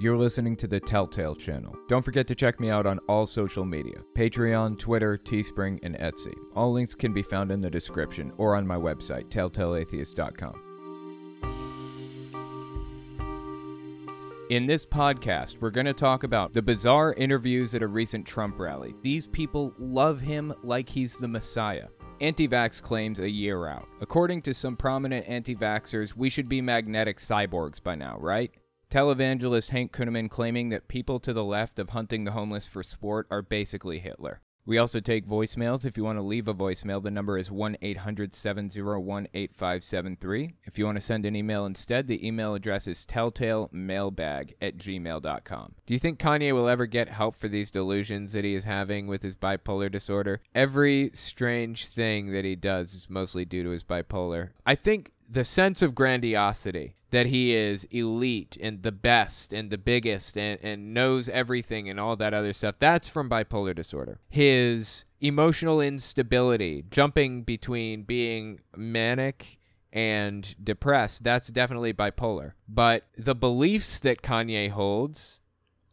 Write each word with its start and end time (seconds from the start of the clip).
You're 0.00 0.16
listening 0.16 0.54
to 0.58 0.68
the 0.68 0.78
Telltale 0.78 1.34
channel. 1.34 1.74
Don't 1.88 2.04
forget 2.04 2.28
to 2.28 2.36
check 2.36 2.60
me 2.60 2.70
out 2.70 2.86
on 2.86 3.00
all 3.08 3.26
social 3.26 3.64
media 3.64 3.96
Patreon, 4.14 4.78
Twitter, 4.78 5.18
Teespring, 5.18 5.80
and 5.82 5.96
Etsy. 5.96 6.36
All 6.54 6.72
links 6.72 6.94
can 6.94 7.12
be 7.12 7.22
found 7.22 7.50
in 7.50 7.60
the 7.60 7.68
description 7.68 8.32
or 8.36 8.54
on 8.54 8.64
my 8.64 8.76
website, 8.76 9.28
telltaleatheist.com. 9.28 10.62
In 14.50 14.66
this 14.66 14.86
podcast, 14.86 15.60
we're 15.60 15.70
going 15.70 15.86
to 15.86 15.92
talk 15.92 16.22
about 16.22 16.52
the 16.52 16.62
bizarre 16.62 17.12
interviews 17.14 17.74
at 17.74 17.82
a 17.82 17.88
recent 17.88 18.24
Trump 18.24 18.56
rally. 18.60 18.94
These 19.02 19.26
people 19.26 19.74
love 19.80 20.20
him 20.20 20.54
like 20.62 20.88
he's 20.88 21.18
the 21.18 21.26
Messiah. 21.26 21.88
Anti 22.20 22.46
vax 22.46 22.80
claims 22.80 23.18
a 23.18 23.28
year 23.28 23.66
out. 23.66 23.88
According 24.00 24.42
to 24.42 24.54
some 24.54 24.76
prominent 24.76 25.28
anti 25.28 25.56
vaxxers, 25.56 26.14
we 26.14 26.30
should 26.30 26.48
be 26.48 26.60
magnetic 26.60 27.18
cyborgs 27.18 27.82
by 27.82 27.96
now, 27.96 28.16
right? 28.20 28.52
Televangelist 28.90 29.68
Hank 29.68 29.92
Kunneman 29.92 30.30
claiming 30.30 30.70
that 30.70 30.88
people 30.88 31.20
to 31.20 31.34
the 31.34 31.44
left 31.44 31.78
of 31.78 31.90
hunting 31.90 32.24
the 32.24 32.30
homeless 32.30 32.66
for 32.66 32.82
sport 32.82 33.26
are 33.30 33.42
basically 33.42 33.98
Hitler. 33.98 34.40
We 34.64 34.78
also 34.78 34.98
take 35.00 35.26
voicemails. 35.26 35.84
If 35.84 35.98
you 35.98 36.04
want 36.04 36.16
to 36.16 36.22
leave 36.22 36.48
a 36.48 36.54
voicemail, 36.54 37.02
the 37.02 37.10
number 37.10 37.36
is 37.36 37.50
1 37.50 37.76
800 37.82 38.32
701 38.32 39.28
8573. 39.34 40.54
If 40.64 40.78
you 40.78 40.86
want 40.86 40.96
to 40.96 41.04
send 41.04 41.26
an 41.26 41.36
email 41.36 41.66
instead, 41.66 42.06
the 42.06 42.26
email 42.26 42.54
address 42.54 42.86
is 42.86 43.04
telltalemailbag 43.04 44.54
at 44.62 44.78
gmail.com. 44.78 45.74
Do 45.84 45.92
you 45.92 45.98
think 45.98 46.18
Kanye 46.18 46.54
will 46.54 46.68
ever 46.68 46.86
get 46.86 47.10
help 47.10 47.36
for 47.36 47.48
these 47.48 47.70
delusions 47.70 48.32
that 48.32 48.44
he 48.44 48.54
is 48.54 48.64
having 48.64 49.06
with 49.06 49.22
his 49.22 49.36
bipolar 49.36 49.92
disorder? 49.92 50.40
Every 50.54 51.10
strange 51.12 51.88
thing 51.88 52.32
that 52.32 52.46
he 52.46 52.56
does 52.56 52.94
is 52.94 53.10
mostly 53.10 53.44
due 53.44 53.64
to 53.64 53.70
his 53.70 53.84
bipolar. 53.84 54.50
I 54.64 54.76
think 54.76 55.12
the 55.28 55.44
sense 55.44 55.82
of 55.82 55.94
grandiosity 55.94 56.94
that 57.10 57.26
he 57.26 57.54
is 57.54 57.84
elite 57.84 58.56
and 58.60 58.82
the 58.82 58.92
best 58.92 59.52
and 59.52 59.70
the 59.70 59.78
biggest 59.78 60.36
and, 60.36 60.58
and 60.62 60.92
knows 60.92 61.28
everything 61.28 61.88
and 61.88 61.98
all 61.98 62.16
that 62.16 62.34
other 62.34 62.52
stuff. 62.52 62.76
That's 62.78 63.08
from 63.08 63.30
bipolar 63.30 63.74
disorder. 63.74 64.20
His 64.28 65.04
emotional 65.20 65.80
instability 65.80 66.84
jumping 66.90 67.42
between 67.42 68.02
being 68.02 68.60
manic 68.76 69.58
and 69.92 70.54
depressed 70.62 71.24
that's 71.24 71.48
definitely 71.48 71.92
bipolar. 71.92 72.52
But 72.68 73.04
the 73.16 73.34
beliefs 73.34 73.98
that 74.00 74.22
kanye 74.22 74.70
holds 74.70 75.40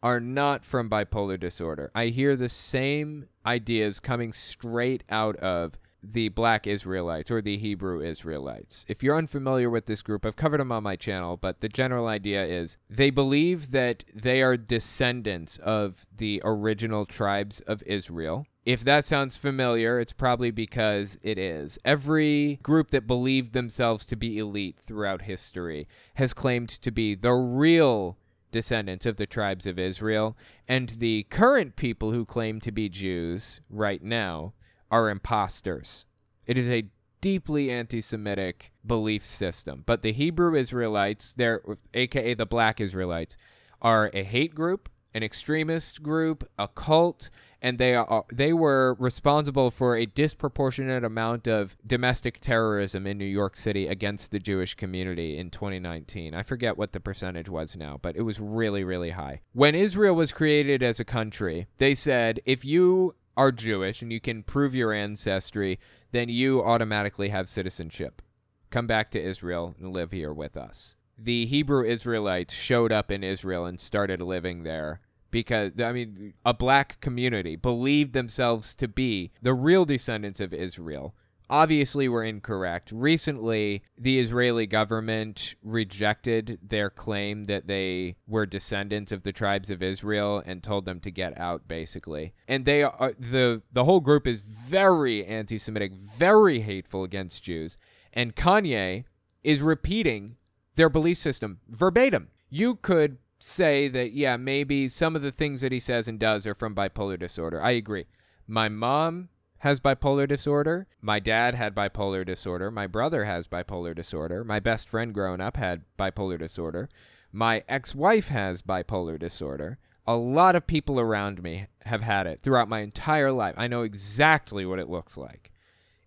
are 0.02 0.20
not 0.20 0.64
from 0.64 0.90
bipolar 0.90 1.40
disorder. 1.40 1.90
I 1.94 2.06
hear 2.06 2.36
the 2.36 2.48
same 2.48 3.26
ideas 3.44 3.98
coming 3.98 4.32
straight 4.32 5.02
out 5.08 5.36
of 5.36 5.78
the 6.02 6.28
black 6.28 6.66
Israelites 6.66 7.30
or 7.30 7.42
the 7.42 7.58
Hebrew 7.58 8.00
Israelites. 8.00 8.84
If 8.88 9.02
you're 9.02 9.16
unfamiliar 9.16 9.68
with 9.70 9.86
this 9.86 10.02
group, 10.02 10.24
I've 10.24 10.36
covered 10.36 10.60
them 10.60 10.72
on 10.72 10.82
my 10.82 10.96
channel, 10.96 11.36
but 11.36 11.60
the 11.60 11.68
general 11.68 12.06
idea 12.06 12.44
is 12.44 12.76
they 12.88 13.10
believe 13.10 13.70
that 13.72 14.04
they 14.14 14.42
are 14.42 14.56
descendants 14.56 15.58
of 15.58 16.06
the 16.16 16.40
original 16.44 17.06
tribes 17.06 17.60
of 17.62 17.82
Israel. 17.84 18.46
If 18.64 18.82
that 18.82 19.04
sounds 19.04 19.36
familiar, 19.36 20.00
it's 20.00 20.12
probably 20.12 20.50
because 20.50 21.18
it 21.22 21.38
is. 21.38 21.78
Every 21.84 22.58
group 22.62 22.90
that 22.90 23.06
believed 23.06 23.52
themselves 23.52 24.04
to 24.06 24.16
be 24.16 24.38
elite 24.38 24.78
throughout 24.80 25.22
history 25.22 25.86
has 26.14 26.34
claimed 26.34 26.68
to 26.70 26.90
be 26.90 27.14
the 27.14 27.32
real 27.32 28.18
descendants 28.50 29.06
of 29.06 29.18
the 29.18 29.26
tribes 29.26 29.66
of 29.66 29.78
Israel, 29.78 30.36
and 30.66 30.90
the 30.98 31.24
current 31.24 31.76
people 31.76 32.12
who 32.12 32.24
claim 32.24 32.58
to 32.60 32.72
be 32.72 32.88
Jews 32.88 33.60
right 33.68 34.02
now 34.02 34.54
are 34.90 35.10
imposters. 35.10 36.06
It 36.46 36.56
is 36.56 36.70
a 36.70 36.88
deeply 37.20 37.70
anti-Semitic 37.70 38.72
belief 38.86 39.26
system. 39.26 39.82
But 39.86 40.02
the 40.02 40.12
Hebrew 40.12 40.54
Israelites, 40.54 41.34
they're 41.36 41.60
aka 41.94 42.34
the 42.34 42.46
Black 42.46 42.80
Israelites, 42.80 43.36
are 43.82 44.10
a 44.14 44.22
hate 44.22 44.54
group, 44.54 44.88
an 45.12 45.22
extremist 45.22 46.02
group, 46.02 46.48
a 46.58 46.68
cult, 46.68 47.30
and 47.62 47.78
they 47.78 47.94
are 47.94 48.24
they 48.32 48.52
were 48.52 48.94
responsible 48.98 49.70
for 49.70 49.96
a 49.96 50.06
disproportionate 50.06 51.04
amount 51.04 51.48
of 51.48 51.76
domestic 51.86 52.40
terrorism 52.40 53.06
in 53.06 53.18
New 53.18 53.24
York 53.24 53.56
City 53.56 53.88
against 53.88 54.30
the 54.30 54.38
Jewish 54.38 54.74
community 54.74 55.38
in 55.38 55.50
2019. 55.50 56.34
I 56.34 56.42
forget 56.42 56.76
what 56.76 56.92
the 56.92 57.00
percentage 57.00 57.48
was 57.48 57.74
now, 57.74 57.98
but 58.00 58.14
it 58.14 58.22
was 58.22 58.38
really 58.38 58.84
really 58.84 59.10
high. 59.10 59.40
When 59.52 59.74
Israel 59.74 60.14
was 60.14 60.32
created 60.32 60.82
as 60.82 61.00
a 61.00 61.04
country, 61.04 61.66
they 61.78 61.94
said 61.94 62.40
if 62.44 62.64
you 62.64 63.14
are 63.36 63.52
Jewish 63.52 64.02
and 64.02 64.12
you 64.12 64.20
can 64.20 64.42
prove 64.42 64.74
your 64.74 64.92
ancestry, 64.92 65.78
then 66.12 66.28
you 66.28 66.62
automatically 66.62 67.28
have 67.28 67.48
citizenship. 67.48 68.22
Come 68.70 68.86
back 68.86 69.10
to 69.12 69.22
Israel 69.22 69.74
and 69.78 69.92
live 69.92 70.12
here 70.12 70.32
with 70.32 70.56
us. 70.56 70.96
The 71.18 71.46
Hebrew 71.46 71.84
Israelites 71.84 72.54
showed 72.54 72.92
up 72.92 73.10
in 73.10 73.24
Israel 73.24 73.64
and 73.64 73.80
started 73.80 74.20
living 74.20 74.62
there 74.62 75.00
because, 75.30 75.72
I 75.80 75.92
mean, 75.92 76.34
a 76.44 76.54
black 76.54 77.00
community 77.00 77.56
believed 77.56 78.12
themselves 78.12 78.74
to 78.76 78.88
be 78.88 79.32
the 79.42 79.54
real 79.54 79.84
descendants 79.84 80.40
of 80.40 80.52
Israel 80.52 81.14
obviously 81.48 82.08
were 82.08 82.24
incorrect. 82.24 82.90
Recently, 82.92 83.82
the 83.96 84.18
Israeli 84.18 84.66
government 84.66 85.54
rejected 85.62 86.58
their 86.62 86.90
claim 86.90 87.44
that 87.44 87.66
they 87.66 88.16
were 88.26 88.46
descendants 88.46 89.12
of 89.12 89.22
the 89.22 89.32
tribes 89.32 89.70
of 89.70 89.82
Israel 89.82 90.42
and 90.44 90.62
told 90.62 90.84
them 90.84 91.00
to 91.00 91.10
get 91.10 91.38
out 91.38 91.68
basically. 91.68 92.34
And 92.48 92.64
they 92.64 92.82
are 92.82 92.94
uh, 92.98 93.12
the 93.18 93.62
the 93.72 93.84
whole 93.84 94.00
group 94.00 94.26
is 94.26 94.40
very 94.40 95.24
anti-Semitic, 95.24 95.92
very 95.94 96.60
hateful 96.60 97.04
against 97.04 97.42
Jews. 97.42 97.76
And 98.12 98.34
Kanye 98.34 99.04
is 99.44 99.60
repeating 99.60 100.36
their 100.74 100.88
belief 100.88 101.18
system 101.18 101.60
verbatim. 101.68 102.28
You 102.48 102.76
could 102.76 103.18
say 103.38 103.88
that 103.88 104.12
yeah, 104.12 104.36
maybe 104.36 104.88
some 104.88 105.14
of 105.14 105.22
the 105.22 105.32
things 105.32 105.60
that 105.60 105.72
he 105.72 105.78
says 105.78 106.08
and 106.08 106.18
does 106.18 106.46
are 106.46 106.54
from 106.54 106.74
bipolar 106.74 107.18
disorder. 107.18 107.62
I 107.62 107.72
agree. 107.72 108.06
My 108.48 108.68
mom 108.68 109.28
has 109.58 109.80
bipolar 109.80 110.28
disorder. 110.28 110.86
My 111.00 111.18
dad 111.18 111.54
had 111.54 111.74
bipolar 111.74 112.24
disorder. 112.24 112.70
My 112.70 112.86
brother 112.86 113.24
has 113.24 113.48
bipolar 113.48 113.94
disorder. 113.94 114.44
My 114.44 114.60
best 114.60 114.88
friend 114.88 115.14
growing 115.14 115.40
up 115.40 115.56
had 115.56 115.82
bipolar 115.98 116.38
disorder. 116.38 116.88
My 117.32 117.64
ex 117.68 117.94
wife 117.94 118.28
has 118.28 118.62
bipolar 118.62 119.18
disorder. 119.18 119.78
A 120.06 120.16
lot 120.16 120.54
of 120.54 120.66
people 120.66 121.00
around 121.00 121.42
me 121.42 121.66
have 121.82 122.02
had 122.02 122.26
it 122.26 122.40
throughout 122.42 122.68
my 122.68 122.80
entire 122.80 123.32
life. 123.32 123.54
I 123.56 123.66
know 123.66 123.82
exactly 123.82 124.64
what 124.64 124.78
it 124.78 124.88
looks 124.88 125.16
like. 125.16 125.50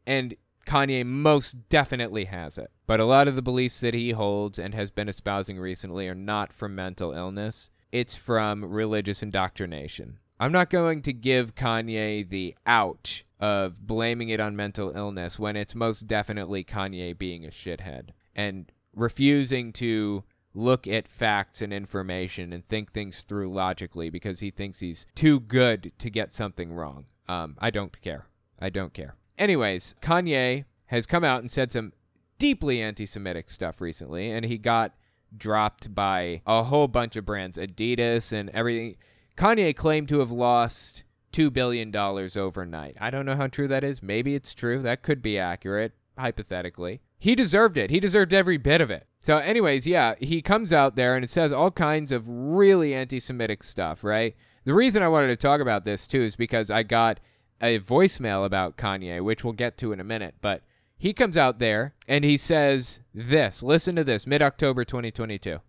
And 0.06 0.36
Kanye 0.66 1.06
most 1.06 1.68
definitely 1.70 2.26
has 2.26 2.58
it. 2.58 2.72
But 2.88 3.00
a 3.00 3.06
lot 3.06 3.28
of 3.28 3.36
the 3.36 3.42
beliefs 3.42 3.80
that 3.82 3.94
he 3.94 4.12
holds 4.12 4.60
and 4.60 4.74
has 4.74 4.92
been 4.92 5.10
espousing 5.10 5.60
recently 5.60 6.08
are 6.08 6.16
not 6.16 6.54
from 6.54 6.76
mental 6.76 7.12
illness, 7.12 7.70
it's 7.92 8.16
from 8.16 8.64
religious 8.64 9.24
indoctrination. 9.24 10.20
I'm 10.40 10.52
not 10.52 10.70
going 10.70 11.02
to 11.04 11.14
give 11.14 11.56
Kanye 11.56 12.28
the 12.28 12.56
out 12.66 13.24
of 13.40 13.86
blaming 13.86 14.30
it 14.30 14.40
on 14.40 14.56
mental 14.56 14.92
illness 14.96 15.38
when 15.38 15.56
it's 15.56 15.76
most 15.76 16.08
definitely 16.08 16.64
Kanye 16.64 17.18
being 17.18 17.46
a 17.46 17.50
shithead 17.50 18.10
and 18.36 18.72
refusing 18.94 19.74
to 19.74 20.24
look 20.54 20.88
at 20.88 21.08
facts 21.08 21.62
and 21.62 21.72
information 21.72 22.52
and 22.54 22.68
think 22.68 22.92
things 22.92 23.22
through 23.22 23.54
logically 23.54 24.10
because 24.10 24.40
he 24.40 24.50
thinks 24.50 24.80
he's 24.80 25.06
too 25.16 25.40
good 25.40 25.92
to 26.00 26.10
get 26.10 26.32
something 26.32 26.74
wrong. 26.74 27.06
Um, 27.28 27.56
I 27.60 27.70
don't 27.70 28.02
care. 28.02 28.26
I 28.60 28.70
don't 28.70 28.94
care. 28.94 29.16
Anyways, 29.38 29.96
Kanye 30.02 30.66
has 30.88 31.06
come 31.06 31.24
out 31.24 31.42
and 31.42 31.52
said 31.52 31.72
some 31.72 31.94
deeply 32.40 32.82
anti 32.82 33.06
Semitic 33.06 33.50
stuff 33.50 33.80
recently, 33.80 34.32
and 34.32 34.46
he 34.46 34.58
got 34.58 34.96
dropped 35.38 35.94
by 35.94 36.42
a 36.48 36.64
whole 36.64 36.88
bunch 36.88 37.16
of 37.16 37.26
brands, 37.26 37.58
Adidas 37.58 38.34
and 38.34 38.50
everything. 38.50 38.98
Kanye 39.40 39.74
claimed 39.74 40.10
to 40.10 40.20
have 40.20 40.34
lost 40.34 41.06
$2 41.32 41.54
billion 41.54 41.96
overnight. 41.96 42.98
I 43.00 43.10
don't 43.10 43.26
know 43.26 43.38
how 43.38 43.48
true 43.48 43.70
that 43.70 43.86
is. 43.86 44.04
Maybe 44.04 44.36
it's 44.36 44.54
true. 44.54 44.82
That 44.82 45.02
could 45.02 45.22
be 45.22 45.40
accurate, 45.40 45.94
hypothetically. 46.18 47.00
He 47.18 47.36
deserved 47.36 47.78
it. 47.78 47.90
He 47.90 48.02
deserved 48.02 48.34
every 48.34 48.58
bit 48.58 48.82
of 48.82 48.92
it. 48.92 49.08
So, 49.22 49.38
anyways, 49.38 49.88
yeah, 49.88 50.16
he 50.20 50.42
comes 50.42 50.74
out 50.74 50.98
there 50.98 51.16
and 51.16 51.24
it 51.24 51.30
says 51.30 51.54
all 51.54 51.72
kinds 51.72 52.12
of 52.12 52.28
really 52.28 52.94
anti 52.94 53.18
Semitic 53.18 53.64
stuff, 53.64 54.04
right? 54.04 54.36
The 54.66 54.74
reason 54.74 55.04
I 55.04 55.08
wanted 55.08 55.28
to 55.28 55.38
talk 55.38 55.62
about 55.62 55.86
this, 55.86 56.06
too, 56.06 56.22
is 56.22 56.36
because 56.36 56.70
I 56.70 56.84
got 56.84 57.22
a 57.62 57.80
voicemail 57.80 58.46
about 58.46 58.76
Kanye, 58.76 59.24
which 59.24 59.46
we'll 59.46 59.54
get 59.54 59.78
to 59.78 59.94
in 59.94 60.02
a 60.02 60.06
minute. 60.06 60.36
But 60.42 60.64
he 60.98 61.14
comes 61.14 61.38
out 61.38 61.60
there 61.60 61.96
and 62.10 62.26
he 62.26 62.36
says 62.36 63.00
this. 63.14 63.64
Listen 63.64 63.96
to 63.96 64.04
this, 64.04 64.28
mid 64.28 64.42
October 64.42 64.84
2022 64.84 65.62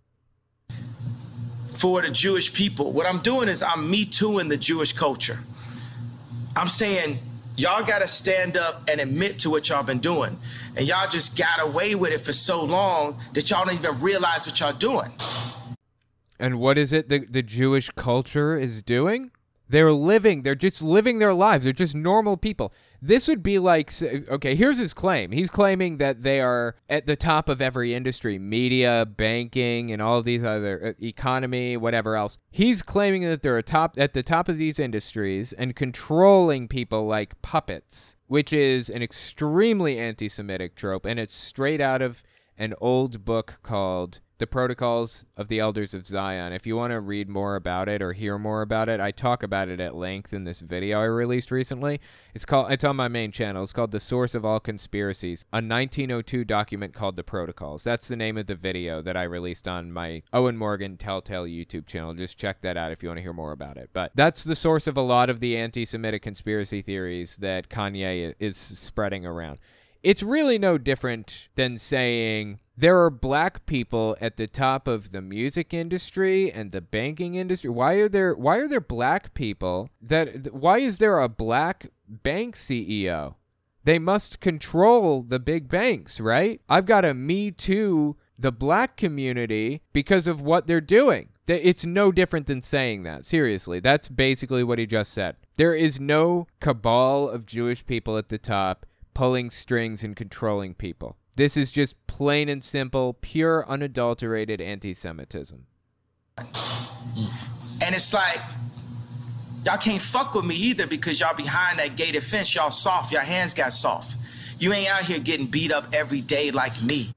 for 1.81 2.03
the 2.03 2.11
Jewish 2.11 2.53
people. 2.53 2.91
What 2.91 3.07
I'm 3.07 3.21
doing 3.21 3.49
is 3.49 3.63
I'm 3.63 3.89
me 3.89 4.05
too 4.05 4.37
in 4.37 4.49
the 4.49 4.55
Jewish 4.55 4.93
culture. 4.93 5.39
I'm 6.55 6.67
saying 6.67 7.17
y'all 7.57 7.83
got 7.83 8.03
to 8.03 8.07
stand 8.07 8.55
up 8.55 8.87
and 8.87 9.01
admit 9.01 9.39
to 9.39 9.49
what 9.49 9.67
y'all 9.67 9.81
been 9.81 9.97
doing. 9.97 10.37
And 10.77 10.87
y'all 10.87 11.09
just 11.09 11.35
got 11.35 11.59
away 11.59 11.95
with 11.95 12.11
it 12.11 12.21
for 12.21 12.33
so 12.33 12.63
long 12.63 13.19
that 13.33 13.49
y'all 13.49 13.65
don't 13.65 13.73
even 13.73 13.99
realize 13.99 14.45
what 14.45 14.59
y'all 14.59 14.73
doing. 14.73 15.11
And 16.39 16.59
what 16.59 16.77
is 16.77 16.93
it 16.93 17.09
that 17.09 17.33
the 17.33 17.41
Jewish 17.41 17.89
culture 17.95 18.55
is 18.55 18.83
doing? 18.83 19.31
They're 19.67 19.91
living, 19.91 20.43
they're 20.43 20.53
just 20.53 20.83
living 20.83 21.17
their 21.17 21.33
lives. 21.33 21.63
They're 21.63 21.73
just 21.73 21.95
normal 21.95 22.37
people. 22.37 22.71
This 23.01 23.27
would 23.27 23.41
be 23.41 23.57
like, 23.57 23.91
okay, 24.03 24.53
here's 24.53 24.77
his 24.77 24.93
claim. 24.93 25.31
He's 25.31 25.49
claiming 25.49 25.97
that 25.97 26.21
they 26.21 26.39
are 26.39 26.75
at 26.87 27.07
the 27.07 27.15
top 27.15 27.49
of 27.49 27.61
every 27.61 27.95
industry 27.95 28.37
media, 28.37 29.07
banking, 29.07 29.91
and 29.91 30.01
all 30.01 30.21
these 30.21 30.43
other 30.43 30.89
uh, 30.89 31.03
economy, 31.03 31.75
whatever 31.77 32.15
else. 32.15 32.37
He's 32.51 32.83
claiming 32.83 33.23
that 33.23 33.41
they're 33.41 33.61
top, 33.63 33.95
at 33.97 34.13
the 34.13 34.21
top 34.21 34.47
of 34.47 34.59
these 34.59 34.79
industries 34.79 35.51
and 35.53 35.75
controlling 35.75 36.67
people 36.67 37.07
like 37.07 37.41
puppets, 37.41 38.17
which 38.27 38.53
is 38.53 38.89
an 38.89 39.01
extremely 39.01 39.97
anti 39.97 40.29
Semitic 40.29 40.75
trope. 40.75 41.05
And 41.05 41.19
it's 41.19 41.35
straight 41.35 41.81
out 41.81 42.03
of 42.03 42.21
an 42.55 42.75
old 42.79 43.25
book 43.25 43.59
called 43.63 44.19
the 44.41 44.47
Protocols 44.47 45.23
of 45.37 45.49
the 45.49 45.59
Elders 45.59 45.93
of 45.93 46.07
Zion. 46.07 46.51
If 46.51 46.65
you 46.65 46.75
want 46.75 46.89
to 46.91 46.99
read 46.99 47.29
more 47.29 47.55
about 47.55 47.87
it 47.87 48.01
or 48.01 48.13
hear 48.13 48.39
more 48.39 48.63
about 48.63 48.89
it, 48.89 48.99
I 48.99 49.11
talk 49.11 49.43
about 49.43 49.69
it 49.69 49.79
at 49.79 49.93
length 49.93 50.33
in 50.33 50.45
this 50.45 50.61
video 50.61 50.99
I 50.99 51.03
released 51.03 51.51
recently. 51.51 52.01
It's 52.33 52.43
called 52.43 52.71
it's 52.71 52.83
on 52.83 52.95
my 52.95 53.07
main 53.07 53.31
channel. 53.31 53.61
It's 53.61 53.71
called 53.71 53.91
The 53.91 53.99
Source 53.99 54.33
of 54.33 54.43
All 54.43 54.59
Conspiracies, 54.59 55.45
a 55.53 55.57
1902 55.57 56.43
document 56.43 56.95
called 56.95 57.17
The 57.17 57.23
Protocols. 57.23 57.83
That's 57.83 58.07
the 58.07 58.15
name 58.15 58.35
of 58.35 58.47
the 58.47 58.55
video 58.55 59.03
that 59.03 59.15
I 59.15 59.23
released 59.23 59.67
on 59.67 59.91
my 59.91 60.23
Owen 60.33 60.57
Morgan 60.57 60.97
Telltale 60.97 61.45
YouTube 61.45 61.85
channel. 61.85 62.15
Just 62.15 62.39
check 62.39 62.61
that 62.61 62.77
out 62.77 62.91
if 62.91 63.03
you 63.03 63.09
want 63.09 63.19
to 63.19 63.23
hear 63.23 63.33
more 63.33 63.51
about 63.51 63.77
it. 63.77 63.91
But 63.93 64.11
that's 64.15 64.43
the 64.43 64.55
source 64.55 64.87
of 64.87 64.97
a 64.97 65.01
lot 65.01 65.29
of 65.29 65.39
the 65.39 65.55
anti-Semitic 65.55 66.23
conspiracy 66.23 66.81
theories 66.81 67.37
that 67.37 67.69
Kanye 67.69 68.33
is 68.39 68.57
spreading 68.57 69.23
around. 69.23 69.59
It's 70.03 70.23
really 70.23 70.57
no 70.57 70.77
different 70.77 71.49
than 71.55 71.77
saying 71.77 72.59
there 72.75 72.99
are 72.99 73.11
black 73.11 73.67
people 73.67 74.17
at 74.19 74.37
the 74.37 74.47
top 74.47 74.87
of 74.87 75.11
the 75.11 75.21
music 75.21 75.73
industry 75.73 76.51
and 76.51 76.71
the 76.71 76.81
banking 76.81 77.35
industry. 77.35 77.69
Why 77.69 77.93
are 77.93 78.09
there 78.09 78.33
why 78.33 78.57
are 78.57 78.67
there 78.67 78.81
black 78.81 79.35
people 79.35 79.89
that 80.01 80.53
why 80.53 80.79
is 80.79 80.97
there 80.97 81.19
a 81.19 81.29
black 81.29 81.87
bank 82.07 82.55
CEO? 82.55 83.35
They 83.83 83.99
must 83.99 84.39
control 84.39 85.21
the 85.21 85.39
big 85.39 85.67
banks, 85.67 86.19
right? 86.19 86.61
I've 86.67 86.85
got 86.85 87.05
a 87.05 87.13
me 87.13 87.51
too 87.51 88.17
the 88.37 88.51
black 88.51 88.97
community 88.97 89.83
because 89.93 90.25
of 90.25 90.41
what 90.41 90.65
they're 90.65 90.81
doing. 90.81 91.29
It's 91.47 91.85
no 91.85 92.11
different 92.11 92.47
than 92.47 92.61
saying 92.61 93.03
that. 93.03 93.25
Seriously, 93.25 93.79
that's 93.79 94.09
basically 94.09 94.63
what 94.63 94.79
he 94.79 94.87
just 94.87 95.11
said. 95.11 95.35
There 95.57 95.75
is 95.75 95.99
no 95.99 96.47
cabal 96.59 97.29
of 97.29 97.45
Jewish 97.45 97.85
people 97.85 98.17
at 98.17 98.29
the 98.29 98.37
top 98.37 98.85
pulling 99.13 99.49
strings 99.49 100.03
and 100.03 100.15
controlling 100.15 100.73
people. 100.73 101.17
This 101.35 101.55
is 101.55 101.71
just 101.71 101.95
plain 102.07 102.49
and 102.49 102.63
simple, 102.63 103.13
pure, 103.13 103.67
unadulterated 103.67 104.61
anti 104.61 104.93
Semitism. 104.93 105.65
And 106.37 107.95
it's 107.95 108.13
like, 108.13 108.39
y'all 109.65 109.77
can't 109.77 110.01
fuck 110.01 110.33
with 110.33 110.45
me 110.45 110.55
either 110.55 110.87
because 110.87 111.19
y'all 111.19 111.35
behind 111.35 111.79
that 111.79 111.95
gated 111.95 112.23
fence, 112.23 112.53
y'all 112.53 112.69
soft, 112.69 113.11
your 113.11 113.21
hands 113.21 113.53
got 113.53 113.73
soft. 113.73 114.17
You 114.59 114.73
ain't 114.73 114.89
out 114.89 115.03
here 115.03 115.19
getting 115.19 115.47
beat 115.47 115.71
up 115.71 115.87
every 115.93 116.21
day 116.21 116.51
like 116.51 116.81
me. 116.83 117.13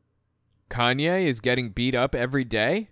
Kanye 0.70 1.26
is 1.26 1.40
getting 1.40 1.70
beat 1.70 1.94
up 1.94 2.14
every 2.14 2.44
day? 2.44 2.88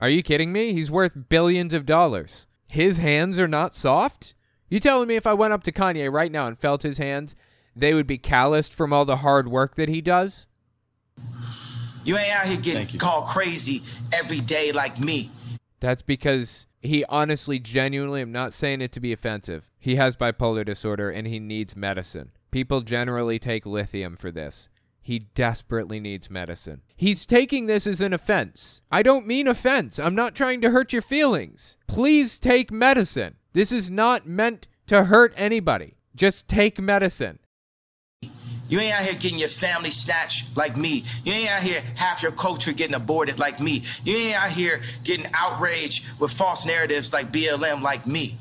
Are 0.00 0.08
you 0.08 0.22
kidding 0.22 0.52
me? 0.52 0.72
He's 0.72 0.90
worth 0.90 1.28
billions 1.28 1.74
of 1.74 1.84
dollars. 1.84 2.46
His 2.70 2.98
hands 2.98 3.40
are 3.40 3.48
not 3.48 3.74
soft? 3.74 4.34
You 4.70 4.78
telling 4.78 5.08
me 5.08 5.16
if 5.16 5.26
I 5.26 5.34
went 5.34 5.52
up 5.52 5.64
to 5.64 5.72
Kanye 5.72 6.12
right 6.12 6.30
now 6.30 6.46
and 6.46 6.56
felt 6.56 6.82
his 6.82 6.98
hands, 6.98 7.34
they 7.80 7.94
would 7.94 8.06
be 8.06 8.18
calloused 8.18 8.74
from 8.74 8.92
all 8.92 9.04
the 9.04 9.18
hard 9.18 9.48
work 9.48 9.74
that 9.76 9.88
he 9.88 10.00
does? 10.00 10.46
You 12.04 12.16
ain't 12.16 12.32
out 12.32 12.46
here 12.46 12.56
getting 12.56 12.98
called 12.98 13.26
crazy 13.26 13.82
every 14.12 14.40
day 14.40 14.72
like 14.72 14.98
me. 14.98 15.30
That's 15.80 16.02
because 16.02 16.66
he 16.80 17.04
honestly, 17.08 17.58
genuinely, 17.58 18.20
I'm 18.20 18.32
not 18.32 18.52
saying 18.52 18.80
it 18.80 18.92
to 18.92 19.00
be 19.00 19.12
offensive. 19.12 19.70
He 19.78 19.96
has 19.96 20.16
bipolar 20.16 20.64
disorder 20.64 21.10
and 21.10 21.26
he 21.26 21.38
needs 21.38 21.76
medicine. 21.76 22.30
People 22.50 22.80
generally 22.80 23.38
take 23.38 23.66
lithium 23.66 24.16
for 24.16 24.30
this. 24.30 24.68
He 25.00 25.20
desperately 25.20 26.00
needs 26.00 26.28
medicine. 26.30 26.82
He's 26.96 27.24
taking 27.24 27.66
this 27.66 27.86
as 27.86 28.00
an 28.00 28.12
offense. 28.12 28.82
I 28.90 29.02
don't 29.02 29.26
mean 29.26 29.48
offense. 29.48 29.98
I'm 29.98 30.14
not 30.14 30.34
trying 30.34 30.60
to 30.62 30.70
hurt 30.70 30.92
your 30.92 31.02
feelings. 31.02 31.76
Please 31.86 32.38
take 32.38 32.70
medicine. 32.70 33.36
This 33.52 33.72
is 33.72 33.88
not 33.88 34.26
meant 34.26 34.66
to 34.86 35.04
hurt 35.04 35.32
anybody. 35.36 35.96
Just 36.14 36.48
take 36.48 36.80
medicine. 36.80 37.38
You 38.68 38.80
ain't 38.80 38.94
out 38.94 39.04
here 39.04 39.14
getting 39.14 39.38
your 39.38 39.48
family 39.48 39.90
snatched 39.90 40.56
like 40.56 40.76
me. 40.76 41.04
You 41.24 41.32
ain't 41.32 41.50
out 41.50 41.62
here 41.62 41.82
half 41.94 42.22
your 42.22 42.32
culture 42.32 42.72
getting 42.72 42.94
aborted 42.94 43.38
like 43.38 43.60
me. 43.60 43.82
You 44.04 44.16
ain't 44.16 44.36
out 44.36 44.50
here 44.50 44.82
getting 45.04 45.26
outraged 45.32 46.06
with 46.18 46.32
false 46.32 46.66
narratives 46.66 47.12
like 47.12 47.32
BLM 47.32 47.82
like 47.82 48.06
me. 48.06 48.36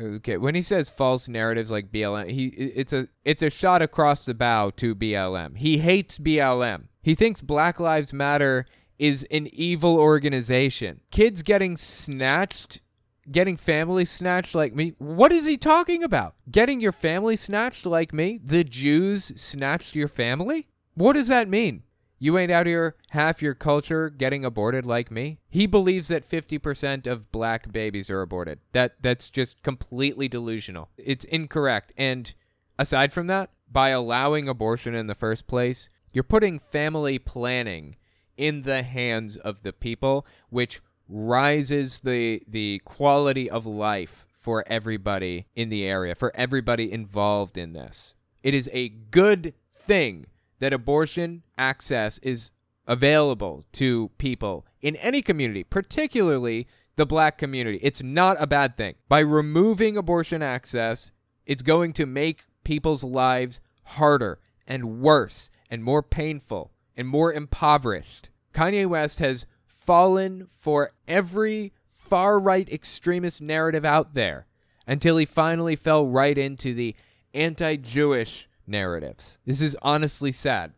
Okay, 0.00 0.38
when 0.38 0.54
he 0.54 0.62
says 0.62 0.88
false 0.88 1.28
narratives 1.28 1.70
like 1.70 1.92
BLM, 1.92 2.30
he 2.30 2.46
it's 2.46 2.92
a 2.92 3.08
it's 3.24 3.42
a 3.42 3.50
shot 3.50 3.82
across 3.82 4.24
the 4.24 4.34
bow 4.34 4.70
to 4.70 4.94
BLM. 4.94 5.58
He 5.58 5.78
hates 5.78 6.18
BLM. 6.18 6.84
He 7.02 7.14
thinks 7.14 7.42
Black 7.42 7.78
Lives 7.78 8.12
Matter 8.12 8.66
is 8.98 9.26
an 9.30 9.48
evil 9.52 9.96
organization. 9.98 11.00
Kids 11.10 11.42
getting 11.42 11.76
snatched 11.76 12.80
getting 13.30 13.56
family 13.56 14.04
snatched 14.04 14.54
like 14.54 14.74
me. 14.74 14.94
What 14.98 15.32
is 15.32 15.46
he 15.46 15.56
talking 15.56 16.02
about? 16.02 16.34
Getting 16.50 16.80
your 16.80 16.92
family 16.92 17.36
snatched 17.36 17.86
like 17.86 18.12
me? 18.12 18.40
The 18.42 18.64
Jews 18.64 19.32
snatched 19.36 19.94
your 19.94 20.08
family? 20.08 20.68
What 20.94 21.14
does 21.14 21.28
that 21.28 21.48
mean? 21.48 21.84
You 22.22 22.36
ain't 22.36 22.52
out 22.52 22.66
here 22.66 22.96
half 23.10 23.40
your 23.40 23.54
culture 23.54 24.10
getting 24.10 24.44
aborted 24.44 24.84
like 24.84 25.10
me? 25.10 25.38
He 25.48 25.66
believes 25.66 26.08
that 26.08 26.28
50% 26.28 27.06
of 27.06 27.32
black 27.32 27.72
babies 27.72 28.10
are 28.10 28.20
aborted. 28.20 28.60
That 28.72 28.96
that's 29.00 29.30
just 29.30 29.62
completely 29.62 30.28
delusional. 30.28 30.90
It's 30.98 31.24
incorrect. 31.24 31.94
And 31.96 32.34
aside 32.78 33.14
from 33.14 33.26
that, 33.28 33.50
by 33.72 33.88
allowing 33.88 34.48
abortion 34.48 34.94
in 34.94 35.06
the 35.06 35.14
first 35.14 35.46
place, 35.46 35.88
you're 36.12 36.22
putting 36.22 36.58
family 36.58 37.18
planning 37.18 37.96
in 38.36 38.62
the 38.62 38.82
hands 38.82 39.38
of 39.38 39.62
the 39.62 39.72
people, 39.72 40.26
which 40.50 40.82
rises 41.10 42.00
the 42.00 42.42
the 42.46 42.80
quality 42.84 43.50
of 43.50 43.66
life 43.66 44.24
for 44.38 44.64
everybody 44.68 45.46
in 45.54 45.68
the 45.68 45.84
area, 45.84 46.14
for 46.14 46.32
everybody 46.34 46.90
involved 46.90 47.58
in 47.58 47.72
this. 47.72 48.14
It 48.42 48.54
is 48.54 48.70
a 48.72 48.88
good 48.88 49.52
thing 49.74 50.26
that 50.60 50.72
abortion 50.72 51.42
access 51.58 52.18
is 52.18 52.52
available 52.86 53.64
to 53.72 54.10
people 54.18 54.66
in 54.80 54.96
any 54.96 55.20
community, 55.20 55.62
particularly 55.62 56.66
the 56.96 57.06
black 57.06 57.38
community. 57.38 57.78
It's 57.82 58.02
not 58.02 58.36
a 58.40 58.46
bad 58.46 58.76
thing. 58.76 58.94
By 59.08 59.20
removing 59.20 59.96
abortion 59.96 60.42
access, 60.42 61.12
it's 61.46 61.62
going 61.62 61.92
to 61.94 62.06
make 62.06 62.44
people's 62.64 63.04
lives 63.04 63.60
harder 63.84 64.38
and 64.66 65.00
worse 65.00 65.50
and 65.70 65.84
more 65.84 66.02
painful 66.02 66.72
and 66.96 67.08
more 67.08 67.32
impoverished. 67.32 68.30
Kanye 68.52 68.86
West 68.86 69.18
has 69.18 69.46
fallen 69.90 70.46
for 70.54 70.92
every 71.08 71.72
far 71.84 72.38
right 72.38 72.68
extremist 72.70 73.42
narrative 73.42 73.84
out 73.84 74.14
there 74.14 74.46
until 74.86 75.16
he 75.16 75.24
finally 75.24 75.74
fell 75.74 76.06
right 76.06 76.38
into 76.38 76.72
the 76.72 76.94
anti 77.34 77.74
Jewish 77.74 78.48
narratives. 78.68 79.38
This 79.44 79.60
is 79.60 79.76
honestly 79.82 80.30
sad. 80.30 80.74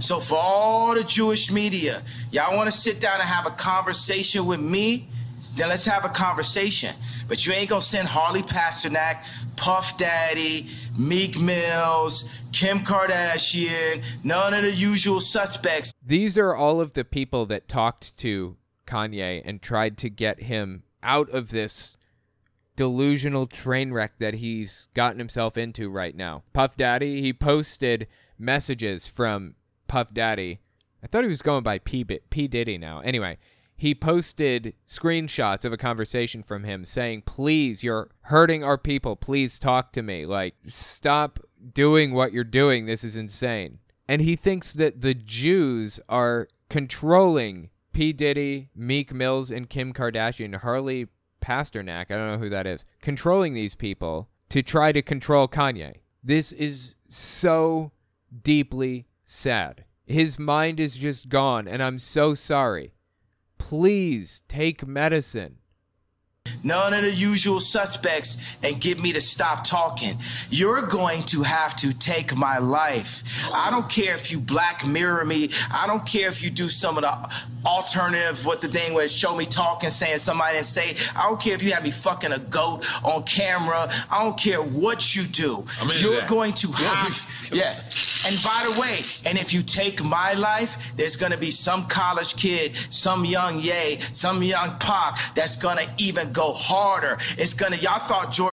So, 0.00 0.18
for 0.18 0.36
all 0.36 0.96
the 0.96 1.04
Jewish 1.04 1.52
media, 1.52 2.02
y'all 2.32 2.56
want 2.56 2.66
to 2.66 2.76
sit 2.76 3.00
down 3.00 3.20
and 3.20 3.28
have 3.28 3.46
a 3.46 3.52
conversation 3.52 4.46
with 4.46 4.58
me? 4.58 5.06
Then 5.56 5.70
let's 5.70 5.86
have 5.86 6.04
a 6.04 6.10
conversation. 6.10 6.94
But 7.28 7.46
you 7.46 7.52
ain't 7.52 7.70
gonna 7.70 7.80
send 7.80 8.08
Harley 8.08 8.42
Pasternak, 8.42 9.24
Puff 9.56 9.96
Daddy, 9.96 10.68
Meek 10.98 11.40
Mills, 11.40 12.30
Kim 12.52 12.80
Kardashian, 12.80 14.04
none 14.22 14.54
of 14.54 14.62
the 14.62 14.72
usual 14.72 15.20
suspects. 15.20 15.92
These 16.04 16.36
are 16.38 16.54
all 16.54 16.80
of 16.80 16.92
the 16.92 17.04
people 17.04 17.46
that 17.46 17.68
talked 17.68 18.18
to 18.18 18.56
Kanye 18.86 19.42
and 19.44 19.60
tried 19.60 19.98
to 19.98 20.10
get 20.10 20.42
him 20.42 20.82
out 21.02 21.30
of 21.30 21.48
this 21.48 21.96
delusional 22.76 23.46
train 23.46 23.92
wreck 23.92 24.18
that 24.18 24.34
he's 24.34 24.88
gotten 24.94 25.18
himself 25.18 25.56
into 25.56 25.88
right 25.88 26.14
now. 26.14 26.42
Puff 26.52 26.76
Daddy, 26.76 27.22
he 27.22 27.32
posted 27.32 28.06
messages 28.38 29.06
from 29.06 29.54
Puff 29.88 30.12
Daddy. 30.12 30.60
I 31.02 31.06
thought 31.06 31.24
he 31.24 31.28
was 31.28 31.42
going 31.42 31.62
by 31.62 31.78
P, 31.78 32.04
P 32.04 32.46
Diddy 32.48 32.76
now. 32.78 33.00
Anyway, 33.00 33.38
he 33.76 33.94
posted 33.94 34.74
screenshots 34.86 35.64
of 35.64 35.72
a 35.72 35.76
conversation 35.76 36.42
from 36.42 36.64
him 36.64 36.84
saying, 36.84 37.22
Please, 37.22 37.82
you're 37.82 38.10
hurting 38.22 38.64
our 38.64 38.78
people. 38.78 39.16
Please 39.16 39.58
talk 39.58 39.92
to 39.92 40.02
me. 40.02 40.24
Like, 40.24 40.54
stop 40.66 41.40
doing 41.74 42.12
what 42.12 42.32
you're 42.32 42.44
doing. 42.44 42.86
This 42.86 43.04
is 43.04 43.16
insane. 43.16 43.78
And 44.08 44.22
he 44.22 44.36
thinks 44.36 44.72
that 44.72 45.00
the 45.02 45.14
Jews 45.14 46.00
are 46.08 46.48
controlling 46.70 47.70
P. 47.92 48.12
Diddy, 48.12 48.70
Meek 48.74 49.12
Mills, 49.12 49.50
and 49.50 49.68
Kim 49.68 49.92
Kardashian, 49.92 50.56
Harley 50.56 51.08
Pasternak, 51.42 52.10
I 52.10 52.16
don't 52.16 52.32
know 52.32 52.38
who 52.38 52.50
that 52.50 52.66
is, 52.66 52.84
controlling 53.00 53.54
these 53.54 53.74
people 53.74 54.28
to 54.48 54.62
try 54.62 54.92
to 54.92 55.02
control 55.02 55.48
Kanye. 55.48 55.96
This 56.22 56.52
is 56.52 56.94
so 57.08 57.92
deeply 58.42 59.06
sad. 59.24 59.84
His 60.06 60.38
mind 60.38 60.78
is 60.80 60.96
just 60.96 61.28
gone, 61.28 61.66
and 61.66 61.82
I'm 61.82 61.98
so 61.98 62.34
sorry. 62.34 62.92
Please 63.58 64.42
take 64.48 64.86
medicine. 64.86 65.56
none 66.62 66.94
of 66.94 67.02
the 67.02 67.10
usual 67.10 67.60
suspects 67.60 68.56
and 68.62 68.80
get 68.80 69.00
me 69.00 69.12
to 69.12 69.20
stop 69.20 69.64
talking. 69.64 70.18
You're 70.50 70.86
going 70.86 71.22
to 71.24 71.42
have 71.42 71.76
to 71.76 71.92
take 71.92 72.36
my 72.36 72.58
life. 72.58 73.48
I 73.52 73.70
don't 73.70 73.88
care 73.88 74.14
if 74.14 74.30
you 74.30 74.40
black 74.40 74.86
mirror 74.86 75.24
me. 75.24 75.50
I 75.72 75.86
don't 75.86 76.06
care 76.06 76.28
if 76.28 76.42
you 76.42 76.50
do 76.50 76.68
some 76.68 76.96
of 76.96 77.02
the 77.02 77.34
alternative, 77.66 78.46
what 78.46 78.60
the 78.60 78.68
thing 78.68 78.94
was, 78.94 79.12
show 79.12 79.34
me 79.36 79.44
talking, 79.44 79.90
saying 79.90 80.18
somebody 80.18 80.54
didn't 80.54 80.66
say. 80.66 80.96
I 81.16 81.28
don't 81.28 81.40
care 81.40 81.54
if 81.54 81.62
you 81.62 81.72
have 81.72 81.82
me 81.82 81.90
fucking 81.90 82.32
a 82.32 82.38
goat 82.38 82.86
on 83.04 83.24
camera. 83.24 83.90
I 84.10 84.22
don't 84.24 84.38
care 84.38 84.62
what 84.62 85.14
you 85.14 85.24
do. 85.24 85.64
You're 85.96 86.20
that. 86.20 86.30
going 86.30 86.52
to 86.54 86.68
have, 86.72 87.50
yeah. 87.52 87.80
And 88.26 88.42
by 88.42 88.68
the 88.72 88.80
way, 88.80 89.00
and 89.24 89.36
if 89.38 89.52
you 89.52 89.62
take 89.62 90.02
my 90.02 90.34
life, 90.34 90.92
there's 90.96 91.16
going 91.16 91.32
to 91.32 91.38
be 91.38 91.50
some 91.50 91.86
college 91.86 92.36
kid, 92.36 92.76
some 92.90 93.24
young 93.24 93.60
Ye, 93.60 93.98
some 94.12 94.42
young 94.42 94.78
Pac 94.78 95.18
that's 95.34 95.56
going 95.56 95.78
to 95.78 95.88
even 95.98 96.32
go 96.32 96.52
harder. 96.52 97.18
It's 97.38 97.54
gonna. 97.54 97.76
Y'all 97.76 98.00
thought 98.00 98.32
George. 98.32 98.52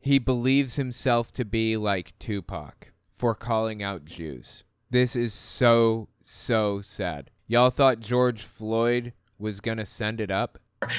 He 0.00 0.18
believes 0.18 0.76
himself 0.76 1.32
to 1.32 1.44
be 1.44 1.76
like 1.76 2.18
Tupac 2.18 2.92
for 3.12 3.34
calling 3.34 3.82
out 3.82 4.04
Jews. 4.04 4.64
This 4.90 5.16
is 5.16 5.32
so 5.32 6.08
so 6.22 6.80
sad. 6.80 7.30
Y'all 7.46 7.70
thought 7.70 8.00
George 8.00 8.42
Floyd 8.42 9.12
was 9.38 9.60
gonna 9.60 9.86
send 9.86 10.20
it 10.20 10.30
up. 10.30 10.58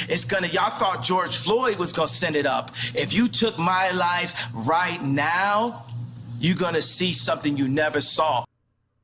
It's 0.09 0.25
gonna, 0.25 0.47
y'all 0.47 0.77
thought 0.77 1.03
George 1.03 1.37
Floyd 1.37 1.77
was 1.77 1.93
gonna 1.93 2.07
send 2.07 2.35
it 2.35 2.45
up. 2.45 2.71
If 2.93 3.13
you 3.13 3.27
took 3.27 3.57
my 3.57 3.91
life 3.91 4.47
right 4.53 5.01
now, 5.01 5.85
you're 6.39 6.55
gonna 6.55 6.81
see 6.81 7.13
something 7.13 7.57
you 7.57 7.67
never 7.67 8.01
saw. 8.01 8.45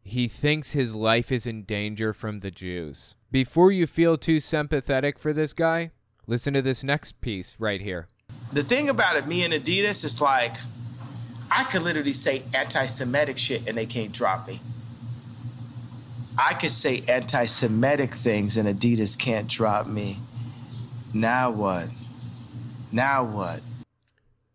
He 0.04 0.28
thinks 0.28 0.72
his 0.72 0.96
life 0.96 1.32
is 1.32 1.46
in 1.46 1.64
danger 1.64 2.14
from 2.14 2.40
the 2.40 2.52
Jews. 2.52 3.16
Before 3.32 3.72
you 3.72 3.88
feel 3.88 4.18
too 4.18 4.40
sympathetic 4.40 5.18
for 5.18 5.32
this 5.32 5.54
guy, 5.54 5.92
Listen 6.28 6.54
to 6.54 6.62
this 6.62 6.82
next 6.82 7.20
piece 7.20 7.56
right 7.60 7.82
here. 7.82 8.08
The 8.54 8.64
thing 8.64 8.88
about 8.88 9.18
it, 9.18 9.28
me 9.28 9.44
and 9.44 9.54
Adidas, 9.54 10.06
is 10.06 10.22
like, 10.22 10.56
I 11.50 11.66
could 11.66 11.82
literally 11.82 12.14
say 12.14 12.44
anti 12.54 12.86
Semitic 12.86 13.38
shit 13.38 13.68
and 13.68 13.78
they 13.78 13.86
can't 13.86 14.12
drop 14.12 14.48
me. 14.48 14.62
I 16.44 16.56
could 16.56 16.72
say 16.72 17.04
anti 17.08 17.46
Semitic 17.46 18.16
things 18.16 18.58
and 18.58 18.68
Adidas 18.68 19.18
can't 19.18 19.48
drop 19.48 19.86
me. 19.86 20.18
Now 21.14 21.52
what? 21.52 21.90
Now 22.92 23.24
what? 23.24 23.62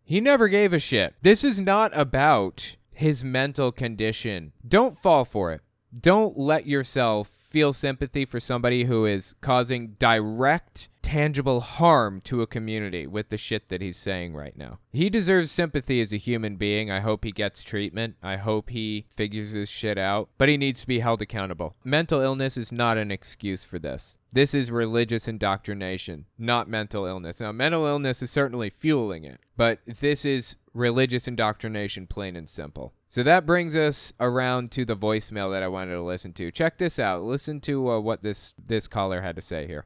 He 0.03 0.19
never 0.19 0.49
gave 0.49 0.73
a 0.73 0.79
shit. 0.79 1.15
This 1.21 1.45
is 1.45 1.59
not 1.59 1.97
about 1.97 2.75
his 2.93 3.23
mental 3.23 3.71
condition. 3.71 4.51
Don't 4.67 4.97
fall 4.97 5.23
for 5.23 5.53
it. 5.53 5.61
Don't 5.97 6.37
let 6.37 6.67
yourself 6.67 7.29
feel 7.29 7.71
sympathy 7.71 8.25
for 8.25 8.41
somebody 8.41 8.83
who 8.83 9.05
is 9.05 9.35
causing 9.39 9.95
direct 9.97 10.89
tangible 11.07 11.61
harm 11.61 12.19
to 12.19 12.41
a 12.41 12.47
community 12.47 13.07
with 13.07 13.29
the 13.29 13.37
shit 13.37 13.69
that 13.69 13.79
he's 13.79 13.95
saying 13.95 14.33
right 14.33 14.57
now. 14.57 14.77
He 14.91 15.09
deserves 15.09 15.49
sympathy 15.49 16.01
as 16.01 16.11
a 16.11 16.17
human 16.17 16.57
being. 16.57 16.91
I 16.91 16.99
hope 16.99 17.23
he 17.23 17.31
gets 17.31 17.63
treatment. 17.63 18.17
I 18.21 18.35
hope 18.35 18.69
he 18.69 19.05
figures 19.15 19.51
his 19.51 19.69
shit 19.69 19.97
out, 19.97 20.27
but 20.37 20.49
he 20.49 20.57
needs 20.57 20.81
to 20.81 20.87
be 20.87 20.99
held 20.99 21.21
accountable. 21.21 21.77
Mental 21.81 22.19
illness 22.19 22.57
is 22.57 22.73
not 22.73 22.97
an 22.97 23.09
excuse 23.09 23.63
for 23.63 23.79
this. 23.79 24.17
This 24.33 24.53
is 24.53 24.69
religious 24.69 25.29
indoctrination, 25.29 26.25
not 26.37 26.67
mental 26.67 27.05
illness. 27.05 27.39
Now, 27.39 27.53
mental 27.53 27.85
illness 27.85 28.21
is 28.21 28.29
certainly 28.29 28.69
fueling 28.69 29.23
it, 29.23 29.39
but 29.55 29.79
this 29.85 30.25
is 30.25 30.57
religious 30.73 31.25
indoctrination, 31.25 32.07
plain 32.07 32.35
and 32.35 32.49
simple. 32.49 32.93
So 33.07 33.23
that 33.23 33.45
brings 33.45 33.77
us 33.77 34.11
around 34.19 34.71
to 34.71 34.83
the 34.83 34.97
voicemail 34.97 35.53
that 35.53 35.63
I 35.63 35.69
wanted 35.69 35.93
to 35.93 36.03
listen 36.03 36.33
to. 36.33 36.51
Check 36.51 36.79
this 36.79 36.99
out. 36.99 37.23
Listen 37.23 37.61
to 37.61 37.91
uh, 37.91 37.99
what 38.01 38.23
this 38.23 38.53
this 38.61 38.89
caller 38.89 39.21
had 39.21 39.37
to 39.37 39.41
say 39.41 39.67
here. 39.67 39.85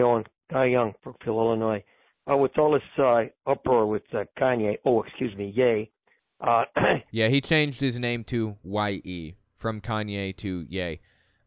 Owen. 0.00 0.24
Guy 0.52 0.66
Young, 0.66 0.92
Brookfield, 1.02 1.36
Illinois. 1.36 1.82
Uh, 2.30 2.36
with 2.36 2.56
all 2.58 2.72
this 2.72 2.82
uh, 2.98 3.24
uproar 3.50 3.86
with 3.86 4.02
uh, 4.14 4.24
Kanye, 4.38 4.76
oh, 4.84 5.02
excuse 5.02 5.36
me, 5.36 5.52
Ye. 5.56 5.90
Uh, 6.40 6.64
yeah, 7.10 7.28
he 7.28 7.40
changed 7.40 7.80
his 7.80 7.98
name 7.98 8.22
to 8.24 8.56
Ye 8.64 9.36
from 9.56 9.80
Kanye 9.80 10.36
to 10.36 10.64
Ye. 10.68 11.00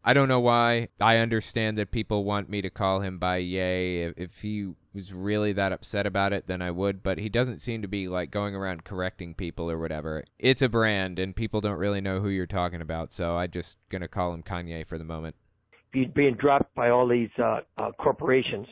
I 0.04 0.14
don't 0.14 0.28
know 0.28 0.40
why. 0.40 0.90
I 1.00 1.18
understand 1.18 1.78
that 1.78 1.92
people 1.92 2.25
want 2.25 2.50
me 2.50 2.62
to 2.62 2.70
call 2.70 3.00
him 3.00 3.18
by 3.20 3.38
Ye. 3.38 4.04
If, 4.04 4.14
if 4.18 4.42
he 4.42 4.74
was 4.94 5.14
really 5.14 5.54
that 5.54 5.72
upset 5.72 6.06
about 6.06 6.34
it, 6.34 6.46
then 6.46 6.62
I 6.62 6.72
would. 6.72 7.02
But 7.02 7.20
he 7.20 7.30
doesn't 7.30 7.62
seem 7.62 7.82
to 7.82 7.88
be 7.88 8.08
like 8.08 8.32
going 8.32 8.54
around 8.54 8.84
correcting 8.84 9.34
people 9.34 9.72
or 9.72 9.80
whatever. 9.80 10.24
It's 10.38 10.62
a 10.62 10.70
brand, 10.70 11.20
and 11.20 11.36
people 11.36 11.62
don't 11.62 11.80
really 11.80 12.02
know 12.02 12.20
who 12.20 12.30
you're 12.30 12.46
talking 12.46 12.82
about. 12.82 13.14
So 13.14 13.38
I'm 13.38 13.52
just 13.52 13.78
gonna 13.90 14.08
call 14.08 14.34
him 14.34 14.44
Kanye 14.44 14.86
for 14.86 14.98
the 14.98 15.04
moment 15.04 15.36
being 16.04 16.36
dropped 16.36 16.75
by 16.75 16.90
all 16.90 17.08
these 17.08 17.30
uh, 17.42 17.62
uh, 17.78 17.92
corporations. 17.98 18.68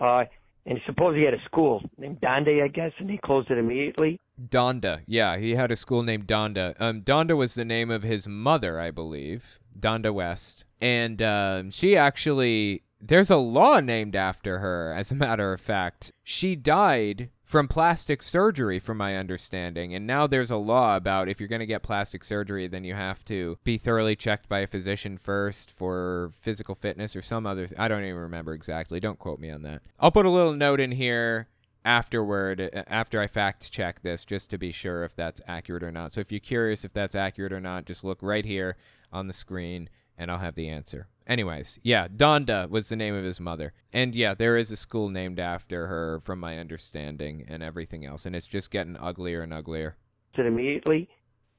Uh, 0.00 0.24
and 0.66 0.80
suppose 0.86 1.16
he 1.16 1.22
had 1.22 1.34
a 1.34 1.42
school 1.44 1.82
named 1.96 2.20
Donda, 2.20 2.62
I 2.62 2.68
guess, 2.68 2.92
and 2.98 3.08
he 3.08 3.18
closed 3.18 3.50
it 3.50 3.58
immediately. 3.58 4.18
Donda, 4.48 5.00
yeah, 5.06 5.38
he 5.38 5.54
had 5.54 5.70
a 5.70 5.76
school 5.76 6.02
named 6.02 6.26
Donda. 6.26 6.74
Um, 6.78 7.02
Donda 7.02 7.36
was 7.36 7.54
the 7.54 7.64
name 7.64 7.90
of 7.90 8.02
his 8.02 8.28
mother, 8.28 8.80
I 8.80 8.90
believe, 8.90 9.58
Donda 9.78 10.12
West, 10.12 10.64
and 10.80 11.20
um, 11.22 11.70
she 11.70 11.96
actually. 11.96 12.82
There's 13.08 13.30
a 13.30 13.36
law 13.36 13.78
named 13.78 14.16
after 14.16 14.58
her, 14.58 14.92
as 14.92 15.12
a 15.12 15.14
matter 15.14 15.52
of 15.52 15.60
fact. 15.60 16.12
She 16.24 16.56
died 16.56 17.30
from 17.44 17.68
plastic 17.68 18.20
surgery, 18.20 18.80
from 18.80 18.96
my 18.96 19.16
understanding. 19.16 19.94
And 19.94 20.08
now 20.08 20.26
there's 20.26 20.50
a 20.50 20.56
law 20.56 20.96
about 20.96 21.28
if 21.28 21.38
you're 21.38 21.48
going 21.48 21.60
to 21.60 21.66
get 21.66 21.84
plastic 21.84 22.24
surgery, 22.24 22.66
then 22.66 22.82
you 22.82 22.94
have 22.94 23.24
to 23.26 23.58
be 23.62 23.78
thoroughly 23.78 24.16
checked 24.16 24.48
by 24.48 24.58
a 24.58 24.66
physician 24.66 25.18
first 25.18 25.70
for 25.70 26.32
physical 26.36 26.74
fitness 26.74 27.14
or 27.14 27.22
some 27.22 27.46
other. 27.46 27.68
Th- 27.68 27.78
I 27.78 27.86
don't 27.86 28.02
even 28.02 28.16
remember 28.16 28.52
exactly. 28.52 28.98
Don't 28.98 29.20
quote 29.20 29.38
me 29.38 29.50
on 29.50 29.62
that. 29.62 29.82
I'll 30.00 30.10
put 30.10 30.26
a 30.26 30.30
little 30.30 30.54
note 30.54 30.80
in 30.80 30.90
here 30.90 31.46
afterward 31.84 32.60
uh, 32.60 32.82
after 32.88 33.20
I 33.20 33.28
fact 33.28 33.70
check 33.70 34.02
this 34.02 34.24
just 34.24 34.50
to 34.50 34.58
be 34.58 34.72
sure 34.72 35.04
if 35.04 35.14
that's 35.14 35.40
accurate 35.46 35.84
or 35.84 35.92
not. 35.92 36.12
So 36.12 36.20
if 36.20 36.32
you're 36.32 36.40
curious 36.40 36.84
if 36.84 36.92
that's 36.92 37.14
accurate 37.14 37.52
or 37.52 37.60
not, 37.60 37.84
just 37.84 38.02
look 38.02 38.18
right 38.20 38.44
here 38.44 38.76
on 39.12 39.28
the 39.28 39.32
screen 39.32 39.88
and 40.18 40.30
I'll 40.30 40.38
have 40.38 40.54
the 40.54 40.68
answer. 40.68 41.08
Anyways, 41.26 41.80
yeah, 41.82 42.06
Donda 42.08 42.68
was 42.70 42.88
the 42.88 42.96
name 42.96 43.14
of 43.14 43.24
his 43.24 43.40
mother. 43.40 43.72
And 43.92 44.14
yeah, 44.14 44.34
there 44.34 44.56
is 44.56 44.70
a 44.70 44.76
school 44.76 45.08
named 45.08 45.40
after 45.40 45.88
her, 45.88 46.20
from 46.20 46.38
my 46.38 46.58
understanding, 46.58 47.44
and 47.48 47.62
everything 47.62 48.04
else. 48.04 48.26
And 48.26 48.36
it's 48.36 48.46
just 48.46 48.70
getting 48.70 48.96
uglier 48.96 49.42
and 49.42 49.52
uglier. 49.52 49.96
It 50.38 50.44
Immediately, 50.44 51.08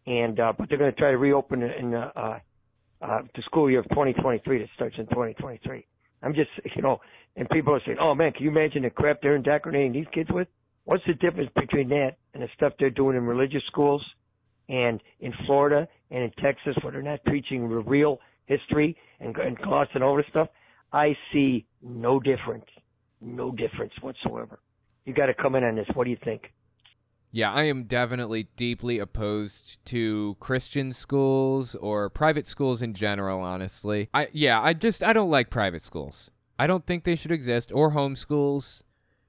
and 0.05 0.39
uh, 0.39 0.53
but 0.57 0.69
they're 0.69 0.77
going 0.77 0.91
to 0.91 0.97
try 0.97 1.09
to 1.09 1.17
reopen 1.17 1.63
it 1.63 1.75
in 1.79 1.95
uh, 1.95 2.11
uh, 2.15 2.39
uh, 3.01 3.21
the 3.35 3.41
school 3.41 3.71
year 3.71 3.79
of 3.79 3.89
2023 3.89 4.59
that 4.59 4.69
starts 4.75 4.95
in 4.99 5.07
2023. 5.07 5.83
I'm 6.21 6.35
just, 6.35 6.51
you 6.75 6.83
know, 6.83 7.01
and 7.35 7.49
people 7.49 7.73
are 7.73 7.81
saying, 7.83 7.97
"Oh 7.99 8.13
man, 8.13 8.33
can 8.33 8.43
you 8.43 8.51
imagine 8.51 8.83
the 8.83 8.91
crap 8.91 9.21
they're 9.23 9.35
indoctrinating 9.35 9.93
these 9.93 10.05
kids 10.13 10.29
with?" 10.31 10.47
What's 10.85 11.03
the 11.07 11.15
difference 11.15 11.49
between 11.55 11.89
that 11.89 12.17
and 12.33 12.43
the 12.43 12.47
stuff 12.55 12.73
they're 12.79 12.89
doing 12.89 13.17
in 13.17 13.23
religious 13.23 13.63
schools 13.65 14.05
and 14.69 15.01
in 15.19 15.33
Florida 15.45 15.87
and 16.11 16.23
in 16.23 16.31
Texas, 16.41 16.75
where 16.81 16.93
they're 16.93 17.01
not 17.01 17.23
preaching 17.25 17.67
real 17.67 18.19
history 18.47 18.97
and, 19.19 19.35
and 19.37 19.57
all 20.03 20.17
this 20.17 20.25
stuff, 20.29 20.49
I 20.91 21.15
see 21.31 21.65
no 21.81 22.19
difference, 22.19 22.65
no 23.21 23.51
difference 23.51 23.93
whatsoever. 24.01 24.59
You 25.05 25.13
got 25.13 25.27
to 25.27 25.33
come 25.33 25.55
in 25.55 25.63
on 25.63 25.75
this. 25.75 25.87
What 25.93 26.05
do 26.05 26.09
you 26.09 26.17
think? 26.23 26.51
Yeah, 27.31 27.51
I 27.51 27.63
am 27.63 27.83
definitely 27.83 28.47
deeply 28.55 28.99
opposed 28.99 29.85
to 29.85 30.37
Christian 30.39 30.93
schools 30.93 31.75
or 31.75 32.09
private 32.09 32.47
schools 32.47 32.81
in 32.81 32.93
general, 32.93 33.41
honestly. 33.41 34.09
I 34.13 34.29
yeah, 34.31 34.61
I 34.61 34.73
just 34.73 35.03
I 35.03 35.13
don't 35.13 35.29
like 35.29 35.49
private 35.49 35.81
schools. 35.81 36.31
I 36.57 36.67
don't 36.67 36.85
think 36.85 37.03
they 37.03 37.15
should 37.15 37.31
exist 37.31 37.71
or 37.73 37.91
homeschools 37.91 38.83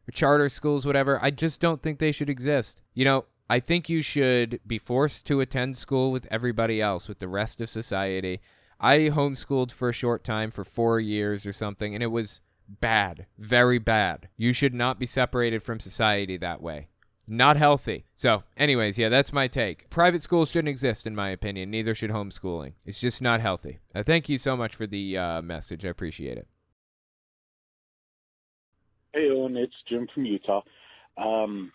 or 0.09 0.13
charter 0.13 0.49
schools 0.49 0.87
whatever. 0.87 1.19
I 1.21 1.31
just 1.31 1.61
don't 1.61 1.83
think 1.83 1.99
they 1.99 2.13
should 2.13 2.31
exist. 2.31 2.83
You 2.95 3.05
know, 3.05 3.25
I 3.51 3.61
think 3.61 3.89
you 3.89 4.01
should 4.01 4.61
be 4.67 4.79
forced 4.79 5.27
to 5.27 5.41
attend 5.41 5.77
school 5.77 6.13
with 6.13 6.27
everybody 6.31 6.81
else 6.81 7.09
with 7.09 7.19
the 7.19 7.29
rest 7.29 7.61
of 7.61 7.69
society. 7.69 8.41
I 8.81 8.99
homeschooled 9.11 9.73
for 9.73 9.89
a 9.89 9.93
short 9.93 10.25
time 10.25 10.51
for 10.51 10.65
four 10.65 11.01
years 11.01 11.47
or 11.47 11.53
something, 11.53 11.95
and 11.95 12.03
it 12.03 12.09
was 12.09 12.41
bad, 12.69 13.27
very 13.37 13.79
bad. 13.79 14.29
You 14.37 14.53
should 14.53 14.75
not 14.75 14.99
be 14.99 15.07
separated 15.07 15.63
from 15.63 15.81
society 15.81 16.37
that 16.37 16.63
way. 16.63 16.89
Not 17.31 17.59
healthy. 17.59 18.05
So, 18.15 18.45
anyways, 18.57 18.99
yeah, 18.99 19.11
that's 19.11 19.35
my 19.35 19.49
take. 19.49 19.91
Private 19.91 20.23
schools 20.23 20.51
shouldn't 20.51 20.71
exist, 20.71 21.07
in 21.07 21.15
my 21.15 21.29
opinion. 21.29 21.71
Neither 21.71 21.95
should 21.95 22.11
homeschooling. 22.11 22.73
It's 22.87 23.01
just 23.01 23.21
not 23.21 23.43
healthy. 23.43 23.81
Uh, 23.95 24.03
thank 24.03 24.31
you 24.31 24.39
so 24.39 24.57
much 24.57 24.75
for 24.75 24.87
the 24.87 25.19
uh, 25.19 25.43
message. 25.43 25.85
I 25.85 25.89
appreciate 25.89 26.39
it. 26.39 26.49
Hey, 29.13 29.29
Owen, 29.31 29.57
it's 29.57 29.75
Jim 29.89 30.07
from 30.15 30.25
Utah. 30.25 30.63
Um, 31.19 31.71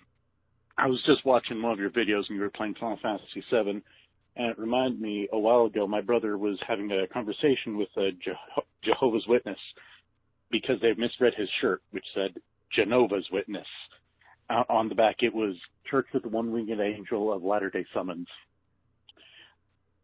I 0.78 0.88
was 0.88 1.04
just 1.06 1.24
watching 1.24 1.62
one 1.62 1.74
of 1.74 1.80
your 1.80 1.92
videos 1.92 2.28
and 2.30 2.38
you 2.38 2.42
were 2.42 2.50
playing 2.50 2.76
Final 2.80 2.98
Fantasy 3.02 3.44
VII, 3.52 3.84
and 4.36 4.48
it 4.48 4.60
reminded 4.60 5.00
me 5.00 5.28
a 5.32 5.40
while 5.40 5.66
ago, 5.66 5.88
my 5.88 6.02
brother 6.02 6.38
was 6.38 6.58
having 6.68 6.92
a 6.92 7.08
conversation 7.08 7.78
with 7.78 7.90
a 7.98 8.12
Jeho- 8.12 8.64
Jehovah's 8.84 9.26
Witness 9.28 9.60
because 10.52 10.80
they 10.82 10.94
misread 10.94 11.34
his 11.36 11.50
shirt, 11.62 11.82
which 11.92 12.06
said 12.14 12.34
Jenova's 12.76 13.28
Witness. 13.32 13.68
Uh, 14.50 14.64
on 14.70 14.90
the 14.90 14.96
back, 14.96 15.18
it 15.22 15.34
was 15.34 15.56
Church 15.90 16.08
of 16.14 16.24
the 16.24 16.30
One 16.30 16.52
Winged 16.52 16.80
Angel 16.80 17.32
of 17.32 17.44
Latter 17.44 17.70
day 17.70 17.86
Summons. 17.94 18.28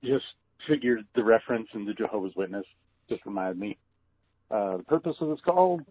Just 0.03 0.25
figured 0.67 1.05
the 1.15 1.23
reference 1.23 1.67
in 1.73 1.85
the 1.85 1.93
Jehovah's 1.93 2.35
Witness 2.35 2.65
just 3.09 3.25
reminded 3.25 3.59
me. 3.59 3.77
Uh, 4.51 4.77
the 4.77 4.83
purpose 4.83 5.15
of 5.19 5.29
this 5.29 5.39
call 5.43 5.81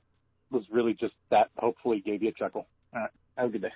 was 0.51 0.63
really 0.71 0.95
just 0.95 1.15
that. 1.31 1.51
Hopefully, 1.59 2.03
gave 2.05 2.23
you 2.23 2.31
a 2.31 2.33
chuckle. 2.33 2.67
All 2.95 3.01
right, 3.01 3.11
have 3.37 3.49
a 3.49 3.53
good 3.53 3.63
day. 3.63 3.73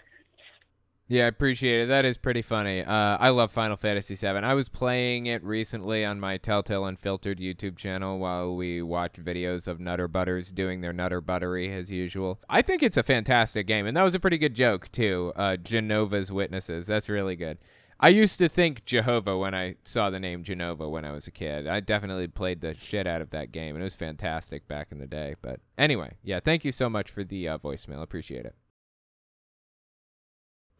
Yeah, 1.08 1.24
I 1.24 1.28
appreciate 1.28 1.82
it. 1.82 1.86
That 1.88 2.06
is 2.06 2.16
pretty 2.16 2.40
funny. 2.40 2.82
Uh, 2.82 3.18
I 3.18 3.28
love 3.30 3.52
Final 3.52 3.76
Fantasy 3.76 4.14
VII. 4.14 4.28
I 4.28 4.54
was 4.54 4.70
playing 4.70 5.26
it 5.26 5.44
recently 5.44 6.04
on 6.04 6.18
my 6.18 6.38
Telltale 6.38 6.86
Unfiltered 6.86 7.38
YouTube 7.38 7.76
channel 7.76 8.18
while 8.18 8.56
we 8.56 8.80
watched 8.80 9.22
videos 9.22 9.68
of 9.68 9.78
Nutter 9.78 10.08
Butters 10.08 10.52
doing 10.52 10.80
their 10.80 10.92
Nutter 10.92 11.20
Buttery 11.20 11.70
as 11.72 11.90
usual. 11.90 12.40
I 12.48 12.62
think 12.62 12.82
it's 12.82 12.96
a 12.96 13.02
fantastic 13.02 13.66
game, 13.66 13.86
and 13.86 13.96
that 13.96 14.04
was 14.04 14.14
a 14.14 14.20
pretty 14.20 14.38
good 14.38 14.54
joke 14.54 14.90
too. 14.90 15.32
Uh, 15.36 15.56
Jenova's 15.56 16.32
Witnesses. 16.32 16.86
That's 16.86 17.10
really 17.10 17.36
good. 17.36 17.58
I 18.00 18.08
used 18.08 18.38
to 18.38 18.48
think 18.48 18.84
Jehovah 18.84 19.36
when 19.36 19.54
I 19.54 19.76
saw 19.84 20.08
the 20.08 20.18
name 20.18 20.42
Jenova 20.42 20.90
when 20.90 21.04
I 21.04 21.12
was 21.12 21.26
a 21.26 21.30
kid. 21.30 21.68
I 21.68 21.80
definitely 21.80 22.26
played 22.26 22.60
the 22.60 22.74
shit 22.74 23.06
out 23.06 23.20
of 23.20 23.30
that 23.30 23.52
game, 23.52 23.74
and 23.76 23.82
it 23.82 23.84
was 23.84 23.94
fantastic 23.94 24.66
back 24.66 24.88
in 24.90 24.98
the 24.98 25.06
day. 25.06 25.34
But 25.42 25.60
anyway, 25.76 26.14
yeah, 26.22 26.40
thank 26.40 26.64
you 26.64 26.72
so 26.72 26.88
much 26.88 27.10
for 27.10 27.22
the 27.22 27.48
uh, 27.48 27.58
voicemail. 27.58 28.02
Appreciate 28.02 28.46
it. 28.46 28.56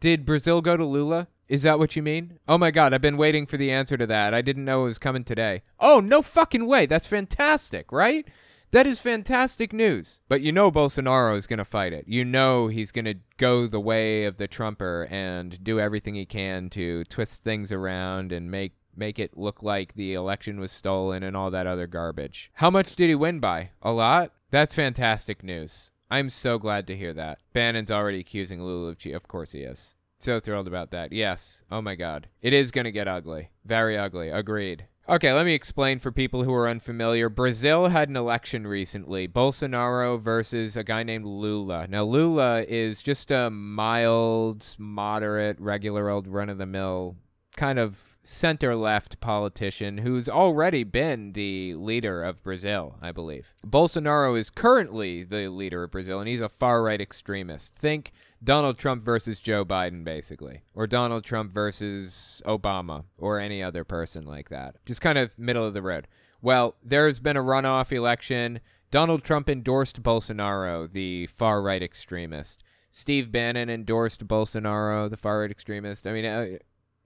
Did 0.03 0.25
Brazil 0.25 0.59
go 0.59 0.75
to 0.75 0.83
Lula? 0.83 1.29
Is 1.47 1.63
that 1.63 1.79
what 1.79 1.95
you 1.95 2.03
mean? 2.03 2.37
Oh 2.45 2.57
my 2.57 2.71
god, 2.71 2.93
I've 2.93 2.99
been 2.99 3.15
waiting 3.15 3.45
for 3.45 3.55
the 3.55 3.71
answer 3.71 3.95
to 3.95 4.05
that. 4.07 4.33
I 4.33 4.41
didn't 4.41 4.65
know 4.65 4.81
it 4.81 4.87
was 4.87 4.97
coming 4.97 5.23
today. 5.23 5.61
Oh, 5.79 6.01
no 6.01 6.21
fucking 6.21 6.67
way. 6.67 6.87
That's 6.87 7.07
fantastic, 7.07 7.89
right? 7.89 8.27
That 8.71 8.85
is 8.85 8.99
fantastic 8.99 9.71
news. 9.71 10.19
But 10.27 10.41
you 10.41 10.51
know 10.51 10.69
Bolsonaro 10.69 11.37
is 11.37 11.47
going 11.47 11.59
to 11.59 11.63
fight 11.63 11.93
it. 11.93 12.03
You 12.05 12.25
know 12.25 12.67
he's 12.67 12.91
going 12.91 13.05
to 13.05 13.15
go 13.37 13.65
the 13.65 13.79
way 13.79 14.25
of 14.25 14.35
the 14.35 14.45
Trumper 14.49 15.07
and 15.09 15.63
do 15.63 15.79
everything 15.79 16.15
he 16.15 16.25
can 16.25 16.67
to 16.71 17.05
twist 17.05 17.45
things 17.45 17.71
around 17.71 18.33
and 18.33 18.51
make 18.51 18.73
make 18.93 19.19
it 19.19 19.37
look 19.37 19.63
like 19.63 19.93
the 19.93 20.13
election 20.15 20.59
was 20.59 20.73
stolen 20.73 21.23
and 21.23 21.37
all 21.37 21.49
that 21.49 21.65
other 21.65 21.87
garbage. 21.87 22.51
How 22.55 22.69
much 22.69 22.97
did 22.97 23.07
he 23.07 23.15
win 23.15 23.39
by? 23.39 23.69
A 23.81 23.93
lot? 23.93 24.33
That's 24.51 24.75
fantastic 24.75 25.43
news. 25.43 25.91
I'm 26.13 26.29
so 26.29 26.59
glad 26.59 26.85
to 26.87 26.95
hear 26.95 27.11
that. 27.13 27.39
Bannon's 27.53 27.89
already 27.89 28.19
accusing 28.19 28.63
Lula 28.63 28.89
of 28.89 28.99
cheating. 28.99 29.15
Of 29.15 29.27
course 29.27 29.53
he 29.53 29.61
is. 29.61 29.95
So 30.19 30.39
thrilled 30.39 30.67
about 30.67 30.91
that. 30.91 31.11
Yes. 31.11 31.63
Oh 31.71 31.81
my 31.81 31.95
god. 31.95 32.27
It 32.39 32.53
is 32.53 32.69
going 32.69 32.85
to 32.85 32.91
get 32.91 33.07
ugly. 33.07 33.49
Very 33.65 33.97
ugly. 33.97 34.29
Agreed. 34.29 34.85
Okay, 35.09 35.33
let 35.33 35.47
me 35.47 35.55
explain 35.55 35.97
for 35.97 36.11
people 36.11 36.43
who 36.43 36.53
are 36.53 36.69
unfamiliar. 36.69 37.29
Brazil 37.29 37.87
had 37.87 38.09
an 38.09 38.15
election 38.15 38.67
recently 38.67 39.27
Bolsonaro 39.27 40.21
versus 40.21 40.77
a 40.77 40.83
guy 40.83 41.01
named 41.01 41.25
Lula. 41.25 41.87
Now, 41.87 42.03
Lula 42.03 42.61
is 42.61 43.01
just 43.01 43.31
a 43.31 43.49
mild, 43.49 44.75
moderate, 44.77 45.59
regular 45.59 46.11
old 46.11 46.27
run 46.27 46.47
of 46.47 46.59
the 46.59 46.67
mill 46.67 47.15
kind 47.57 47.79
of 47.79 48.12
center 48.23 48.75
left 48.75 49.19
politician 49.19 49.99
who's 49.99 50.29
already 50.29 50.83
been 50.83 51.33
the 51.33 51.75
leader 51.75 52.23
of 52.23 52.43
Brazil, 52.43 52.95
I 53.01 53.11
believe. 53.11 53.53
Bolsonaro 53.65 54.37
is 54.37 54.49
currently 54.49 55.23
the 55.23 55.49
leader 55.49 55.83
of 55.83 55.91
Brazil, 55.91 56.19
and 56.19 56.27
he's 56.27 56.41
a 56.41 56.49
far 56.49 56.81
right 56.81 57.01
extremist. 57.01 57.75
Think 57.75 58.11
Donald 58.43 58.77
Trump 58.77 59.03
versus 59.03 59.39
Joe 59.39 59.65
Biden, 59.65 60.03
basically, 60.03 60.63
or 60.73 60.87
Donald 60.87 61.23
Trump 61.23 61.51
versus 61.51 62.41
Obama, 62.45 63.03
or 63.17 63.39
any 63.39 63.61
other 63.61 63.83
person 63.83 64.25
like 64.25 64.49
that. 64.49 64.75
Just 64.85 65.01
kind 65.01 65.17
of 65.17 65.37
middle 65.37 65.65
of 65.65 65.73
the 65.73 65.81
road. 65.81 66.07
Well, 66.41 66.75
there's 66.83 67.19
been 67.19 67.37
a 67.37 67.43
runoff 67.43 67.91
election. 67.91 68.59
Donald 68.91 69.23
Trump 69.23 69.49
endorsed 69.49 70.03
Bolsonaro, 70.03 70.91
the 70.91 71.27
far 71.27 71.61
right 71.61 71.81
extremist. 71.81 72.63
Steve 72.91 73.31
Bannon 73.31 73.69
endorsed 73.69 74.27
Bolsonaro, 74.27 75.09
the 75.09 75.17
far 75.17 75.41
right 75.41 75.49
extremist. 75.49 76.05
I 76.05 76.13
mean, 76.13 76.25
uh, 76.25 76.45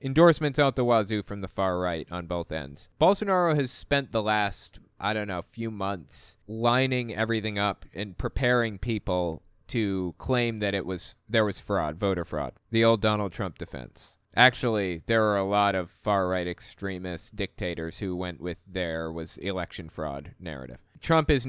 endorsements 0.02 0.60
out 0.60 0.76
the 0.76 0.86
wazoo 0.86 1.24
from 1.24 1.42
the 1.42 1.48
far 1.48 1.80
right 1.80 2.08
on 2.12 2.28
both 2.28 2.52
ends. 2.52 2.90
Bolsonaro 3.00 3.56
has 3.56 3.72
spent 3.72 4.12
the 4.12 4.22
last, 4.22 4.80
I 5.00 5.14
don't 5.14 5.28
know, 5.28 5.42
few 5.42 5.72
months 5.72 6.38
lining 6.48 7.16
everything 7.16 7.58
up 7.58 7.86
and 7.94 8.18
preparing 8.18 8.78
people 8.78 9.44
to 9.68 10.16
claim 10.18 10.58
that 10.58 10.74
it 10.74 10.86
was 10.86 11.16
there 11.28 11.46
was 11.46 11.60
fraud, 11.60 11.98
voter 11.98 12.24
fraud. 12.24 12.54
The 12.72 12.84
old 12.84 13.02
Donald 13.02 13.34
Trump 13.34 13.58
defense. 13.58 14.18
Actually, 14.36 15.02
there 15.08 15.26
are 15.26 15.38
a 15.38 15.44
lot 15.44 15.74
of 15.76 15.90
far 15.90 16.28
right 16.28 16.48
extremist 16.48 17.36
dictators 17.36 18.00
who 18.00 18.16
went 18.16 18.40
with 18.40 18.64
there 18.68 19.12
was 19.12 19.38
election 19.40 19.90
fraud 19.90 20.36
narrative. 20.40 20.78
Trump 21.02 21.32
is 21.32 21.48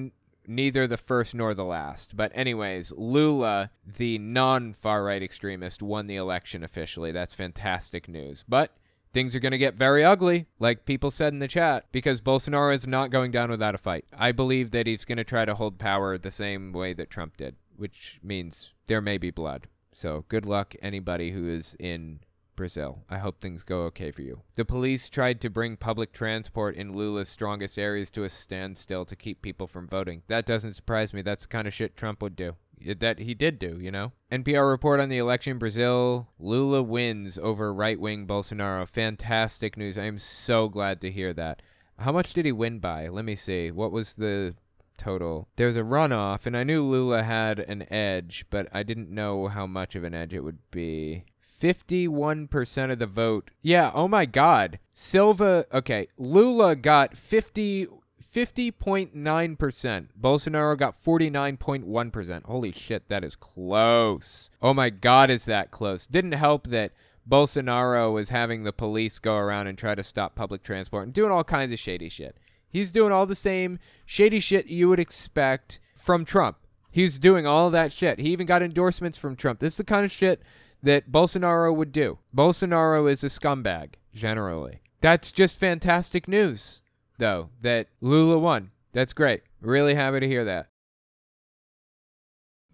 neither 0.49 0.87
the 0.87 0.97
first 0.97 1.35
nor 1.35 1.55
the 1.55 1.65
last. 1.65 2.17
But, 2.17 2.33
anyways, 2.35 2.93
Lula, 2.97 3.71
the 3.85 4.19
non 4.19 4.73
far 4.73 5.05
right 5.05 5.23
extremist, 5.23 5.83
won 5.83 6.07
the 6.07 6.17
election 6.17 6.65
officially. 6.65 7.13
That's 7.13 7.35
fantastic 7.35 8.09
news. 8.09 8.45
But 8.49 8.77
things 9.13 9.37
are 9.37 9.41
going 9.41 9.53
to 9.53 9.59
get 9.59 9.75
very 9.75 10.05
ugly, 10.05 10.47
like 10.59 10.85
people 10.85 11.11
said 11.11 11.33
in 11.33 11.39
the 11.39 11.49
chat, 11.49 11.87
because 11.93 12.21
Bolsonaro 12.21 12.75
is 12.75 12.87
not 12.87 13.11
going 13.11 13.31
down 13.31 13.51
without 13.51 13.75
a 13.75 13.79
fight. 13.79 14.07
I 14.17 14.33
believe 14.33 14.71
that 14.73 14.87
he's 14.87 15.05
going 15.05 15.19
to 15.19 15.25
try 15.25 15.45
to 15.45 15.55
hold 15.55 15.79
power 15.79 16.17
the 16.17 16.31
same 16.31 16.73
way 16.73 16.93
that 16.95 17.11
Trump 17.11 17.37
did 17.37 17.57
which 17.79 18.19
means 18.23 18.73
there 18.89 19.01
may 19.01 19.17
be 19.17 19.31
blood. 19.31 19.69
So 19.93 20.25
good 20.29 20.45
luck, 20.45 20.75
anybody 20.83 21.31
who 21.31 21.49
is 21.49 21.75
in 21.79 22.21
Brazil. 22.59 23.05
I 23.09 23.17
hope 23.17 23.41
things 23.41 23.63
go 23.63 23.85
okay 23.85 24.11
for 24.11 24.21
you. 24.21 24.43
The 24.57 24.67
police 24.67 25.09
tried 25.09 25.41
to 25.41 25.49
bring 25.49 25.79
public 25.79 26.13
transport 26.13 26.77
in 26.77 26.93
Lula's 26.93 27.31
strongest 27.31 27.79
areas 27.79 28.11
to 28.11 28.25
a 28.25 28.29
standstill 28.29 29.07
to 29.07 29.17
keep 29.17 29.41
people 29.41 29.67
from 29.67 29.89
voting. 29.89 30.23
That 30.27 30.45
doesn't 30.45 30.75
surprise 30.75 31.15
me. 31.15 31.23
That's 31.23 31.45
the 31.45 31.49
kind 31.49 31.67
of 31.67 31.73
shit 31.73 31.97
Trump 31.97 32.21
would 32.21 32.37
do. 32.37 32.57
That 32.99 33.21
he 33.21 33.33
did 33.33 33.59
do, 33.59 33.79
you 33.81 33.91
know? 33.91 34.13
NPR 34.31 34.69
report 34.69 35.01
on 35.01 35.09
the 35.09 35.19
election 35.19 35.59
Brazil. 35.59 36.29
Lula 36.39 36.83
wins 36.83 37.39
over 37.39 37.73
right 37.73 37.99
wing 37.99 38.27
Bolsonaro. 38.27 38.87
Fantastic 38.87 39.77
news. 39.77 39.97
I 39.97 40.05
am 40.05 40.19
so 40.19 40.69
glad 40.69 41.01
to 41.01 41.11
hear 41.11 41.33
that. 41.33 41.63
How 41.99 42.13
much 42.13 42.35
did 42.35 42.45
he 42.45 42.53
win 42.53 42.79
by? 42.79 43.09
Let 43.09 43.25
me 43.25 43.35
see. 43.35 43.71
What 43.71 43.91
was 43.91 44.15
the 44.15 44.55
total. 44.99 45.49
There 45.57 45.69
was 45.69 45.77
a 45.77 45.83
runoff, 45.83 46.45
and 46.45 46.57
I 46.57 46.65
knew 46.65 46.85
Lula 46.85 47.23
had 47.23 47.61
an 47.61 47.91
edge, 47.91 48.45
but 48.51 48.69
I 48.73 48.83
didn't 48.83 49.11
know 49.11 49.49
how 49.49 49.67
much 49.67 49.95
of 49.95 50.05
an 50.05 50.13
edge 50.13 50.35
it 50.35 50.45
would 50.45 50.59
be. 50.71 51.25
51% 51.61 52.93
of 52.93 52.99
the 52.99 53.07
vote. 53.07 53.51
Yeah, 53.63 53.91
oh 53.95 54.09
my 54.09 54.27
God. 54.27 54.79
Silva, 54.93 55.67
okay, 55.73 56.09
Lula 56.17 56.77
got 56.77 57.17
50. 57.17 57.87
50.9%. 58.35 60.09
Bolsonaro 60.21 60.79
got 60.79 61.03
49.1%. 61.03 62.45
Holy 62.45 62.73
shit, 62.73 63.09
that 63.09 63.25
is 63.25 63.35
close. 63.35 64.51
Oh 64.61 64.75
my 64.75 64.91
god, 64.91 65.31
is 65.31 65.47
that 65.47 65.71
close. 65.71 66.07
Didn't 66.07 66.33
help 66.33 66.67
that 66.67 66.93
Bolsonaro 67.29 68.13
was 68.13 68.29
having 68.29 68.65
the 68.65 68.73
police 68.73 69.19
go 69.19 69.35
around 69.37 69.67
and 69.67 69.77
try 69.77 69.95
to 69.95 70.03
stop 70.03 70.35
public 70.35 70.63
transport 70.63 71.05
and 71.05 71.13
doing 71.13 71.33
all 71.33 71.43
kinds 71.43 71.73
of 71.73 71.79
shady 71.79 72.09
shit. 72.09 72.37
He's 72.69 72.93
doing 72.93 73.13
all 73.13 73.27
the 73.27 73.35
same 73.35 73.79
shady 74.07 74.41
shit 74.41 74.67
you 74.67 74.89
would 74.89 75.01
expect 75.01 75.81
from 75.97 76.25
Trump. 76.25 76.59
He's 76.91 77.19
doing 77.19 77.47
all 77.47 77.71
that 77.71 77.93
shit. 77.93 78.19
He 78.19 78.31
even 78.31 78.47
got 78.47 78.63
endorsements 78.63 79.19
from 79.19 79.37
Trump. 79.37 79.61
This 79.61 79.75
is 79.75 79.79
the 79.79 79.85
kind 79.85 80.05
of 80.05 80.13
shit 80.13 80.43
that 80.83 81.11
Bolsonaro 81.11 81.75
would 81.75 81.93
do. 81.93 82.19
Bolsonaro 82.35 83.11
is 83.11 83.25
a 83.25 83.29
scumbag, 83.29 83.95
generally. 84.15 84.81
That's 85.01 85.33
just 85.33 85.59
fantastic 85.59 86.29
news, 86.29 86.83
though, 87.19 87.51
that 87.61 87.89
Lula 88.01 88.39
won. 88.39 88.71
That's 88.93 89.13
great. 89.13 89.43
Really 89.61 89.95
happy 89.95 90.21
to 90.21 90.29
hear 90.29 90.45
that. 90.45 90.69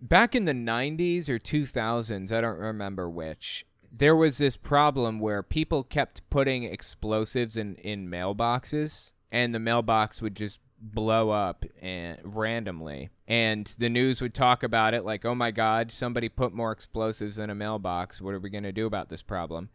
Back 0.00 0.34
in 0.34 0.44
the 0.44 0.52
90s 0.52 1.28
or 1.28 1.38
2000s, 1.38 2.30
I 2.30 2.40
don't 2.40 2.58
remember 2.58 3.08
which, 3.08 3.64
there 3.90 4.16
was 4.16 4.38
this 4.38 4.56
problem 4.56 5.20
where 5.20 5.42
people 5.42 5.82
kept 5.82 6.28
putting 6.28 6.64
explosives 6.64 7.56
in, 7.56 7.76
in 7.76 8.08
mailboxes 8.08 9.12
and 9.30 9.54
the 9.54 9.58
mailbox 9.58 10.20
would 10.20 10.34
just 10.34 10.60
blow 10.84 11.30
up 11.30 11.64
and 11.80 12.18
randomly. 12.22 13.10
And 13.26 13.66
the 13.78 13.88
news 13.88 14.20
would 14.20 14.34
talk 14.34 14.62
about 14.62 14.94
it 14.94 15.04
like 15.04 15.24
oh 15.24 15.34
my 15.34 15.50
god 15.50 15.90
somebody 15.90 16.28
put 16.28 16.52
more 16.52 16.72
explosives 16.72 17.38
in 17.38 17.50
a 17.50 17.54
mailbox. 17.54 18.20
What 18.20 18.34
are 18.34 18.40
we 18.40 18.50
going 18.50 18.64
to 18.64 18.72
do 18.72 18.86
about 18.86 19.08
this 19.08 19.22
problem? 19.22 19.70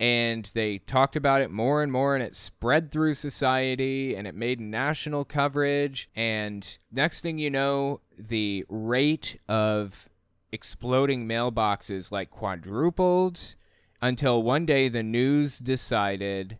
And 0.00 0.50
they 0.54 0.78
talked 0.78 1.14
about 1.14 1.40
it 1.40 1.50
more 1.50 1.82
and 1.82 1.92
more 1.92 2.16
and 2.16 2.24
it 2.24 2.34
spread 2.34 2.90
through 2.90 3.14
society 3.14 4.16
and 4.16 4.26
it 4.26 4.34
made 4.34 4.58
national 4.58 5.24
coverage. 5.24 6.10
And 6.16 6.78
next 6.90 7.20
thing 7.20 7.38
you 7.38 7.50
know 7.50 8.00
the 8.18 8.64
rate 8.68 9.38
of 9.48 10.08
exploding 10.50 11.28
mailboxes 11.28 12.10
like 12.10 12.30
quadrupled 12.30 13.56
until 14.00 14.42
one 14.42 14.66
day 14.66 14.88
the 14.88 15.02
news 15.02 15.58
decided 15.58 16.58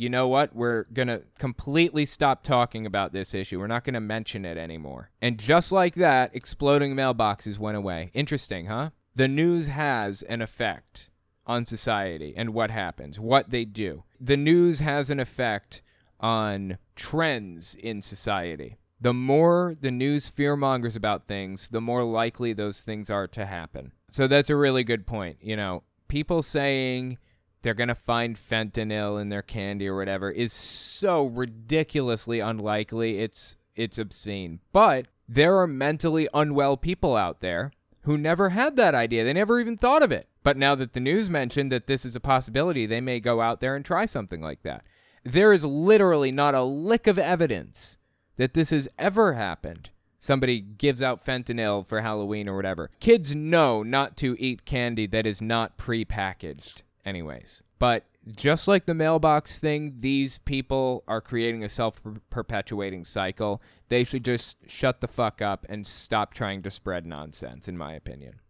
you 0.00 0.08
know 0.08 0.26
what? 0.28 0.56
We're 0.56 0.84
going 0.84 1.08
to 1.08 1.24
completely 1.38 2.06
stop 2.06 2.42
talking 2.42 2.86
about 2.86 3.12
this 3.12 3.34
issue. 3.34 3.60
We're 3.60 3.66
not 3.66 3.84
going 3.84 3.92
to 3.92 4.00
mention 4.00 4.46
it 4.46 4.56
anymore. 4.56 5.10
And 5.20 5.38
just 5.38 5.72
like 5.72 5.94
that, 5.96 6.30
exploding 6.34 6.94
mailboxes 6.94 7.58
went 7.58 7.76
away. 7.76 8.10
Interesting, 8.14 8.64
huh? 8.64 8.90
The 9.14 9.28
news 9.28 9.66
has 9.66 10.22
an 10.22 10.40
effect 10.40 11.10
on 11.46 11.66
society 11.66 12.32
and 12.34 12.54
what 12.54 12.70
happens, 12.70 13.20
what 13.20 13.50
they 13.50 13.66
do. 13.66 14.04
The 14.18 14.38
news 14.38 14.80
has 14.80 15.10
an 15.10 15.20
effect 15.20 15.82
on 16.18 16.78
trends 16.96 17.74
in 17.74 18.00
society. 18.00 18.78
The 19.02 19.12
more 19.12 19.76
the 19.78 19.90
news 19.90 20.30
fearmongers 20.30 20.96
about 20.96 21.24
things, 21.24 21.68
the 21.68 21.82
more 21.82 22.04
likely 22.04 22.54
those 22.54 22.80
things 22.80 23.10
are 23.10 23.26
to 23.28 23.44
happen. 23.44 23.92
So 24.10 24.26
that's 24.26 24.48
a 24.48 24.56
really 24.56 24.82
good 24.82 25.06
point. 25.06 25.36
You 25.42 25.56
know, 25.56 25.82
people 26.08 26.40
saying 26.40 27.18
they're 27.62 27.74
going 27.74 27.88
to 27.88 27.94
find 27.94 28.36
fentanyl 28.36 29.20
in 29.20 29.28
their 29.28 29.42
candy 29.42 29.88
or 29.88 29.96
whatever 29.96 30.30
is 30.30 30.52
so 30.52 31.24
ridiculously 31.26 32.40
unlikely. 32.40 33.18
It's 33.18 33.56
it's 33.76 33.98
obscene. 33.98 34.60
But 34.72 35.06
There 35.28 35.58
are 35.58 35.66
mentally 35.66 36.28
unwell 36.34 36.76
people 36.76 37.16
out 37.16 37.40
there 37.40 37.70
who 38.02 38.18
never 38.18 38.48
had 38.50 38.76
that 38.76 38.94
idea. 38.96 39.24
They 39.24 39.32
never 39.32 39.60
even 39.60 39.76
thought 39.76 40.02
of 40.02 40.10
it. 40.10 40.28
But 40.42 40.56
now 40.56 40.74
that 40.74 40.92
the 40.92 41.00
news 41.00 41.30
mentioned 41.30 41.70
that 41.70 41.86
this 41.86 42.04
is 42.04 42.16
a 42.16 42.20
possibility, 42.20 42.84
they 42.86 43.00
may 43.00 43.20
go 43.20 43.40
out 43.40 43.60
there 43.60 43.76
and 43.76 43.84
try 43.84 44.06
something 44.06 44.40
like 44.40 44.62
that. 44.62 44.84
There 45.22 45.52
is 45.52 45.64
literally 45.64 46.32
not 46.32 46.54
a 46.54 46.62
lick 46.62 47.06
of 47.06 47.18
evidence 47.18 47.98
that 48.38 48.54
this 48.54 48.70
has 48.70 48.88
ever 48.98 49.34
happened. 49.34 49.90
Somebody 50.18 50.60
gives 50.60 51.02
out 51.02 51.24
fentanyl 51.24 51.86
for 51.86 52.00
Halloween 52.00 52.48
or 52.48 52.56
whatever. 52.56 52.90
Kids 53.00 53.34
know 53.34 53.82
not 53.82 54.16
to 54.18 54.36
eat 54.38 54.64
candy 54.64 55.06
that 55.06 55.26
is 55.26 55.40
not 55.40 55.78
prepackaged, 55.78 56.82
anyways. 57.04 57.62
But 57.78 58.04
just 58.36 58.68
like 58.68 58.86
the 58.86 58.94
mailbox 58.94 59.58
thing, 59.58 59.94
these 59.98 60.38
people 60.38 61.02
are 61.08 61.20
creating 61.20 61.64
a 61.64 61.68
self 61.68 62.00
perpetuating 62.28 63.04
cycle. 63.04 63.62
They 63.88 64.04
should 64.04 64.24
just 64.24 64.58
shut 64.68 65.00
the 65.00 65.08
fuck 65.08 65.40
up 65.40 65.66
and 65.68 65.86
stop 65.86 66.34
trying 66.34 66.62
to 66.62 66.70
spread 66.70 67.06
nonsense, 67.06 67.68
in 67.68 67.78
my 67.78 67.94
opinion. 67.94 68.40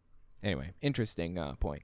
Anyway, 0.43 0.73
interesting 0.81 1.39
uh, 1.39 1.55
point. 1.55 1.83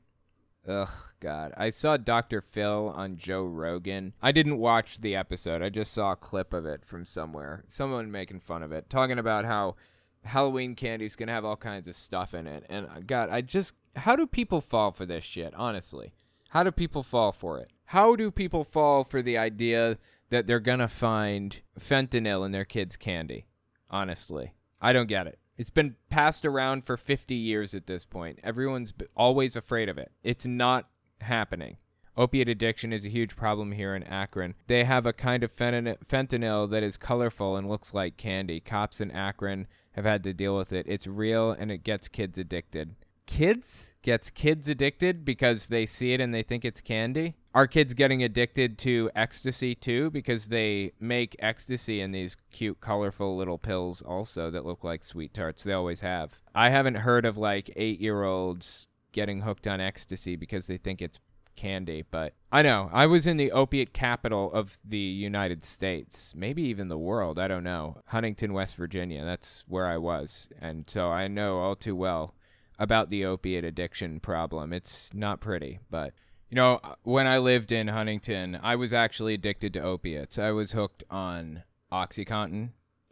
Ugh, 0.69 0.89
God. 1.21 1.53
I 1.57 1.71
saw 1.71 1.97
Dr. 1.97 2.41
Phil 2.41 2.93
on 2.95 3.17
Joe 3.17 3.45
Rogan. 3.45 4.15
I 4.21 4.33
didn't 4.33 4.59
watch 4.59 5.01
the 5.01 5.15
episode, 5.15 5.63
I 5.63 5.69
just 5.69 5.93
saw 5.93 6.13
a 6.13 6.17
clip 6.17 6.53
of 6.53 6.67
it 6.67 6.85
from 6.85 7.07
somewhere. 7.07 7.65
Someone 7.69 8.11
making 8.11 8.41
fun 8.41 8.63
of 8.63 8.73
it, 8.73 8.91
talking 8.91 9.19
about 9.19 9.45
how 9.45 9.77
Halloween 10.25 10.75
candy's 10.75 11.15
going 11.15 11.29
to 11.29 11.33
have 11.33 11.45
all 11.45 11.57
kinds 11.57 11.87
of 11.87 11.95
stuff 11.95 12.35
in 12.35 12.49
it. 12.49 12.67
And 12.69 12.87
uh, 12.87 13.01
God, 13.07 13.31
I 13.31 13.41
just. 13.41 13.75
How 13.95 14.15
do 14.17 14.27
people 14.27 14.61
fall 14.61 14.91
for 14.91 15.07
this 15.07 15.25
shit, 15.25 15.55
honestly? 15.55 16.13
How 16.57 16.63
do 16.63 16.71
people 16.71 17.03
fall 17.03 17.33
for 17.33 17.59
it? 17.59 17.71
How 17.85 18.17
do 18.17 18.31
people 18.31 18.65
fall 18.65 19.05
for 19.05 19.21
the 19.21 19.37
idea 19.37 19.99
that 20.31 20.47
they're 20.47 20.59
going 20.59 20.79
to 20.79 20.89
find 20.89 21.61
fentanyl 21.79 22.47
in 22.47 22.53
their 22.53 22.65
kids' 22.65 22.97
candy? 22.97 23.45
Honestly, 23.91 24.55
I 24.81 24.95
don't 24.95 25.07
get 25.07 25.27
it. 25.27 25.39
It's 25.59 25.69
been 25.69 25.97
passed 26.09 26.47
around 26.47 26.83
for 26.83 26.97
50 26.97 27.35
years 27.35 27.75
at 27.75 27.87
this 27.87 28.07
point. 28.07 28.39
Everyone's 28.43 28.95
always 29.15 29.55
afraid 29.55 29.91
of 29.91 29.99
it. 29.99 30.13
It's 30.23 30.47
not 30.47 30.89
happening. 31.21 31.77
Opiate 32.17 32.49
addiction 32.49 32.91
is 32.91 33.05
a 33.05 33.11
huge 33.11 33.37
problem 33.37 33.73
here 33.73 33.95
in 33.95 34.03
Akron. 34.05 34.55
They 34.67 34.85
have 34.85 35.05
a 35.05 35.13
kind 35.13 35.45
of 35.45 35.55
fentanyl 35.55 36.71
that 36.71 36.83
is 36.83 36.97
colorful 36.97 37.59
and 37.59 37.69
looks 37.69 37.93
like 37.93 38.17
candy. 38.17 38.61
Cops 38.61 39.03
in 39.03 39.11
Akron 39.11 39.67
have 39.93 40.07
had 40.07 40.25
to 40.25 40.33
deal 40.33 40.57
with 40.57 40.73
it. 40.73 40.87
It's 40.89 41.07
real 41.07 41.51
and 41.51 41.71
it 41.71 41.85
gets 41.85 42.09
kids 42.09 42.39
addicted. 42.39 42.95
Kids 43.27 43.93
gets 44.03 44.31
kids 44.31 44.69
addicted 44.69 45.25
because 45.25 45.67
they 45.67 45.85
see 45.85 46.13
it 46.13 46.21
and 46.21 46.33
they 46.33 46.43
think 46.43 46.65
it's 46.65 46.81
candy. 46.81 47.35
Are 47.53 47.67
kids 47.67 47.93
getting 47.93 48.23
addicted 48.23 48.79
to 48.79 49.11
ecstasy 49.17 49.75
too 49.75 50.11
because 50.11 50.49
they 50.49 50.93
make 51.01 51.35
ecstasy 51.41 52.01
in 52.01 52.13
these 52.13 52.37
cute 52.53 52.81
colorful 52.81 53.37
little 53.37 53.59
pills 53.59 54.03
also 54.03 54.51
that 54.51 54.65
look 54.65 54.85
like 54.85 55.03
sweet 55.03 55.35
tarts. 55.35 55.65
They 55.65 55.73
always 55.73 56.01
have. 56.01 56.39
I 56.55 56.71
haven't 56.71 56.97
heard 56.97 57.25
of 57.25 57.37
like 57.37 57.67
8-year-olds 57.77 58.87
getting 59.11 59.41
hooked 59.41 59.67
on 59.67 59.81
ecstasy 59.81 60.37
because 60.37 60.69
they 60.69 60.77
think 60.77 61.03
it's 61.03 61.19
candy, 61.57 62.05
but 62.11 62.35
I 62.53 62.63
know. 62.63 62.91
I 62.93 63.07
was 63.07 63.27
in 63.27 63.39
the 63.39 63.51
opiate 63.51 63.93
capital 63.93 64.53
of 64.53 64.79
the 64.85 64.99
United 64.99 65.65
States, 65.65 66.35
maybe 66.37 66.63
even 66.63 66.89
the 66.89 66.99
world. 66.99 67.39
I 67.39 67.49
don't 67.49 67.65
know. 67.65 68.03
Huntington, 68.07 68.53
West 68.53 68.77
Virginia. 68.77 69.25
That's 69.25 69.65
where 69.67 69.87
I 69.87 69.97
was. 69.97 70.51
And 70.61 70.85
so 70.87 71.09
I 71.09 71.27
know 71.27 71.59
all 71.59 71.75
too 71.75 71.97
well 71.97 72.35
about 72.79 73.09
the 73.09 73.25
opiate 73.25 73.65
addiction 73.65 74.21
problem. 74.21 74.73
It's 74.73 75.11
not 75.15 75.41
pretty, 75.41 75.81
but 75.91 76.13
you 76.51 76.57
know, 76.57 76.81
when 77.03 77.27
I 77.27 77.39
lived 77.39 77.73
in 77.73 77.89
Huntington, 77.89 78.59
I 78.63 78.77
was 78.77 78.93
actually 78.93 79.35
addicted 79.35 79.73
to 79.73 79.83
opiates. 79.83 80.39
I 80.39 80.53
was 80.53 80.73
hooked 80.73 81.03
on 81.11 81.65
OxyContin 81.93 82.71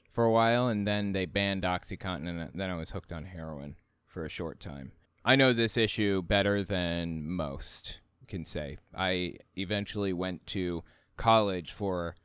for 0.08 0.24
a 0.24 0.30
while, 0.30 0.68
and 0.68 0.86
then 0.86 1.12
they 1.12 1.26
banned 1.26 1.64
OxyContin, 1.64 2.28
and 2.28 2.50
then 2.54 2.70
I 2.70 2.76
was 2.76 2.90
hooked 2.90 3.12
on 3.12 3.24
heroin 3.24 3.74
for 4.06 4.24
a 4.24 4.28
short 4.28 4.60
time. 4.60 4.92
I 5.24 5.34
know 5.34 5.52
this 5.52 5.76
issue 5.76 6.22
better 6.22 6.62
than 6.62 7.28
most 7.28 8.00
can 8.28 8.44
say. 8.44 8.78
I 8.94 9.36
eventually 9.56 10.12
went 10.12 10.46
to 10.48 10.84
college 11.16 11.72
for 11.72 12.16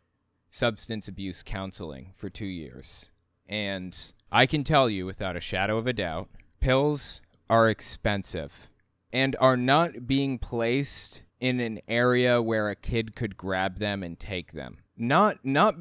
substance 0.49 1.07
abuse 1.07 1.43
counseling 1.43 2.13
for 2.15 2.29
two 2.29 2.45
years. 2.45 3.09
And 3.47 3.97
I 4.31 4.45
can 4.45 4.63
tell 4.63 4.89
you 4.89 5.05
without 5.05 5.35
a 5.35 5.41
shadow 5.41 5.77
of 5.77 5.87
a 5.87 5.93
doubt, 5.93 6.29
pills 6.59 7.21
are 7.49 7.69
expensive 7.69 8.69
and 9.11 9.35
are 9.39 9.57
not 9.57 10.07
being 10.07 10.37
placed 10.37 11.23
in 11.39 11.59
an 11.59 11.79
area 11.87 12.41
where 12.41 12.69
a 12.69 12.75
kid 12.75 13.15
could 13.15 13.37
grab 13.37 13.79
them 13.79 14.03
and 14.03 14.19
take 14.19 14.51
them. 14.51 14.79
Not 14.97 15.43
not 15.43 15.75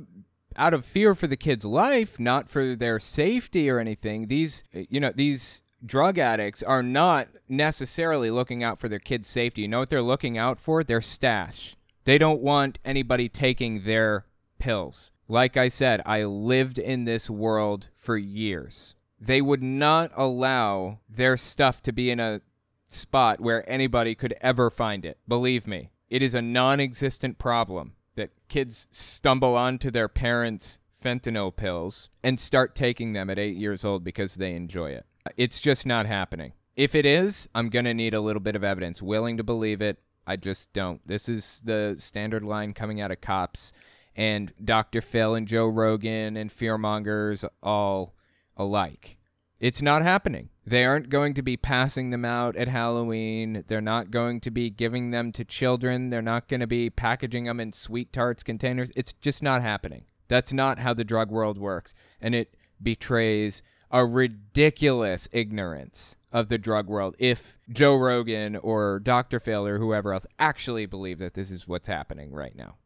out 0.56 0.74
of 0.74 0.84
fear 0.84 1.14
for 1.14 1.26
the 1.26 1.36
kid's 1.36 1.64
life, 1.64 2.18
not 2.18 2.48
for 2.48 2.74
their 2.74 2.98
safety 2.98 3.68
or 3.68 3.78
anything. 3.78 4.28
These 4.28 4.64
you 4.72 5.00
know, 5.00 5.12
these 5.14 5.62
drug 5.84 6.18
addicts 6.18 6.62
are 6.62 6.82
not 6.82 7.28
necessarily 7.48 8.30
looking 8.30 8.62
out 8.62 8.78
for 8.78 8.88
their 8.88 8.98
kids' 8.98 9.28
safety. 9.28 9.62
You 9.62 9.68
know 9.68 9.80
what 9.80 9.90
they're 9.90 10.02
looking 10.02 10.38
out 10.38 10.58
for? 10.58 10.82
Their 10.82 11.00
stash. 11.00 11.76
They 12.04 12.18
don't 12.18 12.40
want 12.40 12.78
anybody 12.84 13.28
taking 13.28 13.84
their 13.84 14.24
pills. 14.58 15.10
Like 15.28 15.56
I 15.56 15.68
said, 15.68 16.00
I 16.06 16.24
lived 16.24 16.78
in 16.78 17.04
this 17.04 17.28
world 17.28 17.88
for 17.94 18.16
years. 18.16 18.94
They 19.20 19.40
would 19.40 19.62
not 19.62 20.10
allow 20.16 21.00
their 21.08 21.36
stuff 21.36 21.82
to 21.82 21.92
be 21.92 22.10
in 22.10 22.20
a 22.20 22.40
spot 22.86 23.40
where 23.40 23.68
anybody 23.68 24.14
could 24.14 24.34
ever 24.40 24.70
find 24.70 25.04
it. 25.04 25.18
Believe 25.26 25.66
me, 25.66 25.90
it 26.08 26.22
is 26.22 26.34
a 26.34 26.42
non 26.42 26.80
existent 26.80 27.38
problem 27.38 27.94
that 28.16 28.30
kids 28.48 28.86
stumble 28.90 29.56
onto 29.56 29.90
their 29.90 30.08
parents' 30.08 30.78
fentanyl 31.02 31.54
pills 31.54 32.08
and 32.22 32.40
start 32.40 32.74
taking 32.74 33.12
them 33.12 33.30
at 33.30 33.38
eight 33.38 33.56
years 33.56 33.84
old 33.84 34.02
because 34.02 34.34
they 34.34 34.54
enjoy 34.54 34.90
it. 34.90 35.06
It's 35.36 35.60
just 35.60 35.86
not 35.86 36.06
happening. 36.06 36.52
If 36.76 36.94
it 36.94 37.06
is, 37.06 37.48
I'm 37.54 37.70
going 37.70 37.84
to 37.84 37.94
need 37.94 38.14
a 38.14 38.20
little 38.20 38.40
bit 38.40 38.56
of 38.56 38.64
evidence. 38.64 39.02
Willing 39.02 39.36
to 39.36 39.44
believe 39.44 39.80
it, 39.82 39.98
I 40.26 40.36
just 40.36 40.72
don't. 40.72 41.06
This 41.06 41.28
is 41.28 41.62
the 41.64 41.96
standard 41.98 42.44
line 42.44 42.72
coming 42.72 43.00
out 43.00 43.10
of 43.10 43.20
cops 43.20 43.72
and 44.14 44.52
Dr. 44.62 45.00
Phil 45.00 45.34
and 45.34 45.46
Joe 45.46 45.66
Rogan 45.66 46.36
and 46.36 46.50
fearmongers 46.50 47.48
all 47.62 48.14
alike. 48.58 49.16
It's 49.60 49.82
not 49.82 50.02
happening. 50.02 50.50
They 50.64 50.84
aren't 50.84 51.08
going 51.08 51.34
to 51.34 51.42
be 51.42 51.56
passing 51.56 52.10
them 52.10 52.24
out 52.24 52.54
at 52.56 52.68
Halloween. 52.68 53.64
They're 53.66 53.80
not 53.80 54.10
going 54.10 54.40
to 54.42 54.50
be 54.50 54.70
giving 54.70 55.10
them 55.10 55.32
to 55.32 55.44
children. 55.44 56.10
They're 56.10 56.22
not 56.22 56.48
going 56.48 56.60
to 56.60 56.66
be 56.66 56.90
packaging 56.90 57.44
them 57.44 57.58
in 57.58 57.72
sweet 57.72 58.12
tarts 58.12 58.42
containers. 58.42 58.92
It's 58.94 59.14
just 59.14 59.42
not 59.42 59.62
happening. 59.62 60.04
That's 60.28 60.52
not 60.52 60.78
how 60.78 60.94
the 60.94 61.04
drug 61.04 61.30
world 61.30 61.58
works. 61.58 61.94
And 62.20 62.34
it 62.34 62.54
betrays 62.80 63.62
a 63.90 64.04
ridiculous 64.04 65.28
ignorance 65.32 66.16
of 66.30 66.48
the 66.48 66.58
drug 66.58 66.86
world 66.88 67.16
if 67.18 67.58
Joe 67.70 67.96
Rogan 67.96 68.54
or 68.56 69.00
Dr. 69.00 69.40
Phil 69.40 69.66
or 69.66 69.78
whoever 69.78 70.12
else 70.12 70.26
actually 70.38 70.86
believe 70.86 71.18
that 71.18 71.34
this 71.34 71.50
is 71.50 71.66
what's 71.66 71.88
happening 71.88 72.32
right 72.32 72.54
now. 72.54 72.76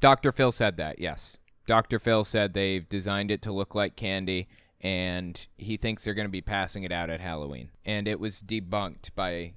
Dr. 0.00 0.32
Phil 0.32 0.50
said 0.50 0.76
that, 0.78 0.98
yes. 0.98 1.36
Dr. 1.66 1.98
Phil 1.98 2.24
said 2.24 2.52
they've 2.52 2.88
designed 2.88 3.30
it 3.30 3.42
to 3.42 3.52
look 3.52 3.74
like 3.74 3.94
candy 3.94 4.48
and 4.80 5.46
he 5.58 5.76
thinks 5.76 6.04
they're 6.04 6.14
going 6.14 6.26
to 6.26 6.30
be 6.30 6.40
passing 6.40 6.84
it 6.84 6.92
out 6.92 7.10
at 7.10 7.20
Halloween. 7.20 7.70
And 7.84 8.08
it 8.08 8.18
was 8.18 8.40
debunked 8.40 9.14
by 9.14 9.52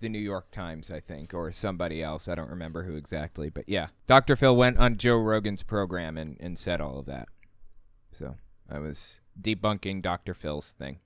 the 0.00 0.08
New 0.08 0.18
York 0.18 0.50
Times, 0.50 0.90
I 0.90 1.00
think, 1.00 1.34
or 1.34 1.50
somebody 1.50 2.02
else. 2.02 2.28
I 2.28 2.34
don't 2.34 2.50
remember 2.50 2.84
who 2.84 2.94
exactly. 2.94 3.48
But 3.50 3.68
yeah, 3.68 3.88
Dr. 4.06 4.36
Phil 4.36 4.56
went 4.56 4.78
on 4.78 4.96
Joe 4.96 5.16
Rogan's 5.16 5.62
program 5.62 6.16
and, 6.16 6.36
and 6.38 6.58
said 6.58 6.80
all 6.80 6.98
of 6.98 7.06
that. 7.06 7.28
So 8.12 8.36
I 8.70 8.78
was 8.78 9.20
debunking 9.40 10.02
Dr. 10.02 10.34
Phil's 10.34 10.72
thing. 10.72 10.98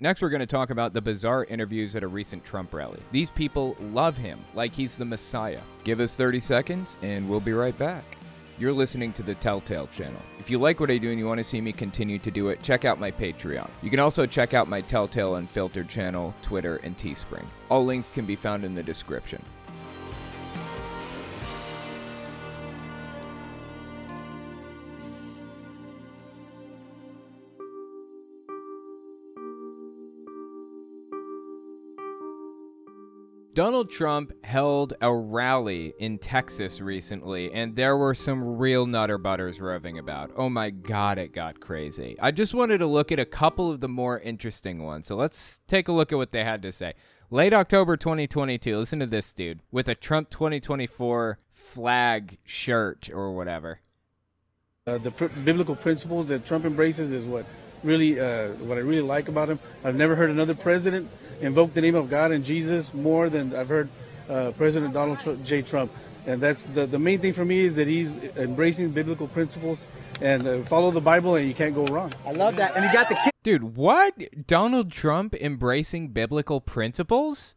Next, 0.00 0.20
we're 0.20 0.30
going 0.30 0.40
to 0.40 0.46
talk 0.46 0.70
about 0.70 0.94
the 0.94 1.00
bizarre 1.00 1.44
interviews 1.44 1.94
at 1.94 2.02
a 2.02 2.08
recent 2.08 2.44
Trump 2.44 2.74
rally. 2.74 2.98
These 3.12 3.30
people 3.30 3.76
love 3.80 4.16
him 4.16 4.40
like 4.52 4.72
he's 4.72 4.96
the 4.96 5.04
Messiah. 5.04 5.60
Give 5.84 6.00
us 6.00 6.16
30 6.16 6.40
seconds, 6.40 6.96
and 7.02 7.28
we'll 7.28 7.38
be 7.38 7.52
right 7.52 7.76
back. 7.78 8.16
You're 8.58 8.72
listening 8.72 9.12
to 9.14 9.22
the 9.22 9.34
Telltale 9.34 9.86
channel. 9.88 10.20
If 10.38 10.50
you 10.50 10.58
like 10.58 10.78
what 10.78 10.90
I 10.90 10.98
do 10.98 11.10
and 11.10 11.18
you 11.18 11.26
want 11.26 11.38
to 11.38 11.44
see 11.44 11.60
me 11.60 11.72
continue 11.72 12.18
to 12.18 12.30
do 12.30 12.48
it, 12.48 12.62
check 12.62 12.84
out 12.84 13.00
my 13.00 13.10
Patreon. 13.10 13.68
You 13.82 13.88
can 13.88 13.98
also 13.98 14.26
check 14.26 14.52
out 14.52 14.68
my 14.68 14.82
Telltale 14.82 15.36
Unfiltered 15.36 15.88
channel, 15.88 16.34
Twitter, 16.42 16.76
and 16.82 16.96
Teespring. 16.96 17.46
All 17.70 17.84
links 17.84 18.08
can 18.12 18.26
be 18.26 18.36
found 18.36 18.64
in 18.64 18.74
the 18.74 18.82
description. 18.82 19.42
Donald 33.54 33.90
Trump 33.90 34.32
held 34.44 34.94
a 35.02 35.14
rally 35.14 35.92
in 35.98 36.16
Texas 36.16 36.80
recently, 36.80 37.52
and 37.52 37.76
there 37.76 37.98
were 37.98 38.14
some 38.14 38.56
real 38.56 38.86
nutter 38.86 39.18
butters 39.18 39.60
roving 39.60 39.98
about. 39.98 40.30
Oh 40.36 40.48
my 40.48 40.70
god, 40.70 41.18
it 41.18 41.34
got 41.34 41.60
crazy. 41.60 42.16
I 42.18 42.30
just 42.30 42.54
wanted 42.54 42.78
to 42.78 42.86
look 42.86 43.12
at 43.12 43.18
a 43.18 43.26
couple 43.26 43.70
of 43.70 43.80
the 43.80 43.88
more 43.88 44.18
interesting 44.18 44.82
ones. 44.82 45.06
So 45.06 45.16
let's 45.16 45.60
take 45.68 45.86
a 45.86 45.92
look 45.92 46.12
at 46.12 46.16
what 46.16 46.32
they 46.32 46.44
had 46.44 46.62
to 46.62 46.72
say. 46.72 46.94
Late 47.30 47.52
October 47.52 47.98
2022, 47.98 48.78
listen 48.78 49.00
to 49.00 49.06
this 49.06 49.34
dude 49.34 49.60
with 49.70 49.86
a 49.86 49.94
Trump 49.94 50.30
2024 50.30 51.36
flag 51.50 52.38
shirt 52.46 53.10
or 53.12 53.32
whatever. 53.32 53.80
Uh, 54.86 54.96
the 54.96 55.10
pr- 55.10 55.26
biblical 55.26 55.76
principles 55.76 56.28
that 56.28 56.46
Trump 56.46 56.64
embraces 56.64 57.12
is 57.12 57.26
what 57.26 57.44
really 57.84 58.18
uh, 58.18 58.48
what 58.52 58.78
I 58.78 58.80
really 58.80 59.02
like 59.02 59.28
about 59.28 59.50
him. 59.50 59.58
I've 59.84 59.94
never 59.94 60.14
heard 60.14 60.30
another 60.30 60.54
president 60.54 61.10
invoke 61.42 61.74
the 61.74 61.80
name 61.80 61.94
of 61.94 62.08
God 62.08 62.30
and 62.30 62.44
Jesus 62.44 62.94
more 62.94 63.28
than 63.28 63.54
I've 63.54 63.68
heard 63.68 63.88
uh, 64.30 64.52
President 64.52 64.94
Donald 64.94 65.20
Tr- 65.20 65.34
J. 65.44 65.62
Trump. 65.62 65.92
And 66.26 66.40
that's 66.40 66.64
the, 66.64 66.86
the 66.86 66.98
main 66.98 67.18
thing 67.18 67.32
for 67.32 67.44
me 67.44 67.60
is 67.64 67.74
that 67.74 67.88
he's 67.88 68.10
embracing 68.36 68.90
biblical 68.92 69.26
principles 69.26 69.86
and 70.20 70.46
uh, 70.46 70.62
follow 70.62 70.92
the 70.92 71.00
Bible, 71.00 71.34
and 71.34 71.48
you 71.48 71.54
can't 71.54 71.74
go 71.74 71.84
wrong. 71.86 72.12
I 72.24 72.30
love 72.30 72.56
that. 72.56 72.76
And 72.76 72.84
he 72.84 72.92
got 72.92 73.08
the 73.08 73.16
kid. 73.16 73.32
Dude, 73.42 73.76
what? 73.76 74.14
Donald 74.46 74.92
Trump 74.92 75.34
embracing 75.34 76.08
biblical 76.08 76.60
principles? 76.60 77.56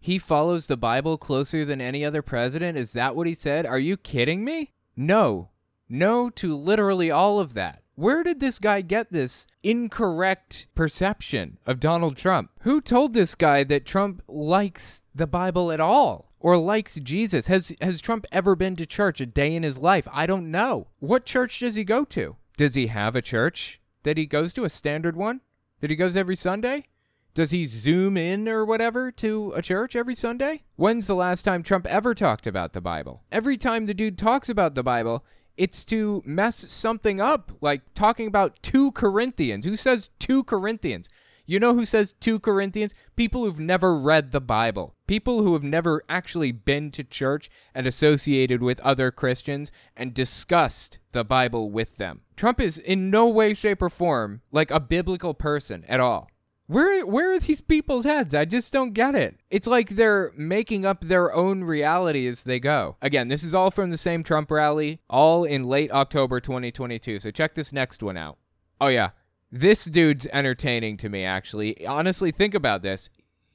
He 0.00 0.18
follows 0.18 0.66
the 0.66 0.78
Bible 0.78 1.18
closer 1.18 1.64
than 1.64 1.80
any 1.80 2.04
other 2.04 2.22
president? 2.22 2.78
Is 2.78 2.92
that 2.94 3.14
what 3.14 3.26
he 3.26 3.34
said? 3.34 3.66
Are 3.66 3.78
you 3.78 3.98
kidding 3.98 4.44
me? 4.44 4.72
No. 4.96 5.50
No 5.88 6.30
to 6.30 6.56
literally 6.56 7.10
all 7.10 7.38
of 7.38 7.52
that. 7.52 7.82
Where 7.98 8.22
did 8.22 8.40
this 8.40 8.58
guy 8.58 8.82
get 8.82 9.10
this 9.10 9.46
incorrect 9.62 10.66
perception 10.74 11.56
of 11.64 11.80
Donald 11.80 12.18
Trump? 12.18 12.50
Who 12.60 12.82
told 12.82 13.14
this 13.14 13.34
guy 13.34 13.64
that 13.64 13.86
Trump 13.86 14.22
likes 14.28 15.00
the 15.14 15.26
Bible 15.26 15.72
at 15.72 15.80
all? 15.80 16.30
Or 16.38 16.58
likes 16.58 16.96
Jesus? 16.96 17.46
Has 17.46 17.74
has 17.80 18.02
Trump 18.02 18.26
ever 18.30 18.54
been 18.54 18.76
to 18.76 18.84
church 18.84 19.22
a 19.22 19.26
day 19.26 19.54
in 19.54 19.62
his 19.62 19.78
life? 19.78 20.06
I 20.12 20.26
don't 20.26 20.50
know. 20.50 20.88
What 20.98 21.24
church 21.24 21.58
does 21.60 21.76
he 21.76 21.84
go 21.84 22.04
to? 22.04 22.36
Does 22.58 22.74
he 22.74 22.88
have 22.88 23.16
a 23.16 23.22
church 23.22 23.80
that 24.02 24.18
he 24.18 24.26
goes 24.26 24.52
to, 24.52 24.64
a 24.64 24.68
standard 24.68 25.16
one? 25.16 25.40
That 25.80 25.88
he 25.88 25.96
goes 25.96 26.16
every 26.16 26.36
Sunday? 26.36 26.84
Does 27.32 27.50
he 27.50 27.64
zoom 27.64 28.18
in 28.18 28.46
or 28.46 28.66
whatever 28.66 29.10
to 29.12 29.54
a 29.56 29.62
church 29.62 29.96
every 29.96 30.14
Sunday? 30.14 30.64
When's 30.76 31.06
the 31.06 31.14
last 31.14 31.44
time 31.44 31.62
Trump 31.62 31.86
ever 31.86 32.14
talked 32.14 32.46
about 32.46 32.74
the 32.74 32.82
Bible? 32.82 33.24
Every 33.32 33.56
time 33.56 33.86
the 33.86 33.94
dude 33.94 34.18
talks 34.18 34.50
about 34.50 34.74
the 34.74 34.82
Bible, 34.82 35.24
it's 35.56 35.84
to 35.86 36.22
mess 36.24 36.72
something 36.72 37.20
up, 37.20 37.52
like 37.60 37.82
talking 37.94 38.26
about 38.26 38.62
2 38.62 38.92
Corinthians. 38.92 39.64
Who 39.64 39.76
says 39.76 40.10
2 40.18 40.44
Corinthians? 40.44 41.08
You 41.48 41.60
know 41.60 41.74
who 41.74 41.84
says 41.84 42.14
2 42.20 42.40
Corinthians? 42.40 42.92
People 43.14 43.44
who've 43.44 43.60
never 43.60 43.96
read 43.96 44.32
the 44.32 44.40
Bible. 44.40 44.96
People 45.06 45.42
who 45.42 45.52
have 45.52 45.62
never 45.62 46.02
actually 46.08 46.50
been 46.50 46.90
to 46.90 47.04
church 47.04 47.48
and 47.72 47.86
associated 47.86 48.62
with 48.62 48.80
other 48.80 49.12
Christians 49.12 49.70
and 49.96 50.12
discussed 50.12 50.98
the 51.12 51.22
Bible 51.22 51.70
with 51.70 51.98
them. 51.98 52.22
Trump 52.34 52.60
is 52.60 52.78
in 52.78 53.10
no 53.10 53.28
way, 53.28 53.54
shape, 53.54 53.80
or 53.80 53.88
form 53.88 54.42
like 54.50 54.72
a 54.72 54.80
biblical 54.80 55.34
person 55.34 55.84
at 55.86 56.00
all. 56.00 56.28
Where 56.68 57.06
where 57.06 57.32
are 57.32 57.38
these 57.38 57.60
people's 57.60 58.04
heads? 58.04 58.34
I 58.34 58.44
just 58.44 58.72
don't 58.72 58.92
get 58.92 59.14
it. 59.14 59.38
It's 59.50 59.68
like 59.68 59.90
they're 59.90 60.32
making 60.36 60.84
up 60.84 61.02
their 61.04 61.32
own 61.32 61.62
reality 61.62 62.26
as 62.26 62.42
they 62.42 62.58
go. 62.58 62.96
Again, 63.00 63.28
this 63.28 63.44
is 63.44 63.54
all 63.54 63.70
from 63.70 63.90
the 63.90 63.98
same 63.98 64.24
Trump 64.24 64.50
rally, 64.50 65.00
all 65.08 65.44
in 65.44 65.64
late 65.64 65.92
October 65.92 66.40
2022. 66.40 67.20
So 67.20 67.30
check 67.30 67.54
this 67.54 67.72
next 67.72 68.02
one 68.02 68.16
out. 68.16 68.38
Oh 68.80 68.88
yeah. 68.88 69.10
This 69.52 69.84
dude's 69.84 70.26
entertaining 70.32 70.96
to 70.98 71.08
me 71.08 71.24
actually. 71.24 71.86
Honestly, 71.86 72.32
think 72.32 72.52
about 72.52 72.82
this. 72.82 73.10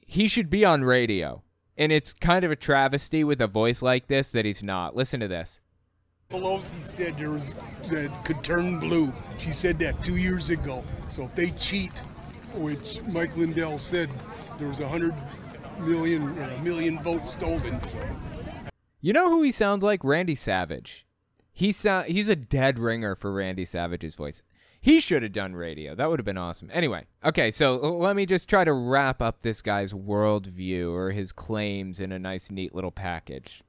He 0.06 0.26
should 0.26 0.48
be 0.48 0.64
on 0.64 0.82
radio. 0.82 1.42
And 1.76 1.92
it's 1.92 2.14
kind 2.14 2.44
of 2.44 2.50
a 2.50 2.56
travesty 2.56 3.24
with 3.24 3.40
a 3.42 3.46
voice 3.46 3.82
like 3.82 4.06
this 4.06 4.30
that 4.30 4.46
he's 4.46 4.62
not. 4.62 4.96
Listen 4.96 5.20
to 5.20 5.28
this. 5.28 5.60
Pelosi 6.30 6.80
said 6.80 7.18
there 7.18 7.30
was 7.30 7.54
that 7.88 8.24
could 8.24 8.42
turn 8.42 8.78
blue. 8.78 9.12
She 9.38 9.50
said 9.50 9.78
that 9.80 10.02
two 10.02 10.16
years 10.16 10.48
ago. 10.48 10.82
So 11.10 11.24
if 11.24 11.34
they 11.34 11.50
cheat, 11.50 11.92
which 12.54 13.00
Mike 13.08 13.36
Lindell 13.36 13.78
said 13.78 14.10
there 14.58 14.68
was 14.68 14.80
a 14.80 14.88
hundred 14.88 15.14
million 15.80 16.38
or 16.38 16.42
a 16.42 16.58
million 16.62 17.02
votes 17.02 17.32
stolen. 17.32 17.80
So 17.82 17.98
You 19.00 19.12
know 19.12 19.30
who 19.30 19.42
he 19.42 19.52
sounds 19.52 19.82
like? 19.82 20.04
Randy 20.04 20.34
Savage. 20.34 21.06
He 21.52 21.72
sound 21.72 22.06
he's 22.06 22.28
a 22.28 22.36
dead 22.36 22.78
ringer 22.78 23.14
for 23.14 23.32
Randy 23.32 23.64
Savage's 23.64 24.14
voice. 24.14 24.42
He 24.80 24.98
should 24.98 25.22
have 25.22 25.32
done 25.32 25.54
radio. 25.54 25.94
That 25.94 26.10
would 26.10 26.18
have 26.18 26.24
been 26.24 26.38
awesome. 26.38 26.68
Anyway, 26.72 27.06
okay, 27.24 27.52
so 27.52 27.76
let 27.76 28.16
me 28.16 28.26
just 28.26 28.48
try 28.48 28.64
to 28.64 28.72
wrap 28.72 29.22
up 29.22 29.42
this 29.42 29.62
guy's 29.62 29.92
worldview 29.92 30.90
or 30.92 31.12
his 31.12 31.30
claims 31.30 32.00
in 32.00 32.10
a 32.10 32.18
nice, 32.18 32.50
neat 32.50 32.74
little 32.74 32.90
package. 32.90 33.62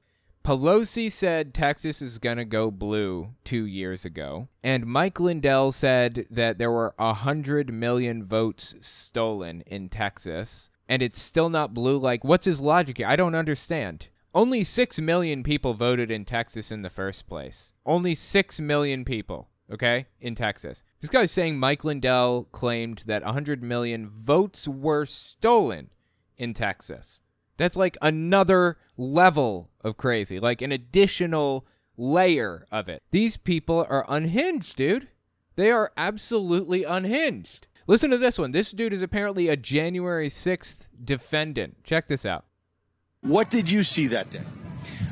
Pelosi 0.44 1.10
said 1.10 1.54
Texas 1.54 2.02
is 2.02 2.18
going 2.18 2.36
to 2.36 2.44
go 2.44 2.70
blue 2.70 3.30
two 3.44 3.64
years 3.64 4.04
ago, 4.04 4.48
and 4.62 4.84
Mike 4.84 5.18
Lindell 5.18 5.72
said 5.72 6.26
that 6.30 6.58
there 6.58 6.70
were 6.70 6.94
a 6.98 7.06
100 7.06 7.72
million 7.72 8.22
votes 8.22 8.74
stolen 8.82 9.62
in 9.62 9.88
Texas, 9.88 10.68
and 10.86 11.00
it's 11.00 11.22
still 11.22 11.48
not 11.48 11.72
blue. 11.72 11.96
Like, 11.96 12.24
what's 12.24 12.44
his 12.44 12.60
logic? 12.60 13.00
I 13.00 13.16
don't 13.16 13.34
understand. 13.34 14.08
Only 14.34 14.64
6 14.64 15.00
million 15.00 15.42
people 15.44 15.72
voted 15.72 16.10
in 16.10 16.26
Texas 16.26 16.70
in 16.70 16.82
the 16.82 16.90
first 16.90 17.26
place. 17.26 17.72
Only 17.86 18.14
6 18.14 18.60
million 18.60 19.06
people, 19.06 19.48
okay, 19.72 20.08
in 20.20 20.34
Texas. 20.34 20.82
This 21.00 21.08
guy's 21.08 21.30
saying 21.30 21.58
Mike 21.58 21.84
Lindell 21.84 22.48
claimed 22.52 23.04
that 23.06 23.24
100 23.24 23.62
million 23.62 24.10
votes 24.10 24.68
were 24.68 25.06
stolen 25.06 25.88
in 26.36 26.52
Texas. 26.52 27.22
That's 27.56 27.76
like 27.76 27.96
another 28.02 28.78
level 28.96 29.70
of 29.82 29.96
crazy, 29.96 30.40
like 30.40 30.62
an 30.62 30.72
additional 30.72 31.66
layer 31.96 32.66
of 32.72 32.88
it. 32.88 33.02
These 33.10 33.36
people 33.36 33.86
are 33.88 34.04
unhinged, 34.08 34.76
dude. 34.76 35.08
They 35.56 35.70
are 35.70 35.92
absolutely 35.96 36.84
unhinged. 36.84 37.68
Listen 37.86 38.10
to 38.10 38.18
this 38.18 38.38
one. 38.38 38.50
This 38.50 38.72
dude 38.72 38.92
is 38.92 39.02
apparently 39.02 39.48
a 39.48 39.56
January 39.56 40.28
6th 40.28 40.88
defendant. 41.02 41.84
Check 41.84 42.08
this 42.08 42.24
out. 42.24 42.44
What 43.20 43.50
did 43.50 43.70
you 43.70 43.84
see 43.84 44.06
that 44.08 44.30
day? 44.30 44.42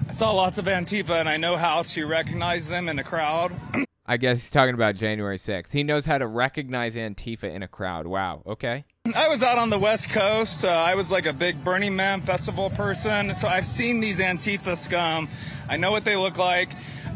I 0.09 0.12
saw 0.12 0.33
lots 0.33 0.59
of 0.59 0.64
Antifa 0.64 1.20
and 1.20 1.28
I 1.28 1.37
know 1.37 1.57
how 1.57 1.83
to 1.83 2.07
recognize 2.07 2.66
them 2.66 2.88
in 2.88 2.98
a 2.98 3.05
crowd. 3.05 3.52
I 4.12 4.18
guess 4.18 4.42
he's 4.42 4.51
talking 4.51 4.75
about 4.75 4.96
January 4.96 5.38
6th. 5.38 5.72
He 5.72 5.83
knows 5.83 6.05
how 6.05 6.18
to 6.18 6.27
recognize 6.27 6.96
Antifa 6.96 7.44
in 7.44 7.62
a 7.62 7.66
crowd. 7.66 8.07
Wow. 8.07 8.42
Okay. 8.46 8.85
I 9.14 9.27
was 9.29 9.42
out 9.42 9.57
on 9.57 9.70
the 9.70 9.79
West 9.79 10.11
Coast. 10.11 10.66
Uh, 10.66 10.68
I 10.68 10.96
was 10.96 11.11
like 11.11 11.25
a 11.25 11.33
big 11.33 11.64
Burning 11.64 11.96
Man 11.96 12.20
festival 12.20 12.68
person. 12.68 13.35
So 13.35 13.48
I've 13.48 13.66
seen 13.66 14.01
these 14.01 14.18
Antifa 14.18 14.77
scum. 14.77 15.31
I 15.66 15.79
know 15.79 15.92
what 15.92 16.05
they 16.05 16.14
look 16.14 16.37
like. 16.37 16.68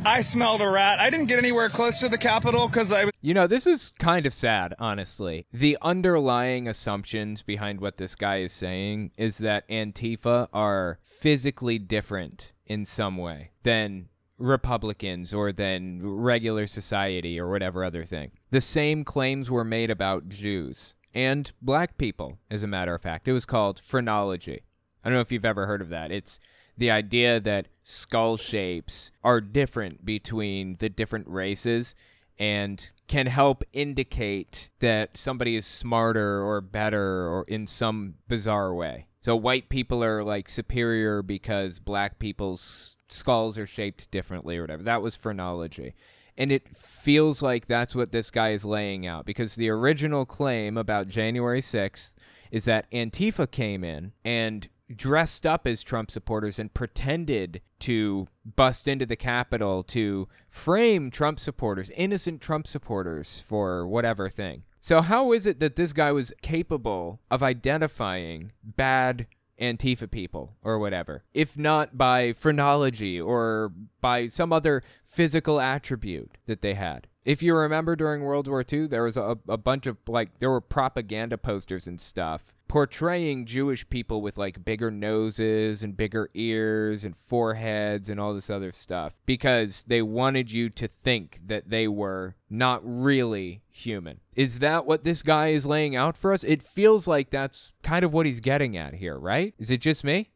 I 0.06 0.22
smelled 0.22 0.62
a 0.62 0.68
rat. 0.70 0.98
I 0.98 1.10
didn't 1.10 1.26
get 1.26 1.38
anywhere 1.38 1.68
close 1.68 2.00
to 2.00 2.08
the 2.08 2.16
Capitol 2.16 2.66
because 2.66 2.90
I 2.92 3.04
was. 3.04 3.12
You 3.20 3.34
know, 3.34 3.46
this 3.46 3.66
is 3.66 3.92
kind 3.98 4.24
of 4.24 4.32
sad, 4.32 4.72
honestly. 4.78 5.46
The 5.52 5.76
underlying 5.82 6.66
assumptions 6.66 7.42
behind 7.42 7.82
what 7.82 7.98
this 7.98 8.14
guy 8.14 8.38
is 8.38 8.54
saying 8.54 9.10
is 9.18 9.36
that 9.38 9.68
Antifa 9.68 10.48
are 10.50 10.98
physically 11.02 11.78
different 11.78 12.54
in 12.64 12.86
some 12.86 13.18
way 13.18 13.50
than 13.64 14.08
Republicans 14.38 15.32
or 15.32 15.52
than 15.52 16.00
regular 16.02 16.66
society 16.66 17.38
or 17.40 17.48
whatever 17.48 17.84
other 17.84 18.04
thing. 18.04 18.32
The 18.50 18.60
same 18.60 19.04
claims 19.04 19.50
were 19.50 19.64
made 19.64 19.90
about 19.90 20.28
Jews 20.28 20.94
and 21.14 21.50
black 21.62 21.96
people, 21.96 22.38
as 22.50 22.62
a 22.62 22.66
matter 22.66 22.94
of 22.94 23.02
fact. 23.02 23.26
It 23.26 23.32
was 23.32 23.46
called 23.46 23.80
phrenology. 23.80 24.62
I 25.02 25.08
don't 25.08 25.14
know 25.14 25.20
if 25.20 25.32
you've 25.32 25.44
ever 25.44 25.66
heard 25.66 25.80
of 25.80 25.88
that. 25.88 26.10
It's 26.10 26.38
the 26.76 26.90
idea 26.90 27.40
that 27.40 27.68
skull 27.82 28.36
shapes 28.36 29.10
are 29.24 29.40
different 29.40 30.04
between 30.04 30.76
the 30.78 30.90
different 30.90 31.26
races 31.28 31.94
and 32.38 32.90
can 33.06 33.26
help 33.28 33.64
indicate 33.72 34.68
that 34.80 35.16
somebody 35.16 35.56
is 35.56 35.64
smarter 35.64 36.42
or 36.42 36.60
better 36.60 37.26
or 37.28 37.44
in 37.48 37.66
some 37.66 38.16
bizarre 38.28 38.74
way. 38.74 39.06
So 39.26 39.34
white 39.34 39.68
people 39.68 40.04
are 40.04 40.22
like 40.22 40.48
superior 40.48 41.20
because 41.20 41.80
black 41.80 42.20
people's 42.20 42.96
skulls 43.08 43.58
are 43.58 43.66
shaped 43.66 44.08
differently 44.12 44.56
or 44.56 44.60
whatever. 44.60 44.84
That 44.84 45.02
was 45.02 45.16
phrenology. 45.16 45.96
And 46.38 46.52
it 46.52 46.76
feels 46.76 47.42
like 47.42 47.66
that's 47.66 47.96
what 47.96 48.12
this 48.12 48.30
guy 48.30 48.50
is 48.50 48.64
laying 48.64 49.04
out 49.04 49.26
because 49.26 49.56
the 49.56 49.68
original 49.68 50.26
claim 50.26 50.76
about 50.76 51.08
January 51.08 51.60
6th 51.60 52.14
is 52.52 52.66
that 52.66 52.88
Antifa 52.92 53.50
came 53.50 53.82
in 53.82 54.12
and 54.24 54.68
dressed 54.94 55.44
up 55.44 55.66
as 55.66 55.82
Trump 55.82 56.08
supporters 56.12 56.60
and 56.60 56.72
pretended 56.72 57.62
to 57.80 58.28
bust 58.44 58.86
into 58.86 59.06
the 59.06 59.16
Capitol 59.16 59.82
to 59.82 60.28
frame 60.46 61.10
Trump 61.10 61.40
supporters, 61.40 61.90
innocent 61.96 62.40
Trump 62.40 62.68
supporters, 62.68 63.42
for 63.44 63.88
whatever 63.88 64.28
thing. 64.28 64.62
So, 64.86 65.00
how 65.00 65.32
is 65.32 65.48
it 65.48 65.58
that 65.58 65.74
this 65.74 65.92
guy 65.92 66.12
was 66.12 66.32
capable 66.42 67.18
of 67.28 67.42
identifying 67.42 68.52
bad 68.62 69.26
Antifa 69.60 70.08
people 70.08 70.54
or 70.62 70.78
whatever, 70.78 71.24
if 71.34 71.58
not 71.58 71.98
by 71.98 72.32
phrenology 72.32 73.20
or 73.20 73.72
by 74.00 74.28
some 74.28 74.52
other 74.52 74.84
physical 75.02 75.58
attribute 75.58 76.38
that 76.46 76.62
they 76.62 76.74
had? 76.74 77.08
If 77.24 77.42
you 77.42 77.56
remember 77.56 77.96
during 77.96 78.22
World 78.22 78.46
War 78.46 78.64
II, 78.72 78.86
there 78.86 79.02
was 79.02 79.16
a, 79.16 79.36
a 79.48 79.56
bunch 79.56 79.88
of 79.88 79.96
like, 80.06 80.38
there 80.38 80.52
were 80.52 80.60
propaganda 80.60 81.36
posters 81.36 81.88
and 81.88 82.00
stuff 82.00 82.54
portraying 82.68 83.46
Jewish 83.46 83.88
people 83.88 84.22
with 84.22 84.36
like 84.36 84.64
bigger 84.64 84.90
noses 84.90 85.82
and 85.82 85.96
bigger 85.96 86.28
ears 86.34 87.04
and 87.04 87.16
foreheads 87.16 88.08
and 88.08 88.20
all 88.20 88.34
this 88.34 88.50
other 88.50 88.72
stuff 88.72 89.20
because 89.26 89.84
they 89.84 90.02
wanted 90.02 90.50
you 90.50 90.68
to 90.70 90.88
think 90.88 91.40
that 91.46 91.70
they 91.70 91.88
were 91.88 92.34
not 92.50 92.80
really 92.84 93.62
human. 93.70 94.20
Is 94.34 94.58
that 94.60 94.86
what 94.86 95.04
this 95.04 95.22
guy 95.22 95.48
is 95.48 95.66
laying 95.66 95.96
out 95.96 96.16
for 96.16 96.32
us? 96.32 96.44
It 96.44 96.62
feels 96.62 97.06
like 97.06 97.30
that's 97.30 97.72
kind 97.82 98.04
of 98.04 98.12
what 98.12 98.26
he's 98.26 98.40
getting 98.40 98.76
at 98.76 98.94
here, 98.94 99.18
right? 99.18 99.54
Is 99.58 99.70
it 99.70 99.80
just 99.80 100.04
me? 100.04 100.30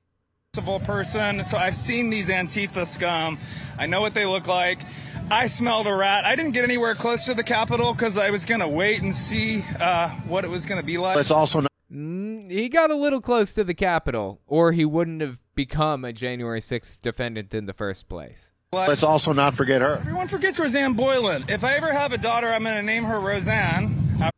person, 0.85 1.45
so 1.45 1.57
I've 1.57 1.77
seen 1.77 2.11
these 2.11 2.29
Antifa 2.29 2.85
scum. 2.85 3.39
I 3.79 3.87
know 3.87 4.01
what 4.01 4.15
they 4.15 4.27
look 4.27 4.49
like. 4.49 4.81
I 5.31 5.47
smelled 5.47 5.87
a 5.87 5.95
rat. 5.95 6.25
I 6.25 6.35
didn't 6.35 6.51
get 6.53 6.65
anywhere 6.65 6.97
close 6.97 7.27
to 7.27 7.35
the 7.35 7.45
Capitol 7.45 7.93
because 7.93 8.19
I 8.19 8.31
was 8.31 8.45
going 8.45 8.61
to 8.61 8.67
wait 8.67 9.01
and 9.01 9.15
see 9.15 9.65
uh, 9.79 10.09
what 10.27 10.45
it 10.45 10.51
was 10.51 10.67
going 10.67 10.81
to 10.81 10.87
be 10.87 10.99
like. 10.99 11.15
Let's 11.15 11.31
also 11.31 11.61
not 11.61 11.71
he 11.91 12.69
got 12.69 12.91
a 12.91 12.95
little 12.95 13.21
close 13.21 13.53
to 13.55 13.65
the 13.65 13.75
Capitol, 13.75 14.41
or 14.47 14.73
he 14.73 14.85
wouldn't 14.85 15.21
have 15.21 15.41
become 15.55 16.05
a 16.05 16.13
January 16.13 16.61
6th 16.61 17.01
defendant 17.01 17.53
in 17.53 17.67
the 17.67 17.73
first 17.73 18.09
place. 18.09 18.53
let's 18.73 19.03
also 19.03 19.33
not 19.33 19.55
forget 19.55 19.83
her. 19.83 19.97
Everyone 19.97 20.29
forgets 20.29 20.59
Rosanne 20.59 20.93
Boyland. 20.95 21.51
If 21.51 21.65
I 21.65 21.75
ever 21.77 21.93
have 21.93 22.13
a 22.13 22.19
daughter, 22.19 22.53
I'm 22.53 22.63
going 22.63 22.77
to 22.77 22.83
name 22.83 23.05
her 23.05 23.19
Roseanne. 23.19 24.31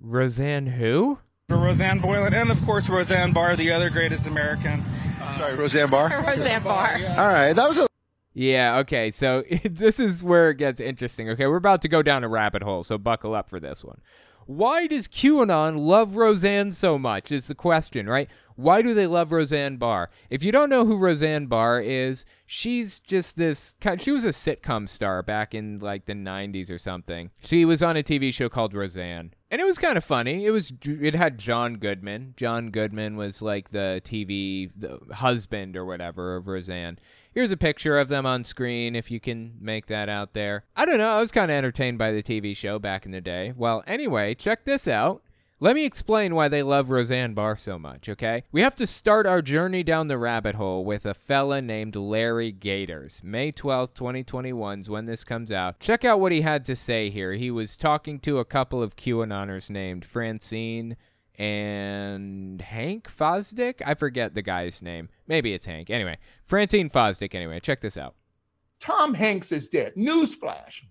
Roseanne 0.00 0.66
who? 0.66 1.18
For 1.48 1.56
Rosanne 1.56 2.00
Boyland, 2.00 2.34
and 2.34 2.50
of 2.50 2.60
course 2.64 2.88
Roseanne 2.88 3.32
Barr, 3.32 3.56
the 3.56 3.70
other 3.70 3.90
greatest 3.90 4.26
American. 4.26 4.84
Uh, 5.20 5.34
Sorry, 5.38 5.54
Roseanne 5.54 5.90
Barr. 5.90 6.08
Roseanne 6.26 6.62
Barr. 6.62 6.94
All 7.16 7.28
right, 7.28 7.52
that 7.52 7.68
was 7.68 7.78
a 7.78 7.86
Yeah, 8.34 8.78
okay, 8.78 9.10
so 9.10 9.44
this 9.64 9.98
is 10.00 10.22
where 10.22 10.50
it 10.50 10.56
gets 10.56 10.80
interesting. 10.80 11.30
Okay, 11.30 11.46
we're 11.46 11.56
about 11.56 11.80
to 11.82 11.88
go 11.88 12.02
down 12.02 12.24
a 12.24 12.28
rabbit 12.28 12.62
hole, 12.62 12.82
so 12.82 12.98
buckle 12.98 13.34
up 13.34 13.48
for 13.48 13.60
this 13.60 13.84
one. 13.84 14.00
Why 14.48 14.86
does 14.86 15.08
QAnon 15.08 15.78
love 15.78 16.16
Roseanne 16.16 16.72
so 16.72 16.98
much? 16.98 17.30
Is 17.30 17.48
the 17.48 17.54
question, 17.54 18.08
right? 18.08 18.30
Why 18.56 18.80
do 18.80 18.94
they 18.94 19.06
love 19.06 19.30
Roseanne 19.30 19.76
Barr? 19.76 20.08
If 20.30 20.42
you 20.42 20.52
don't 20.52 20.70
know 20.70 20.86
who 20.86 20.96
Roseanne 20.96 21.48
Barr 21.48 21.82
is, 21.82 22.24
she's 22.46 22.98
just 22.98 23.36
this 23.36 23.76
she 23.98 24.10
was 24.10 24.24
a 24.24 24.28
sitcom 24.28 24.88
star 24.88 25.22
back 25.22 25.54
in 25.54 25.80
like 25.80 26.06
the 26.06 26.14
90s 26.14 26.70
or 26.70 26.78
something. 26.78 27.30
She 27.42 27.66
was 27.66 27.82
on 27.82 27.98
a 27.98 28.02
TV 28.02 28.32
show 28.32 28.48
called 28.48 28.72
Roseanne. 28.72 29.34
And 29.50 29.60
it 29.60 29.64
was 29.64 29.78
kind 29.78 29.96
of 29.96 30.04
funny. 30.04 30.44
It 30.44 30.50
was 30.50 30.72
it 30.82 31.14
had 31.14 31.38
John 31.38 31.76
Goodman. 31.76 32.34
John 32.36 32.70
Goodman 32.70 33.16
was 33.16 33.40
like 33.40 33.70
the 33.70 34.00
TV 34.04 34.70
the 34.76 34.98
husband 35.14 35.76
or 35.76 35.86
whatever 35.86 36.36
of 36.36 36.46
Roseanne. 36.48 36.98
Here's 37.32 37.50
a 37.50 37.56
picture 37.56 37.98
of 37.98 38.08
them 38.08 38.26
on 38.26 38.44
screen 38.44 38.94
if 38.94 39.10
you 39.10 39.20
can 39.20 39.54
make 39.60 39.86
that 39.86 40.08
out 40.08 40.34
there. 40.34 40.64
I 40.76 40.84
don't 40.84 40.98
know, 40.98 41.10
I 41.10 41.20
was 41.20 41.32
kind 41.32 41.50
of 41.50 41.56
entertained 41.56 41.96
by 41.96 42.12
the 42.12 42.22
TV 42.22 42.54
show 42.56 42.78
back 42.78 43.06
in 43.06 43.12
the 43.12 43.20
day. 43.20 43.52
Well, 43.56 43.82
anyway, 43.86 44.34
check 44.34 44.64
this 44.64 44.86
out. 44.86 45.22
Let 45.60 45.74
me 45.74 45.84
explain 45.84 46.36
why 46.36 46.46
they 46.46 46.62
love 46.62 46.88
Roseanne 46.88 47.34
Barr 47.34 47.56
so 47.56 47.80
much, 47.80 48.08
okay? 48.08 48.44
We 48.52 48.60
have 48.62 48.76
to 48.76 48.86
start 48.86 49.26
our 49.26 49.42
journey 49.42 49.82
down 49.82 50.06
the 50.06 50.16
rabbit 50.16 50.54
hole 50.54 50.84
with 50.84 51.04
a 51.04 51.14
fella 51.14 51.60
named 51.60 51.96
Larry 51.96 52.52
Gaiters. 52.52 53.22
May 53.24 53.50
12th, 53.50 53.94
2021 53.94 54.80
is 54.82 54.88
when 54.88 55.06
this 55.06 55.24
comes 55.24 55.50
out. 55.50 55.80
Check 55.80 56.04
out 56.04 56.20
what 56.20 56.30
he 56.30 56.42
had 56.42 56.64
to 56.66 56.76
say 56.76 57.10
here. 57.10 57.32
He 57.32 57.50
was 57.50 57.76
talking 57.76 58.20
to 58.20 58.38
a 58.38 58.44
couple 58.44 58.80
of 58.80 58.94
QAnoners 58.94 59.68
named 59.68 60.04
Francine 60.04 60.96
and 61.34 62.62
Hank 62.62 63.10
Fosdick? 63.10 63.82
I 63.84 63.94
forget 63.94 64.34
the 64.34 64.42
guy's 64.42 64.80
name. 64.80 65.08
Maybe 65.26 65.54
it's 65.54 65.66
Hank. 65.66 65.90
Anyway, 65.90 66.18
Francine 66.44 66.88
Fosdick, 66.88 67.34
anyway. 67.34 67.58
Check 67.58 67.80
this 67.80 67.96
out. 67.96 68.14
Tom 68.78 69.12
Hanks 69.12 69.50
is 69.50 69.68
dead. 69.68 69.94
Newsflash. 69.96 70.82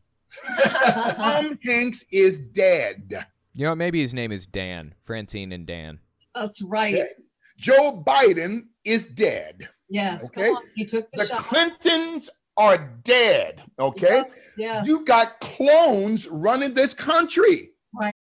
Tom 0.64 1.58
Hanks 1.64 2.04
is 2.12 2.38
dead. 2.38 3.26
You 3.58 3.66
know? 3.66 3.76
Maybe 3.76 4.02
his 4.02 4.14
name 4.14 4.32
is 4.32 4.46
Dan. 4.46 4.94
Francine 5.04 5.52
and 5.52 5.66
Dan. 5.66 6.00
That's 6.36 6.62
right. 6.62 6.96
Dead. 6.96 7.10
Joe 7.58 8.04
Biden 8.06 8.68
is 8.86 9.08
dead. 9.08 9.68
Yes. 9.90 10.26
Okay. 10.26 10.48
Come 10.48 10.58
on. 10.58 10.64
He 10.76 10.86
took 10.86 11.12
the, 11.12 11.18
The 11.18 11.26
shot. 11.26 11.40
Clintons 11.40 12.30
are 12.56 12.78
dead. 13.04 13.64
Okay. 13.80 14.24
Yes. 14.58 14.88
You 14.88 15.04
got 15.06 15.40
clones 15.40 16.28
running 16.28 16.74
this 16.74 16.94
country. 16.94 17.72
Right. 17.94 18.14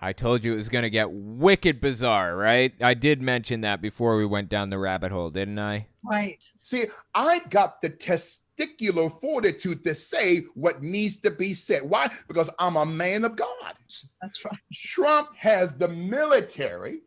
I 0.00 0.12
told 0.12 0.42
you 0.42 0.52
it 0.52 0.56
was 0.56 0.68
going 0.68 0.82
to 0.82 0.90
get 0.90 1.12
wicked 1.12 1.80
bizarre, 1.80 2.36
right? 2.36 2.72
I 2.80 2.94
did 2.94 3.22
mention 3.22 3.60
that 3.60 3.80
before 3.80 4.16
we 4.16 4.26
went 4.26 4.48
down 4.48 4.70
the 4.70 4.78
rabbit 4.78 5.12
hole, 5.12 5.30
didn't 5.30 5.60
I? 5.60 5.86
Right. 6.04 6.42
See, 6.62 6.86
I 7.14 7.40
got 7.50 7.80
the 7.82 7.90
testicular 8.58 9.20
fortitude 9.20 9.84
to 9.84 9.94
say 9.94 10.44
what 10.54 10.82
needs 10.82 11.18
to 11.18 11.30
be 11.30 11.54
said. 11.54 11.82
Why? 11.82 12.10
Because 12.28 12.50
I'm 12.58 12.76
a 12.76 12.86
man 12.86 13.24
of 13.24 13.36
God. 13.36 13.74
That's 14.20 14.44
right. 14.44 14.58
Trump 14.72 15.28
has 15.36 15.74
the 15.76 15.88
military 15.88 17.00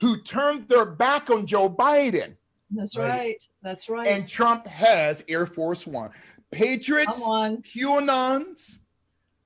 who 0.00 0.20
turned 0.22 0.68
their 0.68 0.84
back 0.84 1.30
on 1.30 1.46
Joe 1.46 1.70
Biden, 1.70 2.34
That's 2.70 2.96
right. 2.96 3.42
That's 3.62 3.88
right. 3.88 4.06
and 4.06 4.28
Trump 4.28 4.66
has 4.66 5.24
Air 5.28 5.46
Force 5.46 5.86
One. 5.86 6.10
Patriots, 6.50 7.22
Come 7.22 7.30
on. 7.30 7.56
QAnons, 7.62 8.80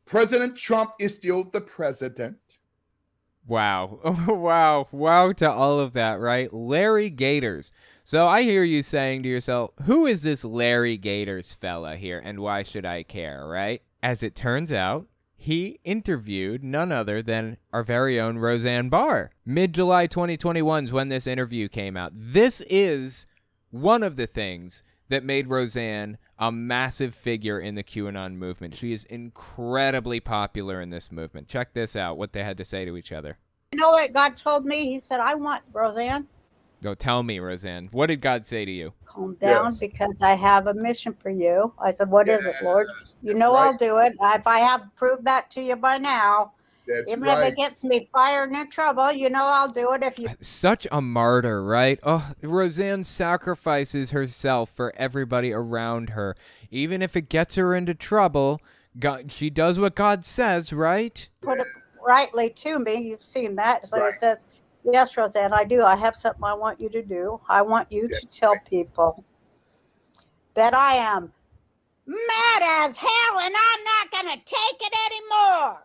President 0.06 0.56
Trump 0.56 0.92
is 0.98 1.14
still 1.14 1.44
the 1.44 1.60
president. 1.60 2.58
Wow. 3.46 4.00
wow. 4.28 4.86
Wow 4.92 5.32
to 5.32 5.50
all 5.50 5.78
of 5.78 5.92
that, 5.94 6.20
right? 6.20 6.52
Larry 6.52 7.10
Gaiters. 7.10 7.72
So 8.10 8.26
I 8.26 8.42
hear 8.42 8.64
you 8.64 8.82
saying 8.82 9.22
to 9.22 9.28
yourself, 9.28 9.70
who 9.84 10.04
is 10.04 10.24
this 10.24 10.44
Larry 10.44 10.96
Gaiters 10.96 11.54
fella 11.54 11.94
here 11.94 12.18
and 12.18 12.40
why 12.40 12.64
should 12.64 12.84
I 12.84 13.04
care, 13.04 13.46
right? 13.46 13.82
As 14.02 14.24
it 14.24 14.34
turns 14.34 14.72
out, 14.72 15.06
he 15.36 15.78
interviewed 15.84 16.64
none 16.64 16.90
other 16.90 17.22
than 17.22 17.56
our 17.72 17.84
very 17.84 18.18
own 18.18 18.38
Roseanne 18.38 18.88
Barr. 18.88 19.30
Mid 19.46 19.72
July 19.72 20.08
2021 20.08 20.86
is 20.86 20.92
when 20.92 21.08
this 21.08 21.28
interview 21.28 21.68
came 21.68 21.96
out. 21.96 22.10
This 22.12 22.62
is 22.62 23.28
one 23.70 24.02
of 24.02 24.16
the 24.16 24.26
things 24.26 24.82
that 25.08 25.22
made 25.22 25.46
Roseanne 25.46 26.18
a 26.36 26.50
massive 26.50 27.14
figure 27.14 27.60
in 27.60 27.76
the 27.76 27.84
QAnon 27.84 28.34
movement. 28.34 28.74
She 28.74 28.92
is 28.92 29.04
incredibly 29.04 30.18
popular 30.18 30.80
in 30.80 30.90
this 30.90 31.12
movement. 31.12 31.46
Check 31.46 31.74
this 31.74 31.94
out 31.94 32.18
what 32.18 32.32
they 32.32 32.42
had 32.42 32.56
to 32.56 32.64
say 32.64 32.84
to 32.84 32.96
each 32.96 33.12
other. 33.12 33.38
You 33.70 33.78
know 33.78 33.92
what 33.92 34.12
God 34.12 34.36
told 34.36 34.66
me? 34.66 34.86
He 34.86 34.98
said, 34.98 35.20
I 35.20 35.36
want 35.36 35.62
Roseanne, 35.72 36.26
Go 36.82 36.94
tell 36.94 37.22
me, 37.22 37.38
Roseanne. 37.40 37.88
What 37.92 38.06
did 38.06 38.20
God 38.20 38.46
say 38.46 38.64
to 38.64 38.70
you? 38.70 38.92
calm 39.04 39.36
down 39.40 39.64
Yes. 39.66 39.80
because 39.80 40.22
I 40.22 40.34
have 40.36 40.66
a 40.66 40.74
mission 40.74 41.14
for 41.20 41.30
you. 41.30 41.72
I 41.78 41.90
said, 41.90 42.10
What 42.10 42.28
is 42.28 42.46
it, 42.46 42.54
Lord? 42.62 42.86
You 43.22 43.34
know 43.34 43.54
I'll 43.54 43.76
do 43.76 43.98
it. 43.98 44.14
If 44.20 44.46
I 44.46 44.60
have 44.60 44.82
proved 44.96 45.26
that 45.26 45.50
to 45.52 45.62
you 45.62 45.76
by 45.76 45.98
now, 45.98 46.52
That's 46.86 47.10
even 47.10 47.24
right. 47.24 47.46
if 47.48 47.52
it 47.52 47.56
gets 47.56 47.84
me 47.84 48.08
fired 48.12 48.50
and 48.50 48.58
in 48.60 48.70
trouble, 48.70 49.12
you 49.12 49.30
know 49.30 49.44
I'll 49.44 49.68
do 49.70 49.92
it 49.94 50.02
if 50.04 50.18
you 50.18 50.28
uh, 50.28 50.34
Such 50.40 50.86
a 50.90 51.00
martyr, 51.00 51.62
right? 51.62 51.98
Oh, 52.02 52.30
Roseanne 52.42 53.04
sacrifices 53.04 54.12
herself 54.12 54.70
for 54.70 54.92
everybody 54.96 55.52
around 55.52 56.10
her. 56.10 56.36
Even 56.70 57.02
if 57.02 57.16
it 57.16 57.28
gets 57.28 57.56
her 57.56 57.74
into 57.74 57.94
trouble, 57.94 58.60
God, 58.98 59.32
she 59.32 59.50
does 59.50 59.78
what 59.78 59.94
God 59.94 60.24
says, 60.24 60.72
right? 60.72 61.28
put 61.42 61.58
it 61.60 61.66
rightly 62.06 62.50
to 62.50 62.78
me. 62.78 62.96
You've 63.08 63.22
seen 63.24 63.56
that. 63.56 63.86
So 63.88 63.98
Right. 63.98 64.12
it 64.14 64.20
says, 64.20 64.46
Yes, 64.84 65.16
Roseanne, 65.16 65.52
I 65.52 65.64
do. 65.64 65.82
I 65.82 65.96
have 65.96 66.16
something 66.16 66.42
I 66.44 66.54
want 66.54 66.80
you 66.80 66.88
to 66.90 67.02
do. 67.02 67.40
I 67.48 67.62
want 67.62 67.90
you 67.92 68.08
to 68.08 68.26
tell 68.26 68.54
people 68.68 69.24
that 70.54 70.74
I 70.74 70.96
am 70.96 71.32
mad 72.06 72.88
as 72.88 72.96
hell 72.96 73.38
and 73.40 73.54
I'm 73.56 73.84
not 73.84 74.10
going 74.10 74.36
to 74.36 74.44
take 74.44 74.80
it 74.80 74.94
anymore. 75.06 75.78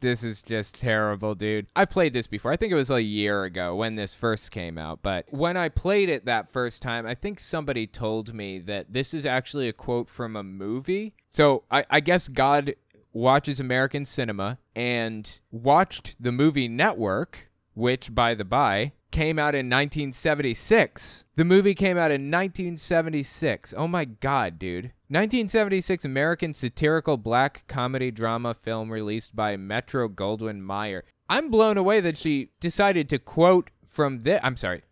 This 0.00 0.22
is 0.22 0.42
just 0.42 0.78
terrible, 0.78 1.34
dude. 1.34 1.66
I've 1.74 1.90
played 1.90 2.12
this 2.12 2.26
before. 2.26 2.52
I 2.52 2.56
think 2.56 2.70
it 2.70 2.76
was 2.76 2.90
a 2.90 3.02
year 3.02 3.44
ago 3.44 3.74
when 3.74 3.96
this 3.96 4.14
first 4.14 4.50
came 4.50 4.76
out. 4.76 5.00
But 5.02 5.26
when 5.30 5.56
I 5.56 5.70
played 5.70 6.08
it 6.08 6.26
that 6.26 6.52
first 6.52 6.82
time, 6.82 7.06
I 7.06 7.14
think 7.14 7.40
somebody 7.40 7.86
told 7.86 8.34
me 8.34 8.58
that 8.60 8.92
this 8.92 9.14
is 9.14 9.24
actually 9.24 9.68
a 9.68 9.72
quote 9.72 10.10
from 10.10 10.36
a 10.36 10.42
movie. 10.42 11.14
So 11.30 11.64
I, 11.70 11.86
I 11.88 12.00
guess 12.00 12.28
God 12.28 12.74
watches 13.12 13.58
American 13.58 14.04
cinema 14.04 14.58
and 14.74 15.40
watched 15.50 16.22
the 16.22 16.30
movie 16.30 16.68
Network, 16.68 17.45
which, 17.76 18.14
by 18.14 18.34
the 18.34 18.44
by, 18.44 18.92
came 19.10 19.38
out 19.38 19.54
in 19.54 19.66
1976. 19.66 21.26
The 21.36 21.44
movie 21.44 21.74
came 21.74 21.98
out 21.98 22.10
in 22.10 22.30
1976. 22.30 23.74
Oh 23.76 23.86
my 23.86 24.06
god, 24.06 24.58
dude. 24.58 24.92
1976 25.08 26.04
American 26.04 26.54
satirical 26.54 27.18
black 27.18 27.64
comedy 27.68 28.10
drama 28.10 28.54
film 28.54 28.90
released 28.90 29.36
by 29.36 29.58
Metro 29.58 30.08
Goldwyn 30.08 30.66
Mayer. 30.66 31.04
I'm 31.28 31.50
blown 31.50 31.76
away 31.76 32.00
that 32.00 32.16
she 32.16 32.48
decided 32.60 33.10
to 33.10 33.18
quote 33.18 33.68
from 33.86 34.22
this. 34.22 34.40
I'm 34.42 34.56
sorry. 34.56 34.82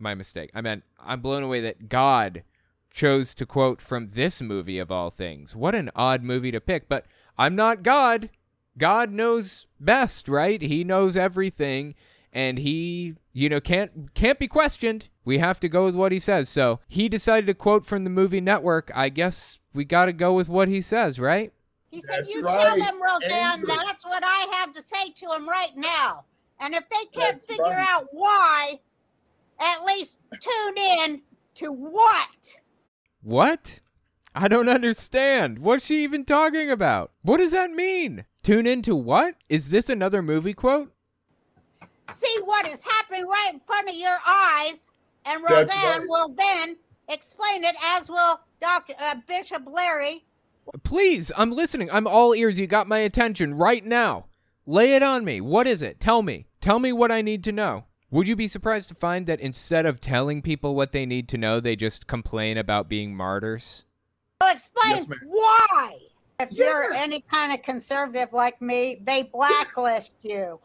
My 0.00 0.16
mistake. 0.16 0.50
I 0.52 0.60
meant 0.62 0.82
I'm 0.98 1.20
blown 1.20 1.44
away 1.44 1.60
that 1.60 1.88
God 1.88 2.42
chose 2.90 3.34
to 3.36 3.46
quote 3.46 3.80
from 3.80 4.08
this 4.08 4.42
movie 4.42 4.80
of 4.80 4.90
all 4.90 5.10
things. 5.10 5.54
What 5.54 5.76
an 5.76 5.90
odd 5.94 6.24
movie 6.24 6.50
to 6.50 6.60
pick, 6.60 6.88
but 6.88 7.06
I'm 7.38 7.54
not 7.54 7.84
God. 7.84 8.30
God 8.76 9.12
knows 9.12 9.66
best, 9.78 10.28
right? 10.28 10.60
He 10.60 10.82
knows 10.82 11.16
everything 11.16 11.94
and 12.32 12.58
he, 12.58 13.14
you 13.32 13.48
know, 13.48 13.60
can't 13.60 14.14
can't 14.14 14.38
be 14.38 14.48
questioned. 14.48 15.08
We 15.24 15.38
have 15.38 15.58
to 15.60 15.68
go 15.68 15.86
with 15.86 15.94
what 15.94 16.12
he 16.12 16.20
says. 16.20 16.48
So, 16.48 16.80
he 16.88 17.08
decided 17.08 17.46
to 17.46 17.54
quote 17.54 17.84
from 17.86 18.04
the 18.04 18.10
movie 18.10 18.40
Network. 18.40 18.90
I 18.94 19.08
guess 19.08 19.58
we 19.74 19.84
got 19.84 20.06
to 20.06 20.12
go 20.12 20.32
with 20.32 20.48
what 20.48 20.68
he 20.68 20.80
says, 20.80 21.18
right? 21.18 21.52
He 21.90 22.02
said, 22.02 22.20
That's 22.20 22.34
You 22.34 22.42
right. 22.44 22.64
tell 22.66 22.76
them, 22.78 23.00
Roseanne, 23.02 23.32
Angry. 23.60 23.74
that's 23.86 24.04
what 24.04 24.22
I 24.24 24.46
have 24.60 24.72
to 24.74 24.82
say 24.82 25.10
to 25.14 25.26
them 25.26 25.48
right 25.48 25.76
now. 25.76 26.24
And 26.60 26.74
if 26.74 26.88
they 26.88 27.04
can't 27.18 27.34
That's 27.36 27.44
figure 27.44 27.64
right. 27.64 27.86
out 27.88 28.06
why, 28.12 28.80
at 29.60 29.84
least 29.84 30.16
tune 30.40 30.76
in 30.78 31.22
to 31.56 31.72
what? 31.72 32.54
What? 33.22 33.80
I 34.34 34.48
don't 34.48 34.68
understand. 34.68 35.58
What's 35.60 35.86
she 35.86 36.02
even 36.04 36.24
talking 36.24 36.70
about? 36.70 37.10
What 37.22 37.38
does 37.38 37.52
that 37.52 37.70
mean? 37.70 38.26
Tune 38.42 38.66
in 38.66 38.82
to 38.82 38.94
what? 38.94 39.34
Is 39.48 39.70
this 39.70 39.88
another 39.88 40.22
movie 40.22 40.52
quote? 40.54 40.92
See 42.12 42.38
what 42.44 42.66
is 42.68 42.82
happening 42.84 43.26
right 43.26 43.50
in 43.52 43.60
front 43.60 43.88
of 43.88 43.94
your 43.94 44.18
eyes, 44.26 44.86
and 45.24 45.42
Roseanne 45.42 46.00
right. 46.00 46.08
will 46.08 46.28
then 46.28 46.76
explain 47.08 47.64
it, 47.64 47.76
as 47.84 48.08
will 48.08 48.40
Dr. 48.60 48.94
Uh, 48.98 49.16
Bishop 49.26 49.62
Larry. 49.66 50.24
Please, 50.82 51.30
I'm 51.36 51.52
listening. 51.52 51.90
I'm 51.90 52.06
all 52.06 52.34
ears. 52.34 52.58
You 52.58 52.66
got 52.66 52.88
my 52.88 52.98
attention 52.98 53.54
right 53.54 53.84
now. 53.84 54.26
Lay 54.66 54.94
it 54.94 55.02
on 55.02 55.24
me. 55.24 55.40
What 55.40 55.66
is 55.66 55.82
it? 55.82 56.00
Tell 56.00 56.22
me. 56.22 56.46
Tell 56.60 56.78
me 56.78 56.92
what 56.92 57.12
I 57.12 57.22
need 57.22 57.44
to 57.44 57.52
know. 57.52 57.84
Would 58.10 58.28
you 58.28 58.36
be 58.36 58.48
surprised 58.48 58.88
to 58.88 58.94
find 58.94 59.26
that 59.26 59.40
instead 59.40 59.86
of 59.86 60.00
telling 60.00 60.42
people 60.42 60.74
what 60.74 60.92
they 60.92 61.06
need 61.06 61.28
to 61.28 61.38
know, 61.38 61.60
they 61.60 61.76
just 61.76 62.06
complain 62.06 62.56
about 62.56 62.88
being 62.88 63.16
martyrs? 63.16 63.84
Well, 64.40 64.54
explain 64.54 64.96
Yes, 64.96 65.06
why. 65.24 65.98
If 66.38 66.52
you're 66.52 66.92
any 66.94 67.20
kind 67.20 67.52
of 67.52 67.62
conservative 67.62 68.32
like 68.32 68.60
me, 68.60 69.00
they 69.04 69.24
blacklist 69.24 70.12
you. 70.22 70.60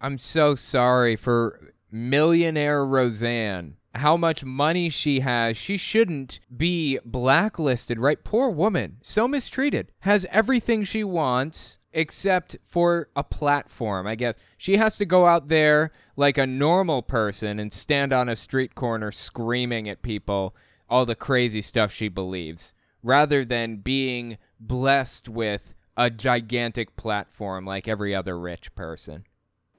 I'm 0.00 0.18
so 0.18 0.54
sorry 0.54 1.16
for 1.16 1.72
millionaire 1.90 2.84
Roseanne. 2.84 3.76
How 3.94 4.16
much 4.16 4.44
money 4.44 4.90
she 4.90 5.20
has. 5.20 5.56
She 5.56 5.78
shouldn't 5.78 6.38
be 6.54 6.98
blacklisted, 7.04 7.98
right? 7.98 8.22
Poor 8.22 8.50
woman. 8.50 8.98
So 9.02 9.26
mistreated. 9.26 9.90
Has 10.00 10.26
everything 10.30 10.84
she 10.84 11.02
wants 11.02 11.78
except 11.92 12.58
for 12.62 13.08
a 13.16 13.24
platform, 13.24 14.06
I 14.06 14.14
guess. 14.14 14.36
She 14.58 14.76
has 14.76 14.98
to 14.98 15.06
go 15.06 15.24
out 15.24 15.48
there 15.48 15.92
like 16.14 16.36
a 16.36 16.46
normal 16.46 17.00
person 17.00 17.58
and 17.58 17.72
stand 17.72 18.12
on 18.12 18.28
a 18.28 18.36
street 18.36 18.74
corner 18.74 19.10
screaming 19.10 19.88
at 19.88 20.02
people 20.02 20.54
all 20.88 21.06
the 21.06 21.14
crazy 21.14 21.62
stuff 21.62 21.90
she 21.90 22.08
believes, 22.08 22.74
rather 23.02 23.44
than 23.44 23.78
being 23.78 24.38
blessed 24.60 25.28
with 25.28 25.74
a 25.96 26.10
gigantic 26.10 26.96
platform 26.96 27.64
like 27.64 27.88
every 27.88 28.14
other 28.14 28.38
rich 28.38 28.74
person. 28.74 29.24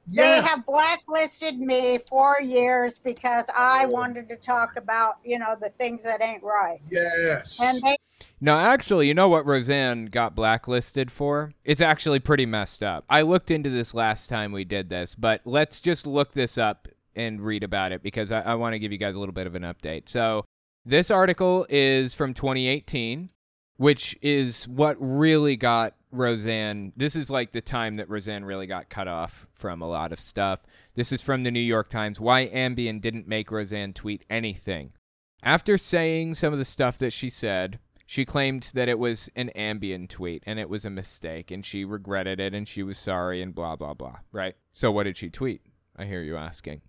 They 0.08 0.41
have 0.41 0.66
blacklisted 0.66 1.60
me 1.60 1.99
for 2.08 2.41
years 2.41 2.97
because 2.97 3.45
I 3.55 3.86
oh. 3.86 3.89
wanted 3.89 4.30
to 4.30 4.38
talk 4.38 4.78
about, 4.78 5.18
you 5.24 5.38
know, 5.38 5.55
the 5.60 5.70
things 5.72 6.03
that 6.03 6.22
ain't 6.22 6.43
right. 6.43 6.80
Yes. 6.89 7.60
And 7.62 7.82
they 7.82 7.97
No, 8.39 8.58
actually, 8.58 9.08
you 9.08 9.14
know 9.14 9.28
what 9.28 9.45
Roseanne 9.45 10.05
got 10.05 10.34
blacklisted 10.34 11.12
for? 11.12 11.53
It's 11.66 11.82
actually 11.82 12.20
pretty 12.20 12.45
messed 12.45 12.84
up. 12.84 13.03
I 13.10 13.22
looked 13.22 13.51
into 13.51 13.70
this 13.70 13.93
last 13.93 14.28
time 14.30 14.53
we 14.53 14.64
did 14.64 14.88
this, 14.88 15.14
but 15.14 15.41
let's 15.43 15.82
just 15.82 16.08
look 16.08 16.32
this 16.32 16.58
up 16.58 16.88
and 17.14 17.41
read 17.41 17.64
about 17.64 17.91
it 17.91 18.01
because 18.01 18.32
I, 18.32 18.41
I 18.41 18.55
want 18.55 18.74
to 18.74 18.80
give 18.80 18.91
you 18.91 18.97
guys 18.97 19.16
a 19.16 19.20
little 19.20 19.34
bit 19.34 19.47
of 19.47 19.55
an 19.55 19.64
update. 19.64 20.08
So, 20.08 20.45
this 20.86 21.12
article 21.12 21.66
is 21.68 22.14
from 22.14 22.34
2018, 22.34 23.30
which 23.76 24.18
is 24.22 24.70
what 24.70 24.95
really 24.99 25.58
got 25.58 25.96
Roseanne. 26.12 26.93
This 26.95 27.16
is 27.16 27.30
like 27.30 27.51
the 27.51 27.62
time 27.62 27.95
that 27.95 28.10
Roseanne 28.10 28.45
really 28.45 28.68
got 28.68 28.89
cut 28.89 29.08
off 29.08 29.47
from 29.53 29.82
a 29.82 29.88
lot 29.88 30.12
of 30.12 30.20
stuff. 30.20 30.64
This 30.95 31.12
is 31.12 31.22
from 31.22 31.43
the 31.43 31.51
New 31.51 31.60
York 31.60 31.89
Times. 31.89 32.20
Why 32.20 32.47
Ambien 32.47 33.01
didn't 33.01 33.28
make 33.28 33.51
Roseanne 33.51 33.93
tweet 33.93 34.26
anything. 34.30 34.93
After 35.43 35.78
saying 35.78 36.36
some 36.36 36.53
of 36.53 36.60
the 36.60 36.66
stuff 36.66 36.97
that 36.97 37.14
she 37.14 37.30
said, 37.30 37.80
she 38.05 38.26
claimed 38.26 38.72
that 38.74 38.88
it 38.88 38.97
was 38.97 39.30
an 39.36 39.51
Ambien 39.55 40.08
tweet 40.08 40.41
and 40.45 40.60
it 40.60 40.70
was 40.70 40.86
a 40.86 40.89
mistake 40.89 41.51
and 41.51 41.66
she 41.66 41.84
regretted 41.84 42.39
it 42.39 42.53
and 42.53 42.68
she 42.68 42.82
was 42.82 42.97
sorry 42.97 43.41
and 43.41 43.53
blah, 43.53 43.76
blah, 43.76 43.93
blah. 43.93 44.20
Right? 44.32 44.55
So, 44.74 44.91
what 44.91 45.03
did 45.03 45.18
she 45.18 45.30
tweet? 45.30 45.62
I 45.95 46.05
hear 46.05 46.22
you 46.22 46.38
asking. 46.38 46.82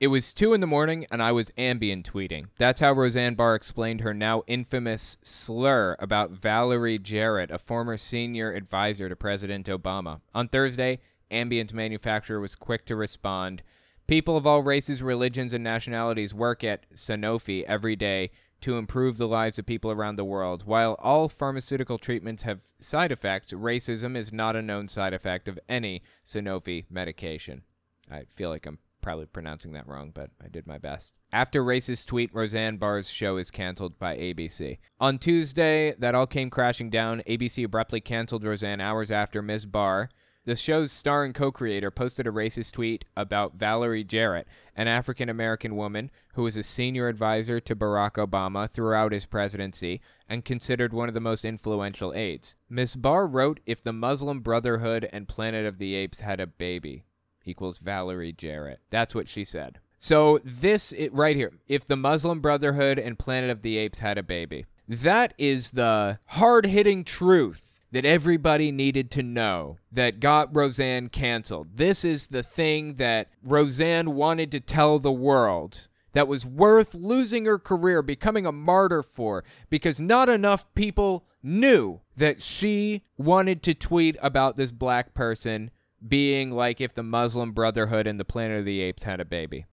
It 0.00 0.06
was 0.06 0.32
2 0.32 0.54
in 0.54 0.62
the 0.62 0.66
morning 0.66 1.06
and 1.10 1.22
I 1.22 1.30
was 1.30 1.50
Ambien 1.58 2.02
tweeting. 2.02 2.46
That's 2.56 2.80
how 2.80 2.92
Roseanne 2.92 3.34
Barr 3.34 3.54
explained 3.54 4.00
her 4.00 4.14
now 4.14 4.42
infamous 4.46 5.18
slur 5.22 5.94
about 5.98 6.30
Valerie 6.30 6.98
Jarrett, 6.98 7.50
a 7.50 7.58
former 7.58 7.98
senior 7.98 8.50
advisor 8.50 9.10
to 9.10 9.14
President 9.14 9.66
Obama. 9.66 10.22
On 10.34 10.48
Thursday, 10.48 11.00
Ambien's 11.30 11.74
manufacturer 11.74 12.40
was 12.40 12.54
quick 12.54 12.86
to 12.86 12.96
respond. 12.96 13.62
People 14.06 14.38
of 14.38 14.46
all 14.46 14.62
races, 14.62 15.02
religions, 15.02 15.52
and 15.52 15.62
nationalities 15.62 16.32
work 16.32 16.64
at 16.64 16.90
Sanofi 16.94 17.62
every 17.64 17.94
day 17.94 18.30
to 18.62 18.78
improve 18.78 19.18
the 19.18 19.28
lives 19.28 19.58
of 19.58 19.66
people 19.66 19.90
around 19.90 20.16
the 20.16 20.24
world. 20.24 20.62
While 20.64 20.96
all 20.98 21.28
pharmaceutical 21.28 21.98
treatments 21.98 22.44
have 22.44 22.62
side 22.80 23.12
effects, 23.12 23.52
racism 23.52 24.16
is 24.16 24.32
not 24.32 24.56
a 24.56 24.62
known 24.62 24.88
side 24.88 25.12
effect 25.12 25.46
of 25.46 25.58
any 25.68 26.02
Sanofi 26.24 26.86
medication. 26.88 27.64
I 28.10 28.24
feel 28.34 28.48
like 28.48 28.64
I'm 28.64 28.78
probably 29.00 29.26
pronouncing 29.26 29.72
that 29.72 29.86
wrong, 29.86 30.10
but 30.14 30.30
I 30.42 30.48
did 30.48 30.66
my 30.66 30.78
best. 30.78 31.14
After 31.32 31.62
racist 31.62 32.06
tweet, 32.06 32.34
Roseanne 32.34 32.76
Barr's 32.76 33.10
show 33.10 33.36
is 33.36 33.50
canceled 33.50 33.98
by 33.98 34.16
ABC. 34.16 34.78
On 34.98 35.18
Tuesday, 35.18 35.94
that 35.98 36.14
all 36.14 36.26
came 36.26 36.50
crashing 36.50 36.90
down. 36.90 37.22
ABC 37.28 37.64
abruptly 37.64 38.00
canceled 38.00 38.44
Roseanne 38.44 38.80
hours 38.80 39.10
after 39.10 39.42
Ms. 39.42 39.66
Barr, 39.66 40.10
the 40.46 40.56
show's 40.56 40.90
star 40.90 41.24
and 41.24 41.34
co 41.34 41.52
creator, 41.52 41.90
posted 41.90 42.26
a 42.26 42.30
racist 42.30 42.72
tweet 42.72 43.04
about 43.16 43.54
Valerie 43.54 44.04
Jarrett, 44.04 44.48
an 44.74 44.88
African 44.88 45.28
American 45.28 45.76
woman 45.76 46.10
who 46.34 46.42
was 46.42 46.56
a 46.56 46.62
senior 46.62 47.08
advisor 47.08 47.60
to 47.60 47.76
Barack 47.76 48.12
Obama 48.12 48.68
throughout 48.68 49.12
his 49.12 49.26
presidency 49.26 50.00
and 50.28 50.44
considered 50.44 50.92
one 50.92 51.08
of 51.08 51.14
the 51.14 51.20
most 51.20 51.44
influential 51.44 52.14
aides. 52.14 52.56
Ms. 52.68 52.96
Barr 52.96 53.26
wrote 53.26 53.60
If 53.66 53.82
the 53.82 53.92
Muslim 53.92 54.40
Brotherhood 54.40 55.08
and 55.12 55.28
Planet 55.28 55.66
of 55.66 55.78
the 55.78 55.94
Apes 55.94 56.20
had 56.20 56.40
a 56.40 56.46
baby, 56.46 57.04
equals 57.50 57.78
Valerie 57.78 58.32
Jarrett. 58.32 58.80
That's 58.88 59.14
what 59.14 59.28
she 59.28 59.44
said. 59.44 59.80
So 59.98 60.40
this 60.44 60.92
it, 60.92 61.12
right 61.12 61.36
here, 61.36 61.52
if 61.68 61.84
the 61.84 61.96
Muslim 61.96 62.40
Brotherhood 62.40 62.98
and 62.98 63.18
Planet 63.18 63.50
of 63.50 63.62
the 63.62 63.76
Apes 63.76 63.98
had 63.98 64.16
a 64.16 64.22
baby, 64.22 64.64
that 64.88 65.34
is 65.36 65.70
the 65.70 66.18
hard-hitting 66.26 67.04
truth 67.04 67.80
that 67.92 68.06
everybody 68.06 68.70
needed 68.70 69.10
to 69.10 69.22
know 69.22 69.76
that 69.92 70.20
got 70.20 70.54
Roseanne 70.54 71.08
canceled. 71.08 71.76
This 71.76 72.04
is 72.04 72.28
the 72.28 72.42
thing 72.42 72.94
that 72.94 73.28
Roseanne 73.42 74.14
wanted 74.14 74.50
to 74.52 74.60
tell 74.60 74.98
the 74.98 75.12
world 75.12 75.88
that 76.12 76.28
was 76.28 76.46
worth 76.46 76.94
losing 76.94 77.44
her 77.44 77.58
career, 77.58 78.00
becoming 78.00 78.46
a 78.46 78.52
martyr 78.52 79.02
for, 79.02 79.44
because 79.68 80.00
not 80.00 80.28
enough 80.28 80.72
people 80.74 81.26
knew 81.42 82.00
that 82.16 82.42
she 82.42 83.02
wanted 83.18 83.62
to 83.64 83.74
tweet 83.74 84.16
about 84.22 84.56
this 84.56 84.72
black 84.72 85.14
person 85.14 85.70
being 86.06 86.50
like 86.50 86.80
if 86.80 86.94
the 86.94 87.02
Muslim 87.02 87.52
Brotherhood 87.52 88.06
and 88.06 88.18
the 88.18 88.24
Planet 88.24 88.60
of 88.60 88.64
the 88.64 88.80
Apes 88.80 89.02
had 89.02 89.20
a 89.20 89.24
baby. 89.24 89.66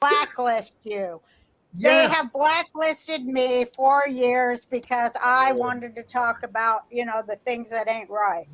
blacklist 0.00 0.74
you. 0.84 1.20
Yes. 1.74 2.08
They 2.08 2.14
have 2.14 2.32
blacklisted 2.32 3.26
me 3.26 3.66
for 3.74 4.08
years 4.08 4.64
because 4.64 5.12
I 5.22 5.50
oh. 5.50 5.56
wanted 5.56 5.94
to 5.96 6.02
talk 6.02 6.42
about, 6.42 6.84
you 6.90 7.04
know, 7.04 7.22
the 7.26 7.36
things 7.36 7.70
that 7.70 7.88
ain't 7.88 8.08
right. 8.08 8.48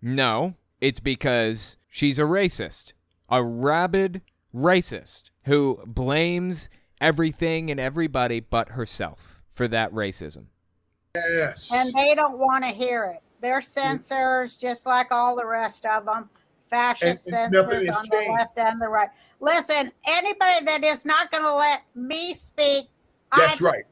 No, 0.00 0.54
it's 0.80 1.00
because 1.00 1.76
she's 1.88 2.18
a 2.18 2.22
racist, 2.22 2.92
a 3.28 3.42
rabid 3.42 4.22
racist 4.54 5.30
who 5.44 5.80
blames 5.86 6.70
everything 7.00 7.70
and 7.70 7.78
everybody 7.78 8.40
but 8.40 8.70
herself 8.70 9.42
for 9.50 9.68
that 9.68 9.92
racism. 9.92 10.46
Yes. 11.14 11.70
And 11.72 11.92
they 11.94 12.14
don't 12.14 12.38
want 12.38 12.64
to 12.64 12.70
hear 12.70 13.04
it. 13.06 13.22
They're 13.40 13.60
censors 13.60 14.56
just 14.56 14.86
like 14.86 15.12
all 15.12 15.36
the 15.36 15.46
rest 15.46 15.84
of 15.86 16.04
them. 16.06 16.28
Fascist 16.70 17.28
And- 17.28 17.54
and 17.54 17.54
censors 17.54 17.86
has 17.86 17.96
on 17.96 18.08
the 18.10 18.32
left 18.32 18.58
and 18.58 18.80
the 18.80 18.88
right. 18.88 19.10
Listen, 19.40 19.92
anybody 20.08 20.64
that 20.64 20.82
is 20.82 21.04
not 21.04 21.30
going 21.30 21.44
to 21.44 21.54
let 21.54 21.82
me 21.94 22.34
speak, 22.34 22.88
That's 23.36 23.60
I 23.60 23.64
right. 23.64 23.84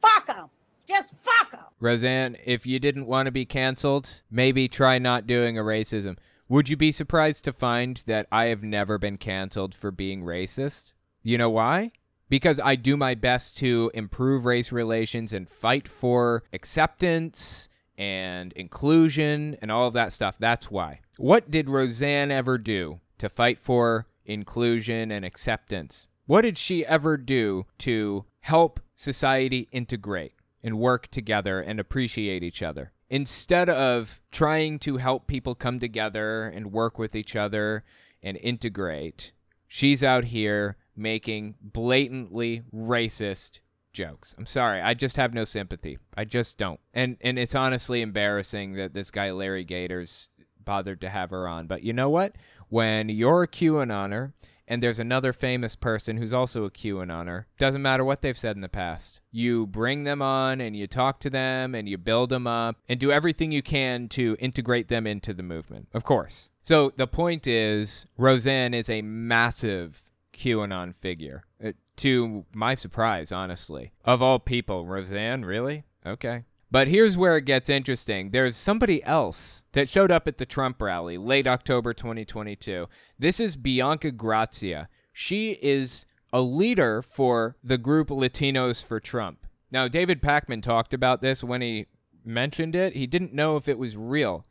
fuck 0.00 0.26
them. 0.26 0.48
Just 0.88 1.14
fuck 1.22 1.52
them. 1.52 1.60
Roseanne, 1.78 2.36
if 2.44 2.66
you 2.66 2.78
didn't 2.78 3.06
want 3.06 3.26
to 3.26 3.30
be 3.32 3.44
canceled, 3.44 4.22
maybe 4.30 4.68
try 4.68 4.98
not 4.98 5.26
doing 5.26 5.56
a 5.58 5.62
racism. 5.62 6.16
Would 6.48 6.68
you 6.68 6.76
be 6.76 6.90
surprised 6.92 7.44
to 7.44 7.52
find 7.52 8.02
that 8.06 8.26
I 8.32 8.46
have 8.46 8.62
never 8.62 8.98
been 8.98 9.16
canceled 9.16 9.74
for 9.74 9.90
being 9.90 10.22
racist? 10.22 10.92
You 11.22 11.38
know 11.38 11.50
why? 11.50 11.92
Because 12.28 12.58
I 12.62 12.74
do 12.76 12.96
my 12.96 13.14
best 13.14 13.56
to 13.58 13.90
improve 13.94 14.44
race 14.44 14.72
relations 14.72 15.32
and 15.32 15.48
fight 15.48 15.86
for 15.86 16.42
acceptance 16.52 17.68
and 18.02 18.52
inclusion 18.54 19.56
and 19.62 19.70
all 19.70 19.86
of 19.86 19.92
that 19.92 20.12
stuff. 20.12 20.36
That's 20.36 20.72
why. 20.72 21.02
What 21.18 21.52
did 21.52 21.70
Roseanne 21.70 22.32
ever 22.32 22.58
do 22.58 22.98
to 23.18 23.28
fight 23.28 23.60
for 23.60 24.08
inclusion 24.26 25.12
and 25.12 25.24
acceptance? 25.24 26.08
What 26.26 26.42
did 26.42 26.58
she 26.58 26.84
ever 26.84 27.16
do 27.16 27.66
to 27.78 28.24
help 28.40 28.80
society 28.96 29.68
integrate 29.70 30.34
and 30.64 30.80
work 30.80 31.08
together 31.12 31.60
and 31.60 31.78
appreciate 31.78 32.42
each 32.42 32.60
other? 32.60 32.90
Instead 33.08 33.68
of 33.68 34.20
trying 34.32 34.80
to 34.80 34.96
help 34.96 35.28
people 35.28 35.54
come 35.54 35.78
together 35.78 36.46
and 36.48 36.72
work 36.72 36.98
with 36.98 37.14
each 37.14 37.36
other 37.36 37.84
and 38.20 38.36
integrate, 38.38 39.32
she's 39.68 40.02
out 40.02 40.24
here 40.24 40.76
making 40.96 41.54
blatantly 41.60 42.62
racist 42.74 43.60
jokes. 43.92 44.34
I'm 44.38 44.46
sorry, 44.46 44.80
I 44.80 44.94
just 44.94 45.16
have 45.16 45.34
no 45.34 45.44
sympathy. 45.44 45.98
I 46.16 46.24
just 46.24 46.58
don't. 46.58 46.80
And 46.92 47.16
and 47.20 47.38
it's 47.38 47.54
honestly 47.54 48.02
embarrassing 48.02 48.74
that 48.74 48.94
this 48.94 49.10
guy 49.10 49.30
Larry 49.30 49.64
Gaiters 49.64 50.28
bothered 50.64 51.00
to 51.00 51.10
have 51.10 51.30
her 51.30 51.46
on. 51.48 51.66
But 51.66 51.82
you 51.82 51.92
know 51.92 52.08
what? 52.08 52.36
When 52.68 53.08
you're 53.08 53.42
a 53.42 53.48
QAnoner 53.48 54.32
and 54.68 54.82
there's 54.82 54.98
another 54.98 55.32
famous 55.32 55.76
person 55.76 56.16
who's 56.16 56.32
also 56.32 56.64
a 56.64 56.70
QAnoner, 56.70 57.44
doesn't 57.58 57.82
matter 57.82 58.04
what 58.04 58.22
they've 58.22 58.38
said 58.38 58.56
in 58.56 58.62
the 58.62 58.68
past. 58.68 59.20
You 59.30 59.66
bring 59.66 60.04
them 60.04 60.22
on 60.22 60.60
and 60.60 60.76
you 60.76 60.86
talk 60.86 61.20
to 61.20 61.30
them 61.30 61.74
and 61.74 61.88
you 61.88 61.98
build 61.98 62.30
them 62.30 62.46
up 62.46 62.76
and 62.88 62.98
do 62.98 63.12
everything 63.12 63.52
you 63.52 63.62
can 63.62 64.08
to 64.10 64.36
integrate 64.38 64.88
them 64.88 65.06
into 65.06 65.34
the 65.34 65.42
movement. 65.42 65.88
Of 65.92 66.04
course. 66.04 66.50
So 66.62 66.92
the 66.96 67.06
point 67.06 67.46
is 67.46 68.06
Roseanne 68.16 68.72
is 68.72 68.88
a 68.88 69.02
massive 69.02 70.04
QAnon 70.32 70.94
figure. 70.94 71.42
Uh, 71.62 71.72
to 71.96 72.44
my 72.54 72.74
surprise, 72.74 73.32
honestly. 73.32 73.92
Of 74.04 74.22
all 74.22 74.38
people, 74.38 74.86
Roseanne, 74.86 75.44
really? 75.44 75.84
Okay. 76.04 76.44
But 76.70 76.88
here's 76.88 77.18
where 77.18 77.36
it 77.36 77.44
gets 77.44 77.68
interesting. 77.68 78.30
There's 78.30 78.56
somebody 78.56 79.04
else 79.04 79.64
that 79.72 79.90
showed 79.90 80.10
up 80.10 80.26
at 80.26 80.38
the 80.38 80.46
Trump 80.46 80.80
rally 80.80 81.18
late 81.18 81.46
October 81.46 81.92
2022. 81.92 82.88
This 83.18 83.38
is 83.38 83.56
Bianca 83.56 84.10
Gracia. 84.10 84.88
She 85.12 85.58
is 85.60 86.06
a 86.32 86.40
leader 86.40 87.02
for 87.02 87.56
the 87.62 87.76
group 87.76 88.08
Latinos 88.08 88.82
for 88.82 89.00
Trump. 89.00 89.46
Now, 89.70 89.86
David 89.86 90.22
Pakman 90.22 90.62
talked 90.62 90.94
about 90.94 91.20
this 91.20 91.44
when 91.44 91.60
he 91.60 91.86
mentioned 92.24 92.74
it. 92.74 92.94
He 92.94 93.06
didn't 93.06 93.34
know 93.34 93.56
if 93.56 93.68
it 93.68 93.78
was 93.78 93.98
real. 93.98 94.46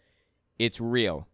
It's 0.59 0.79
real. 0.79 1.27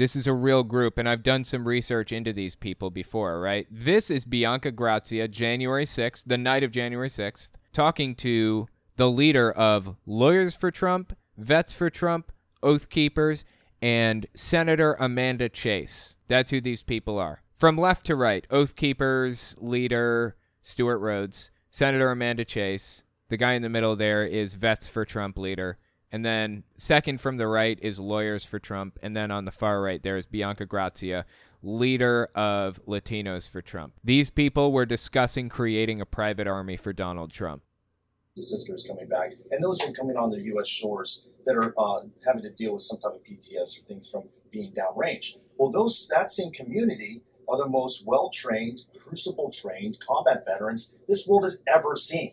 This 0.00 0.16
is 0.16 0.26
a 0.26 0.32
real 0.32 0.62
group, 0.62 0.96
and 0.96 1.06
I've 1.06 1.22
done 1.22 1.44
some 1.44 1.68
research 1.68 2.10
into 2.10 2.32
these 2.32 2.54
people 2.54 2.88
before, 2.88 3.38
right? 3.38 3.66
This 3.70 4.10
is 4.10 4.24
Bianca 4.24 4.70
Gracia, 4.70 5.28
January 5.28 5.84
6th, 5.84 6.22
the 6.24 6.38
night 6.38 6.62
of 6.62 6.70
January 6.70 7.10
6th, 7.10 7.50
talking 7.74 8.14
to 8.14 8.66
the 8.96 9.10
leader 9.10 9.52
of 9.52 9.96
Lawyers 10.06 10.54
for 10.54 10.70
Trump, 10.70 11.14
Vets 11.36 11.74
for 11.74 11.90
Trump, 11.90 12.32
Oath 12.62 12.88
Keepers, 12.88 13.44
and 13.82 14.24
Senator 14.34 14.96
Amanda 14.98 15.50
Chase. 15.50 16.16
That's 16.28 16.50
who 16.50 16.62
these 16.62 16.82
people 16.82 17.18
are. 17.18 17.42
From 17.54 17.76
left 17.76 18.06
to 18.06 18.16
right, 18.16 18.46
Oath 18.50 18.76
Keepers 18.76 19.54
leader 19.58 20.34
Stewart 20.62 21.00
Rhodes, 21.00 21.50
Senator 21.70 22.10
Amanda 22.10 22.46
Chase. 22.46 23.04
The 23.28 23.36
guy 23.36 23.52
in 23.52 23.60
the 23.60 23.68
middle 23.68 23.96
there 23.96 24.24
is 24.24 24.54
Vets 24.54 24.88
for 24.88 25.04
Trump 25.04 25.36
leader. 25.36 25.76
And 26.12 26.24
then 26.24 26.64
second 26.76 27.20
from 27.20 27.36
the 27.36 27.46
right 27.46 27.78
is 27.80 27.98
Lawyers 27.98 28.44
for 28.44 28.58
Trump. 28.58 28.98
And 29.02 29.16
then 29.16 29.30
on 29.30 29.44
the 29.44 29.52
far 29.52 29.80
right, 29.80 30.02
there 30.02 30.16
is 30.16 30.26
Bianca 30.26 30.66
Gracia, 30.66 31.24
leader 31.62 32.30
of 32.34 32.84
Latinos 32.86 33.48
for 33.48 33.62
Trump. 33.62 33.94
These 34.02 34.30
people 34.30 34.72
were 34.72 34.86
discussing 34.86 35.48
creating 35.48 36.00
a 36.00 36.06
private 36.06 36.46
army 36.46 36.76
for 36.76 36.92
Donald 36.92 37.32
Trump. 37.32 37.62
The 38.36 38.42
sisters 38.42 38.84
coming 38.88 39.08
back, 39.08 39.32
and 39.50 39.62
those 39.62 39.80
who 39.82 39.92
coming 39.92 40.16
on 40.16 40.30
the 40.30 40.40
U.S. 40.40 40.68
shores 40.68 41.26
that 41.46 41.56
are 41.56 41.74
uh, 41.76 42.02
having 42.24 42.42
to 42.42 42.50
deal 42.50 42.74
with 42.74 42.82
some 42.82 42.98
type 42.98 43.12
of 43.12 43.24
PTS 43.24 43.78
or 43.78 43.84
things 43.86 44.08
from 44.08 44.24
being 44.50 44.72
downrange. 44.72 45.34
Well, 45.58 45.70
those 45.70 46.08
that 46.08 46.30
same 46.30 46.52
community 46.52 47.22
are 47.48 47.58
the 47.58 47.68
most 47.68 48.06
well 48.06 48.30
trained, 48.30 48.82
crucible 48.96 49.50
trained 49.50 49.98
combat 50.00 50.44
veterans 50.46 50.94
this 51.08 51.26
world 51.26 51.44
has 51.44 51.60
ever 51.66 51.96
seen. 51.96 52.30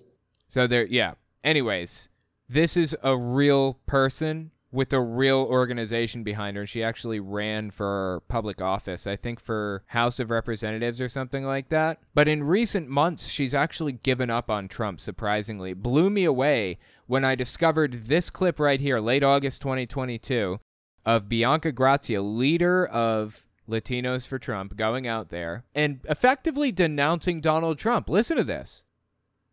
So 0.48 0.68
there, 0.68 0.86
yeah. 0.86 1.16
Anyways, 1.44 2.10
this 2.50 2.78
is 2.78 2.96
a 3.04 3.18
real 3.18 3.80
person 3.86 4.52
with 4.72 4.92
a 4.92 5.02
real 5.02 5.40
organization 5.40 6.24
behind 6.24 6.56
her. 6.56 6.62
And 6.62 6.70
she 6.70 6.84
actually 6.84 7.20
ran 7.20 7.72
for 7.72 8.22
public 8.28 8.62
office, 8.62 9.08
I 9.08 9.16
think 9.16 9.40
for 9.40 9.84
House 9.88 10.20
of 10.20 10.30
Representatives 10.30 11.00
or 11.00 11.10
something 11.10 11.46
like 11.46 11.70
that. 11.70 12.00
But 12.14 12.28
in 12.28 12.44
recent 12.44 12.90
months, 12.90 13.28
she's 13.28 13.54
actually 13.54 13.94
given 13.94 14.30
up 14.30 14.50
on 14.50 14.68
Trump, 14.68 15.00
surprisingly. 15.00 15.74
Blew 15.74 16.10
me 16.10 16.26
away 16.26 16.78
when 17.06 17.24
I 17.24 17.36
discovered 17.36 18.04
this 18.04 18.30
clip 18.30 18.60
right 18.60 18.80
here, 18.80 19.00
late 19.00 19.24
August 19.24 19.62
2022, 19.62 20.60
of 21.06 21.30
Bianca 21.30 21.72
Gracia, 21.72 22.22
leader 22.22 22.86
of 22.86 23.46
Latinos 23.70 24.28
for 24.28 24.40
Trump, 24.40 24.76
going 24.76 25.08
out 25.08 25.30
there 25.30 25.64
and 25.76 26.00
effectively 26.10 26.72
denouncing 26.72 27.42
Donald 27.42 27.78
Trump. 27.78 28.10
Listen 28.10 28.38
to 28.38 28.44
this 28.44 28.84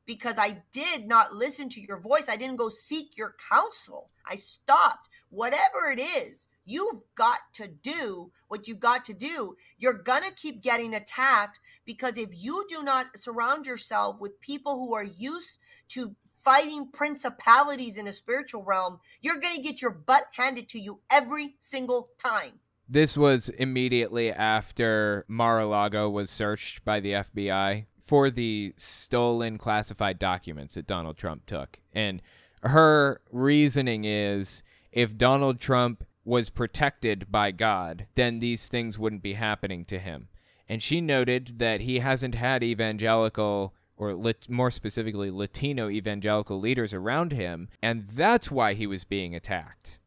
because 0.06 0.36
I 0.38 0.62
did 0.72 1.06
not 1.06 1.34
listen 1.34 1.68
to 1.70 1.80
your 1.80 1.98
voice. 1.98 2.24
I 2.28 2.36
didn't 2.36 2.56
go 2.56 2.68
seek 2.68 3.16
your 3.16 3.34
counsel. 3.50 4.10
I 4.26 4.36
stopped. 4.36 5.08
Whatever 5.30 5.90
it 5.90 6.00
is, 6.00 6.48
you've 6.64 7.00
got 7.14 7.40
to 7.54 7.68
do 7.68 8.30
what 8.48 8.68
you've 8.68 8.80
got 8.80 9.04
to 9.06 9.14
do. 9.14 9.56
You're 9.78 9.92
going 9.92 10.22
to 10.22 10.30
keep 10.30 10.62
getting 10.62 10.94
attacked 10.94 11.58
because 11.84 12.18
if 12.18 12.30
you 12.32 12.66
do 12.68 12.82
not 12.82 13.06
surround 13.16 13.66
yourself 13.66 14.20
with 14.20 14.40
people 14.40 14.74
who 14.74 14.94
are 14.94 15.04
used 15.04 15.58
to 15.88 16.14
fighting 16.44 16.88
principalities 16.92 17.96
in 17.96 18.06
a 18.06 18.12
spiritual 18.12 18.62
realm, 18.62 19.00
you're 19.20 19.40
going 19.40 19.56
to 19.56 19.62
get 19.62 19.80
your 19.80 19.90
butt 19.90 20.26
handed 20.32 20.68
to 20.68 20.78
you 20.78 21.00
every 21.10 21.54
single 21.60 22.10
time. 22.22 22.60
This 22.86 23.16
was 23.16 23.48
immediately 23.48 24.30
after 24.30 25.24
Mar 25.26 25.60
a 25.60 25.66
Lago 25.66 26.10
was 26.10 26.28
searched 26.28 26.84
by 26.84 27.00
the 27.00 27.12
FBI 27.12 27.86
for 28.04 28.30
the 28.30 28.74
stolen 28.76 29.56
classified 29.56 30.18
documents 30.18 30.74
that 30.74 30.86
Donald 30.86 31.16
Trump 31.16 31.46
took. 31.46 31.80
And 31.94 32.20
her 32.62 33.20
reasoning 33.32 34.04
is 34.04 34.62
if 34.92 35.16
Donald 35.16 35.58
Trump 35.58 36.04
was 36.24 36.50
protected 36.50 37.30
by 37.30 37.50
God, 37.50 38.06
then 38.14 38.38
these 38.38 38.68
things 38.68 38.98
wouldn't 38.98 39.22
be 39.22 39.34
happening 39.34 39.84
to 39.86 39.98
him. 39.98 40.28
And 40.68 40.82
she 40.82 41.00
noted 41.00 41.58
that 41.58 41.82
he 41.82 41.98
hasn't 41.98 42.34
had 42.34 42.62
evangelical 42.62 43.74
or 43.96 44.14
lit- 44.14 44.50
more 44.50 44.70
specifically 44.70 45.30
Latino 45.30 45.88
evangelical 45.88 46.58
leaders 46.58 46.92
around 46.92 47.32
him, 47.32 47.68
and 47.82 48.08
that's 48.08 48.50
why 48.50 48.74
he 48.74 48.86
was 48.86 49.04
being 49.04 49.34
attacked. 49.34 49.98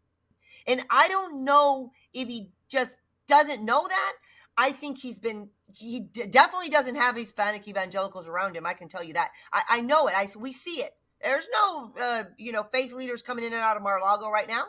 And 0.66 0.82
I 0.90 1.08
don't 1.08 1.44
know 1.44 1.92
if 2.14 2.28
he 2.28 2.50
just 2.68 3.00
doesn't 3.28 3.64
know 3.64 3.88
that. 3.88 4.14
I 4.58 4.72
think 4.72 4.98
he's 4.98 5.20
been 5.20 5.50
he 5.78 6.00
d- 6.00 6.26
definitely 6.26 6.70
doesn't 6.70 6.96
have 6.96 7.16
Hispanic 7.16 7.68
evangelicals 7.68 8.28
around 8.28 8.56
him. 8.56 8.66
I 8.66 8.74
can 8.74 8.88
tell 8.88 9.04
you 9.04 9.14
that. 9.14 9.32
I, 9.54 9.62
I 9.70 9.82
know 9.82 10.08
it. 10.08 10.16
I 10.16 10.28
we 10.36 10.52
see 10.52 10.82
it. 10.82 10.96
There's 11.22 11.48
no 11.54 11.94
uh, 12.00 12.24
you 12.38 12.52
know 12.52 12.64
faith 12.64 12.94
leaders 12.94 13.22
coming 13.22 13.46
in 13.46 13.54
and 13.54 13.62
out 13.62 13.78
of 13.78 13.84
Mar-a-Lago 13.84 14.30
right 14.30 14.48
now. 14.48 14.66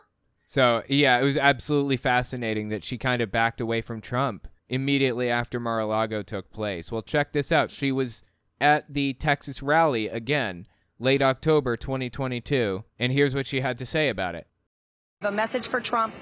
So 0.47 0.83
yeah, 0.89 1.19
it 1.19 1.25
was 1.25 1.37
absolutely 1.37 1.97
fascinating 1.97 2.69
that 2.69 2.85
she 2.85 2.99
kind 2.99 3.23
of 3.23 3.33
backed 3.33 3.61
away 3.61 3.81
from 3.81 4.01
Trump 4.01 4.49
immediately 4.69 5.31
after 5.31 5.59
Mar-a-Lago 5.59 6.23
took 6.23 6.51
place. 6.53 6.93
Well, 6.93 7.03
check 7.03 7.33
this 7.33 7.51
out. 7.51 7.71
She 7.71 7.91
was 7.91 8.23
at 8.61 8.93
the 8.93 9.15
Texas 9.15 9.63
rally 9.63 10.09
again, 10.09 10.67
late 10.99 11.23
October 11.23 11.77
2022, 11.77 12.85
and 12.99 13.13
here's 13.13 13.35
what 13.35 13.47
she 13.47 13.63
had 13.63 13.79
to 13.79 13.87
say 13.87 14.11
about 14.11 14.35
it. 14.35 14.47
A 15.23 15.33
message 15.33 15.67
for 15.67 15.81
Trump. 15.81 16.15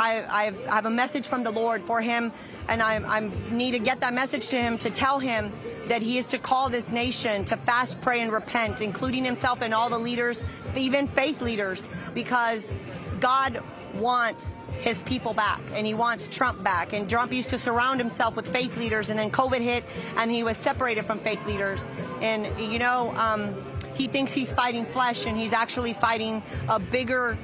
I, 0.00 0.46
I've, 0.46 0.86
a 0.86 0.90
message 0.90 1.26
from 1.26 1.44
the 1.44 1.50
Lord 1.50 1.82
for 1.82 2.00
him 2.00 2.32
and 2.68 2.82
I, 2.82 2.96
I 2.96 3.30
need 3.50 3.72
to 3.72 3.78
get 3.78 4.00
that 4.00 4.14
message 4.14 4.48
to 4.48 4.56
him 4.56 4.78
to 4.78 4.90
tell 4.90 5.18
him 5.18 5.52
that 5.88 6.00
he 6.00 6.16
is 6.16 6.26
to 6.28 6.38
call 6.38 6.70
this 6.70 6.90
nation 6.90 7.44
to 7.46 7.56
fast, 7.58 8.00
pray, 8.00 8.20
and 8.20 8.32
repent, 8.32 8.80
including 8.80 9.24
himself 9.24 9.60
and 9.60 9.74
all 9.74 9.90
the 9.90 9.98
leaders, 9.98 10.42
even 10.74 11.06
faith 11.06 11.42
leaders, 11.42 11.86
because 12.14 12.72
God 13.18 13.62
wants 13.94 14.60
his 14.80 15.02
people 15.02 15.34
back 15.34 15.60
and 15.74 15.86
he 15.86 15.92
wants 15.92 16.28
Trump 16.28 16.62
back. 16.62 16.94
And 16.94 17.10
Trump 17.10 17.32
used 17.32 17.50
to 17.50 17.58
surround 17.58 18.00
himself 18.00 18.36
with 18.36 18.48
faith 18.48 18.78
leaders, 18.78 19.10
and 19.10 19.18
then 19.18 19.30
COVID 19.30 19.60
hit 19.60 19.84
and 20.16 20.30
he 20.30 20.42
was 20.44 20.56
separated 20.56 21.04
from 21.04 21.18
faith 21.18 21.44
leaders. 21.46 21.88
And, 22.22 22.46
you 22.58 22.78
know, 22.78 23.12
um, 23.16 23.54
he 23.94 24.06
thinks 24.06 24.32
he's 24.32 24.52
fighting 24.52 24.86
flesh 24.86 25.26
and 25.26 25.36
he's 25.36 25.52
actually 25.52 25.92
fighting 25.92 26.42
a 26.68 26.78
bigger 26.78 27.36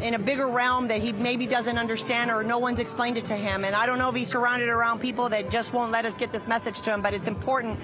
in 0.00 0.14
a 0.14 0.18
bigger 0.18 0.48
realm 0.48 0.88
that 0.88 1.00
he 1.00 1.12
maybe 1.12 1.46
doesn't 1.46 1.78
understand 1.78 2.30
or 2.30 2.42
no 2.44 2.58
one's 2.58 2.78
explained 2.78 3.18
it 3.18 3.24
to 3.26 3.36
him. 3.36 3.64
And 3.64 3.74
I 3.74 3.86
don't 3.86 3.98
know 3.98 4.08
if 4.08 4.14
he's 4.14 4.28
surrounded 4.28 4.68
around 4.68 5.00
people 5.00 5.28
that 5.30 5.50
just 5.50 5.72
won't 5.72 5.92
let 5.92 6.04
us 6.04 6.16
get 6.16 6.32
this 6.32 6.46
message 6.48 6.80
to 6.82 6.92
him, 6.92 7.02
but 7.02 7.14
it's 7.14 7.28
important. 7.28 7.78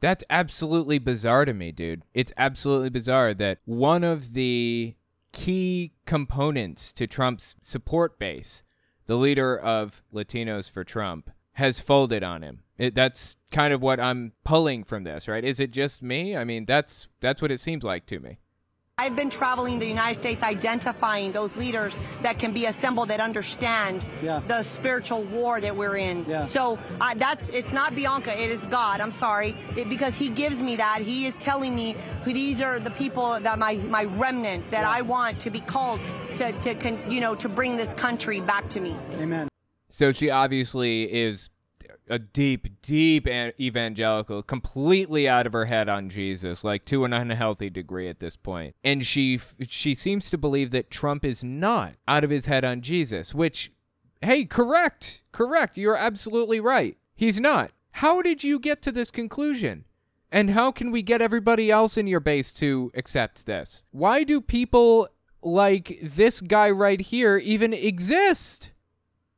That's 0.00 0.24
absolutely 0.28 0.98
bizarre 0.98 1.44
to 1.44 1.54
me, 1.54 1.72
dude. 1.72 2.02
It's 2.12 2.32
absolutely 2.36 2.90
bizarre 2.90 3.32
that 3.34 3.58
one 3.64 4.04
of 4.04 4.34
the 4.34 4.96
key 5.32 5.92
components 6.06 6.92
to 6.92 7.06
Trump's 7.06 7.56
support 7.62 8.18
base, 8.18 8.62
the 9.06 9.16
leader 9.16 9.58
of 9.58 10.02
Latinos 10.12 10.70
for 10.70 10.84
Trump, 10.84 11.30
has 11.54 11.80
folded 11.80 12.22
on 12.22 12.42
him. 12.42 12.60
It, 12.76 12.94
that's 12.94 13.36
kind 13.50 13.72
of 13.72 13.80
what 13.80 14.00
I'm 14.00 14.32
pulling 14.44 14.84
from 14.84 15.04
this, 15.04 15.28
right? 15.28 15.44
Is 15.44 15.60
it 15.60 15.70
just 15.70 16.02
me? 16.02 16.36
I 16.36 16.44
mean, 16.44 16.64
that's 16.64 17.08
that's 17.20 17.40
what 17.40 17.52
it 17.52 17.60
seems 17.60 17.84
like 17.84 18.06
to 18.06 18.18
me. 18.18 18.38
I've 18.96 19.16
been 19.16 19.28
traveling 19.28 19.80
the 19.80 19.86
United 19.86 20.20
States 20.20 20.40
identifying 20.40 21.32
those 21.32 21.56
leaders 21.56 21.98
that 22.22 22.38
can 22.38 22.52
be 22.52 22.66
assembled 22.66 23.08
that 23.08 23.18
understand 23.18 24.02
yeah. 24.22 24.40
the 24.46 24.62
spiritual 24.62 25.24
war 25.24 25.60
that 25.60 25.76
we're 25.76 25.96
in. 25.96 26.24
Yeah. 26.28 26.44
So 26.44 26.78
uh, 27.00 27.12
that's 27.14 27.48
it's 27.48 27.72
not 27.72 27.96
Bianca, 27.96 28.40
it 28.40 28.50
is 28.50 28.64
God. 28.66 29.00
I'm 29.00 29.10
sorry 29.10 29.56
it, 29.76 29.88
because 29.88 30.14
He 30.14 30.28
gives 30.28 30.62
me 30.62 30.76
that. 30.76 31.00
He 31.02 31.26
is 31.26 31.34
telling 31.36 31.74
me 31.74 31.96
who 32.22 32.32
these 32.32 32.60
are 32.60 32.78
the 32.78 32.92
people 32.92 33.40
that 33.40 33.58
my 33.58 33.74
my 33.90 34.04
remnant 34.04 34.70
that 34.70 34.82
yeah. 34.82 34.90
I 34.90 35.02
want 35.02 35.40
to 35.40 35.50
be 35.50 35.60
called 35.60 36.00
to 36.36 36.52
to 36.60 36.96
you 37.08 37.20
know 37.20 37.34
to 37.34 37.48
bring 37.48 37.76
this 37.76 37.94
country 37.94 38.40
back 38.40 38.68
to 38.68 38.80
me. 38.80 38.96
Amen. 39.18 39.48
So 39.90 40.12
she 40.12 40.30
obviously 40.30 41.12
is 41.12 41.50
a 42.08 42.18
deep, 42.18 42.82
deep 42.82 43.26
evangelical, 43.26 44.42
completely 44.42 45.28
out 45.28 45.46
of 45.46 45.52
her 45.52 45.64
head 45.66 45.88
on 45.88 46.08
Jesus, 46.08 46.64
like 46.64 46.84
to 46.86 47.04
an 47.04 47.12
unhealthy 47.12 47.70
degree 47.70 48.08
at 48.08 48.20
this 48.20 48.36
point. 48.36 48.74
And 48.84 49.04
she 49.04 49.40
she 49.68 49.94
seems 49.94 50.30
to 50.30 50.38
believe 50.38 50.70
that 50.72 50.90
Trump 50.90 51.24
is 51.24 51.42
not 51.42 51.94
out 52.06 52.24
of 52.24 52.30
his 52.30 52.46
head 52.46 52.64
on 52.64 52.80
Jesus, 52.80 53.34
which 53.34 53.72
hey, 54.22 54.44
correct. 54.44 55.22
Correct. 55.32 55.76
You're 55.76 55.96
absolutely 55.96 56.60
right. 56.60 56.96
He's 57.14 57.40
not. 57.40 57.70
How 57.92 58.22
did 58.22 58.42
you 58.42 58.58
get 58.58 58.82
to 58.82 58.92
this 58.92 59.10
conclusion? 59.10 59.84
And 60.32 60.50
how 60.50 60.72
can 60.72 60.90
we 60.90 61.02
get 61.02 61.22
everybody 61.22 61.70
else 61.70 61.96
in 61.96 62.08
your 62.08 62.20
base 62.20 62.52
to 62.54 62.90
accept 62.94 63.46
this? 63.46 63.84
Why 63.92 64.24
do 64.24 64.40
people 64.40 65.08
like 65.42 66.00
this 66.02 66.40
guy 66.40 66.70
right 66.70 67.00
here 67.00 67.36
even 67.36 67.72
exist? 67.72 68.72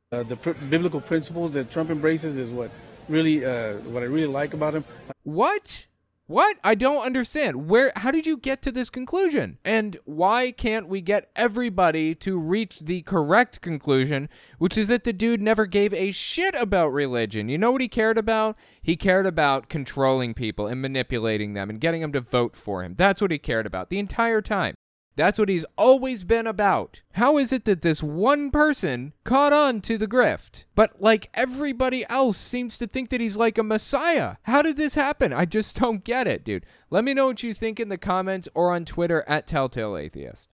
Uh, 0.09 0.23
the 0.23 0.37
pr- 0.37 0.51
biblical 0.51 1.01
principles 1.01 1.53
that 1.53 1.69
Trump 1.69 1.89
embraces 1.89 2.37
is 2.37 2.49
what 2.49 2.71
really 3.09 3.43
uh, 3.43 3.73
what 3.79 4.03
I 4.03 4.05
really 4.05 4.27
like 4.27 4.53
about 4.53 4.73
him. 4.73 4.85
What? 5.23 5.87
What? 6.27 6.55
I 6.63 6.75
don't 6.75 7.05
understand. 7.05 7.67
Where 7.67 7.91
how 7.93 8.11
did 8.11 8.25
you 8.25 8.37
get 8.37 8.61
to 8.61 8.71
this 8.71 8.89
conclusion? 8.89 9.57
And 9.65 9.97
why 10.05 10.51
can't 10.51 10.87
we 10.87 11.01
get 11.01 11.29
everybody 11.35 12.15
to 12.15 12.39
reach 12.39 12.79
the 12.79 13.01
correct 13.01 13.59
conclusion, 13.59 14.29
which 14.59 14.77
is 14.77 14.87
that 14.87 15.03
the 15.03 15.11
dude 15.11 15.41
never 15.41 15.65
gave 15.65 15.93
a 15.93 16.13
shit 16.13 16.55
about 16.55 16.93
religion. 16.93 17.49
You 17.49 17.57
know 17.57 17.71
what 17.71 17.81
he 17.81 17.89
cared 17.89 18.17
about? 18.17 18.55
He 18.81 18.95
cared 18.95 19.25
about 19.25 19.67
controlling 19.67 20.33
people 20.33 20.67
and 20.67 20.81
manipulating 20.81 21.53
them 21.53 21.69
and 21.69 21.81
getting 21.81 21.99
them 21.99 22.13
to 22.13 22.21
vote 22.21 22.55
for 22.55 22.81
him. 22.81 22.95
That's 22.97 23.21
what 23.21 23.31
he 23.31 23.39
cared 23.39 23.65
about 23.65 23.89
the 23.89 23.99
entire 23.99 24.41
time. 24.41 24.76
That's 25.17 25.39
what 25.39 25.49
he's 25.49 25.65
always 25.79 26.23
been 26.23 26.45
about. 26.45 27.01
How 27.13 27.39
is 27.39 27.51
it 27.51 27.65
that 27.65 27.81
this 27.81 28.03
one 28.03 28.51
person 28.51 29.13
caught 29.23 29.51
on 29.51 29.81
to 29.81 29.97
the 29.97 30.07
grift, 30.07 30.65
but 30.75 31.01
like 31.01 31.31
everybody 31.33 32.05
else 32.07 32.37
seems 32.37 32.77
to 32.77 32.87
think 32.87 33.09
that 33.09 33.19
he's 33.19 33.35
like 33.35 33.57
a 33.57 33.63
messiah? 33.63 34.35
How 34.43 34.61
did 34.61 34.77
this 34.77 34.93
happen? 34.93 35.33
I 35.33 35.45
just 35.45 35.75
don't 35.79 36.03
get 36.03 36.27
it, 36.27 36.45
dude. 36.45 36.67
Let 36.91 37.03
me 37.03 37.15
know 37.15 37.25
what 37.25 37.41
you 37.41 37.51
think 37.51 37.79
in 37.79 37.89
the 37.89 37.97
comments 37.97 38.47
or 38.53 38.71
on 38.71 38.85
Twitter 38.85 39.25
at 39.27 39.47
Telltale 39.47 39.97
Atheist. 39.97 40.49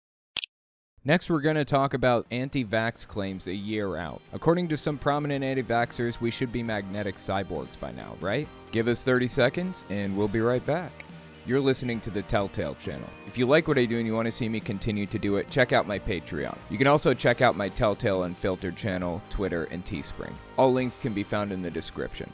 Next, 1.03 1.29
we're 1.29 1.41
going 1.41 1.57
to 1.57 1.65
talk 1.65 1.93
about 1.93 2.25
anti 2.31 2.63
vax 2.63 3.05
claims 3.05 3.47
a 3.47 3.53
year 3.53 3.97
out. 3.97 4.21
According 4.31 4.69
to 4.69 4.77
some 4.77 4.97
prominent 4.97 5.43
anti 5.43 5.61
vaxxers, 5.61 6.21
we 6.21 6.31
should 6.31 6.53
be 6.53 6.63
magnetic 6.63 7.17
cyborgs 7.17 7.77
by 7.77 7.91
now, 7.91 8.15
right? 8.21 8.47
Give 8.71 8.87
us 8.87 9.03
30 9.03 9.27
seconds 9.27 9.83
and 9.89 10.15
we'll 10.15 10.29
be 10.29 10.39
right 10.39 10.65
back. 10.65 11.03
You're 11.45 11.59
listening 11.59 11.99
to 12.01 12.09
the 12.09 12.21
Telltale 12.21 12.75
channel. 12.75 13.09
If 13.27 13.37
you 13.37 13.45
like 13.45 13.67
what 13.67 13.77
I 13.77 13.83
do 13.83 13.97
and 13.97 14.07
you 14.07 14.15
want 14.15 14.27
to 14.27 14.31
see 14.31 14.47
me 14.47 14.61
continue 14.61 15.05
to 15.07 15.19
do 15.19 15.35
it, 15.35 15.49
check 15.49 15.73
out 15.73 15.85
my 15.85 15.99
Patreon. 15.99 16.57
You 16.69 16.77
can 16.77 16.87
also 16.87 17.13
check 17.13 17.41
out 17.41 17.57
my 17.57 17.67
Telltale 17.67 18.23
Unfiltered 18.23 18.77
channel, 18.77 19.21
Twitter, 19.29 19.65
and 19.65 19.83
Teespring. 19.83 20.31
All 20.55 20.71
links 20.71 20.95
can 21.01 21.11
be 21.11 21.23
found 21.23 21.51
in 21.51 21.61
the 21.61 21.69
description. 21.69 22.31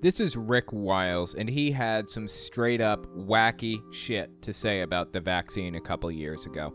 This 0.00 0.20
is 0.20 0.36
Rick 0.36 0.72
Wiles, 0.72 1.34
and 1.34 1.50
he 1.50 1.72
had 1.72 2.08
some 2.08 2.28
straight 2.28 2.80
up 2.80 3.04
wacky 3.16 3.82
shit 3.92 4.30
to 4.42 4.52
say 4.52 4.82
about 4.82 5.12
the 5.12 5.18
vaccine 5.18 5.74
a 5.74 5.80
couple 5.80 6.08
years 6.12 6.46
ago. 6.46 6.72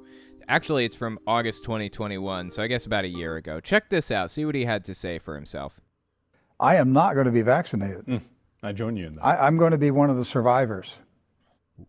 Actually, 0.50 0.84
it's 0.84 0.96
from 0.98 1.18
August 1.26 1.64
2021, 1.64 2.52
so 2.52 2.62
I 2.62 2.68
guess 2.68 2.86
about 2.86 3.06
a 3.06 3.08
year 3.08 3.38
ago. 3.38 3.62
Check 3.62 3.90
this 3.90 4.12
out. 4.12 4.30
See 4.30 4.44
what 4.44 4.56
he 4.56 4.66
had 4.66 4.84
to 4.84 4.94
say 4.94 5.20
for 5.20 5.36
himself. 5.36 5.80
I 6.60 6.76
am 6.76 6.92
not 6.92 7.14
going 7.14 7.26
to 7.26 7.32
be 7.32 7.44
vaccinated. 7.44 8.04
Hmm. 8.04 8.18
I 8.62 8.74
join 8.74 8.98
you 8.98 9.08
in 9.08 9.16
that. 9.16 9.26
I, 9.26 9.48
I'm 9.48 9.58
going 9.58 9.72
to 9.72 9.78
be 9.78 9.90
one 9.90 10.10
of 10.10 10.18
the 10.18 10.26
survivors. 10.26 11.00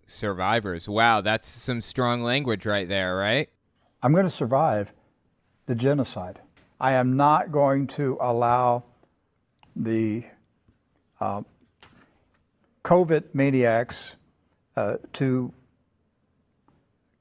Survivors. 0.07 0.89
Wow, 0.89 1.20
that's 1.20 1.49
some 1.49 1.80
strong 1.80 2.22
language 2.22 2.64
right 2.64 2.89
there, 2.89 3.16
right? 3.16 3.49
I'm 4.05 4.12
going 4.12 4.22
to 4.22 4.30
survive 4.30 4.93
the 5.66 5.74
genocide. 5.74 6.41
I 6.80 6.93
am 6.93 7.16
not 7.16 7.51
going 7.51 7.89
to 7.89 8.18
allow 8.20 8.85
the 9.74 10.24
uh, 11.21 11.43
COVID 12.85 13.35
maniacs 13.35 14.17
uh, 14.77 14.97
to 15.15 15.53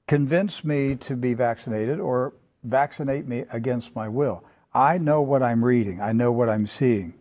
convince 0.08 0.64
me 0.64 0.96
to 0.96 1.16
be 1.16 1.34
vaccinated 1.34 2.00
or 2.00 2.34
vaccinate 2.64 3.28
me 3.28 3.46
against 3.52 3.96
my 3.96 4.08
will. 4.08 4.44
I 4.74 4.98
know 4.98 5.22
what 5.22 5.44
I'm 5.44 5.64
reading, 5.64 6.02
I 6.02 6.12
know 6.12 6.32
what 6.32 6.50
I'm 6.50 6.68
seeing. 6.68 7.14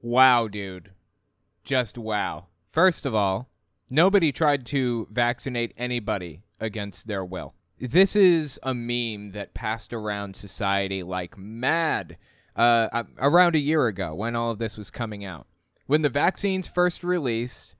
Wow, 0.00 0.48
dude. 0.48 0.90
Just 1.64 1.96
wow. 1.96 2.46
First 2.68 3.06
of 3.06 3.14
all, 3.14 3.48
nobody 3.88 4.32
tried 4.32 4.66
to 4.66 5.06
vaccinate 5.10 5.72
anybody 5.76 6.42
against 6.58 7.06
their 7.06 7.24
will. 7.24 7.54
This 7.78 8.16
is 8.16 8.58
a 8.62 8.74
meme 8.74 9.32
that 9.32 9.54
passed 9.54 9.92
around 9.92 10.36
society 10.36 11.02
like 11.02 11.36
mad 11.36 12.16
uh, 12.56 13.04
around 13.18 13.54
a 13.54 13.60
year 13.60 13.86
ago 13.86 14.14
when 14.14 14.36
all 14.36 14.50
of 14.50 14.58
this 14.58 14.76
was 14.76 14.90
coming 14.90 15.24
out. 15.24 15.46
When 15.92 16.00
the 16.00 16.08
vaccines 16.08 16.68
first 16.68 17.04
released, 17.04 17.74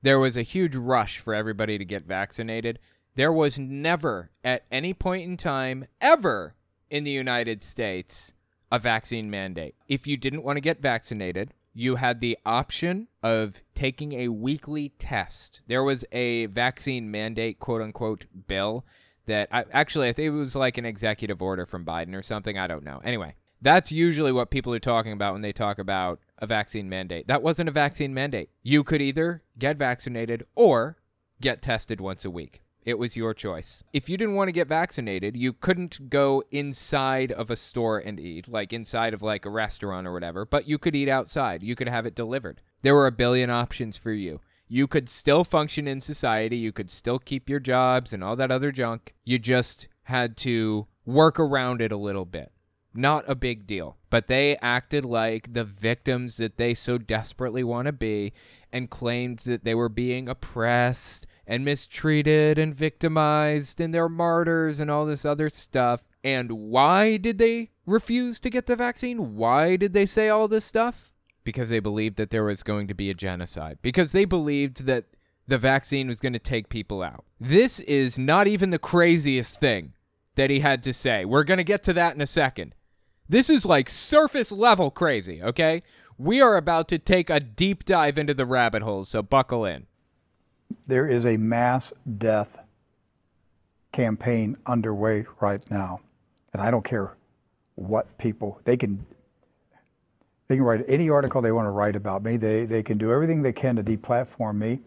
there 0.00 0.20
was 0.20 0.36
a 0.36 0.42
huge 0.42 0.76
rush 0.76 1.18
for 1.18 1.34
everybody 1.34 1.78
to 1.78 1.84
get 1.84 2.04
vaccinated. 2.04 2.78
There 3.16 3.32
was 3.32 3.58
never, 3.58 4.30
at 4.44 4.62
any 4.70 4.94
point 4.94 5.24
in 5.24 5.36
time, 5.36 5.86
ever 6.00 6.54
in 6.90 7.02
the 7.02 7.10
United 7.10 7.60
States, 7.60 8.32
a 8.70 8.78
vaccine 8.78 9.28
mandate. 9.30 9.74
If 9.88 10.06
you 10.06 10.16
didn't 10.16 10.44
want 10.44 10.58
to 10.58 10.60
get 10.60 10.80
vaccinated, 10.80 11.54
you 11.74 11.96
had 11.96 12.20
the 12.20 12.38
option 12.46 13.08
of 13.20 13.60
taking 13.74 14.12
a 14.12 14.28
weekly 14.28 14.90
test. 15.00 15.62
There 15.66 15.82
was 15.82 16.04
a 16.12 16.46
vaccine 16.46 17.10
mandate, 17.10 17.58
quote 17.58 17.82
unquote, 17.82 18.26
bill 18.46 18.84
that 19.26 19.48
I, 19.50 19.64
actually 19.72 20.08
I 20.08 20.12
think 20.12 20.28
it 20.28 20.38
was 20.38 20.54
like 20.54 20.78
an 20.78 20.86
executive 20.86 21.42
order 21.42 21.66
from 21.66 21.84
Biden 21.84 22.14
or 22.14 22.22
something. 22.22 22.56
I 22.56 22.68
don't 22.68 22.84
know. 22.84 23.00
Anyway, 23.02 23.34
that's 23.60 23.90
usually 23.90 24.30
what 24.30 24.52
people 24.52 24.72
are 24.72 24.78
talking 24.78 25.10
about 25.10 25.32
when 25.32 25.42
they 25.42 25.52
talk 25.52 25.80
about 25.80 26.20
a 26.38 26.46
vaccine 26.46 26.88
mandate. 26.88 27.26
That 27.28 27.42
wasn't 27.42 27.68
a 27.68 27.72
vaccine 27.72 28.14
mandate. 28.14 28.50
You 28.62 28.84
could 28.84 29.02
either 29.02 29.42
get 29.58 29.76
vaccinated 29.76 30.44
or 30.54 30.98
get 31.40 31.62
tested 31.62 32.00
once 32.00 32.24
a 32.24 32.30
week. 32.30 32.62
It 32.86 32.98
was 33.00 33.16
your 33.16 33.34
choice. 33.34 33.82
If 33.92 34.08
you 34.08 34.16
didn't 34.16 34.36
want 34.36 34.46
to 34.46 34.52
get 34.52 34.68
vaccinated, 34.68 35.36
you 35.36 35.52
couldn't 35.52 36.08
go 36.08 36.44
inside 36.52 37.32
of 37.32 37.50
a 37.50 37.56
store 37.56 37.98
and 37.98 38.20
eat, 38.20 38.46
like 38.46 38.72
inside 38.72 39.12
of 39.12 39.22
like 39.22 39.44
a 39.44 39.50
restaurant 39.50 40.06
or 40.06 40.12
whatever, 40.12 40.44
but 40.46 40.68
you 40.68 40.78
could 40.78 40.94
eat 40.94 41.08
outside. 41.08 41.64
You 41.64 41.74
could 41.74 41.88
have 41.88 42.06
it 42.06 42.14
delivered. 42.14 42.60
There 42.82 42.94
were 42.94 43.08
a 43.08 43.12
billion 43.12 43.50
options 43.50 43.96
for 43.96 44.12
you. 44.12 44.40
You 44.68 44.86
could 44.86 45.08
still 45.08 45.42
function 45.42 45.88
in 45.88 46.00
society. 46.00 46.56
You 46.56 46.70
could 46.70 46.90
still 46.90 47.18
keep 47.18 47.48
your 47.50 47.60
jobs 47.60 48.12
and 48.12 48.22
all 48.22 48.36
that 48.36 48.52
other 48.52 48.70
junk. 48.70 49.14
You 49.24 49.38
just 49.38 49.88
had 50.04 50.36
to 50.38 50.86
work 51.04 51.40
around 51.40 51.80
it 51.80 51.90
a 51.90 51.96
little 51.96 52.24
bit. 52.24 52.52
Not 52.96 53.24
a 53.28 53.34
big 53.34 53.66
deal. 53.66 53.96
But 54.10 54.28
they 54.28 54.56
acted 54.58 55.04
like 55.04 55.52
the 55.52 55.64
victims 55.64 56.36
that 56.38 56.56
they 56.56 56.74
so 56.74 56.98
desperately 56.98 57.64
want 57.64 57.86
to 57.86 57.92
be 57.92 58.32
and 58.72 58.90
claimed 58.90 59.40
that 59.40 59.64
they 59.64 59.74
were 59.74 59.88
being 59.88 60.28
oppressed 60.28 61.26
and 61.46 61.64
mistreated 61.64 62.58
and 62.58 62.74
victimized 62.74 63.80
and 63.80 63.94
they're 63.94 64.08
martyrs 64.08 64.80
and 64.80 64.90
all 64.90 65.06
this 65.06 65.24
other 65.24 65.48
stuff. 65.48 66.08
And 66.24 66.52
why 66.52 67.16
did 67.16 67.38
they 67.38 67.70
refuse 67.86 68.40
to 68.40 68.50
get 68.50 68.66
the 68.66 68.76
vaccine? 68.76 69.36
Why 69.36 69.76
did 69.76 69.92
they 69.92 70.06
say 70.06 70.28
all 70.28 70.48
this 70.48 70.64
stuff? 70.64 71.12
Because 71.44 71.70
they 71.70 71.78
believed 71.78 72.16
that 72.16 72.30
there 72.30 72.44
was 72.44 72.64
going 72.64 72.88
to 72.88 72.94
be 72.94 73.10
a 73.10 73.14
genocide. 73.14 73.78
Because 73.80 74.10
they 74.10 74.24
believed 74.24 74.86
that 74.86 75.04
the 75.46 75.58
vaccine 75.58 76.08
was 76.08 76.20
going 76.20 76.32
to 76.32 76.40
take 76.40 76.68
people 76.68 77.02
out. 77.02 77.24
This 77.40 77.78
is 77.80 78.18
not 78.18 78.48
even 78.48 78.70
the 78.70 78.78
craziest 78.80 79.60
thing 79.60 79.92
that 80.34 80.50
he 80.50 80.60
had 80.60 80.82
to 80.82 80.92
say. 80.92 81.24
We're 81.24 81.44
going 81.44 81.58
to 81.58 81.64
get 81.64 81.82
to 81.84 81.92
that 81.92 82.14
in 82.14 82.20
a 82.20 82.26
second. 82.26 82.74
This 83.28 83.50
is 83.50 83.66
like 83.66 83.90
surface 83.90 84.52
level 84.52 84.90
crazy, 84.90 85.42
okay? 85.42 85.82
We 86.18 86.40
are 86.40 86.56
about 86.56 86.88
to 86.88 86.98
take 86.98 87.28
a 87.28 87.40
deep 87.40 87.84
dive 87.84 88.18
into 88.18 88.34
the 88.34 88.46
rabbit 88.46 88.82
hole, 88.82 89.04
so 89.04 89.22
buckle 89.22 89.64
in. 89.64 89.86
There 90.86 91.06
is 91.06 91.26
a 91.26 91.36
mass 91.36 91.92
death 92.18 92.58
campaign 93.92 94.56
underway 94.66 95.26
right 95.40 95.68
now. 95.70 96.00
And 96.52 96.62
I 96.62 96.70
don't 96.70 96.84
care 96.84 97.16
what 97.74 98.18
people 98.18 98.60
they 98.64 98.76
can 98.76 99.06
they 100.48 100.56
can 100.56 100.64
write 100.64 100.82
any 100.86 101.10
article 101.10 101.42
they 101.42 101.52
want 101.52 101.66
to 101.66 101.70
write 101.70 101.96
about 101.96 102.22
me. 102.22 102.36
They 102.36 102.64
they 102.66 102.82
can 102.82 102.98
do 102.98 103.12
everything 103.12 103.42
they 103.42 103.52
can 103.52 103.76
to 103.76 103.82
deplatform 103.82 104.56
me. 104.56 104.80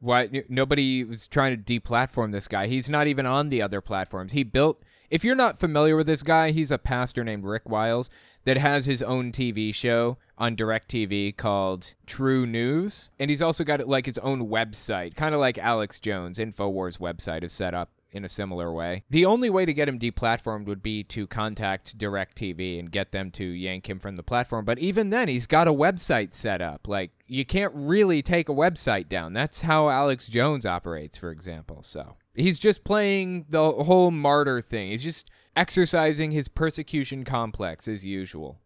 Why 0.00 0.28
nobody 0.48 1.04
was 1.04 1.26
trying 1.26 1.56
to 1.56 1.80
deplatform 1.80 2.32
this 2.32 2.48
guy. 2.48 2.66
He's 2.66 2.88
not 2.88 3.06
even 3.06 3.26
on 3.26 3.48
the 3.48 3.62
other 3.62 3.80
platforms. 3.80 4.32
He 4.32 4.42
built 4.42 4.82
if 5.14 5.22
you're 5.22 5.36
not 5.36 5.60
familiar 5.60 5.94
with 5.94 6.08
this 6.08 6.24
guy, 6.24 6.50
he's 6.50 6.72
a 6.72 6.76
pastor 6.76 7.22
named 7.22 7.44
Rick 7.44 7.68
Wiles 7.68 8.10
that 8.46 8.56
has 8.56 8.86
his 8.86 9.00
own 9.00 9.30
TV 9.30 9.72
show 9.72 10.18
on 10.36 10.56
DirecTV 10.56 11.36
called 11.36 11.94
True 12.04 12.44
News. 12.46 13.10
And 13.16 13.30
he's 13.30 13.40
also 13.40 13.62
got 13.62 13.86
like 13.86 14.06
his 14.06 14.18
own 14.18 14.48
website, 14.48 15.14
kind 15.14 15.32
of 15.32 15.40
like 15.40 15.56
Alex 15.56 16.00
Jones' 16.00 16.38
InfoWars 16.38 16.98
website 16.98 17.44
is 17.44 17.52
set 17.52 17.74
up 17.74 17.92
in 18.10 18.24
a 18.24 18.28
similar 18.28 18.72
way. 18.72 19.04
The 19.08 19.24
only 19.24 19.50
way 19.50 19.64
to 19.64 19.72
get 19.72 19.88
him 19.88 20.00
deplatformed 20.00 20.66
would 20.66 20.82
be 20.82 21.04
to 21.04 21.28
contact 21.28 21.96
DirecTV 21.96 22.80
and 22.80 22.90
get 22.90 23.12
them 23.12 23.30
to 23.32 23.44
yank 23.44 23.88
him 23.88 24.00
from 24.00 24.16
the 24.16 24.24
platform. 24.24 24.64
But 24.64 24.80
even 24.80 25.10
then, 25.10 25.28
he's 25.28 25.46
got 25.46 25.68
a 25.68 25.72
website 25.72 26.34
set 26.34 26.60
up. 26.60 26.88
Like, 26.88 27.12
you 27.28 27.44
can't 27.44 27.72
really 27.72 28.20
take 28.20 28.48
a 28.48 28.52
website 28.52 29.08
down. 29.08 29.32
That's 29.32 29.62
how 29.62 29.90
Alex 29.90 30.26
Jones 30.26 30.66
operates, 30.66 31.18
for 31.18 31.30
example. 31.30 31.84
So 31.84 32.16
he's 32.34 32.58
just 32.58 32.84
playing 32.84 33.46
the 33.48 33.72
whole 33.72 34.10
martyr 34.10 34.60
thing. 34.60 34.90
He's 34.90 35.02
just 35.02 35.30
exercising 35.56 36.32
his 36.32 36.48
persecution 36.48 37.24
complex 37.24 37.88
as 37.88 38.04
usual. 38.04 38.60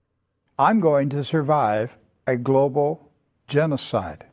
I'm 0.59 0.81
going 0.81 1.09
to 1.11 1.23
survive 1.23 1.97
a 2.27 2.37
global 2.37 3.11
genocide. 3.47 4.27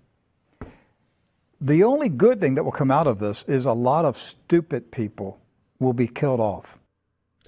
The 1.61 1.83
only 1.83 2.09
good 2.09 2.39
thing 2.39 2.55
that 2.55 2.63
will 2.63 2.71
come 2.71 2.91
out 2.91 3.07
of 3.07 3.19
this 3.19 3.43
is 3.47 3.65
a 3.65 3.73
lot 3.73 4.05
of 4.05 4.17
stupid 4.17 4.91
people 4.91 5.39
will 5.79 5.93
be 5.93 6.07
killed 6.07 6.39
off. 6.39 6.79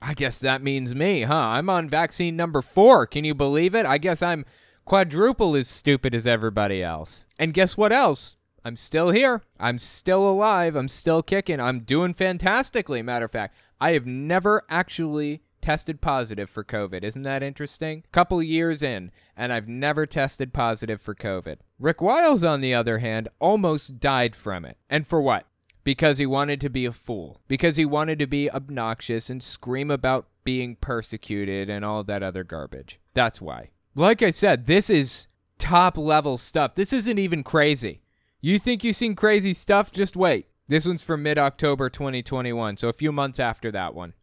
I 0.02 0.14
guess 0.14 0.38
that 0.40 0.62
means 0.62 0.94
me, 0.94 1.24
huh? 1.24 1.34
I'm 1.34 1.70
on 1.70 1.90
vaccine 1.90 2.36
number 2.36 2.62
four. 2.62 3.08
Can 3.08 3.26
you 3.26 3.34
believe 3.34 3.74
it? 3.74 3.86
I 3.86 3.98
guess 3.98 4.22
I'm 4.22 4.46
quadruple 4.86 5.56
as 5.56 5.68
stupid 5.68 6.14
as 6.14 6.28
everybody 6.28 6.84
else. 6.84 7.26
And 7.40 7.54
guess 7.54 7.76
what 7.76 7.92
else? 7.92 8.36
I'm 8.68 8.76
still 8.76 9.12
here. 9.12 9.44
I'm 9.58 9.80
still 9.80 10.30
alive. 10.30 10.76
I'm 10.76 10.90
still 10.90 11.24
kicking. 11.24 11.62
I'm 11.62 11.80
doing 11.80 12.14
fantastically. 12.14 13.02
Matter 13.02 13.24
of 13.24 13.32
fact, 13.32 13.56
I 13.80 13.92
have 13.92 14.06
never 14.06 14.66
actually 14.70 15.42
tested 15.62 16.02
positive 16.02 16.50
for 16.50 16.66
COVID. 16.66 17.02
Isn't 17.02 17.22
that 17.22 17.42
interesting? 17.42 18.04
Couple 18.12 18.44
years 18.44 18.84
in, 18.84 19.12
and 19.38 19.54
I've 19.54 19.70
never 19.70 20.06
tested 20.06 20.52
positive 20.52 21.02
for 21.02 21.16
COVID. 21.16 21.60
Rick 21.80 22.02
Wiles, 22.02 22.44
on 22.44 22.60
the 22.60 22.74
other 22.74 22.98
hand, 22.98 23.30
almost 23.40 24.02
died 24.02 24.36
from 24.36 24.66
it. 24.66 24.76
And 24.90 25.08
for 25.08 25.22
what? 25.22 25.46
Because 25.86 26.18
he 26.18 26.26
wanted 26.26 26.60
to 26.60 26.70
be 26.70 26.86
a 26.86 26.92
fool. 26.92 27.40
Because 27.48 27.78
he 27.78 27.86
wanted 27.86 28.20
to 28.20 28.28
be 28.28 28.52
obnoxious 28.52 29.30
and 29.30 29.42
scream 29.42 29.90
about 29.90 30.28
being 30.44 30.76
persecuted 30.76 31.70
and 31.70 31.86
all 31.86 32.04
that 32.04 32.22
other 32.22 32.44
garbage. 32.44 33.00
That's 33.14 33.40
why. 33.40 33.70
Like 33.96 34.22
I 34.22 34.30
said, 34.30 34.66
this 34.66 34.90
is 34.90 35.30
top 35.58 35.98
level 35.98 36.36
stuff. 36.36 36.76
This 36.76 36.92
isn't 36.92 37.18
even 37.18 37.46
crazy. 37.46 38.02
You 38.40 38.60
think 38.60 38.84
you've 38.84 38.96
seen 38.96 39.16
crazy 39.16 39.52
stuff? 39.52 39.92
Just 39.92 40.16
wait. 40.16 40.46
This 40.68 40.86
one's 40.86 41.02
from 41.02 41.24
mid 41.24 41.40
October 41.40 41.90
2021, 41.90 42.78
so 42.78 42.88
a 42.88 42.94
few 42.94 43.12
months 43.12 43.40
after 43.40 43.72
that 43.72 43.96
one. 43.96 44.14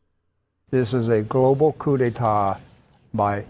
This 0.70 0.94
is 0.94 1.08
a 1.08 1.22
global 1.22 1.72
coup 1.72 1.96
d'etat 1.96 2.60
by 3.12 3.44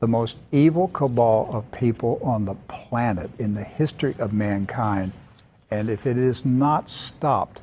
the 0.00 0.08
most 0.08 0.38
evil 0.50 0.88
cabal 0.88 1.50
of 1.52 1.70
people 1.72 2.18
on 2.22 2.46
the 2.46 2.54
planet 2.68 3.30
in 3.38 3.52
the 3.52 3.64
history 3.64 4.14
of 4.18 4.32
mankind. 4.32 5.12
And 5.70 5.90
if 5.90 6.06
it 6.06 6.16
is 6.16 6.42
not 6.42 6.88
stopped 6.88 7.60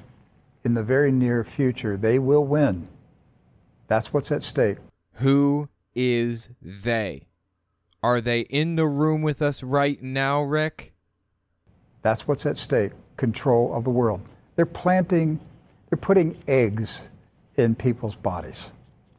in 0.63 0.75
the 0.75 0.83
very 0.83 1.11
near 1.11 1.43
future, 1.43 1.97
they 1.97 2.19
will 2.19 2.45
win. 2.45 2.87
That's 3.87 4.13
what's 4.13 4.31
at 4.31 4.43
stake. 4.43 4.77
Who 5.13 5.69
is 5.95 6.49
they? 6.61 7.27
Are 8.03 8.21
they 8.21 8.41
in 8.41 8.75
the 8.75 8.85
room 8.85 9.23
with 9.23 9.41
us 9.41 9.63
right 9.63 9.99
now, 10.03 10.43
Rick? 10.43 10.94
That's 12.05 12.27
what's 12.27 12.45
at 12.45 12.55
stake 12.55 12.91
control 13.17 13.73
of 13.73 13.83
the 13.83 13.89
world. 13.89 14.21
They're 14.55 14.67
planting, 14.67 15.39
they're 15.89 15.97
putting 15.97 16.37
eggs 16.47 17.07
in 17.55 17.73
people's 17.73 18.15
bodies. 18.15 18.71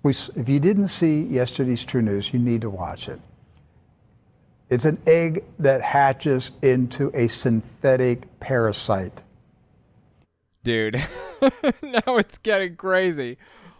We, 0.05 0.13
if 0.13 0.49
you 0.49 0.61
didn't 0.61 0.87
see 0.87 1.23
yesterday's 1.23 1.85
True 1.85 2.01
News, 2.01 2.33
you 2.33 2.39
need 2.39 2.61
to 2.61 2.71
watch 2.71 3.09
it. 3.09 3.19
It's 4.71 4.85
an 4.85 4.99
egg 5.05 5.43
that 5.59 5.83
hatches 5.83 6.53
into 6.63 7.11
a 7.13 7.27
synthetic 7.27 8.39
parasite. 8.39 9.25
Dude, 10.63 10.95
now 11.83 12.19
it's 12.19 12.39
getting 12.39 12.77
crazy. 12.77 13.37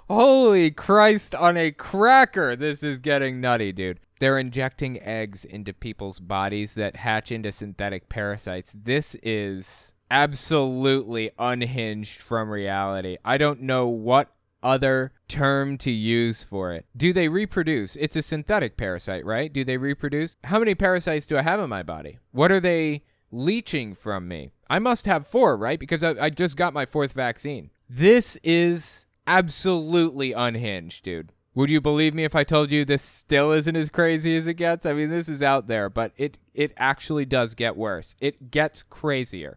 Holy 0.09 0.73
Christ 0.73 1.33
on 1.33 1.57
a 1.57 1.71
cracker. 1.71 2.57
This 2.57 2.83
is 2.83 2.99
getting 2.99 3.41
nutty, 3.41 3.71
dude. 3.71 4.01
They're 4.19 4.39
injecting 4.39 5.01
eggs 5.01 5.45
into 5.45 5.73
people's 5.73 6.21
bodies 6.21 6.75
that 6.75 6.97
hatch 6.97 7.31
into 7.31 7.53
synthetic 7.53 8.09
parasites. 8.09 8.73
This 8.75 9.17
is 9.23 9.95
absolutely 10.11 11.31
unhinged 11.39 12.21
from 12.21 12.51
reality. 12.51 13.19
I 13.25 13.39
don't 13.39 13.63
know 13.63 13.89
what 13.89 14.33
other 14.63 15.13
term 15.29 15.79
to 15.79 15.91
use 15.91 16.43
for 16.43 16.73
it. 16.73 16.87
Do 16.97 17.13
they 17.13 17.29
reproduce? 17.29 17.95
It's 17.97 18.17
a 18.17 18.23
synthetic 18.23 18.77
parasite, 18.77 19.25
right? 19.25 19.53
Do 19.53 19.65
they 19.65 19.77
reproduce? 19.77 20.37
How 20.45 20.59
many 20.59 20.75
parasites 20.75 21.27
do 21.27 21.37
I 21.37 21.43
have 21.43 21.61
in 21.61 21.69
my 21.69 21.83
body? 21.83 22.19
What 22.33 22.51
are 22.51 22.61
they 22.61 23.05
leeching 23.31 23.95
from 23.95 24.27
me? 24.29 24.53
I 24.69 24.79
must 24.79 25.07
have 25.07 25.27
four, 25.27 25.57
right? 25.57 25.79
Because 25.79 26.03
I, 26.03 26.11
I 26.21 26.31
just 26.31 26.57
got 26.57 26.75
my 26.75 26.87
fourth 26.87 27.13
vaccine. 27.13 27.71
This 27.89 28.37
is 28.43 29.07
absolutely 29.27 30.33
unhinged, 30.33 31.05
dude. 31.05 31.33
Would 31.57 31.71
you 31.71 31.81
believe 31.81 32.13
me 32.13 32.25
if 32.25 32.37
I 32.37 32.45
told 32.45 32.71
you 32.71 32.85
this 32.85 33.01
still 33.01 33.51
isn't 33.51 33.77
as 33.77 33.89
crazy 33.89 34.37
as 34.37 34.47
it 34.47 34.55
gets? 34.55 34.85
I 34.85 34.93
mean, 34.93 35.09
this 35.09 35.27
is 35.27 35.43
out 35.43 35.69
there, 35.69 35.89
but 35.89 36.13
it 36.19 36.37
it 36.53 36.73
actually 36.77 37.25
does 37.25 37.55
get 37.55 37.79
worse. 37.79 38.15
It 38.21 38.51
gets 38.51 38.83
crazier. 38.83 39.57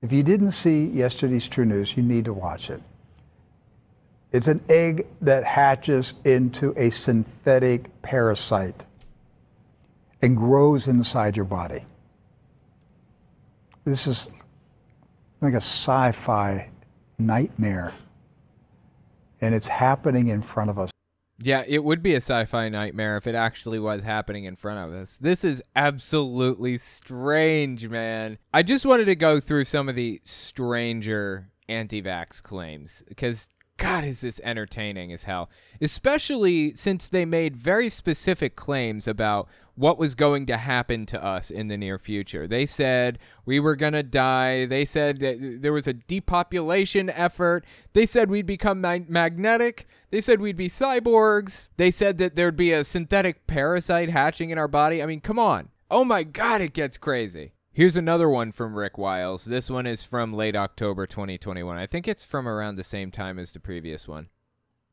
If 0.00 0.10
you 0.10 0.22
didn't 0.22 0.52
see 0.52 0.86
yesterday's 0.86 1.46
True 1.46 1.66
News, 1.66 1.98
you 1.98 2.02
need 2.02 2.24
to 2.24 2.32
watch 2.32 2.70
it. 2.70 2.80
It's 4.32 4.48
an 4.48 4.64
egg 4.70 5.06
that 5.20 5.44
hatches 5.44 6.14
into 6.24 6.72
a 6.78 6.88
synthetic 6.88 8.00
parasite 8.00 8.86
and 10.22 10.34
grows 10.34 10.88
inside 10.88 11.36
your 11.36 11.44
body. 11.44 11.84
This 13.84 14.06
is 14.06 14.30
like 15.42 15.52
a 15.52 15.56
sci 15.56 16.12
fi 16.12 16.70
nightmare. 17.18 17.92
And 19.42 19.54
it's 19.54 19.68
happening 19.68 20.28
in 20.28 20.40
front 20.40 20.70
of 20.70 20.78
us. 20.78 20.90
Yeah, 21.40 21.62
it 21.66 21.84
would 21.84 22.02
be 22.02 22.14
a 22.14 22.20
sci 22.20 22.44
fi 22.46 22.68
nightmare 22.68 23.16
if 23.16 23.26
it 23.26 23.34
actually 23.34 23.78
was 23.78 24.02
happening 24.02 24.44
in 24.44 24.56
front 24.56 24.88
of 24.88 25.00
us. 25.00 25.18
This 25.18 25.44
is 25.44 25.62
absolutely 25.76 26.76
strange, 26.76 27.88
man. 27.88 28.38
I 28.52 28.62
just 28.62 28.84
wanted 28.84 29.04
to 29.04 29.14
go 29.14 29.38
through 29.38 29.64
some 29.64 29.88
of 29.88 29.94
the 29.94 30.20
stranger 30.24 31.50
anti 31.68 32.02
vax 32.02 32.42
claims 32.42 33.04
because 33.08 33.48
God, 33.78 34.04
is 34.04 34.20
this 34.20 34.40
entertaining 34.44 35.12
as 35.12 35.24
hell. 35.24 35.48
Especially 35.80 36.74
since 36.74 37.08
they 37.08 37.24
made 37.24 37.56
very 37.56 37.88
specific 37.88 38.56
claims 38.56 39.08
about 39.08 39.48
what 39.76 39.98
was 39.98 40.16
going 40.16 40.44
to 40.46 40.56
happen 40.56 41.06
to 41.06 41.24
us 41.24 41.50
in 41.50 41.68
the 41.68 41.76
near 41.76 41.96
future. 41.96 42.48
They 42.48 42.66
said 42.66 43.20
we 43.46 43.60
were 43.60 43.76
going 43.76 43.92
to 43.92 44.02
die. 44.02 44.66
They 44.66 44.84
said 44.84 45.20
that 45.20 45.62
there 45.62 45.72
was 45.72 45.86
a 45.86 45.92
depopulation 45.92 47.08
effort. 47.08 47.64
They 47.92 48.04
said 48.04 48.28
we'd 48.28 48.46
become 48.46 48.80
ma- 48.80 48.98
magnetic. 49.08 49.86
They 50.10 50.20
said 50.20 50.40
we'd 50.40 50.56
be 50.56 50.68
cyborgs. 50.68 51.68
They 51.76 51.92
said 51.92 52.18
that 52.18 52.34
there'd 52.34 52.56
be 52.56 52.72
a 52.72 52.82
synthetic 52.82 53.46
parasite 53.46 54.10
hatching 54.10 54.50
in 54.50 54.58
our 54.58 54.68
body. 54.68 55.00
I 55.00 55.06
mean, 55.06 55.20
come 55.20 55.38
on. 55.38 55.68
Oh 55.88 56.04
my 56.04 56.24
God, 56.24 56.60
it 56.60 56.72
gets 56.72 56.98
crazy. 56.98 57.52
Here's 57.78 57.96
another 57.96 58.28
one 58.28 58.50
from 58.50 58.74
Rick 58.74 58.98
Wiles. 58.98 59.44
This 59.44 59.70
one 59.70 59.86
is 59.86 60.02
from 60.02 60.32
late 60.32 60.56
October 60.56 61.06
2021. 61.06 61.76
I 61.76 61.86
think 61.86 62.08
it's 62.08 62.24
from 62.24 62.48
around 62.48 62.74
the 62.74 62.82
same 62.82 63.12
time 63.12 63.38
as 63.38 63.52
the 63.52 63.60
previous 63.60 64.08
one. 64.08 64.30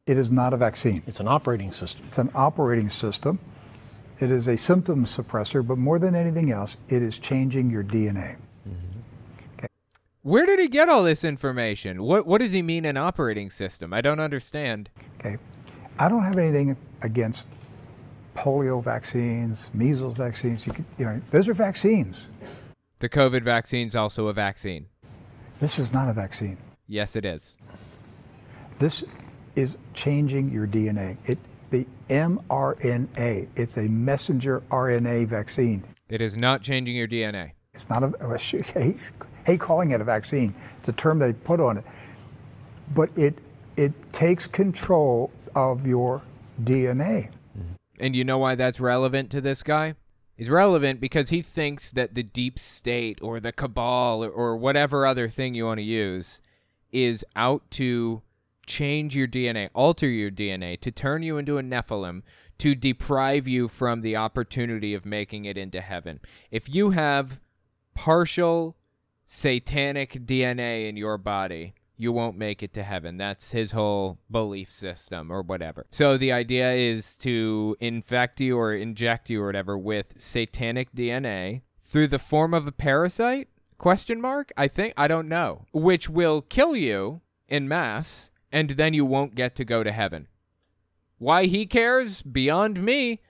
It 0.05 0.19
is 0.19 0.29
not 0.29 0.53
a 0.53 0.57
vaccine. 0.57 1.01
It's 1.07 1.19
an 1.19 1.27
operating 1.27 1.71
system. 1.71 2.03
It's 2.05 2.19
an 2.19 2.29
operating 2.36 2.91
system. 2.91 3.39
It 4.19 4.29
is 4.29 4.47
a 4.47 4.55
symptom 4.55 5.05
suppressor, 5.05 5.65
but 5.65 5.79
more 5.79 5.97
than 5.97 6.13
anything 6.13 6.51
else, 6.51 6.77
it 6.88 7.01
is 7.01 7.17
changing 7.17 7.71
your 7.71 7.83
DNA. 7.83 8.38
Mm-hmm. 8.69 8.99
Okay. 9.57 9.67
Where 10.21 10.45
did 10.45 10.59
he 10.59 10.67
get 10.67 10.88
all 10.88 11.01
this 11.01 11.23
information? 11.23 12.03
What 12.03 12.27
what 12.27 12.39
does 12.39 12.51
he 12.51 12.61
mean 12.61 12.86
an 12.86 12.97
operating 12.97 13.49
system? 13.49 13.93
I 13.93 14.01
don't 14.01 14.19
understand. 14.19 14.91
Okay. 15.19 15.38
I 15.97 16.07
don't 16.07 16.23
have 16.23 16.38
anything 16.38 16.77
against 17.01 17.47
polio 18.36 18.83
vaccines, 18.83 19.71
measles 19.73 20.15
vaccines. 20.15 20.67
You, 20.67 20.73
can, 20.73 20.86
you 20.99 21.05
know, 21.05 21.19
those 21.31 21.49
are 21.49 21.55
vaccines. 21.55 22.27
The 23.06 23.10
COVID 23.10 23.43
vaccine 23.43 23.88
is 23.88 23.95
also 23.95 24.30
a 24.30 24.34
vaccine. 24.34 24.88
This 25.60 25.78
is 25.78 25.93
not 25.93 26.10
a 26.10 26.14
vaccine. 26.14 26.58
Yes, 26.88 27.16
it 27.16 27.24
is. 27.24 27.56
This 28.80 29.03
is 29.56 29.78
changing 29.93 30.51
your 30.51 30.66
DNA. 30.66 31.18
It 31.26 31.38
the 31.70 31.86
mRNA. 32.10 33.49
It's 33.56 33.78
a 33.78 33.84
messenger 33.84 34.64
RNA 34.72 35.28
vaccine. 35.28 35.84
It 36.10 36.20
is 36.20 36.36
not 36.36 36.64
changing 36.64 36.95
your 36.95 37.08
DNA. 37.08 37.51
It's 37.76 37.88
not 37.91 38.01
a, 38.01 38.08
a 38.28 38.39
hate, 38.39 39.12
hate 39.45 39.60
calling 39.60 39.91
it 39.91 40.01
a 40.01 40.03
vaccine. 40.03 40.56
It's 40.80 40.89
a 40.89 40.93
term 40.93 41.20
they 41.20 41.34
put 41.34 41.60
on 41.60 41.78
it. 41.78 41.84
But 42.95 43.16
it 43.16 43.38
it 43.78 43.93
takes 44.14 44.47
control 44.47 45.30
of 45.53 45.86
your 45.86 46.24
DNA. 46.64 47.30
And 47.99 48.16
you 48.16 48.24
know 48.24 48.39
why 48.39 48.56
that's 48.56 48.80
relevant 48.80 49.30
to 49.30 49.41
this 49.41 49.62
guy? 49.62 49.93
Is 50.38 50.49
relevant 50.49 50.99
because 50.99 51.29
he 51.29 51.41
thinks 51.41 51.91
that 51.91 52.15
the 52.15 52.23
deep 52.23 52.59
state 52.59 53.19
or 53.21 53.39
the 53.39 53.51
cabal 53.51 54.23
or, 54.23 54.29
or 54.29 54.57
whatever 54.57 55.05
other 55.05 55.29
thing 55.29 55.55
you 55.55 55.65
want 55.65 55.79
to 55.79 55.83
use 55.83 56.41
is 56.91 57.25
out 57.36 57.69
to 57.71 58.21
change 58.65 59.15
your 59.15 59.27
DNA, 59.27 59.69
alter 59.73 60.07
your 60.07 60.31
DNA, 60.31 60.79
to 60.81 60.91
turn 60.91 61.23
you 61.23 61.38
into 61.38 61.57
a 61.57 61.63
Nephilim, 61.63 62.21
to 62.57 62.73
deprive 62.73 63.47
you 63.47 63.67
from 63.67 64.01
the 64.01 64.15
opportunity 64.15 64.93
of 64.93 65.05
making 65.05 65.45
it 65.45 65.57
into 65.57 65.81
heaven. 65.81 66.19
If 66.51 66.73
you 66.73 66.91
have 66.91 67.39
partial 67.93 68.75
satanic 69.25 70.25
DNA 70.25 70.88
in 70.88 70.97
your 70.97 71.17
body, 71.17 71.73
you 71.97 72.11
won't 72.11 72.37
make 72.37 72.61
it 72.61 72.73
to 72.73 72.83
heaven. 72.83 73.17
That's 73.17 73.51
his 73.51 73.71
whole 73.71 74.17
belief 74.29 74.71
system 74.71 75.31
or 75.31 75.41
whatever. 75.41 75.85
So 75.91 76.17
the 76.17 76.31
idea 76.31 76.71
is 76.73 77.15
to 77.17 77.75
infect 77.79 78.41
you 78.41 78.57
or 78.57 78.73
inject 78.73 79.29
you 79.29 79.41
or 79.41 79.47
whatever 79.47 79.77
with 79.77 80.15
satanic 80.17 80.93
DNA 80.93 81.61
through 81.81 82.07
the 82.07 82.19
form 82.19 82.53
of 82.53 82.67
a 82.67 82.71
parasite? 82.71 83.47
Question 83.77 84.21
mark? 84.21 84.51
I 84.57 84.67
think 84.67 84.93
I 84.97 85.07
don't 85.07 85.27
know. 85.27 85.65
Which 85.71 86.09
will 86.09 86.41
kill 86.41 86.75
you 86.75 87.21
in 87.47 87.67
mass 87.67 88.31
and 88.51 88.71
then 88.71 88.93
you 88.93 89.05
won't 89.05 89.35
get 89.35 89.55
to 89.55 89.65
go 89.65 89.83
to 89.83 89.91
heaven. 89.91 90.27
Why 91.17 91.45
he 91.45 91.65
cares 91.65 92.21
beyond 92.21 92.83
me. 92.83 93.21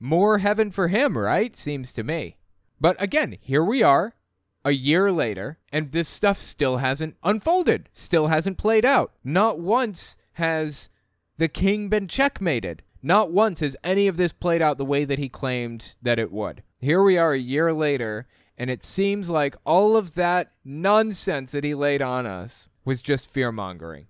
More 0.00 0.38
heaven 0.38 0.70
for 0.70 0.88
him, 0.88 1.16
right? 1.16 1.56
Seems 1.56 1.92
to 1.94 2.04
me. 2.04 2.36
But 2.80 3.00
again, 3.00 3.38
here 3.40 3.64
we 3.64 3.82
are 3.82 4.14
a 4.64 4.72
year 4.72 5.12
later, 5.12 5.58
and 5.72 5.92
this 5.92 6.08
stuff 6.08 6.38
still 6.38 6.78
hasn't 6.78 7.16
unfolded, 7.22 7.88
still 7.92 8.28
hasn't 8.28 8.58
played 8.58 8.84
out. 8.84 9.12
Not 9.22 9.58
once 9.58 10.16
has 10.34 10.90
the 11.36 11.48
king 11.48 11.88
been 11.88 12.08
checkmated. 12.08 12.82
Not 13.02 13.30
once 13.30 13.60
has 13.60 13.76
any 13.84 14.06
of 14.06 14.16
this 14.16 14.32
played 14.32 14.62
out 14.62 14.78
the 14.78 14.84
way 14.84 15.04
that 15.04 15.18
he 15.18 15.28
claimed 15.28 15.94
that 16.00 16.18
it 16.18 16.32
would. 16.32 16.62
Here 16.80 17.02
we 17.02 17.18
are 17.18 17.32
a 17.34 17.38
year 17.38 17.72
later, 17.72 18.26
and 18.56 18.70
it 18.70 18.82
seems 18.82 19.28
like 19.28 19.56
all 19.64 19.96
of 19.96 20.14
that 20.14 20.52
nonsense 20.64 21.52
that 21.52 21.64
he 21.64 21.74
laid 21.74 22.00
on 22.00 22.26
us 22.26 22.68
was 22.84 23.02
just 23.02 23.30
fear 23.30 23.52
mongering. 23.52 24.06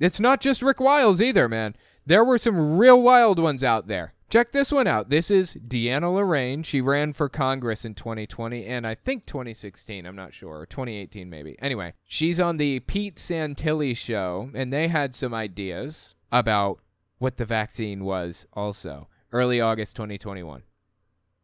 It's 0.00 0.18
not 0.18 0.40
just 0.40 0.62
Rick 0.62 0.80
Wiles 0.80 1.22
either, 1.22 1.48
man. 1.48 1.76
There 2.06 2.24
were 2.24 2.38
some 2.38 2.76
real 2.76 3.00
wild 3.00 3.38
ones 3.38 3.64
out 3.64 3.86
there. 3.86 4.12
Check 4.28 4.52
this 4.52 4.72
one 4.72 4.86
out. 4.86 5.08
This 5.10 5.30
is 5.30 5.54
Deanna 5.56 6.12
Lorraine. 6.14 6.62
She 6.62 6.80
ran 6.80 7.12
for 7.12 7.28
Congress 7.28 7.84
in 7.84 7.94
2020 7.94 8.66
and 8.66 8.86
I 8.86 8.94
think 8.94 9.26
2016. 9.26 10.04
I'm 10.06 10.16
not 10.16 10.34
sure. 10.34 10.58
Or 10.60 10.66
2018, 10.66 11.30
maybe. 11.30 11.56
Anyway, 11.60 11.94
she's 12.04 12.40
on 12.40 12.56
the 12.56 12.80
Pete 12.80 13.16
Santilli 13.16 13.96
show, 13.96 14.50
and 14.54 14.72
they 14.72 14.88
had 14.88 15.14
some 15.14 15.32
ideas 15.32 16.14
about 16.32 16.80
what 17.18 17.36
the 17.36 17.44
vaccine 17.44 18.04
was 18.04 18.46
also. 18.54 19.08
Early 19.32 19.60
August 19.60 19.96
2021. 19.96 20.62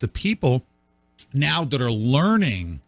the 0.00 0.08
people 0.08 0.64
now 1.34 1.62
that 1.62 1.80
are 1.82 1.90
learning 1.90 2.80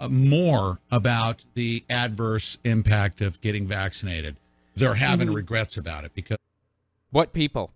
uh, 0.00 0.08
more 0.08 0.80
about 0.90 1.44
the 1.54 1.84
adverse 1.88 2.58
impact 2.64 3.20
of 3.20 3.40
getting 3.40 3.66
vaccinated, 3.68 4.36
they're 4.74 4.94
having 4.94 5.28
Mhm. 5.28 5.34
regrets 5.36 5.76
about 5.76 6.04
it 6.04 6.12
because 6.12 6.35
What 7.16 7.32
people? 7.32 7.72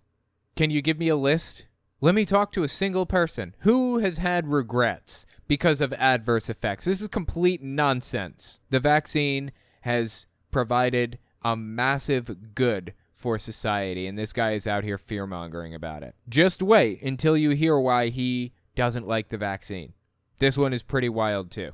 Can 0.55 0.69
you 0.69 0.83
give 0.83 0.99
me 0.99 1.07
a 1.07 1.15
list? 1.15 1.65
Let 1.99 2.13
me 2.13 2.27
talk 2.27 2.51
to 2.51 2.61
a 2.61 2.67
single 2.67 3.07
person 3.07 3.55
who 3.61 3.97
has 3.97 4.19
had 4.19 4.47
regrets 4.51 5.25
because 5.47 5.81
of 5.81 5.93
adverse 5.93 6.47
effects. 6.47 6.85
This 6.85 7.01
is 7.01 7.07
complete 7.07 7.63
nonsense. 7.63 8.59
The 8.69 8.79
vaccine 8.79 9.51
has 9.81 10.27
provided 10.51 11.17
a 11.41 11.55
massive 11.55 12.53
good 12.53 12.93
for 13.15 13.39
society, 13.39 14.05
and 14.05 14.15
this 14.15 14.31
guy 14.31 14.51
is 14.51 14.67
out 14.67 14.83
here 14.83 14.99
fear 14.99 15.25
mongering 15.25 15.73
about 15.73 16.03
it. 16.03 16.13
Just 16.29 16.61
wait 16.61 17.01
until 17.01 17.35
you 17.35 17.49
hear 17.49 17.79
why 17.79 18.09
he 18.09 18.53
doesn't 18.75 19.07
like 19.07 19.29
the 19.29 19.39
vaccine. 19.39 19.93
This 20.37 20.55
one 20.55 20.71
is 20.71 20.83
pretty 20.83 21.09
wild, 21.09 21.49
too. 21.49 21.71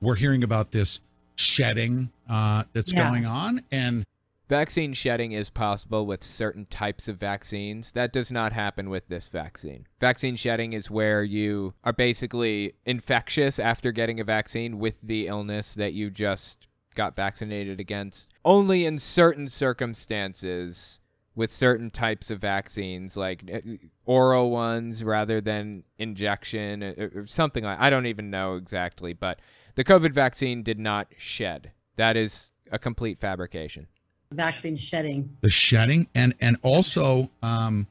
we're 0.00 0.14
hearing 0.14 0.44
about 0.44 0.70
this 0.70 1.00
shedding 1.34 2.12
uh, 2.30 2.62
that's 2.74 2.92
Yeah. 2.92 3.10
going 3.10 3.26
on, 3.26 3.62
and 3.72 4.04
Vaccine 4.48 4.92
shedding 4.92 5.32
is 5.32 5.50
possible 5.50 6.06
with 6.06 6.22
certain 6.22 6.66
types 6.66 7.08
of 7.08 7.16
vaccines. 7.16 7.92
That 7.92 8.12
does 8.12 8.30
not 8.30 8.52
happen 8.52 8.88
with 8.88 9.08
this 9.08 9.26
vaccine. 9.26 9.86
Vaccine 10.00 10.36
shedding 10.36 10.72
is 10.72 10.88
where 10.88 11.24
you 11.24 11.74
are 11.82 11.92
basically 11.92 12.74
infectious 12.84 13.58
after 13.58 13.90
getting 13.90 14.20
a 14.20 14.24
vaccine 14.24 14.78
with 14.78 15.00
the 15.00 15.26
illness 15.26 15.74
that 15.74 15.94
you 15.94 16.10
just 16.10 16.68
got 16.94 17.16
vaccinated 17.16 17.80
against. 17.80 18.32
Only 18.44 18.84
in 18.84 18.98
certain 18.98 19.48
circumstances 19.48 21.00
with 21.34 21.52
certain 21.52 21.90
types 21.90 22.30
of 22.30 22.38
vaccines 22.38 23.16
like 23.16 23.44
uh, 23.52 23.60
oral 24.06 24.50
ones 24.50 25.04
rather 25.04 25.40
than 25.40 25.82
injection 25.98 26.82
or 26.82 27.12
or 27.14 27.26
something 27.26 27.62
like 27.62 27.78
I 27.78 27.90
don't 27.90 28.06
even 28.06 28.30
know 28.30 28.54
exactly, 28.54 29.12
but 29.12 29.40
the 29.74 29.84
COVID 29.84 30.12
vaccine 30.12 30.62
did 30.62 30.78
not 30.78 31.08
shed. 31.18 31.72
That 31.96 32.16
is 32.16 32.52
a 32.72 32.78
complete 32.78 33.20
fabrication. 33.20 33.88
Vaccine 34.32 34.76
shedding. 34.76 35.36
the 35.40 35.50
shedding, 35.50 36.08
and 36.14 36.34
and 36.40 36.56
also 36.62 37.30
um, 37.42 37.86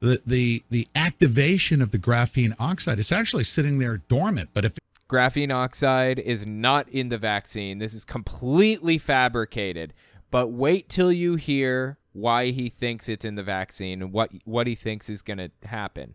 the 0.00 0.20
the 0.26 0.62
the 0.70 0.88
activation 0.94 1.80
of 1.80 1.90
the 1.90 1.98
graphene 1.98 2.54
oxide. 2.58 2.98
It's 2.98 3.12
actually 3.12 3.44
sitting 3.44 3.78
there 3.78 3.98
dormant, 4.08 4.50
but 4.54 4.64
if 4.64 4.72
Graphene 5.08 5.50
oxide 5.52 6.18
is 6.18 6.44
not 6.44 6.86
in 6.90 7.08
the 7.08 7.16
vaccine. 7.16 7.78
This 7.78 7.94
is 7.94 8.04
completely 8.04 8.98
fabricated. 8.98 9.94
But 10.30 10.48
wait 10.48 10.90
till 10.90 11.10
you 11.10 11.36
hear 11.36 11.96
why 12.12 12.50
he 12.50 12.68
thinks 12.68 13.08
it's 13.08 13.24
in 13.24 13.34
the 13.34 13.42
vaccine 13.42 14.02
and 14.02 14.12
what 14.12 14.30
what 14.44 14.66
he 14.66 14.74
thinks 14.74 15.08
is 15.08 15.22
going 15.22 15.38
to 15.38 15.50
happen. 15.66 16.14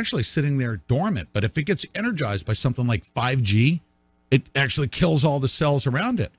actually 0.00 0.24
sitting 0.24 0.58
there 0.58 0.78
dormant, 0.88 1.28
but 1.32 1.44
if 1.44 1.56
it 1.56 1.62
gets 1.62 1.86
energized 1.94 2.44
by 2.44 2.52
something 2.52 2.86
like 2.86 3.04
5G, 3.06 3.80
it 4.32 4.42
actually 4.56 4.88
kills 4.88 5.24
all 5.24 5.38
the 5.38 5.46
cells 5.46 5.86
around 5.86 6.18
it. 6.18 6.32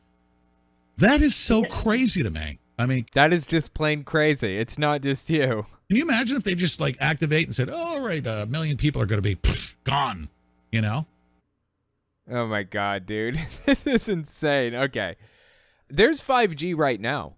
That 0.98 1.22
is 1.22 1.36
so 1.36 1.64
crazy 1.64 2.24
to 2.24 2.30
me. 2.30 2.60
I 2.78 2.86
mean, 2.86 3.06
that 3.14 3.34
is 3.34 3.46
just 3.46 3.74
plain 3.74 4.04
crazy. 4.04 4.58
It's 4.58 4.78
not 4.78 5.02
just 5.02 5.30
you. 5.30 5.66
Can 5.88 5.98
you 5.98 6.04
imagine 6.04 6.38
if 6.38 6.44
they 6.44 6.56
just 6.56 6.80
like 6.80 6.98
activate 7.00 7.46
and 7.46 7.56
said, 7.56 7.70
"Oh, 7.70 7.98
all 7.98 8.06
right, 8.06 8.26
a 8.26 8.46
million 8.48 8.78
people 8.78 9.02
are 9.02 9.06
going 9.06 9.22
to 9.22 9.36
be 9.36 9.38
gone," 9.84 10.30
you 10.72 10.82
know? 10.82 11.06
Oh 12.30 12.48
my 12.48 12.64
god, 12.64 13.06
dude. 13.06 13.40
this 13.66 13.86
is 13.86 14.10
insane. 14.10 14.74
Okay. 14.76 15.16
There's 15.88 16.22
5G 16.22 16.76
right 16.76 17.00
now. 17.00 17.36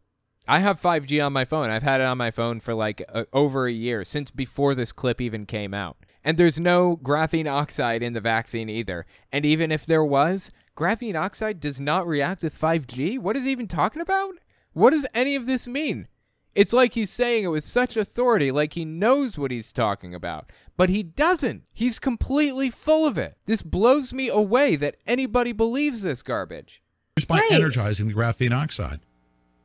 I 0.47 0.59
have 0.59 0.81
5G 0.81 1.23
on 1.23 1.33
my 1.33 1.43
phone. 1.43 1.69
I've 1.69 1.83
had 1.83 1.99
it 1.99 2.05
on 2.05 2.17
my 2.17 2.31
phone 2.31 2.61
for 2.61 2.73
like 2.73 3.03
uh, 3.13 3.25
over 3.33 3.67
a 3.67 3.71
year 3.71 4.05
since 4.05 4.31
before 4.31 4.75
this 4.75 4.93
clip 4.93 5.19
even 5.19 5.45
came 5.45 5.73
out. 5.73 5.97
And 6.23 6.37
there's 6.37 6.59
no 6.59 6.97
graphene 6.97 7.51
oxide 7.51 8.01
in 8.01 8.13
the 8.13 8.21
vaccine 8.21 8.69
either. 8.69 9.05
And 9.31 9.45
even 9.45 9.71
if 9.71 9.85
there 9.85 10.03
was, 10.03 10.49
graphene 10.77 11.15
oxide 11.15 11.59
does 11.59 11.79
not 11.79 12.07
react 12.07 12.43
with 12.43 12.57
5G? 12.59 13.17
What 13.19 13.35
is 13.35 13.45
he 13.45 13.51
even 13.51 13.67
talking 13.67 14.01
about? 14.01 14.35
What 14.73 14.91
does 14.91 15.07
any 15.13 15.35
of 15.35 15.47
this 15.47 15.67
mean? 15.67 16.07
It's 16.53 16.73
like 16.73 16.93
he's 16.93 17.09
saying 17.09 17.43
it 17.43 17.47
with 17.49 17.63
such 17.65 17.97
authority, 17.97 18.51
like 18.51 18.73
he 18.73 18.85
knows 18.85 19.37
what 19.37 19.51
he's 19.51 19.71
talking 19.73 20.13
about. 20.15 20.51
But 20.75 20.89
he 20.89 21.03
doesn't. 21.03 21.63
He's 21.73 21.99
completely 21.99 22.69
full 22.69 23.05
of 23.07 23.17
it. 23.17 23.37
This 23.45 23.61
blows 23.61 24.13
me 24.13 24.29
away 24.29 24.75
that 24.75 24.95
anybody 25.05 25.51
believes 25.51 26.01
this 26.03 26.21
garbage. 26.23 26.81
Just 27.17 27.27
by 27.27 27.39
Right. 27.39 27.51
energizing 27.51 28.07
the 28.07 28.13
graphene 28.13 28.51
oxide. 28.51 28.99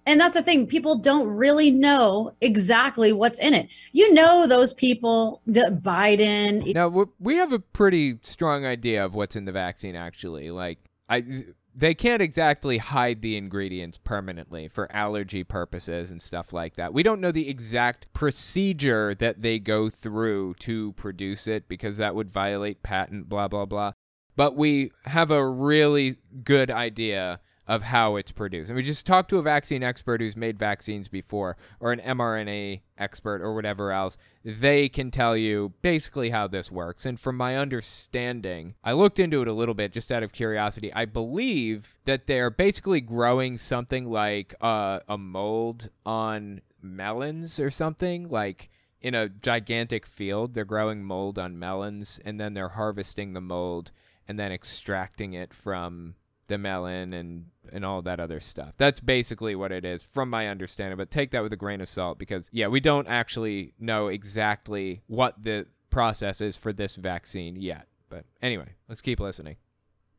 And 0.04 0.20
that's 0.20 0.34
the 0.34 0.42
thing. 0.42 0.66
People 0.66 0.98
don't 0.98 1.28
really 1.28 1.70
know 1.70 2.34
exactly 2.40 3.12
what's 3.12 3.38
in 3.38 3.54
it. 3.54 3.68
You 3.92 4.12
know, 4.12 4.46
those 4.46 4.72
people, 4.74 5.40
the 5.46 5.78
Biden. 5.82 6.74
Now 6.74 6.88
we- 6.88 7.04
we 7.20 7.36
have 7.36 7.52
a 7.52 7.58
pretty 7.60 8.18
strong 8.22 8.66
idea 8.66 9.04
of 9.04 9.14
what's 9.14 9.36
in 9.36 9.44
the 9.44 9.52
vaccine. 9.52 9.94
Actually, 9.94 10.50
like 10.50 10.78
I, 11.12 11.44
they 11.74 11.94
can't 11.94 12.22
exactly 12.22 12.78
hide 12.78 13.20
the 13.20 13.36
ingredients 13.36 13.98
permanently 13.98 14.68
for 14.68 14.90
allergy 14.94 15.44
purposes 15.44 16.10
and 16.10 16.22
stuff 16.22 16.54
like 16.54 16.76
that. 16.76 16.94
We 16.94 17.02
don't 17.02 17.20
know 17.20 17.32
the 17.32 17.50
exact 17.50 18.12
procedure 18.14 19.14
that 19.16 19.42
they 19.42 19.58
go 19.58 19.90
through 19.90 20.54
to 20.60 20.92
produce 20.92 21.46
it 21.46 21.68
because 21.68 21.98
that 21.98 22.14
would 22.14 22.30
violate 22.30 22.82
patent. 22.82 23.28
Blah 23.28 23.48
blah 23.48 23.66
blah. 23.66 23.92
But 24.36 24.56
we 24.56 24.90
have 25.04 25.30
a 25.30 25.46
really 25.46 26.16
good 26.44 26.70
idea 26.70 27.40
of 27.66 27.82
how 27.82 28.16
it's 28.16 28.32
produced. 28.32 28.70
And 28.70 28.76
we 28.76 28.82
just 28.82 29.06
talked 29.06 29.28
to 29.30 29.38
a 29.38 29.42
vaccine 29.42 29.82
expert 29.82 30.20
who's 30.20 30.36
made 30.36 30.58
vaccines 30.58 31.08
before, 31.08 31.56
or 31.78 31.92
an 31.92 32.00
mRNA 32.00 32.80
expert, 32.98 33.40
or 33.40 33.54
whatever 33.54 33.92
else. 33.92 34.16
They 34.44 34.88
can 34.88 35.10
tell 35.10 35.36
you 35.36 35.72
basically 35.80 36.30
how 36.30 36.48
this 36.48 36.72
works. 36.72 37.06
And 37.06 37.20
from 37.20 37.36
my 37.36 37.56
understanding, 37.56 38.74
I 38.82 38.92
looked 38.92 39.20
into 39.20 39.42
it 39.42 39.48
a 39.48 39.52
little 39.52 39.74
bit 39.74 39.92
just 39.92 40.10
out 40.10 40.24
of 40.24 40.32
curiosity. 40.32 40.92
I 40.92 41.04
believe 41.04 41.96
that 42.04 42.26
they're 42.26 42.50
basically 42.50 43.00
growing 43.00 43.58
something 43.58 44.10
like 44.10 44.54
uh, 44.60 45.00
a 45.08 45.16
mold 45.16 45.88
on 46.04 46.62
melons 46.82 47.60
or 47.60 47.70
something, 47.70 48.28
like 48.28 48.70
in 49.00 49.14
a 49.14 49.28
gigantic 49.28 50.04
field. 50.04 50.54
They're 50.54 50.64
growing 50.64 51.04
mold 51.04 51.38
on 51.38 51.60
melons, 51.60 52.18
and 52.24 52.40
then 52.40 52.54
they're 52.54 52.70
harvesting 52.70 53.34
the 53.34 53.40
mold 53.40 53.92
and 54.26 54.38
then 54.38 54.52
extracting 54.52 55.32
it 55.32 55.52
from 55.52 56.14
the 56.48 56.58
melon 56.58 57.12
and 57.12 57.46
and 57.72 57.84
all 57.84 58.02
that 58.02 58.20
other 58.20 58.40
stuff. 58.40 58.74
That's 58.76 59.00
basically 59.00 59.54
what 59.54 59.72
it 59.72 59.84
is 59.84 60.02
from 60.02 60.28
my 60.28 60.48
understanding, 60.48 60.96
but 60.96 61.10
take 61.10 61.30
that 61.30 61.42
with 61.42 61.52
a 61.52 61.56
grain 61.56 61.80
of 61.80 61.88
salt 61.88 62.18
because 62.18 62.50
yeah, 62.52 62.68
we 62.68 62.80
don't 62.80 63.08
actually 63.08 63.74
know 63.78 64.08
exactly 64.08 65.02
what 65.06 65.42
the 65.42 65.66
process 65.90 66.40
is 66.40 66.56
for 66.56 66.72
this 66.72 66.96
vaccine 66.96 67.56
yet. 67.56 67.86
But 68.08 68.24
anyway, 68.42 68.74
let's 68.88 69.00
keep 69.00 69.20
listening. 69.20 69.56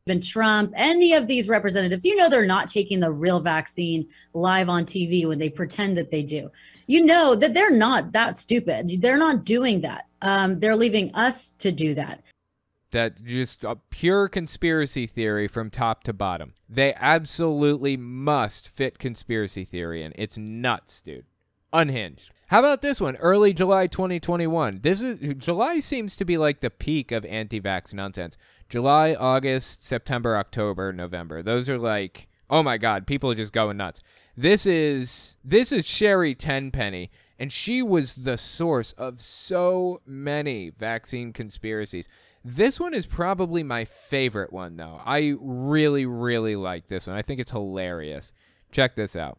even 0.06 0.20
Trump, 0.20 0.72
any 0.74 1.12
of 1.14 1.26
these 1.26 1.48
representatives, 1.48 2.04
you 2.04 2.16
know, 2.16 2.28
they're 2.28 2.46
not 2.46 2.68
taking 2.68 3.00
the 3.00 3.12
real 3.12 3.40
vaccine 3.40 4.08
live 4.32 4.68
on 4.68 4.84
TV 4.84 5.28
when 5.28 5.38
they 5.38 5.50
pretend 5.50 5.96
that 5.96 6.10
they 6.10 6.22
do. 6.22 6.50
You 6.86 7.04
know 7.04 7.34
that 7.36 7.54
they're 7.54 7.70
not 7.70 8.12
that 8.12 8.36
stupid. 8.38 9.00
They're 9.00 9.18
not 9.18 9.44
doing 9.44 9.82
that. 9.82 10.06
Um, 10.22 10.58
they're 10.58 10.76
leaving 10.76 11.14
us 11.14 11.50
to 11.50 11.70
do 11.70 11.94
that. 11.94 12.22
That 12.94 13.24
just 13.24 13.64
a 13.64 13.74
pure 13.90 14.28
conspiracy 14.28 15.08
theory 15.08 15.48
from 15.48 15.68
top 15.68 16.04
to 16.04 16.12
bottom. 16.12 16.54
They 16.68 16.94
absolutely 16.94 17.96
must 17.96 18.68
fit 18.68 19.00
conspiracy 19.00 19.64
theory 19.64 20.04
in. 20.04 20.12
It's 20.14 20.38
nuts, 20.38 21.02
dude. 21.02 21.24
Unhinged. 21.72 22.30
How 22.46 22.60
about 22.60 22.82
this 22.82 23.00
one? 23.00 23.16
Early 23.16 23.52
July 23.52 23.88
2021. 23.88 24.78
This 24.82 25.00
is 25.00 25.34
July 25.38 25.80
seems 25.80 26.14
to 26.14 26.24
be 26.24 26.38
like 26.38 26.60
the 26.60 26.70
peak 26.70 27.10
of 27.10 27.24
anti-vax 27.24 27.92
nonsense. 27.92 28.38
July, 28.68 29.12
August, 29.14 29.84
September, 29.84 30.36
October, 30.36 30.92
November. 30.92 31.42
Those 31.42 31.68
are 31.68 31.78
like, 31.78 32.28
oh 32.48 32.62
my 32.62 32.78
god, 32.78 33.08
people 33.08 33.28
are 33.28 33.34
just 33.34 33.52
going 33.52 33.76
nuts. 33.76 34.02
This 34.36 34.66
is 34.66 35.36
this 35.42 35.72
is 35.72 35.84
Sherri 35.84 36.36
Tenpenny, 36.36 37.10
and 37.40 37.50
she 37.50 37.82
was 37.82 38.14
the 38.14 38.38
source 38.38 38.92
of 38.92 39.20
so 39.20 40.00
many 40.06 40.70
vaccine 40.70 41.32
conspiracies. 41.32 42.06
This 42.44 42.78
one 42.78 42.92
is 42.92 43.06
probably 43.06 43.62
my 43.62 43.86
favorite 43.86 44.52
one, 44.52 44.76
though. 44.76 45.00
I 45.02 45.34
really, 45.40 46.04
really 46.04 46.56
like 46.56 46.88
this 46.88 47.06
one. 47.06 47.16
I 47.16 47.22
think 47.22 47.40
it's 47.40 47.50
hilarious. 47.50 48.34
Check 48.70 48.94
this 48.96 49.16
out. 49.16 49.38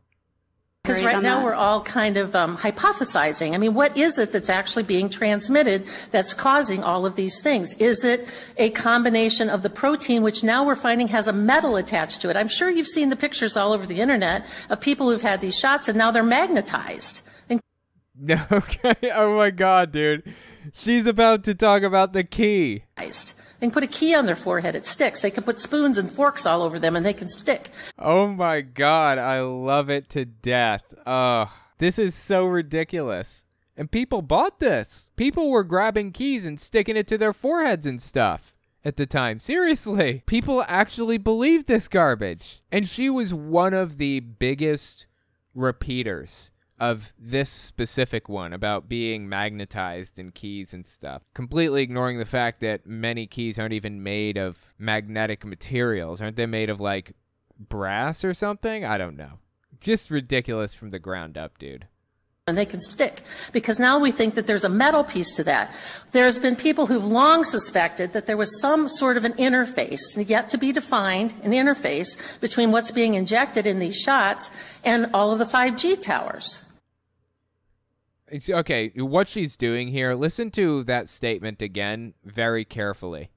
Because 0.82 1.04
right 1.04 1.22
now 1.22 1.44
we're 1.44 1.56
all 1.56 1.82
kind 1.82 2.16
of 2.16 2.36
um, 2.36 2.58
hypothesizing. 2.58 3.56
I 3.56 3.58
mean, 3.58 3.74
what 3.74 3.98
is 3.98 4.20
it 4.20 4.32
that's 4.32 4.50
actually 4.50 4.84
being 4.84 5.10
transmitted 5.10 5.88
that's 6.12 6.34
causing 6.34 6.84
all 6.84 7.08
of 7.08 7.16
these 7.16 7.42
things? 7.42 7.74
Is 7.76 8.04
it 8.04 8.28
a 8.58 8.70
combination 8.70 9.50
of 9.50 9.64
the 9.64 9.70
protein, 9.70 10.22
which 10.22 10.44
now 10.44 10.64
we're 10.64 10.76
finding 10.76 11.08
has 11.08 11.28
a 11.28 11.34
metal 11.34 11.76
attached 11.76 12.22
to 12.22 12.30
it? 12.30 12.38
I'm 12.38 12.48
sure 12.48 12.70
you've 12.70 12.88
seen 12.88 13.10
the 13.10 13.16
pictures 13.16 13.58
all 13.58 13.74
over 13.74 13.88
the 13.88 14.00
internet 14.00 14.46
of 14.70 14.80
people 14.80 15.10
who've 15.10 15.22
had 15.22 15.42
these 15.42 15.58
shots 15.58 15.88
and 15.88 15.98
now 15.98 16.12
they're 16.12 16.24
magnetized. 16.24 17.22
And 17.50 17.62
Okay. 18.52 19.12
Oh 19.12 19.36
my 19.36 19.50
god, 19.50 19.92
dude. 19.92 20.36
She's 20.74 21.08
about 21.08 21.44
to 21.46 21.56
talk 21.56 21.84
about 21.84 22.14
the 22.14 22.24
key. 22.24 22.84
they 22.98 23.12
can 23.60 23.72
put 23.72 23.84
a 23.84 23.88
key 23.88 24.14
on 24.16 24.26
their 24.26 24.36
forehead, 24.36 24.76
it 24.76 24.86
sticks. 24.86 25.22
They 25.22 25.32
can 25.32 25.44
put 25.44 25.60
spoons 25.60 25.98
and 25.98 26.12
forks 26.12 26.46
all 26.46 26.62
over 26.62 26.80
them 26.80 26.96
and 26.96 27.06
they 27.06 27.14
can 27.14 27.30
stick. 27.30 27.70
Oh 27.98 28.28
my 28.28 28.62
god, 28.62 29.18
I 29.18 29.42
love 29.42 29.90
it 29.90 30.10
to 30.10 30.26
death. 30.26 30.84
Ugh. 31.06 31.50
This 31.78 32.00
is 32.00 32.16
so 32.16 32.46
ridiculous. 32.46 33.44
And 33.78 33.92
people 33.92 34.22
bought 34.22 34.60
this. 34.60 35.12
People 35.18 35.50
were 35.50 35.66
grabbing 35.66 36.12
keys 36.12 36.46
and 36.46 36.60
sticking 36.60 36.96
it 36.96 37.08
to 37.10 37.18
their 37.18 37.34
foreheads 37.34 37.86
and 37.86 38.02
stuff 38.02 38.54
at 38.86 38.96
the 38.96 39.06
time. 39.06 39.40
Seriously. 39.40 40.24
People 40.26 40.64
actually 40.68 41.18
believed 41.18 41.68
this 41.68 41.90
garbage. 41.90 42.62
And 42.72 42.88
she 42.88 43.10
was 43.10 43.34
one 43.34 43.74
of 43.74 43.98
the 43.98 44.22
biggest 44.22 45.08
repeaters 45.54 46.52
of 46.80 47.14
this 47.18 47.50
specific 47.50 48.28
one 48.28 48.52
about 48.52 48.90
being 48.90 49.30
magnetized 49.30 50.20
in 50.20 50.32
keys 50.32 50.74
and 50.74 50.86
stuff, 50.86 51.24
completely 51.34 51.82
ignoring 51.82 52.18
the 52.18 52.26
fact 52.26 52.60
that 52.60 52.86
many 52.86 53.26
keys 53.28 53.58
aren't 53.58 53.74
even 53.74 54.04
made 54.04 54.38
of 54.38 54.74
magnetic 54.78 55.46
materials. 55.46 56.22
Aren't 56.22 56.36
they 56.36 56.46
made 56.46 56.70
of 56.70 56.82
like 56.82 57.14
brass 57.58 58.26
or 58.26 58.34
something? 58.34 58.84
I 58.84 58.98
don't 58.98 59.16
know. 59.16 59.40
Just 59.80 60.12
ridiculous 60.12 60.74
from 60.74 60.90
the 60.90 61.00
ground 61.00 61.38
up, 61.38 61.58
dude. 61.58 61.88
and 62.48 62.58
they 62.58 62.66
can 62.66 62.80
stick 62.82 63.22
because 63.54 63.80
now 63.80 63.98
we 63.98 64.12
think 64.12 64.36
that 64.36 64.46
there's 64.46 64.64
a 64.64 64.70
metal 64.70 65.04
piece 65.04 65.36
to 65.36 65.44
that. 65.44 65.74
There's 66.12 66.38
been 66.38 66.56
people 66.56 66.86
who've 66.86 67.04
long 67.04 67.44
suspected 67.44 68.14
that 68.14 68.28
there 68.28 68.38
was 68.38 68.62
some 68.62 68.88
sort 68.88 69.18
of 69.18 69.24
an 69.26 69.34
interface, 69.34 70.00
yet 70.30 70.50
to 70.52 70.58
be 70.60 70.72
defined, 70.72 71.34
an 71.44 71.54
interface 71.54 72.16
between 72.42 72.72
what's 72.72 72.92
being 72.92 73.16
injected 73.16 73.66
in 73.66 73.80
these 73.80 73.96
shots 73.96 74.52
and 74.84 75.10
all 75.12 75.32
of 75.32 75.40
the 75.40 75.46
5G 75.46 76.00
towers. 76.02 76.60
It's- 78.32 78.50
Okay, 78.50 78.90
what 78.96 79.28
she's 79.28 79.56
doing 79.58 79.90
here, 79.90 80.16
listen 80.16 80.52
to 80.52 80.84
that 80.86 81.10
statement 81.10 81.62
again 81.62 82.14
very 82.24 82.66
carefully. 82.66 83.32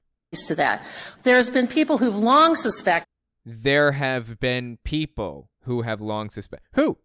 To 0.47 0.55
that, 0.55 0.83
there's 1.23 1.49
been 1.49 1.67
people 1.67 1.97
who've 1.97 2.15
long 2.15 2.55
suspected. 2.55 3.07
There 3.45 3.93
have 3.93 4.39
been 4.39 4.77
people 4.83 5.49
who 5.63 5.81
have 5.83 6.01
long 6.01 6.29
suspect. 6.29 6.63
Who? 6.73 6.97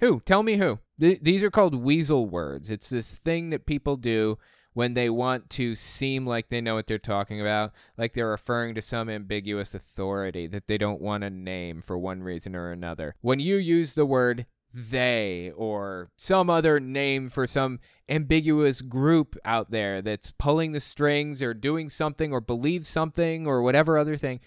Who? 0.00 0.20
Tell 0.20 0.42
me 0.42 0.56
who. 0.56 0.78
Th- 1.00 1.18
these 1.22 1.42
are 1.42 1.50
called 1.50 1.74
weasel 1.74 2.26
words. 2.26 2.70
It's 2.70 2.90
this 2.90 3.18
thing 3.18 3.50
that 3.50 3.66
people 3.66 3.96
do 3.96 4.38
when 4.74 4.94
they 4.94 5.08
want 5.10 5.50
to 5.50 5.74
seem 5.74 6.26
like 6.26 6.50
they 6.50 6.60
know 6.60 6.74
what 6.74 6.86
they're 6.86 6.98
talking 6.98 7.40
about, 7.40 7.72
like 7.96 8.12
they're 8.12 8.28
referring 8.28 8.74
to 8.74 8.82
some 8.82 9.08
ambiguous 9.08 9.74
authority 9.74 10.46
that 10.46 10.66
they 10.68 10.78
don't 10.78 11.00
want 11.00 11.22
to 11.22 11.30
name 11.30 11.80
for 11.82 11.98
one 11.98 12.22
reason 12.22 12.54
or 12.54 12.70
another. 12.70 13.14
When 13.22 13.40
you 13.40 13.56
use 13.56 13.94
the 13.94 14.06
word 14.06 14.46
they 14.72 15.52
or 15.56 16.10
some 16.16 16.50
other 16.50 16.78
name 16.80 17.28
for 17.28 17.46
some 17.46 17.80
ambiguous 18.08 18.80
group 18.80 19.36
out 19.44 19.70
there 19.70 20.00
that's 20.02 20.30
pulling 20.30 20.72
the 20.72 20.80
strings 20.80 21.42
or 21.42 21.54
doing 21.54 21.88
something 21.88 22.32
or 22.32 22.40
believes 22.40 22.88
something 22.88 23.46
or 23.46 23.62
whatever 23.62 23.98
other 23.98 24.16
thing, 24.16 24.40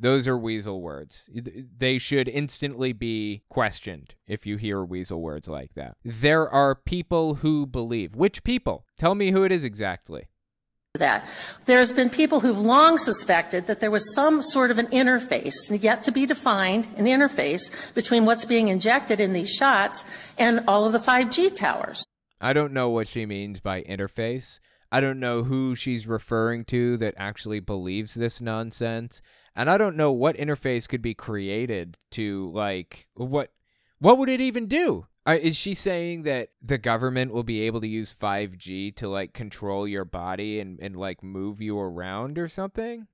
those 0.00 0.28
are 0.28 0.38
weasel 0.38 0.80
words. 0.80 1.28
They 1.32 1.98
should 1.98 2.28
instantly 2.28 2.92
be 2.92 3.42
questioned 3.48 4.14
if 4.28 4.46
you 4.46 4.56
hear 4.56 4.84
weasel 4.84 5.20
words 5.20 5.48
like 5.48 5.74
that. 5.74 5.96
There 6.04 6.48
are 6.48 6.74
people 6.76 7.36
who 7.36 7.66
believe. 7.66 8.14
Which 8.14 8.44
people? 8.44 8.84
Tell 8.96 9.14
me 9.14 9.32
who 9.32 9.42
it 9.42 9.50
is 9.50 9.64
exactly. 9.64 10.28
That. 10.98 11.26
There's 11.66 11.92
been 11.92 12.10
people 12.10 12.40
who've 12.40 12.58
long 12.58 12.98
suspected 12.98 13.66
that 13.66 13.80
there 13.80 13.90
was 13.90 14.14
some 14.14 14.42
sort 14.42 14.70
of 14.70 14.78
an 14.78 14.86
interface, 14.88 15.82
yet 15.82 16.02
to 16.04 16.12
be 16.12 16.26
defined, 16.26 16.88
an 16.96 17.06
interface 17.06 17.72
between 17.94 18.24
what's 18.24 18.44
being 18.44 18.68
injected 18.68 19.20
in 19.20 19.32
these 19.32 19.50
shots 19.50 20.04
and 20.36 20.64
all 20.68 20.86
of 20.86 20.92
the 20.92 20.98
5G 20.98 21.54
towers. 21.54 22.04
I 22.40 22.52
don't 22.52 22.72
know 22.72 22.88
what 22.88 23.08
she 23.08 23.26
means 23.26 23.60
by 23.60 23.82
interface. 23.82 24.60
I 24.90 25.00
don't 25.00 25.20
know 25.20 25.42
who 25.42 25.74
she's 25.74 26.06
referring 26.06 26.64
to 26.66 26.96
that 26.98 27.14
actually 27.16 27.60
believes 27.60 28.14
this 28.14 28.40
nonsense. 28.40 29.20
And 29.54 29.68
I 29.68 29.76
don't 29.76 29.96
know 29.96 30.12
what 30.12 30.36
interface 30.36 30.88
could 30.88 31.02
be 31.02 31.14
created 31.14 31.98
to 32.12 32.50
like 32.54 33.08
what 33.14 33.50
what 33.98 34.18
would 34.18 34.28
it 34.28 34.40
even 34.40 34.66
do? 34.66 35.06
Uh, 35.26 35.36
is 35.40 35.56
she 35.56 35.74
saying 35.74 36.22
that 36.22 36.48
the 36.62 36.78
government 36.78 37.32
will 37.32 37.42
be 37.42 37.62
able 37.62 37.80
to 37.80 37.86
use 37.86 38.14
5G 38.14 38.96
to 38.96 39.08
like 39.08 39.34
control 39.34 39.86
your 39.86 40.06
body 40.06 40.58
and, 40.58 40.80
and 40.80 40.96
like 40.96 41.22
move 41.22 41.60
you 41.60 41.78
around 41.78 42.38
or 42.38 42.48
something? 42.48 43.06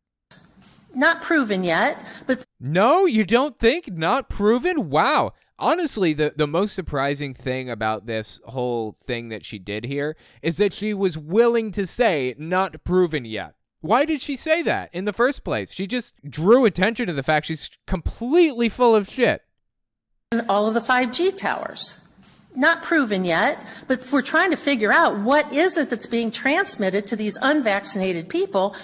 Not 0.95 1.22
proven 1.22 1.64
yet, 1.64 1.99
but 2.26 2.45
No, 2.61 3.05
you 3.05 3.24
don't 3.24 3.59
think? 3.59 3.93
Not 3.93 4.30
proven? 4.30 4.91
Wow. 4.91 5.32
Honestly, 5.59 6.12
the, 6.12 6.32
the 6.37 6.47
most 6.47 6.74
surprising 6.74 7.35
thing 7.35 7.68
about 7.68 8.07
this 8.07 8.41
whole 8.47 8.97
thing 9.05 9.28
that 9.30 9.45
she 9.45 9.59
did 9.59 9.85
here 9.85 10.16
is 10.41 10.57
that 10.59 10.72
she 10.72 10.95
was 10.95 11.18
willing 11.18 11.72
to 11.72 11.87
say 11.87 12.35
not 12.39 12.85
proven 12.85 13.24
yet. 13.24 13.55
Why 13.80 14.05
did 14.05 14.20
she 14.20 14.37
say 14.37 14.62
that 14.62 14.91
in 14.93 15.05
the 15.05 15.12
first 15.12 15.45
place? 15.45 15.72
She 15.72 15.87
just 15.87 16.14
drew 16.28 16.64
attention 16.64 17.07
to 17.07 17.12
the 17.12 17.22
fact 17.22 17.47
she's 17.47 17.70
completely 17.87 18.68
full 18.68 18.95
of 18.95 19.09
shit. 19.09 19.43
All 20.43 20.66
of 20.68 20.74
the 20.74 20.80
5G 20.80 21.37
towers. 21.37 22.01
Not 22.57 22.82
proven 22.82 23.24
yet, 23.24 23.59
but 23.89 24.11
we're 24.12 24.22
trying 24.22 24.51
to 24.53 24.57
figure 24.57 24.93
out 24.93 25.18
what 25.18 25.53
is 25.53 25.76
it 25.76 25.91
that's 25.91 26.07
being 26.07 26.30
transmitted 26.30 27.07
to 27.09 27.16
these 27.16 27.37
unvaccinated 27.43 28.28
people 28.28 28.76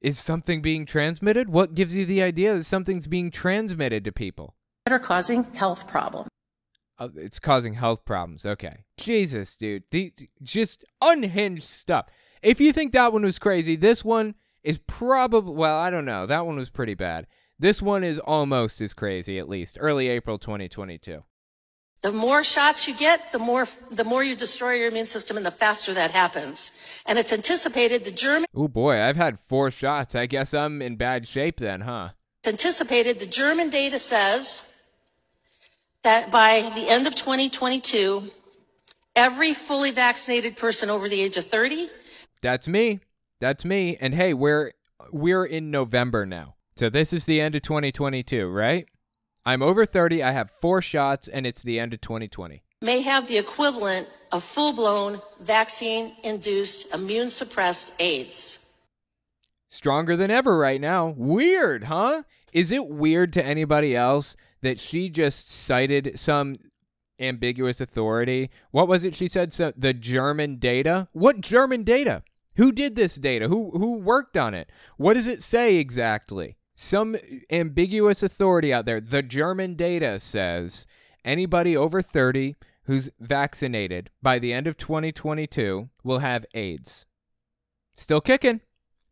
Is 0.00 0.18
something 0.18 0.60
being 0.60 0.84
transmitted? 0.86 1.48
What 1.48 1.74
gives 1.76 1.94
you 1.94 2.04
the 2.04 2.22
idea 2.22 2.56
that 2.56 2.64
something's 2.64 3.06
being 3.06 3.30
transmitted 3.30 4.04
to 4.04 4.12
people? 4.12 4.54
that 4.84 4.92
are 4.92 4.98
causing 4.98 5.44
health 5.54 5.86
problems. 5.86 6.28
Oh, 6.98 7.10
it's 7.16 7.38
causing 7.38 7.74
health 7.74 8.04
problems. 8.04 8.44
Okay. 8.44 8.84
Jesus, 8.96 9.56
dude. 9.56 9.84
The- 9.92 10.12
just 10.42 10.84
unhinged 11.00 11.62
stuff. 11.62 12.06
If 12.42 12.60
you 12.60 12.72
think 12.72 12.92
that 12.92 13.12
one 13.12 13.22
was 13.22 13.38
crazy, 13.38 13.76
this 13.76 14.04
one 14.04 14.34
is 14.64 14.78
probably, 14.78 15.54
well, 15.54 15.78
I 15.78 15.90
don't 15.90 16.04
know. 16.04 16.26
That 16.26 16.46
one 16.46 16.56
was 16.56 16.70
pretty 16.70 16.94
bad. 16.94 17.26
This 17.62 17.80
one 17.80 18.02
is 18.02 18.18
almost 18.18 18.80
as 18.80 18.92
crazy, 18.92 19.38
at 19.38 19.48
least. 19.48 19.78
Early 19.80 20.08
April 20.08 20.36
2022. 20.36 21.22
The 22.00 22.10
more 22.10 22.42
shots 22.42 22.88
you 22.88 22.94
get, 22.94 23.30
the 23.30 23.38
more 23.38 23.68
the 23.88 24.02
more 24.02 24.24
you 24.24 24.34
destroy 24.34 24.72
your 24.72 24.88
immune 24.88 25.06
system 25.06 25.36
and 25.36 25.46
the 25.46 25.52
faster 25.52 25.94
that 25.94 26.10
happens. 26.10 26.72
And 27.06 27.20
it's 27.20 27.32
anticipated 27.32 28.04
the 28.04 28.10
German 28.10 28.48
Oh 28.52 28.66
boy, 28.66 29.00
I've 29.00 29.14
had 29.14 29.38
four 29.38 29.70
shots. 29.70 30.16
I 30.16 30.26
guess 30.26 30.52
I'm 30.52 30.82
in 30.82 30.96
bad 30.96 31.28
shape 31.28 31.60
then, 31.60 31.82
huh? 31.82 32.08
it's 32.40 32.48
anticipated 32.48 33.20
the 33.20 33.26
German 33.26 33.70
data 33.70 34.00
says 34.00 34.66
that 36.02 36.32
by 36.32 36.68
the 36.74 36.88
end 36.88 37.06
of 37.06 37.14
2022, 37.14 38.28
every 39.14 39.54
fully 39.54 39.92
vaccinated 39.92 40.56
person 40.56 40.90
over 40.90 41.08
the 41.08 41.20
age 41.20 41.36
of 41.36 41.44
30 41.44 41.90
That's 42.40 42.66
me. 42.66 42.98
That's 43.38 43.64
me. 43.64 43.96
And 44.00 44.16
hey, 44.16 44.34
we're 44.34 44.72
we're 45.12 45.44
in 45.44 45.70
November 45.70 46.26
now. 46.26 46.56
So 46.76 46.88
this 46.88 47.12
is 47.12 47.24
the 47.26 47.40
end 47.40 47.54
of 47.54 47.62
2022, 47.62 48.48
right? 48.48 48.86
I'm 49.44 49.62
over 49.62 49.84
30. 49.84 50.22
I 50.22 50.32
have 50.32 50.50
four 50.50 50.80
shots 50.80 51.28
and 51.28 51.46
it's 51.46 51.62
the 51.62 51.78
end 51.78 51.92
of 51.94 52.00
2020. 52.00 52.62
may 52.80 53.00
have 53.00 53.28
the 53.28 53.38
equivalent 53.38 54.08
of 54.30 54.42
full-blown 54.42 55.20
vaccine-induced 55.40 56.92
immune 56.94 57.30
suppressed 57.30 57.92
AIDS. 57.98 58.58
Stronger 59.68 60.16
than 60.16 60.30
ever 60.30 60.58
right 60.58 60.80
now. 60.80 61.14
Weird, 61.16 61.84
huh? 61.84 62.22
Is 62.52 62.70
it 62.70 62.88
weird 62.88 63.32
to 63.34 63.44
anybody 63.44 63.94
else 63.96 64.36
that 64.62 64.78
she 64.78 65.08
just 65.08 65.50
cited 65.50 66.18
some 66.18 66.56
ambiguous 67.18 67.80
authority? 67.80 68.50
What 68.70 68.88
was 68.88 69.04
it 69.04 69.14
she 69.14 69.28
said? 69.28 69.52
So, 69.52 69.72
the 69.76 69.94
German 69.94 70.56
data? 70.56 71.08
What 71.12 71.40
German 71.40 71.84
data? 71.84 72.22
Who 72.56 72.70
did 72.70 72.96
this 72.96 73.14
data? 73.16 73.48
Who 73.48 73.70
who 73.70 73.96
worked 73.98 74.36
on 74.36 74.52
it? 74.52 74.70
What 74.98 75.14
does 75.14 75.26
it 75.26 75.42
say 75.42 75.76
exactly? 75.76 76.58
Some 76.82 77.16
ambiguous 77.48 78.24
authority 78.24 78.72
out 78.72 78.86
there. 78.86 79.00
The 79.00 79.22
German 79.22 79.76
data 79.76 80.18
says 80.18 80.84
anybody 81.24 81.76
over 81.76 82.02
30 82.02 82.56
who's 82.86 83.08
vaccinated 83.20 84.10
by 84.20 84.40
the 84.40 84.52
end 84.52 84.66
of 84.66 84.76
2022 84.76 85.90
will 86.02 86.18
have 86.18 86.44
AIDS. 86.54 87.06
Still 87.94 88.20
kicking. 88.20 88.62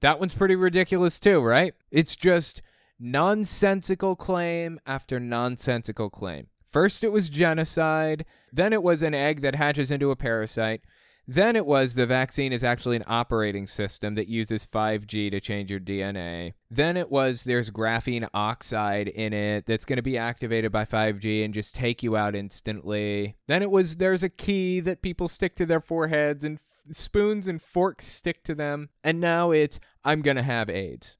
That 0.00 0.18
one's 0.18 0.34
pretty 0.34 0.56
ridiculous 0.56 1.20
too, 1.20 1.40
right? 1.40 1.72
It's 1.92 2.16
just 2.16 2.60
nonsensical 2.98 4.16
claim 4.16 4.80
after 4.84 5.20
nonsensical 5.20 6.10
claim. 6.10 6.48
First 6.68 7.04
it 7.04 7.12
was 7.12 7.28
genocide, 7.28 8.24
then 8.52 8.72
it 8.72 8.82
was 8.82 9.04
an 9.04 9.14
egg 9.14 9.42
that 9.42 9.54
hatches 9.54 9.92
into 9.92 10.10
a 10.10 10.16
parasite, 10.16 10.80
Then 11.26 11.54
it 11.56 11.66
was 11.66 11.94
the 11.94 12.06
vaccine 12.06 12.52
is 12.52 12.64
actually 12.64 12.96
an 12.96 13.04
operating 13.06 13.66
system 13.66 14.14
that 14.16 14.28
uses 14.28 14.66
5G 14.66 15.30
to 15.30 15.40
change 15.40 15.70
your 15.70 15.80
DNA. 15.80 16.54
Then 16.70 16.96
it 16.96 17.10
was 17.10 17.44
there's 17.44 17.70
graphene 17.70 18.28
oxide 18.34 19.08
in 19.08 19.32
it 19.32 19.66
that's 19.66 19.84
going 19.84 19.96
to 19.96 20.02
be 20.02 20.18
activated 20.18 20.72
by 20.72 20.84
5G 20.84 21.44
and 21.44 21.54
just 21.54 21.74
take 21.74 22.02
you 22.02 22.16
out 22.16 22.34
instantly. 22.34 23.36
Then 23.46 23.62
it 23.62 23.70
was 23.70 23.96
there's 23.96 24.22
a 24.22 24.28
key 24.28 24.80
that 24.80 25.02
people 25.02 25.28
stick 25.28 25.54
to 25.56 25.66
their 25.66 25.80
foreheads 25.80 26.44
and 26.44 26.58
f- 26.58 26.96
spoons 26.96 27.46
and 27.46 27.62
forks 27.62 28.06
stick 28.06 28.42
to 28.44 28.54
them. 28.54 28.88
And 29.04 29.20
now 29.20 29.50
it's 29.50 29.78
I'm 30.04 30.22
going 30.22 30.36
to 30.36 30.42
have 30.42 30.68
AIDS. 30.68 31.16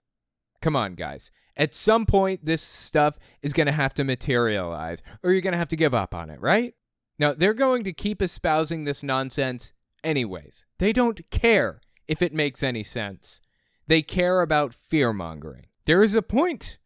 Come 0.60 0.76
on, 0.76 0.94
guys. 0.94 1.30
At 1.56 1.74
some 1.74 2.06
point, 2.06 2.44
this 2.44 2.62
stuff 2.62 3.18
is 3.42 3.52
going 3.52 3.66
to 3.66 3.72
have 3.72 3.92
to 3.94 4.04
materialize, 4.04 5.02
or 5.22 5.32
you're 5.32 5.40
going 5.40 5.52
to 5.52 5.58
have 5.58 5.68
to 5.68 5.76
give 5.76 5.94
up 5.94 6.14
on 6.14 6.30
it, 6.30 6.40
right? 6.40 6.74
Now, 7.18 7.34
they're 7.34 7.54
going 7.54 7.84
to 7.84 7.92
keep 7.92 8.22
espousing 8.22 8.84
this 8.84 9.02
nonsense 9.02 9.74
anyways. 10.02 10.64
They 10.78 10.92
don't 10.92 11.28
care 11.30 11.80
if 12.08 12.22
it 12.22 12.34
makes 12.34 12.62
any 12.62 12.82
sense. 12.82 13.40
They 13.86 14.02
care 14.02 14.40
about 14.40 14.74
fear 14.74 15.12
mongering. 15.12 15.66
There 15.84 16.02
is 16.02 16.14
a 16.14 16.22
point 16.22 16.78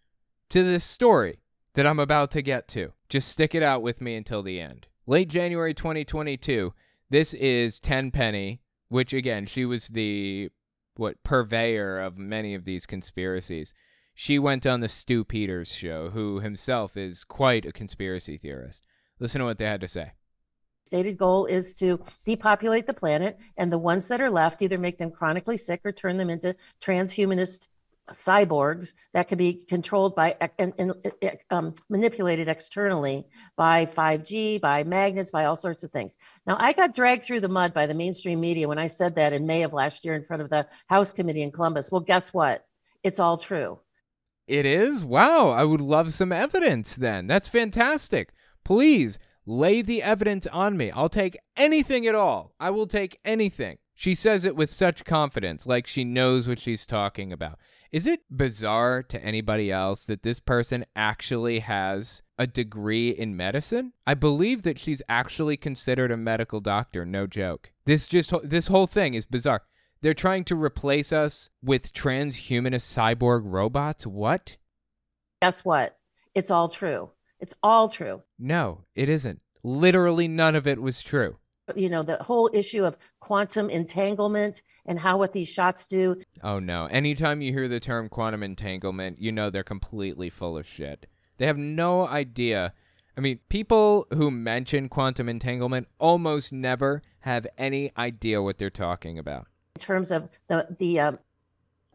to 0.50 0.62
this 0.62 0.84
story 0.84 1.40
that 1.74 1.86
I'm 1.86 1.98
about 1.98 2.30
to 2.32 2.42
get 2.42 2.68
to. 2.68 2.92
Just 3.08 3.28
stick 3.28 3.54
it 3.54 3.62
out 3.62 3.82
with 3.82 4.00
me 4.00 4.14
until 4.14 4.42
the 4.42 4.60
end. 4.60 4.86
Late 5.06 5.28
January 5.28 5.74
2022, 5.74 6.72
this 7.10 7.34
is 7.34 7.78
Tenpenny, 7.78 8.60
which 8.88 9.12
again, 9.12 9.46
she 9.46 9.64
was 9.64 9.88
the 9.88 10.50
what 10.96 11.22
purveyor 11.24 12.00
of 12.00 12.16
many 12.16 12.54
of 12.54 12.64
these 12.64 12.86
conspiracies. 12.86 13.74
She 14.14 14.38
went 14.38 14.64
on 14.64 14.80
the 14.80 14.88
Stu 14.88 15.24
Peters 15.24 15.72
show, 15.72 16.10
who 16.10 16.40
himself 16.40 16.96
is 16.96 17.24
quite 17.24 17.66
a 17.66 17.72
conspiracy 17.72 18.38
theorist. 18.38 18.82
Listen 19.18 19.40
to 19.40 19.44
what 19.44 19.58
they 19.58 19.64
had 19.64 19.80
to 19.80 19.88
say 19.88 20.12
stated 20.84 21.16
goal 21.16 21.46
is 21.46 21.74
to 21.74 21.98
depopulate 22.24 22.86
the 22.86 22.94
planet 22.94 23.38
and 23.56 23.72
the 23.72 23.78
ones 23.78 24.06
that 24.08 24.20
are 24.20 24.30
left 24.30 24.62
either 24.62 24.78
make 24.78 24.98
them 24.98 25.10
chronically 25.10 25.56
sick 25.56 25.80
or 25.84 25.92
turn 25.92 26.16
them 26.16 26.30
into 26.30 26.54
transhumanist 26.80 27.68
cyborgs 28.12 28.92
that 29.14 29.28
can 29.28 29.38
be 29.38 29.54
controlled 29.54 30.14
by 30.14 30.36
and, 30.58 30.74
and 30.78 30.92
um, 31.50 31.74
manipulated 31.88 32.48
externally 32.48 33.24
by 33.56 33.86
5G, 33.86 34.60
by 34.60 34.84
magnets, 34.84 35.30
by 35.30 35.46
all 35.46 35.56
sorts 35.56 35.84
of 35.84 35.90
things. 35.90 36.16
Now, 36.46 36.56
I 36.60 36.72
got 36.72 36.94
dragged 36.94 37.22
through 37.22 37.40
the 37.40 37.48
mud 37.48 37.72
by 37.72 37.86
the 37.86 37.94
mainstream 37.94 38.40
media 38.40 38.68
when 38.68 38.78
I 38.78 38.88
said 38.88 39.14
that 39.14 39.32
in 39.32 39.46
May 39.46 39.62
of 39.62 39.72
last 39.72 40.04
year 40.04 40.14
in 40.14 40.24
front 40.24 40.42
of 40.42 40.50
the 40.50 40.66
House 40.88 41.12
Committee 41.12 41.42
in 41.42 41.50
Columbus. 41.50 41.90
Well, 41.90 42.02
guess 42.02 42.34
what? 42.34 42.66
It's 43.02 43.20
all 43.20 43.38
true. 43.38 43.78
It 44.46 44.66
is? 44.66 45.04
Wow. 45.04 45.48
I 45.48 45.64
would 45.64 45.80
love 45.80 46.12
some 46.12 46.32
evidence 46.32 46.96
then. 46.96 47.26
That's 47.26 47.48
fantastic. 47.48 48.32
Please 48.64 49.18
Lay 49.46 49.82
the 49.82 50.02
evidence 50.02 50.46
on 50.46 50.76
me. 50.76 50.90
I'll 50.90 51.08
take 51.08 51.38
anything 51.56 52.06
at 52.06 52.14
all. 52.14 52.54
I 52.58 52.70
will 52.70 52.86
take 52.86 53.18
anything. 53.24 53.78
She 53.94 54.14
says 54.14 54.44
it 54.44 54.56
with 54.56 54.70
such 54.70 55.04
confidence, 55.04 55.66
like 55.66 55.86
she 55.86 56.02
knows 56.02 56.48
what 56.48 56.58
she's 56.58 56.86
talking 56.86 57.32
about. 57.32 57.58
Is 57.92 58.08
it 58.08 58.22
bizarre 58.28 59.04
to 59.04 59.24
anybody 59.24 59.70
else 59.70 60.04
that 60.06 60.24
this 60.24 60.40
person 60.40 60.84
actually 60.96 61.60
has 61.60 62.22
a 62.36 62.44
degree 62.46 63.10
in 63.10 63.36
medicine? 63.36 63.92
I 64.04 64.14
believe 64.14 64.62
that 64.62 64.80
she's 64.80 65.00
actually 65.08 65.56
considered 65.56 66.10
a 66.10 66.16
medical 66.16 66.58
doctor, 66.58 67.06
no 67.06 67.28
joke. 67.28 67.70
This 67.84 68.08
just 68.08 68.32
this 68.42 68.66
whole 68.66 68.88
thing 68.88 69.14
is 69.14 69.26
bizarre. 69.26 69.62
They're 70.00 70.12
trying 70.12 70.44
to 70.46 70.60
replace 70.60 71.12
us 71.12 71.50
with 71.62 71.92
transhumanist 71.92 72.92
cyborg 72.92 73.42
robots. 73.44 74.06
What? 74.06 74.56
Guess 75.40 75.64
what? 75.64 75.96
It's 76.34 76.50
all 76.50 76.68
true. 76.68 77.10
It's 77.44 77.54
all 77.62 77.90
true. 77.90 78.22
No, 78.38 78.84
it 78.94 79.10
isn't. 79.10 79.42
Literally 79.62 80.26
none 80.28 80.54
of 80.54 80.66
it 80.66 80.80
was 80.80 81.02
true. 81.02 81.36
You 81.76 81.90
know, 81.90 82.02
the 82.02 82.16
whole 82.16 82.48
issue 82.54 82.84
of 82.84 82.96
quantum 83.20 83.68
entanglement 83.68 84.62
and 84.86 84.98
how 84.98 85.18
what 85.18 85.34
these 85.34 85.50
shots 85.50 85.84
do. 85.84 86.22
Oh, 86.42 86.58
no. 86.58 86.86
Anytime 86.86 87.42
you 87.42 87.52
hear 87.52 87.68
the 87.68 87.80
term 87.80 88.08
quantum 88.08 88.42
entanglement, 88.42 89.20
you 89.20 89.30
know 89.30 89.50
they're 89.50 89.62
completely 89.62 90.30
full 90.30 90.56
of 90.56 90.66
shit. 90.66 91.04
They 91.36 91.44
have 91.44 91.58
no 91.58 92.08
idea. 92.08 92.72
I 93.14 93.20
mean, 93.20 93.40
people 93.50 94.06
who 94.10 94.30
mention 94.30 94.88
quantum 94.88 95.28
entanglement 95.28 95.88
almost 95.98 96.50
never 96.50 97.02
have 97.20 97.46
any 97.58 97.92
idea 97.98 98.40
what 98.40 98.56
they're 98.56 98.70
talking 98.70 99.18
about. 99.18 99.48
In 99.76 99.82
terms 99.82 100.10
of 100.10 100.30
the, 100.48 100.66
the, 100.78 100.98
um, 100.98 101.18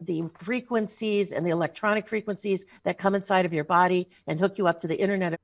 the 0.00 0.24
frequencies 0.38 1.32
and 1.32 1.44
the 1.44 1.50
electronic 1.50 2.08
frequencies 2.08 2.64
that 2.84 2.98
come 2.98 3.14
inside 3.14 3.44
of 3.44 3.52
your 3.52 3.64
body 3.64 4.08
and 4.26 4.38
hook 4.38 4.58
you 4.58 4.66
up 4.66 4.80
to 4.80 4.88
the 4.88 5.00
internet. 5.00 5.38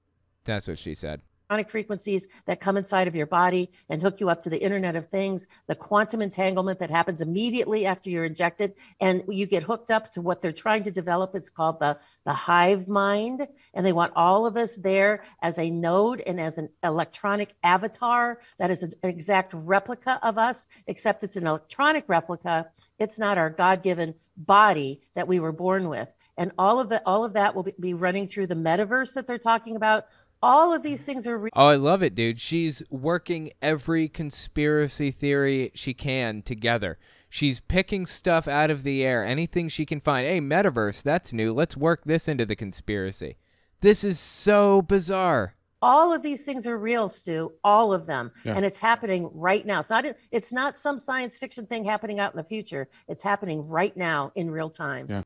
That's 0.45 0.69
what 0.69 0.79
she 0.79 0.95
said. 0.95 1.21
Frequencies 1.49 2.27
that 2.47 2.61
come 2.61 2.77
inside 2.77 3.07
of 3.07 3.15
your 3.15 3.27
body 3.27 3.71
and 3.89 4.03
hook 4.03 4.19
you 4.19 4.29
up 4.29 4.43
to 4.43 4.51
the 4.51 4.61
Internet 4.61 4.97
of 4.97 5.09
Things, 5.11 5.47
the 5.69 5.77
quantum 5.77 6.21
entanglement 6.21 6.81
that 6.81 6.91
happens 6.91 7.21
immediately 7.21 7.87
after 7.87 8.11
you're 8.11 8.25
injected, 8.25 8.75
and 9.01 9.23
you 9.29 9.47
get 9.47 9.63
hooked 9.63 9.93
up 9.93 10.11
to 10.11 10.21
what 10.21 10.43
they're 10.43 10.51
trying 10.51 10.83
to 10.83 10.91
develop. 10.91 11.37
It's 11.37 11.49
called 11.49 11.79
the, 11.79 11.97
the 12.25 12.33
hive 12.33 12.89
mind, 12.89 13.47
and 13.75 13.87
they 13.87 13.93
want 13.93 14.13
all 14.17 14.45
of 14.45 14.57
us 14.57 14.75
there 14.75 15.23
as 15.41 15.57
a 15.61 15.71
node 15.71 16.21
and 16.21 16.41
as 16.41 16.59
an 16.59 16.69
electronic 16.83 17.55
avatar 17.63 18.41
that 18.59 18.73
is 18.73 18.83
an 18.83 18.95
exact 19.05 19.55
replica 19.55 20.19
of 20.25 20.39
us, 20.39 20.67
except 20.89 21.23
it's 21.23 21.37
an 21.37 21.47
electronic 21.47 22.09
replica. 22.09 22.67
It's 22.99 23.21
not 23.21 23.39
our 23.39 23.51
God 23.51 23.85
given 23.85 24.17
body 24.37 25.01
that 25.15 25.29
we 25.29 25.39
were 25.39 25.53
born 25.53 25.89
with. 25.89 26.09
And 26.39 26.53
all 26.59 26.81
of 26.81 26.89
the 26.89 27.01
all 27.07 27.25
of 27.25 27.33
that 27.33 27.55
will 27.55 27.67
be 27.81 27.95
running 27.95 28.29
through 28.29 28.49
the 28.49 28.55
metaverse 28.55 29.15
that 29.15 29.27
they're 29.27 29.39
talking 29.39 29.75
about 29.75 30.05
all 30.43 30.75
of 30.75 30.83
these 30.83 31.03
things 31.03 31.27
are. 31.27 31.39
Re- 31.39 31.51
oh, 31.55 31.67
I 31.67 31.77
love 31.77 32.03
it, 32.03 32.15
dude. 32.15 32.41
She's 32.41 32.83
working 32.91 33.51
every 33.61 34.09
conspiracy 34.09 35.11
theory 35.11 35.73
she 35.75 35.95
can 35.95 36.43
together. 36.43 36.99
She's 37.29 37.61
picking 37.61 38.07
stuff 38.07 38.47
out 38.47 38.71
of 38.71 38.83
the 38.83 39.05
air, 39.05 39.25
anything 39.25 39.69
she 39.69 39.85
can 39.85 40.01
find. 40.01 40.27
Hey, 40.27 40.41
metaverse, 40.41 41.03
that's 41.03 41.33
new. 41.33 41.53
Let's 41.53 41.77
work 41.77 42.05
this 42.05 42.29
into 42.29 42.47
the 42.47 42.57
conspiracy. 42.57 43.37
This 43.81 44.05
is 44.05 44.19
so 44.19 44.83
bizarre. 44.83 45.55
All 45.83 46.13
of 46.13 46.23
these 46.23 46.43
things 46.43 46.67
are 46.67 46.79
real, 46.79 47.09
Stu. 47.09 47.53
All 47.63 47.93
of 47.93 48.07
them, 48.07 48.33
yeah. 48.45 48.55
and 48.55 48.65
it's 48.65 48.79
happening 48.79 49.29
right 49.35 49.67
now. 49.67 49.83
So 49.83 50.01
it's 50.31 50.51
not 50.51 50.79
some 50.79 50.99
science 50.99 51.37
fiction 51.37 51.67
thing 51.67 51.85
happening 51.85 52.19
out 52.19 52.33
in 52.33 52.39
the 52.39 52.45
future. 52.45 52.89
It's 53.09 53.23
happening 53.23 53.67
right 53.69 53.95
now 53.97 54.33
in 54.35 54.51
real 54.51 54.71
time. 54.71 55.07
Yeah. 55.11 55.23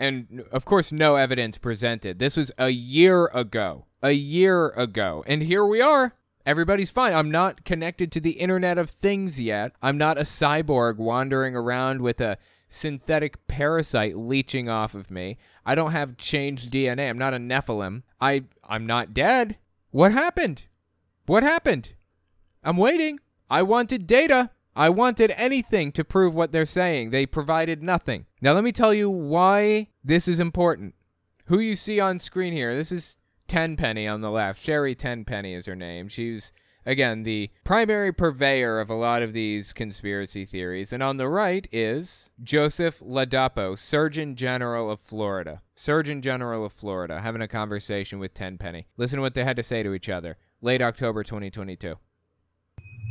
And 0.00 0.44
of 0.50 0.64
course, 0.64 0.90
no 0.90 1.14
evidence 1.14 1.58
presented. 1.58 2.18
This 2.18 2.36
was 2.36 2.50
a 2.58 2.70
year 2.70 3.26
ago 3.26 3.84
a 4.02 4.12
year 4.12 4.68
ago. 4.70 5.24
And 5.26 5.42
here 5.42 5.64
we 5.64 5.80
are. 5.80 6.14
Everybody's 6.46 6.90
fine. 6.90 7.12
I'm 7.12 7.30
not 7.30 7.64
connected 7.64 8.10
to 8.12 8.20
the 8.20 8.32
Internet 8.32 8.78
of 8.78 8.90
Things 8.90 9.40
yet. 9.40 9.72
I'm 9.82 9.98
not 9.98 10.18
a 10.18 10.22
cyborg 10.22 10.96
wandering 10.96 11.54
around 11.54 12.00
with 12.00 12.20
a 12.20 12.38
synthetic 12.68 13.46
parasite 13.46 14.16
leeching 14.16 14.68
off 14.68 14.94
of 14.94 15.10
me. 15.10 15.36
I 15.66 15.74
don't 15.74 15.92
have 15.92 16.16
changed 16.16 16.72
DNA. 16.72 17.10
I'm 17.10 17.18
not 17.18 17.34
a 17.34 17.38
Nephilim. 17.38 18.02
I 18.20 18.44
I'm 18.66 18.86
not 18.86 19.12
dead. 19.12 19.56
What 19.90 20.12
happened? 20.12 20.64
What 21.26 21.42
happened? 21.42 21.94
I'm 22.64 22.76
waiting. 22.76 23.20
I 23.50 23.62
wanted 23.62 24.06
data. 24.06 24.50
I 24.74 24.88
wanted 24.88 25.32
anything 25.36 25.92
to 25.92 26.04
prove 26.04 26.34
what 26.34 26.52
they're 26.52 26.64
saying. 26.64 27.10
They 27.10 27.26
provided 27.26 27.82
nothing. 27.82 28.26
Now 28.40 28.52
let 28.52 28.64
me 28.64 28.72
tell 28.72 28.94
you 28.94 29.10
why 29.10 29.88
this 30.04 30.28
is 30.28 30.40
important. 30.40 30.94
Who 31.46 31.58
you 31.58 31.74
see 31.74 31.98
on 31.98 32.18
screen 32.20 32.52
here, 32.52 32.76
this 32.76 32.92
is 32.92 33.16
Tenpenny 33.48 34.06
on 34.06 34.20
the 34.20 34.30
left. 34.30 34.62
Sherri 34.62 34.94
Tenpenny 34.94 35.54
is 35.54 35.66
her 35.66 35.74
name. 35.74 36.06
She's 36.06 36.52
again 36.86 37.24
the 37.24 37.50
primary 37.64 38.12
purveyor 38.12 38.78
of 38.78 38.88
a 38.88 38.94
lot 38.94 39.22
of 39.22 39.32
these 39.32 39.72
conspiracy 39.72 40.44
theories. 40.44 40.92
And 40.92 41.02
on 41.02 41.16
the 41.16 41.28
right 41.28 41.66
is 41.72 42.30
Joseph 42.40 43.00
Ladapo, 43.00 43.76
Surgeon 43.76 44.36
General 44.36 44.88
of 44.88 45.00
Florida. 45.00 45.62
Surgeon 45.74 46.22
General 46.22 46.64
of 46.64 46.72
Florida, 46.72 47.20
having 47.20 47.42
a 47.42 47.48
conversation 47.48 48.20
with 48.20 48.34
Tenpenny. 48.34 48.86
Listen 48.96 49.16
to 49.16 49.22
what 49.22 49.34
they 49.34 49.44
had 49.44 49.56
to 49.56 49.64
say 49.64 49.82
to 49.82 49.94
each 49.94 50.08
other. 50.08 50.36
Late 50.62 50.80
October 50.80 51.24
2022. 51.24 51.96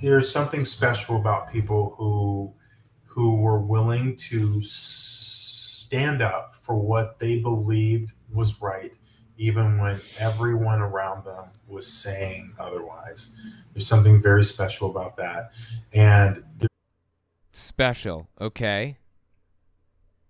There's 0.02 0.32
something 0.32 0.66
special 0.66 1.18
about 1.18 1.52
people 1.52 1.96
who 1.98 2.54
who 3.06 3.36
were 3.36 3.60
willing 3.60 4.16
to 4.16 4.62
stand 4.62 6.22
up 6.22 6.56
for 6.62 6.76
what 6.76 7.20
they 7.20 7.40
believed 7.40 8.14
was 8.32 8.62
right 8.62 8.94
even 9.40 9.78
when 9.78 10.00
everyone 10.20 10.82
around 10.82 11.24
them 11.24 11.46
was 11.66 11.88
saying 11.88 12.54
otherwise. 12.60 13.36
There's 13.74 13.88
something 13.88 14.22
very 14.22 14.44
special 14.44 14.92
about 14.92 15.16
that. 15.16 15.52
And 15.94 16.44
special, 17.54 18.28
okay. 18.40 18.98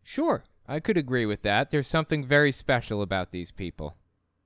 Sure, 0.03 0.43
I 0.67 0.79
could 0.79 0.95
agree 0.95 1.25
with 1.25 1.41
that. 1.41 1.71
There's 1.71 1.87
something 1.87 2.23
very 2.23 2.51
special 2.51 3.01
about 3.01 3.31
these 3.31 3.51
people. 3.51 3.95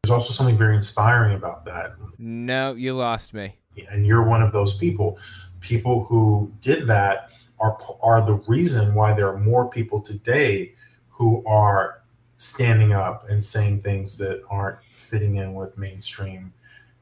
There's 0.04 0.12
also 0.12 0.32
something 0.32 0.58
very 0.58 0.76
inspiring 0.76 1.36
about 1.36 1.66
that. 1.66 1.95
No, 2.18 2.74
you 2.74 2.95
lost 2.95 3.34
me. 3.34 3.58
And 3.90 4.06
you're 4.06 4.24
one 4.24 4.41
of 4.41 4.52
those 4.52 4.78
people. 4.78 5.18
People 5.60 6.06
who 6.06 6.52
did 6.62 6.88
that 6.88 7.30
are 7.60 7.78
are 8.02 8.26
the 8.26 8.36
reason 8.48 8.94
why 8.94 9.14
there 9.14 9.30
are 9.30 9.40
more 9.40 9.70
people 9.70 10.02
today 10.02 10.74
who 11.10 11.44
are 11.45 12.04
standing 12.38 12.91
up 12.91 13.30
and 13.30 13.41
saying 13.44 13.82
things 13.82 14.18
that 14.18 14.41
aren't 14.50 14.84
fitting 14.84 15.36
in 15.36 15.54
with 15.54 15.78
mainstream 15.78 16.54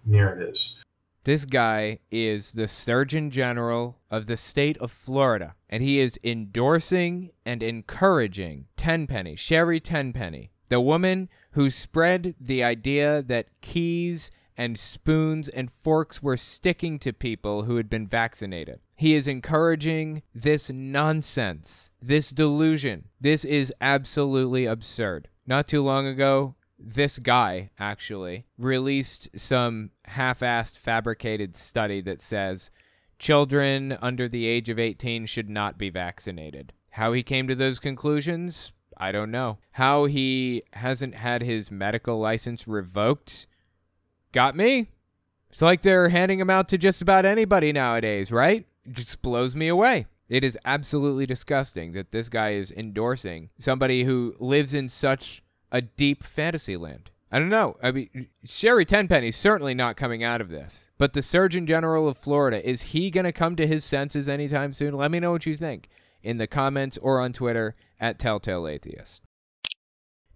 narratives. 0.06 0.82
This 1.24 1.46
guy 1.46 2.00
is 2.10 2.54
the 2.54 2.68
Surgeon 2.68 3.30
General 3.30 4.00
of 4.10 4.26
the 4.26 4.38
state 4.38 4.78
of 4.80 4.92
Florida, 4.92 5.56
and 5.70 5.84
he 5.84 6.00
is 6.00 6.20
endorsing 6.24 7.30
and 7.46 7.62
encouraging 7.62 8.66
Tenpenny, 8.76 9.36
Sherri 9.36 9.80
Tenpenny, 9.80 10.52
the 10.70 10.82
woman 10.82 11.30
who 11.52 11.70
spread 11.70 12.34
the 12.40 12.64
idea 12.64 13.22
that 13.22 13.48
keys 13.62 14.32
and 14.58 14.78
spoons 14.78 15.50
and 15.50 15.72
forks 15.72 16.22
were 16.22 16.38
sticking 16.38 17.00
to 17.00 17.14
people 17.14 17.64
who 17.64 17.78
had 17.78 17.90
been 17.90 18.08
vaccinated. 18.08 18.80
He 18.96 19.14
is 19.16 19.28
encouraging 19.28 20.22
this 20.34 20.70
nonsense, 20.70 21.92
this 22.02 22.30
delusion. 22.30 23.06
This 23.20 23.44
is 23.46 23.74
absolutely 23.82 24.66
absurd. 24.66 25.28
Not 25.48 25.68
too 25.68 25.84
long 25.84 26.06
ago, 26.06 26.56
this 26.78 27.20
guy 27.20 27.72
actually 27.80 28.46
released 28.58 29.30
some 29.36 29.92
half 30.06 30.40
assed 30.40 30.78
fabricated 30.78 31.56
study 31.56 32.02
that 32.02 32.22
says 32.22 32.72
children 33.20 33.98
under 34.02 34.28
the 34.28 34.48
age 34.48 34.70
of 34.70 34.80
18 34.80 35.26
should 35.26 35.50
not 35.50 35.78
be 35.78 35.90
vaccinated. 35.90 36.74
How 36.92 37.14
he 37.14 37.24
came 37.24 37.48
to 37.48 37.56
those 37.56 37.80
conclusions, 37.80 38.74
I 38.98 39.12
don't 39.12 39.32
know. 39.32 39.60
How 39.72 40.06
he 40.06 40.64
hasn't 40.74 41.16
had 41.16 41.42
his 41.42 41.72
medical 41.72 42.20
license 42.20 42.68
revoked 42.68 43.48
got 44.32 44.56
me. 44.56 44.90
It's 45.50 45.62
like 45.62 45.82
they're 45.82 46.10
handing 46.10 46.40
them 46.40 46.50
out 46.50 46.70
to 46.70 46.78
just 46.78 47.02
about 47.02 47.26
anybody 47.26 47.72
nowadays, 47.74 48.32
right? 48.32 48.66
It 48.86 48.94
just 48.94 49.22
blows 49.22 49.56
me 49.56 49.68
away. 49.68 50.08
It 50.30 50.46
is 50.46 50.58
absolutely 50.64 51.26
disgusting 51.26 51.92
that 51.92 52.12
this 52.12 52.30
guy 52.30 52.52
is 52.52 52.72
endorsing 52.72 53.50
somebody 53.60 54.06
who 54.06 54.36
lives 54.40 54.74
in 54.74 54.88
such 54.88 55.44
a 55.72 55.82
deep 55.82 56.24
fantasy 56.24 56.78
land. 56.78 57.10
I 57.34 57.40
don't 57.40 57.50
know. 57.50 57.78
I 57.82 57.92
mean, 57.92 58.28
Sherri 58.46 58.86
Tenpenny's 58.86 59.36
certainly 59.36 59.74
not 59.74 59.98
coming 59.98 60.24
out 60.24 60.42
of 60.42 60.50
this. 60.50 60.90
But 60.98 61.14
the 61.14 61.22
Surgeon 61.22 61.66
General 61.66 62.08
of 62.08 62.18
Florida, 62.18 62.68
is 62.68 62.82
he 62.82 63.10
going 63.10 63.24
to 63.26 63.32
come 63.32 63.56
to 63.56 63.68
his 63.68 63.86
senses 63.86 64.28
anytime 64.28 64.74
soon? 64.74 64.94
Let 64.94 65.12
me 65.12 65.20
know 65.20 65.32
what 65.32 65.46
you 65.46 65.56
think 65.56 65.90
in 66.24 66.38
the 66.38 66.48
comments 66.48 66.98
or 67.02 67.20
on 67.20 67.34
Twitter 67.34 67.76
at 68.00 68.20
Telltale 68.20 68.68
Atheist. 68.68 69.22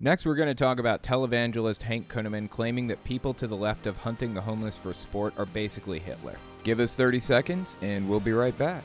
Next, 0.01 0.25
we're 0.25 0.35
going 0.35 0.49
to 0.49 0.53
talk 0.53 0.79
about 0.79 1.03
televangelist 1.03 1.81
Hank 1.81 2.09
Kunneman 2.11 2.49
claiming 2.49 2.87
that 2.87 3.01
people 3.05 3.33
to 3.35 3.47
the 3.47 3.55
left 3.55 3.87
of 3.87 3.95
hunting 3.95 4.33
the 4.33 4.41
homeless 4.41 4.75
for 4.75 4.91
sport 4.91 5.33
are 5.37 5.45
basically 5.45 5.99
Hitler. 5.99 6.35
Give 6.65 6.81
us 6.81 6.97
30 6.97 7.19
seconds, 7.19 7.77
and 7.81 8.09
we'll 8.09 8.19
be 8.19 8.33
right 8.33 8.57
back. 8.57 8.83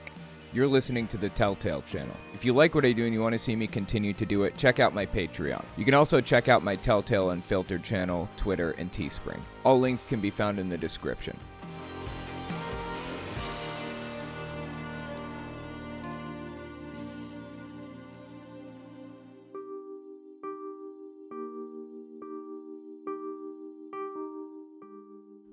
You're 0.52 0.68
listening 0.68 1.08
to 1.08 1.16
the 1.16 1.28
Telltale 1.30 1.82
channel. 1.82 2.14
If 2.32 2.44
you 2.44 2.52
like 2.52 2.76
what 2.76 2.84
I 2.84 2.92
do 2.92 3.06
and 3.06 3.12
you 3.12 3.20
want 3.20 3.32
to 3.32 3.40
see 3.40 3.56
me 3.56 3.66
continue 3.66 4.12
to 4.12 4.24
do 4.24 4.44
it, 4.44 4.56
check 4.56 4.78
out 4.78 4.94
my 4.94 5.04
Patreon. 5.04 5.64
You 5.76 5.84
can 5.84 5.94
also 5.94 6.20
check 6.20 6.48
out 6.48 6.62
my 6.62 6.76
Telltale 6.76 7.30
Unfiltered 7.30 7.82
channel, 7.82 8.28
Twitter, 8.36 8.70
and 8.78 8.92
Teespring. 8.92 9.40
All 9.64 9.80
links 9.80 10.04
can 10.06 10.20
be 10.20 10.30
found 10.30 10.60
in 10.60 10.68
the 10.68 10.78
description. 10.78 11.36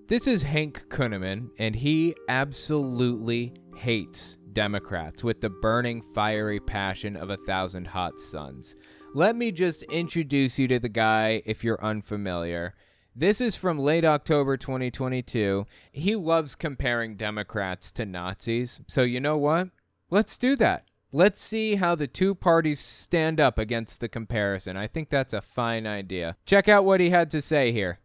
This 0.07 0.25
is 0.25 0.43
Hank 0.43 0.85
Kunneman, 0.88 1.49
and 1.59 1.75
he 1.75 2.15
absolutely 2.29 3.53
hates 3.75 4.38
Democrats 4.53 5.21
with 5.21 5.41
the 5.41 5.49
burning, 5.49 6.01
fiery 6.15 6.61
passion 6.61 7.17
of 7.17 7.29
a 7.29 7.35
thousand 7.45 7.88
hot 7.88 8.17
suns. 8.21 8.73
Let 9.13 9.35
me 9.35 9.51
just 9.51 9.84
introduce 9.84 10.57
you 10.57 10.69
to 10.69 10.79
the 10.79 10.88
guy 10.88 11.41
if 11.45 11.61
you're 11.61 11.84
unfamiliar. 11.84 12.73
This 13.13 13.41
is 13.41 13.57
from 13.57 13.79
late 13.79 14.05
October 14.05 14.55
2022. 14.55 15.65
He 15.91 16.15
loves 16.15 16.55
comparing 16.55 17.17
Democrats 17.17 17.91
to 17.91 18.05
Nazis. 18.05 18.79
So, 18.88 19.01
you 19.01 19.19
know 19.19 19.35
what? 19.35 19.71
Let's 20.09 20.38
do 20.38 20.55
that. 20.55 20.85
Let's 21.11 21.41
see 21.41 21.75
how 21.75 21.95
the 21.95 22.07
two 22.07 22.34
parties 22.34 22.79
stand 22.79 23.41
up 23.41 23.57
against 23.57 23.99
the 23.99 24.07
comparison. 24.07 24.77
I 24.77 24.88
think 24.88 25.09
that's 25.09 25.34
a 25.34 25.41
fine 25.41 25.85
idea. 25.85 26.38
Check 26.45 26.69
out 26.69 26.85
what 26.85 27.01
he 27.01 27.09
had 27.09 27.29
to 27.31 27.41
say 27.41 27.73
here. 27.73 27.99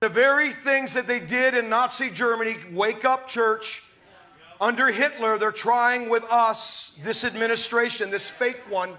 The 0.00 0.08
very 0.08 0.50
things 0.50 0.94
that 0.94 1.06
they 1.06 1.20
did 1.20 1.54
in 1.54 1.68
Nazi 1.68 2.08
Germany, 2.08 2.56
wake 2.72 3.04
up 3.04 3.28
church, 3.28 3.84
under 4.58 4.88
Hitler, 4.88 5.36
they're 5.36 5.52
trying 5.52 6.08
with 6.08 6.24
us, 6.32 6.98
this 7.02 7.22
administration, 7.22 8.10
this 8.10 8.30
fake 8.30 8.62
one. 8.70 8.94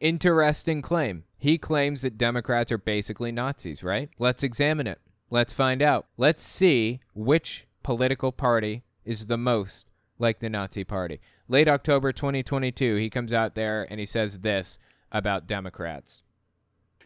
Interesting 0.00 0.82
claim. 0.82 1.22
He 1.38 1.58
claims 1.58 2.02
that 2.02 2.18
Democrats 2.18 2.72
are 2.72 2.78
basically 2.78 3.30
Nazis, 3.30 3.84
right? 3.84 4.10
Let's 4.18 4.42
examine 4.42 4.88
it. 4.88 5.00
Let's 5.30 5.52
find 5.52 5.80
out. 5.80 6.06
Let's 6.16 6.42
see 6.42 6.98
which 7.14 7.68
political 7.84 8.32
party 8.32 8.82
is 9.04 9.28
the 9.28 9.38
most 9.38 9.86
like 10.18 10.40
the 10.40 10.50
Nazi 10.50 10.82
Party. 10.82 11.20
Late 11.46 11.68
October 11.68 12.10
2022, 12.10 12.96
he 12.96 13.08
comes 13.08 13.32
out 13.32 13.54
there 13.54 13.86
and 13.88 14.00
he 14.00 14.06
says 14.06 14.40
this 14.40 14.80
about 15.12 15.46
Democrats. 15.46 16.24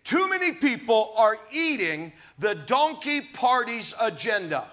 Too 0.06 0.30
many 0.30 0.52
people 0.52 1.12
are 1.18 1.36
eating 1.50 2.12
the 2.38 2.54
donkey 2.54 3.22
party's 3.22 3.92
agenda. 4.00 4.68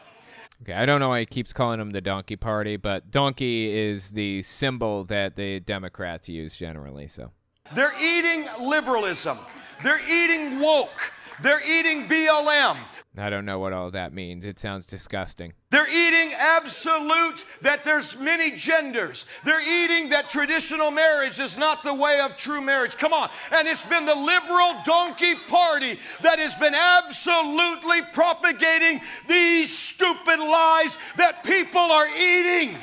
Okay, 0.62 0.74
I 0.74 0.86
don't 0.86 1.00
know 1.00 1.10
why 1.10 1.22
he 1.22 1.26
keeps 1.26 1.52
calling 1.52 1.80
them 1.80 1.90
the 1.90 2.02
donkey 2.02 2.36
party, 2.36 2.78
but 2.78 3.10
donkey 3.10 3.76
is 3.76 4.12
the 4.12 4.44
symbol 4.44 5.06
that 5.06 5.36
the 5.36 5.60
Democrats 5.60 6.30
use 6.30 6.56
generally, 6.56 7.08
so. 7.08 7.32
They're 7.74 8.00
eating 8.00 8.46
liberalism. 8.62 9.40
They're 9.82 10.02
eating 10.08 10.60
woke. 10.60 11.13
They're 11.42 11.66
eating 11.66 12.08
BLM. 12.08 12.78
I 13.18 13.30
don't 13.30 13.46
know 13.46 13.60
what 13.60 13.74
all 13.74 13.92
that 13.92 14.14
means. 14.14 14.46
It 14.46 14.60
sounds 14.60 14.86
disgusting. 14.86 15.54
They're 15.72 15.90
eating 15.90 16.34
absolute 16.38 17.46
that 17.62 17.84
there's 17.84 18.18
many 18.18 18.52
genders. 18.52 19.26
They're 19.44 19.62
eating 19.62 20.10
that 20.10 20.30
traditional 20.30 20.92
marriage 20.92 21.40
is 21.40 21.58
not 21.58 21.84
the 21.84 21.94
way 21.94 22.20
of 22.20 22.38
true 22.38 22.62
marriage. 22.62 22.98
Come 22.98 23.14
on. 23.14 23.30
And 23.52 23.68
it's 23.68 23.84
been 23.84 24.06
the 24.06 24.16
liberal 24.16 24.76
donkey 24.86 25.36
party 25.48 26.00
that 26.22 26.40
has 26.40 26.56
been 26.56 26.76
absolutely 26.76 28.02
propagating 28.14 29.02
these 29.28 29.76
stupid 29.76 30.40
lies 30.40 30.98
that 31.18 31.44
people 31.44 31.80
are 31.82 32.08
eating. 32.10 32.78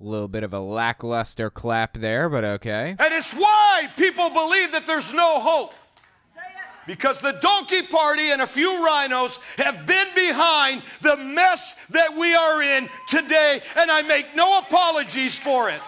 A 0.00 0.04
little 0.04 0.28
bit 0.28 0.42
of 0.42 0.52
a 0.52 0.60
lackluster 0.60 1.50
clap 1.50 1.96
there, 1.96 2.28
but 2.28 2.44
okay. 2.44 2.96
And 2.98 3.14
it's 3.14 3.32
why 3.32 3.88
people 3.96 4.28
believe 4.28 4.72
that 4.72 4.86
there's 4.86 5.12
no 5.12 5.40
hope. 5.40 5.72
Because 6.86 7.20
the 7.20 7.32
donkey 7.40 7.82
party 7.82 8.30
and 8.30 8.42
a 8.42 8.46
few 8.46 8.84
rhinos 8.84 9.38
have 9.58 9.86
been 9.86 10.08
behind 10.14 10.82
the 11.00 11.16
mess 11.16 11.74
that 11.90 12.14
we 12.16 12.34
are 12.34 12.62
in 12.62 12.88
today, 13.08 13.60
and 13.76 13.90
I 13.90 14.02
make 14.02 14.34
no 14.36 14.58
apologies 14.58 15.38
for 15.38 15.70
it. 15.70 15.80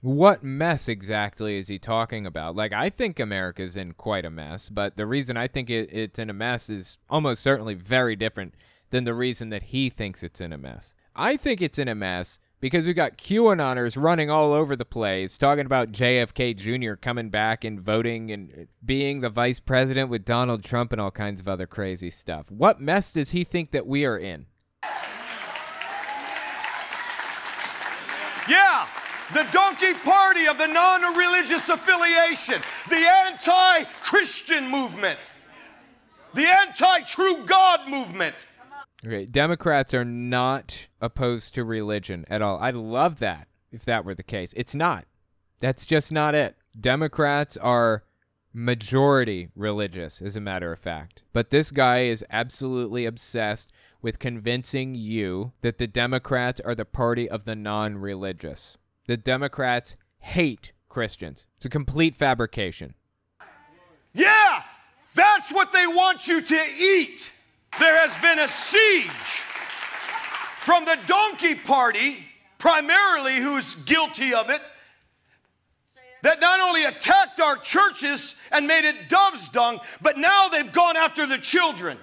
What 0.00 0.44
mess 0.44 0.86
exactly 0.86 1.56
is 1.56 1.68
he 1.68 1.78
talking 1.78 2.26
about? 2.26 2.54
Like, 2.54 2.74
I 2.74 2.90
think 2.90 3.18
America's 3.18 3.74
in 3.74 3.92
quite 3.94 4.26
a 4.26 4.30
mess, 4.30 4.68
but 4.68 4.96
the 4.96 5.06
reason 5.06 5.38
I 5.38 5.48
think 5.48 5.70
it, 5.70 5.88
it's 5.90 6.18
in 6.18 6.28
a 6.28 6.34
mess 6.34 6.68
is 6.68 6.98
almost 7.08 7.42
certainly 7.42 7.72
very 7.72 8.14
different 8.14 8.54
than 8.90 9.04
the 9.04 9.14
reason 9.14 9.48
that 9.48 9.64
he 9.64 9.88
thinks 9.88 10.22
it's 10.22 10.42
in 10.42 10.52
a 10.52 10.58
mess. 10.58 10.94
I 11.16 11.38
think 11.38 11.62
it's 11.62 11.78
in 11.78 11.88
a 11.88 11.94
mess 11.94 12.38
because 12.64 12.86
we've 12.86 12.96
got 12.96 13.18
QAnoners 13.18 14.02
running 14.02 14.30
all 14.30 14.54
over 14.54 14.74
the 14.74 14.86
place, 14.86 15.36
talking 15.36 15.66
about 15.66 15.92
JFK 15.92 16.56
Jr. 16.56 16.94
coming 16.94 17.28
back 17.28 17.62
and 17.62 17.78
voting 17.78 18.30
and 18.30 18.68
being 18.82 19.20
the 19.20 19.28
vice 19.28 19.60
president 19.60 20.08
with 20.08 20.24
Donald 20.24 20.64
Trump 20.64 20.90
and 20.90 20.98
all 20.98 21.10
kinds 21.10 21.42
of 21.42 21.46
other 21.46 21.66
crazy 21.66 22.08
stuff. 22.08 22.50
What 22.50 22.80
mess 22.80 23.12
does 23.12 23.32
he 23.32 23.44
think 23.44 23.72
that 23.72 23.86
we 23.86 24.06
are 24.06 24.16
in? 24.16 24.46
Yeah, 28.48 28.86
the 29.34 29.46
donkey 29.52 29.92
party 30.02 30.46
of 30.46 30.56
the 30.56 30.66
non 30.66 31.02
religious 31.18 31.68
affiliation, 31.68 32.62
the 32.88 33.06
anti 33.26 33.84
Christian 34.00 34.70
movement, 34.70 35.18
the 36.32 36.46
anti 36.46 37.00
true 37.00 37.44
God 37.44 37.90
movement. 37.90 38.46
Okay, 39.06 39.26
Democrats 39.26 39.92
are 39.92 40.04
not 40.04 40.88
opposed 41.00 41.54
to 41.54 41.64
religion 41.64 42.24
at 42.28 42.40
all. 42.40 42.58
I'd 42.58 42.74
love 42.74 43.18
that 43.18 43.48
if 43.70 43.84
that 43.84 44.04
were 44.04 44.14
the 44.14 44.22
case. 44.22 44.54
It's 44.56 44.74
not. 44.74 45.04
That's 45.60 45.84
just 45.84 46.10
not 46.10 46.34
it. 46.34 46.56
Democrats 46.78 47.56
are 47.58 48.04
majority 48.54 49.48
religious, 49.54 50.22
as 50.22 50.36
a 50.36 50.40
matter 50.40 50.72
of 50.72 50.78
fact. 50.78 51.22
But 51.32 51.50
this 51.50 51.70
guy 51.70 52.04
is 52.04 52.24
absolutely 52.30 53.04
obsessed 53.04 53.72
with 54.00 54.18
convincing 54.18 54.94
you 54.94 55.52
that 55.60 55.78
the 55.78 55.86
Democrats 55.86 56.60
are 56.60 56.74
the 56.74 56.84
party 56.84 57.28
of 57.28 57.44
the 57.44 57.56
non 57.56 57.98
religious. 57.98 58.78
The 59.06 59.16
Democrats 59.16 59.96
hate 60.20 60.72
Christians. 60.88 61.46
It's 61.56 61.66
a 61.66 61.70
complete 61.70 62.14
fabrication. 62.14 62.94
Yeah, 64.14 64.62
that's 65.14 65.52
what 65.52 65.72
they 65.72 65.86
want 65.86 66.26
you 66.26 66.40
to 66.40 66.62
eat. 66.78 67.32
There 67.78 67.98
has 67.98 68.16
been 68.18 68.38
a 68.38 68.48
siege 68.48 69.10
from 70.58 70.84
the 70.84 70.96
donkey 71.06 71.54
party, 71.56 72.18
primarily 72.58 73.36
who's 73.36 73.74
guilty 73.74 74.32
of 74.32 74.48
it. 74.48 74.60
that 76.22 76.40
not 76.40 76.58
only 76.60 76.84
attacked 76.84 77.38
our 77.38 77.56
churches 77.56 78.36
and 78.50 78.66
made 78.66 78.86
it 78.86 79.08
dove's 79.10 79.48
dung, 79.48 79.78
but 80.00 80.16
now 80.16 80.48
they've 80.48 80.72
gone 80.72 80.96
after 80.96 81.26
the 81.26 81.36
children. 81.36 81.98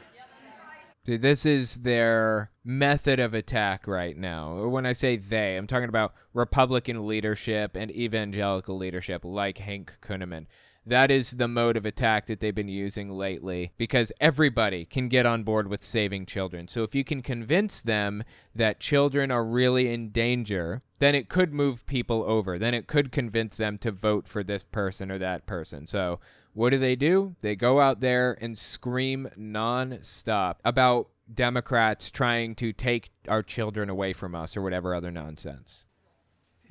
This 1.06 1.46
is 1.48 1.78
their 1.78 2.52
method 2.64 3.20
of 3.20 3.34
attack 3.34 3.88
right 3.88 4.16
now. 4.16 4.68
When 4.68 4.86
I 4.86 4.92
say 4.94 5.18
they, 5.18 5.58
I'm 5.58 5.66
talking 5.66 5.90
about 5.90 6.14
Republican 6.36 7.08
leadership 7.08 7.76
and 7.76 7.90
evangelical 7.90 8.78
leadership 8.78 9.26
like 9.26 9.58
Hank 9.58 9.98
Kunneman. 10.04 10.46
That 10.86 11.12
is 11.12 11.32
the 11.32 11.48
mode 11.48 11.78
of 11.78 11.86
attack 11.86 12.26
that 12.26 12.40
they've 12.40 12.56
been 12.56 12.68
using 12.68 13.12
lately 13.12 13.72
because 13.78 14.12
everybody 14.20 14.86
can 14.86 15.10
get 15.10 15.28
on 15.28 15.44
board 15.44 15.68
with 15.68 15.84
saving 15.84 16.26
children. 16.26 16.68
So 16.68 16.84
if 16.84 16.96
you 16.96 17.04
can 17.04 17.22
convince 17.22 17.82
them 17.82 18.24
that 18.56 18.80
children 18.80 19.30
are 19.30 19.46
really 19.46 19.94
in 19.94 20.10
danger, 20.10 20.82
then 21.00 21.14
it 21.14 21.30
could 21.30 21.54
move 21.54 21.86
people 21.86 22.24
over. 22.24 22.58
Then 22.58 22.74
it 22.74 22.88
could 22.88 23.12
convince 23.12 23.58
them 23.58 23.78
to 23.80 23.92
vote 23.92 24.28
for 24.28 24.44
this 24.44 24.64
person 24.64 25.12
or 25.12 25.20
that 25.20 25.46
person. 25.46 25.86
So 25.86 26.20
what 26.54 26.72
do 26.72 26.80
they 26.80 26.96
do? 26.96 27.36
They 27.42 27.56
go 27.56 27.80
out 27.80 28.02
there 28.02 28.36
and 28.42 28.58
scream 28.58 29.30
nonstop 29.38 30.56
about 30.66 31.10
Democrats 31.32 32.10
trying 32.10 32.56
to 32.56 32.74
take 32.74 33.12
our 33.28 33.44
children 33.44 33.90
away 33.90 34.14
from 34.14 34.34
us 34.34 34.58
or 34.58 34.62
whatever 34.62 34.96
other 34.96 35.12
nonsense. 35.12 35.86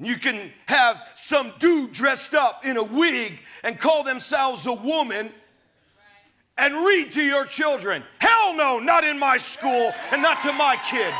You 0.01 0.16
can 0.16 0.51
have 0.66 1.02
some 1.14 1.52
dude 1.59 1.93
dressed 1.93 2.35
up 2.35 2.64
in 2.64 2.78
a 2.78 2.82
wig 2.82 3.39
and 3.62 3.78
call 3.78 4.02
themselves 4.02 4.66
a 4.66 4.72
woman 4.72 5.31
and 6.56 6.74
read 6.74 7.12
to 7.12 7.22
your 7.22 7.44
children. 7.44 8.02
Hell 8.18 8.56
no, 8.56 8.78
not 8.78 9.05
in 9.05 9.18
my 9.18 9.36
school 9.36 9.93
and 10.10 10.22
not 10.22 10.40
to 10.43 10.52
my 10.55 10.77
kid. 10.89 11.12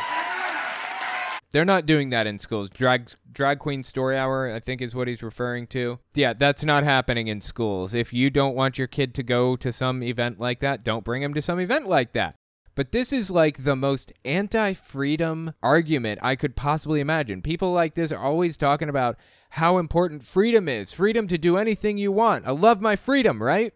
They're 1.51 1.65
not 1.65 1.85
doing 1.85 2.09
that 2.09 2.27
in 2.27 2.39
schools. 2.39 2.69
Drag 2.69 3.09
drag 3.31 3.59
queen 3.59 3.83
story 3.83 4.17
hour, 4.17 4.51
I 4.51 4.59
think 4.59 4.81
is 4.81 4.95
what 4.95 5.07
he's 5.07 5.21
referring 5.21 5.67
to. 5.67 5.99
Yeah, 6.13 6.33
that's 6.33 6.63
not 6.63 6.83
happening 6.83 7.27
in 7.27 7.41
schools. 7.41 7.93
If 7.93 8.13
you 8.13 8.29
don't 8.29 8.55
want 8.55 8.77
your 8.77 8.87
kid 8.87 9.13
to 9.15 9.23
go 9.23 9.55
to 9.57 9.71
some 9.71 10.01
event 10.01 10.39
like 10.39 10.59
that, 10.61 10.83
don't 10.83 11.03
bring 11.03 11.21
him 11.21 11.33
to 11.33 11.41
some 11.41 11.59
event 11.59 11.87
like 11.87 12.13
that. 12.13 12.35
But 12.73 12.91
this 12.91 13.11
is 13.11 13.29
like 13.29 13.63
the 13.63 13.75
most 13.75 14.13
anti 14.23 14.73
freedom 14.73 15.53
argument 15.61 16.19
I 16.21 16.35
could 16.35 16.55
possibly 16.55 17.01
imagine. 17.01 17.41
People 17.41 17.73
like 17.73 17.95
this 17.95 18.11
are 18.11 18.23
always 18.23 18.55
talking 18.57 18.89
about 18.89 19.17
how 19.51 19.77
important 19.77 20.23
freedom 20.23 20.69
is 20.69 20.93
freedom 20.93 21.27
to 21.27 21.37
do 21.37 21.57
anything 21.57 21.97
you 21.97 22.11
want. 22.11 22.47
I 22.47 22.51
love 22.51 22.79
my 22.79 22.95
freedom, 22.95 23.43
right? 23.43 23.73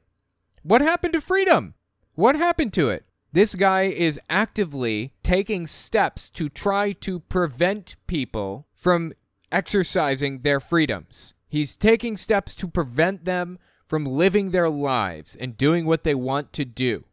What 0.64 0.82
happened 0.82 1.14
to 1.14 1.22
freedom? 1.22 1.74
What 2.14 2.36
happened 2.36 2.74
to 2.74 2.90
it? 2.90 3.06
This 3.34 3.54
guy 3.54 3.84
is 3.84 4.20
actively 4.30 5.14
taking 5.22 5.68
steps 5.68 6.30
to 6.30 6.48
try 6.48 6.94
to 6.94 7.20
prevent 7.20 7.98
people 8.08 8.66
from 8.74 9.12
exercising 9.52 10.40
their 10.40 10.62
freedoms. 10.62 11.34
He's 11.50 11.76
taking 11.76 12.16
steps 12.16 12.56
to 12.56 12.68
prevent 12.70 13.26
them 13.26 13.60
from 13.86 14.06
living 14.06 14.52
their 14.52 14.70
lives 14.70 15.36
and 15.36 15.58
doing 15.58 15.86
what 15.86 16.06
they 16.06 16.16
want 16.16 16.54
to 16.54 16.64
do 16.64 17.04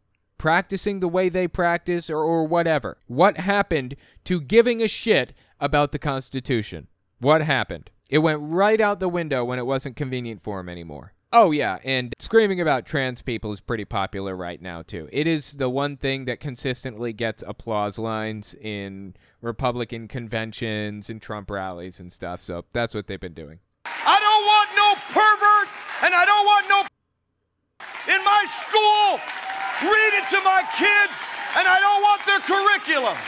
practicing 0.42 0.98
the 0.98 1.06
way 1.06 1.28
they 1.28 1.46
practice 1.46 2.10
or, 2.10 2.18
or 2.18 2.44
whatever. 2.44 2.98
What 3.06 3.36
happened 3.38 3.94
to 4.24 4.40
giving 4.40 4.82
a 4.82 4.88
shit 4.88 5.32
about 5.60 5.92
the 5.92 6.00
Constitution? 6.00 6.88
What 7.20 7.42
happened? 7.42 7.90
It 8.10 8.18
went 8.18 8.40
right 8.42 8.80
out 8.80 8.98
the 8.98 9.08
window 9.08 9.44
when 9.44 9.60
it 9.60 9.66
wasn't 9.66 9.94
convenient 9.94 10.42
for 10.42 10.58
him 10.58 10.68
anymore. 10.68 11.12
Oh, 11.32 11.52
yeah, 11.52 11.78
and 11.84 12.12
screaming 12.18 12.60
about 12.60 12.86
trans 12.86 13.22
people 13.22 13.52
is 13.52 13.60
pretty 13.60 13.84
popular 13.84 14.34
right 14.34 14.60
now, 14.60 14.82
too. 14.82 15.08
It 15.12 15.28
is 15.28 15.52
the 15.52 15.70
one 15.70 15.96
thing 15.96 16.24
that 16.24 16.40
consistently 16.40 17.12
gets 17.12 17.44
applause 17.46 17.96
lines 17.96 18.56
in 18.60 19.14
Republican 19.42 20.08
conventions 20.08 21.08
and 21.08 21.22
Trump 21.22 21.52
rallies 21.52 22.00
and 22.00 22.10
stuff, 22.10 22.42
so 22.42 22.64
that's 22.72 22.96
what 22.96 23.06
they've 23.06 23.20
been 23.20 23.32
doing. 23.32 23.60
I 23.86 24.18
don't 24.18 24.44
want 24.44 24.70
no 24.74 24.94
pervert 25.06 25.68
and 26.02 26.12
I 26.12 26.24
don't 26.26 26.44
want 26.44 26.68
no 26.68 28.12
in 28.12 28.24
my 28.24 28.44
school 28.48 29.51
read 29.82 30.12
it 30.14 30.28
to 30.30 30.40
my 30.44 30.62
kids 30.76 31.28
and 31.56 31.66
I 31.68 31.78
don't 31.80 32.02
want 32.02 32.26
their 32.26 32.40
curriculum. 32.40 33.18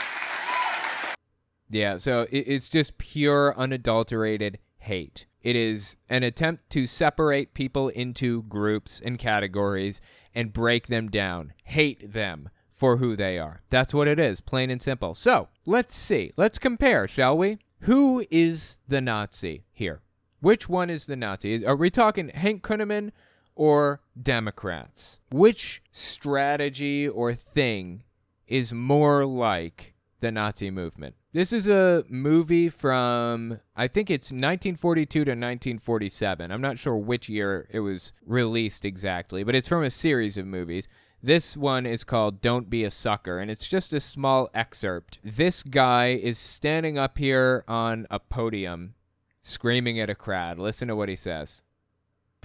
Yeah, 1.69 1.97
so 1.97 2.27
it's 2.31 2.69
just 2.69 2.97
pure, 2.97 3.57
unadulterated 3.57 4.59
hate. 4.77 5.25
It 5.41 5.55
is 5.55 5.97
an 6.09 6.23
attempt 6.23 6.69
to 6.71 6.85
separate 6.85 7.53
people 7.53 7.89
into 7.89 8.43
groups 8.43 9.01
and 9.03 9.19
categories 9.19 10.01
and 10.33 10.53
break 10.53 10.87
them 10.87 11.09
down, 11.09 11.53
hate 11.63 12.13
them 12.13 12.49
for 12.71 12.97
who 12.97 13.15
they 13.15 13.37
are. 13.39 13.61
That's 13.69 13.93
what 13.93 14.07
it 14.07 14.19
is, 14.19 14.41
plain 14.41 14.69
and 14.69 14.81
simple. 14.81 15.13
So 15.13 15.49
let's 15.65 15.95
see. 15.95 16.33
Let's 16.37 16.59
compare, 16.59 17.07
shall 17.07 17.37
we? 17.37 17.59
Who 17.81 18.25
is 18.31 18.79
the 18.87 19.01
Nazi 19.01 19.65
here? 19.71 20.01
Which 20.39 20.67
one 20.69 20.89
is 20.89 21.05
the 21.05 21.15
Nazi? 21.15 21.65
Are 21.65 21.75
we 21.75 21.89
talking 21.89 22.29
Hank 22.29 22.61
Kunneman 22.63 23.11
or 23.55 24.01
Democrats? 24.21 25.19
Which 25.31 25.81
strategy 25.91 27.07
or 27.07 27.33
thing 27.33 28.03
is 28.47 28.73
more 28.73 29.25
like 29.25 29.93
the 30.19 30.31
Nazi 30.31 30.69
movement? 30.69 31.15
This 31.33 31.51
is 31.51 31.67
a 31.67 32.05
movie 32.07 32.69
from, 32.69 33.59
I 33.75 33.89
think 33.89 34.09
it's 34.09 34.27
1942 34.27 35.25
to 35.25 35.31
1947. 35.31 36.49
I'm 36.49 36.61
not 36.61 36.79
sure 36.79 36.95
which 36.95 37.27
year 37.27 37.67
it 37.71 37.81
was 37.81 38.13
released 38.25 38.85
exactly, 38.85 39.43
but 39.43 39.53
it's 39.53 39.67
from 39.67 39.83
a 39.83 39.89
series 39.89 40.37
of 40.37 40.45
movies. 40.45 40.87
This 41.21 41.57
one 41.57 41.85
is 41.85 42.03
called 42.03 42.39
Don't 42.39 42.69
Be 42.69 42.83
a 42.83 42.89
Sucker, 42.89 43.39
and 43.39 43.51
it's 43.51 43.67
just 43.67 43.91
a 43.91 43.99
small 43.99 44.49
excerpt. 44.53 45.19
This 45.23 45.63
guy 45.63 46.09
is 46.09 46.37
standing 46.37 46.97
up 46.97 47.17
here 47.17 47.65
on 47.67 48.07
a 48.09 48.19
podium 48.19 48.93
screaming 49.41 49.99
at 49.99 50.09
a 50.09 50.15
crowd. 50.15 50.57
Listen 50.57 50.87
to 50.87 50.95
what 50.95 51.09
he 51.09 51.15
says. 51.15 51.63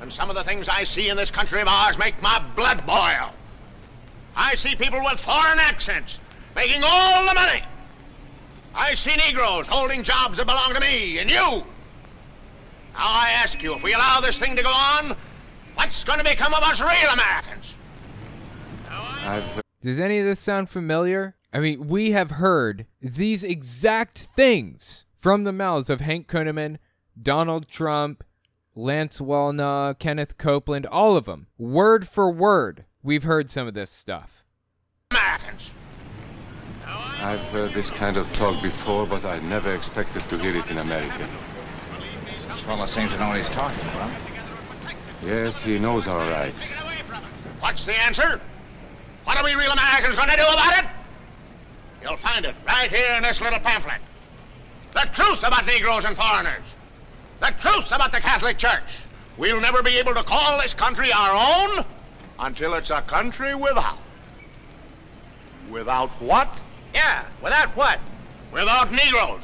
And 0.01 0.13
some 0.13 0.31
of 0.31 0.37
the 0.37 0.45
things 0.45 0.69
I 0.69 0.85
see 0.85 1.09
in 1.09 1.17
this 1.17 1.31
country 1.31 1.61
of 1.61 1.69
ours 1.69 1.99
make 1.99 2.21
my 2.23 2.43
blood 2.57 2.87
boil. 2.87 3.33
I 4.35 4.55
see 4.55 4.75
people 4.75 5.03
with 5.05 5.21
foreign 5.21 5.59
accents 5.59 6.19
making 6.57 6.83
all 6.85 7.27
the 7.29 7.35
money. 7.35 7.63
I 8.75 8.95
see 8.95 9.15
Negroes 9.17 9.67
holding 9.67 10.03
jobs 10.03 10.39
that 10.39 10.47
belong 10.47 10.73
to 10.75 10.81
me 10.81 11.19
and 11.19 11.29
you. 11.29 11.37
Now 11.37 11.65
I 12.95 13.31
ask 13.31 13.63
you, 13.63 13.75
if 13.75 13.83
we 13.83 13.93
allow 13.95 14.21
this 14.21 14.39
thing 14.39 14.57
to 14.57 14.63
go 14.63 14.71
on, 14.71 15.17
what's 15.75 16.05
going 16.05 16.19
to 16.19 16.25
become 16.25 16.55
of 16.55 16.63
us 16.63 16.81
real 16.81 17.11
Americans? 17.13 17.75
Does 19.83 19.99
any 19.99 20.19
of 20.19 20.27
this 20.27 20.41
sound 20.41 20.71
familiar? 20.71 21.37
I 21.53 21.61
mean, 21.61 21.89
we 21.89 22.13
have 22.13 22.33
heard 22.33 22.87
these 23.03 23.43
exact 23.43 24.29
things 24.37 25.05
from 25.17 25.45
the 25.45 25.53
mouths 25.53 25.91
of 25.91 26.01
Hank 26.01 26.29
Kunneman, 26.29 26.79
Donald 27.21 27.69
Trump, 27.69 28.25
Lance 28.77 29.19
Wallnau, 29.19 29.99
Kenneth 29.99 30.39
Copeland, 30.39 30.87
all 30.87 31.17
of 31.17 31.25
them. 31.25 31.49
Word 31.59 32.07
for 32.07 32.31
word, 32.31 32.85
we've 33.03 33.25
heard 33.25 33.51
some 33.51 33.67
of 33.67 33.75
this 33.75 33.91
stuff. 33.91 34.45
Americans. 35.11 35.73
I've 36.87 37.41
heard 37.51 37.75
this 37.75 37.91
kind 37.91 38.17
of 38.17 38.33
talk 38.35 38.63
before, 38.63 39.07
but 39.07 39.25
I 39.25 39.41
never 39.41 39.75
expected 39.75 40.23
to 40.29 40.39
hear 40.39 40.57
it 40.57 40.71
in 40.71 40.79
America. 40.79 41.29
This 42.49 42.61
fellow 42.61 42.87
seems 42.87 43.11
to 43.13 43.19
know 43.19 43.29
what 43.29 43.39
he's 43.39 43.49
talking 43.49 43.87
about. 43.89 44.13
Yes, 45.25 45.61
he 45.61 45.79
knows 45.79 46.07
all 46.07 46.19
right. 46.19 46.55
What's 47.59 47.85
the 47.85 47.95
answer? 47.95 48.41
What 49.25 49.37
are 49.37 49.45
we 49.45 49.55
real 49.55 49.73
Americans 49.73 50.15
going 50.15 50.31
to 50.31 50.37
do 50.37 50.43
about 50.43 50.79
it? 50.79 50.85
You'll 52.03 52.17
find 52.19 52.45
it 52.45 52.55
right 52.67 52.89
here 52.89 53.17
in 53.17 53.25
this 53.25 53.41
little 53.41 53.59
pamphlet. 53.59 54.01
The 54.93 55.09
truth 55.13 55.41
about 55.41 55.67
Negroes 55.67 56.05
and 56.05 56.17
foreigners. 56.17 56.63
The 57.41 57.55
truth 57.59 57.87
about 57.91 58.13
the 58.13 58.21
Catholic 58.21 58.59
Church. 58.59 59.01
We'll 59.39 59.61
never 59.61 59.83
be 59.83 59.99
able 59.99 60.15
to 60.15 60.23
call 60.23 60.61
this 60.61 60.75
country 60.75 61.11
our 61.13 61.69
own 61.79 61.85
until 62.39 62.75
it's 62.75 62.91
a 62.91 63.01
country 63.03 63.55
without. 63.55 63.99
Without 65.71 66.11
what? 66.21 66.49
Yeah, 66.95 67.25
without 67.43 67.71
what? 67.71 67.99
Without 68.53 68.93
Negroes. 68.93 69.41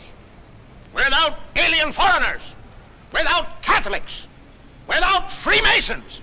Without 0.94 1.38
alien 1.56 1.92
foreigners. 1.92 2.52
Without 3.12 3.62
Catholics. 3.62 4.26
Without 4.86 5.32
Freemasons. 5.32 6.20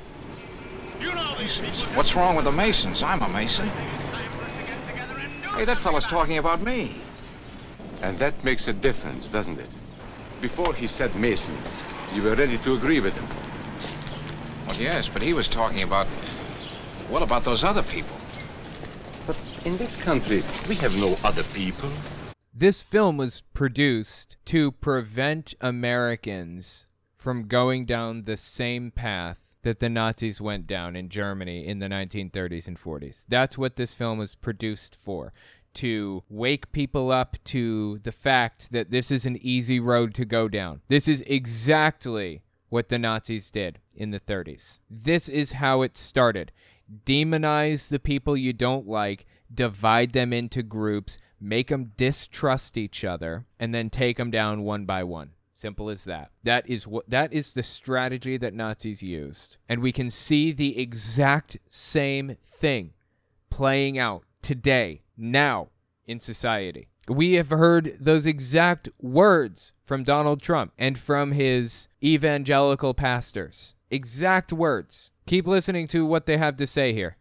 You 0.99 1.13
know 1.15 1.35
these 1.39 1.59
What's 1.95 2.15
wrong 2.15 2.35
with 2.35 2.45
the 2.45 2.51
Masons? 2.51 3.01
I'm 3.01 3.21
a 3.23 3.29
Mason. 3.29 3.67
Hey, 5.55 5.65
that 5.65 5.77
fellow's 5.79 6.05
talking 6.05 6.37
about 6.37 6.61
me. 6.61 6.95
And 8.01 8.19
that 8.19 8.43
makes 8.43 8.67
a 8.67 8.73
difference, 8.73 9.27
doesn't 9.27 9.59
it? 9.59 9.69
Before 10.43 10.73
he 10.73 10.87
said 10.87 11.15
Masons, 11.15 11.65
you 12.13 12.21
were 12.21 12.35
ready 12.35 12.57
to 12.57 12.73
agree 12.73 12.99
with 12.99 13.13
him. 13.13 13.25
Well, 14.67 14.75
yes, 14.75 15.07
but 15.07 15.21
he 15.21 15.31
was 15.31 15.47
talking 15.47 15.83
about, 15.83 16.05
well, 17.09 17.23
about 17.23 17.45
those 17.45 17.63
other 17.63 17.81
people. 17.83 18.17
But 19.25 19.37
in 19.63 19.77
this 19.77 19.95
country, 19.95 20.43
we 20.67 20.75
have 20.75 20.97
no 20.97 21.17
other 21.23 21.43
people. 21.53 21.89
This 22.53 22.81
film 22.81 23.15
was 23.15 23.39
produced 23.53 24.35
to 24.47 24.73
prevent 24.73 25.53
Americans 25.61 26.87
from 27.15 27.47
going 27.47 27.85
down 27.85 28.25
the 28.25 28.35
same 28.35 28.91
path 28.91 29.39
that 29.61 29.79
the 29.79 29.87
Nazis 29.87 30.41
went 30.41 30.67
down 30.67 30.97
in 30.97 31.07
Germany 31.07 31.65
in 31.65 31.79
the 31.79 31.87
1930s 31.87 32.67
and 32.67 32.77
40s. 32.77 33.23
That's 33.29 33.57
what 33.57 33.77
this 33.77 33.93
film 33.93 34.17
was 34.17 34.35
produced 34.35 34.97
for. 35.01 35.31
To 35.75 36.23
wake 36.29 36.71
people 36.71 37.11
up 37.11 37.37
to 37.45 37.99
the 38.03 38.11
fact 38.11 38.71
that 38.71 38.91
this 38.91 39.09
is 39.09 39.25
an 39.25 39.37
easy 39.41 39.79
road 39.79 40.13
to 40.15 40.25
go 40.25 40.47
down. 40.47 40.81
This 40.87 41.07
is 41.07 41.21
exactly 41.21 42.43
what 42.69 42.89
the 42.89 42.99
Nazis 42.99 43.51
did 43.51 43.79
in 43.95 44.11
the 44.11 44.19
30s. 44.19 44.79
This 44.89 45.29
is 45.29 45.53
how 45.53 45.81
it 45.81 45.97
started. 45.97 46.51
Demonize 47.05 47.89
the 47.89 47.99
people 47.99 48.35
you 48.35 48.53
don't 48.53 48.87
like, 48.87 49.25
divide 49.53 50.13
them 50.13 50.33
into 50.33 50.63
groups, 50.63 51.19
make 51.39 51.67
them 51.69 51.91
distrust 51.97 52.77
each 52.77 53.03
other, 53.03 53.45
and 53.59 53.73
then 53.73 53.89
take 53.89 54.17
them 54.17 54.31
down 54.31 54.63
one 54.63 54.85
by 54.85 55.03
one. 55.03 55.31
Simple 55.53 55.89
as 55.89 56.03
that. 56.05 56.31
That 56.43 56.69
is 56.69 56.87
what 56.87 57.09
that 57.09 57.31
is 57.31 57.53
the 57.53 57.63
strategy 57.63 58.37
that 58.37 58.53
Nazis 58.53 59.01
used. 59.01 59.57
And 59.69 59.81
we 59.81 59.91
can 59.91 60.09
see 60.09 60.51
the 60.51 60.77
exact 60.79 61.57
same 61.69 62.37
thing 62.45 62.93
playing 63.49 63.97
out 63.97 64.23
today, 64.41 65.02
now 65.17 65.69
in 66.05 66.19
society. 66.19 66.87
We 67.07 67.33
have 67.33 67.49
heard 67.49 67.97
those 67.99 68.25
exact 68.25 68.89
words 69.01 69.73
from 69.83 70.03
Donald 70.03 70.41
Trump 70.41 70.71
and 70.77 70.97
from 70.97 71.33
his 71.33 71.89
evangelical 72.01 72.93
pastors. 72.93 73.75
Exact 73.91 74.53
words. 74.53 75.11
Keep 75.25 75.45
listening 75.45 75.87
to 75.89 76.05
what 76.05 76.25
they 76.25 76.37
have 76.37 76.57
to 76.57 76.65
say 76.65 76.93
here. 76.93 77.17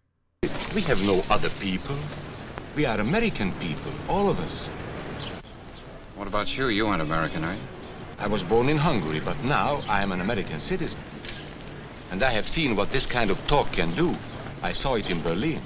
We 0.75 0.83
have 0.83 1.03
no 1.03 1.25
other 1.29 1.51
people. 1.61 1.97
We 2.77 2.87
are 2.87 2.99
American 2.99 3.53
people, 3.55 3.93
all 4.09 4.31
of 4.31 4.39
us. 4.41 4.67
What 6.15 6.29
about 6.29 6.57
you? 6.57 6.69
You 6.69 6.87
aren't 6.87 7.03
American, 7.03 7.45
are 7.45 7.55
you? 7.55 7.61
I 8.19 8.29
was 8.29 8.45
born 8.45 8.69
in 8.69 8.79
Hungary, 8.79 9.21
but 9.21 9.43
now 9.43 9.83
I 9.89 10.03
am 10.03 10.13
an 10.13 10.21
American 10.21 10.61
citizen. 10.61 11.01
And 12.13 12.23
I 12.23 12.31
have 12.31 12.49
seen 12.49 12.77
what 12.77 12.93
this 12.93 13.05
kind 13.05 13.31
of 13.31 13.47
talk 13.49 13.73
can 13.73 13.95
do. 13.95 14.15
I 14.63 14.73
saw 14.73 14.95
it 14.95 15.11
in 15.11 15.21
Berlin. 15.23 15.61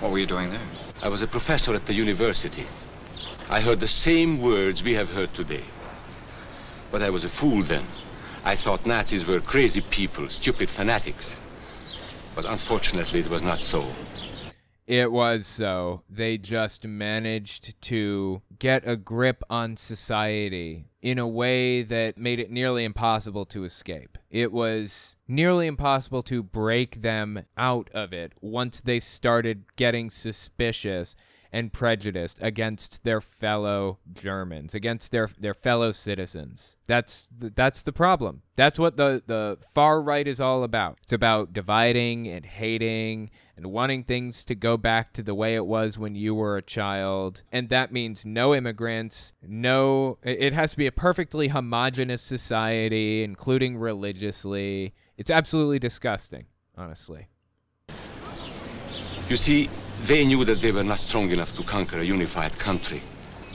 What 0.00 0.10
were 0.10 0.18
you 0.18 0.26
doing 0.26 0.50
there? 0.50 0.60
I 1.02 1.08
was 1.08 1.20
a 1.20 1.26
professor 1.26 1.74
at 1.74 1.86
the 1.86 1.94
university. 1.94 2.64
I 3.50 3.60
heard 3.60 3.80
the 3.80 3.88
same 3.88 4.40
words 4.40 4.84
we 4.84 4.94
have 4.94 5.10
heard 5.10 5.34
today. 5.34 5.64
But 6.92 7.02
I 7.02 7.10
was 7.10 7.24
a 7.24 7.28
fool 7.28 7.64
then. 7.64 7.84
I 8.44 8.54
thought 8.54 8.86
Nazis 8.86 9.26
were 9.26 9.40
crazy 9.40 9.80
people, 9.80 10.28
stupid 10.28 10.70
fanatics. 10.70 11.34
But 12.36 12.44
unfortunately, 12.44 13.18
it 13.18 13.28
was 13.28 13.42
not 13.42 13.60
so. 13.60 13.82
It 14.86 15.12
was 15.12 15.46
so. 15.46 16.02
They 16.10 16.38
just 16.38 16.86
managed 16.86 17.80
to 17.82 18.42
get 18.58 18.86
a 18.86 18.96
grip 18.96 19.42
on 19.48 19.76
society 19.76 20.86
in 21.00 21.18
a 21.18 21.28
way 21.28 21.82
that 21.82 22.18
made 22.18 22.40
it 22.40 22.50
nearly 22.50 22.84
impossible 22.84 23.44
to 23.46 23.64
escape. 23.64 24.18
It 24.30 24.52
was 24.52 25.16
nearly 25.28 25.66
impossible 25.66 26.22
to 26.24 26.42
break 26.42 27.02
them 27.02 27.44
out 27.56 27.90
of 27.94 28.12
it 28.12 28.32
once 28.40 28.80
they 28.80 29.00
started 29.00 29.64
getting 29.76 30.10
suspicious 30.10 31.14
and 31.52 31.72
prejudiced 31.72 32.38
against 32.40 33.04
their 33.04 33.20
fellow 33.20 33.98
Germans, 34.12 34.74
against 34.74 35.12
their 35.12 35.28
their 35.38 35.54
fellow 35.54 35.92
citizens. 35.92 36.76
That's 36.86 37.28
the, 37.36 37.52
that's 37.54 37.82
the 37.82 37.92
problem. 37.92 38.42
That's 38.56 38.78
what 38.78 38.96
the 38.96 39.22
the 39.26 39.58
far 39.74 40.02
right 40.02 40.26
is 40.26 40.40
all 40.40 40.64
about. 40.64 40.98
It's 41.02 41.12
about 41.12 41.52
dividing 41.52 42.26
and 42.26 42.46
hating 42.46 43.30
and 43.54 43.66
wanting 43.66 44.04
things 44.04 44.44
to 44.44 44.54
go 44.54 44.78
back 44.78 45.12
to 45.12 45.22
the 45.22 45.34
way 45.34 45.54
it 45.54 45.66
was 45.66 45.98
when 45.98 46.14
you 46.14 46.34
were 46.34 46.56
a 46.56 46.62
child. 46.62 47.42
And 47.52 47.68
that 47.68 47.92
means 47.92 48.24
no 48.24 48.54
immigrants, 48.54 49.34
no 49.46 50.18
it 50.22 50.54
has 50.54 50.70
to 50.70 50.78
be 50.78 50.86
a 50.86 50.92
perfectly 50.92 51.48
homogenous 51.48 52.22
society, 52.22 53.22
including 53.22 53.76
religiously. 53.76 54.94
It's 55.18 55.30
absolutely 55.30 55.78
disgusting, 55.78 56.46
honestly. 56.76 57.28
You 59.28 59.36
see, 59.36 59.70
they 60.02 60.24
knew 60.24 60.44
that 60.44 60.60
they 60.60 60.72
were 60.72 60.82
not 60.82 60.98
strong 60.98 61.30
enough 61.30 61.54
to 61.56 61.62
conquer 61.62 62.00
a 62.00 62.04
unified 62.04 62.58
country. 62.58 63.02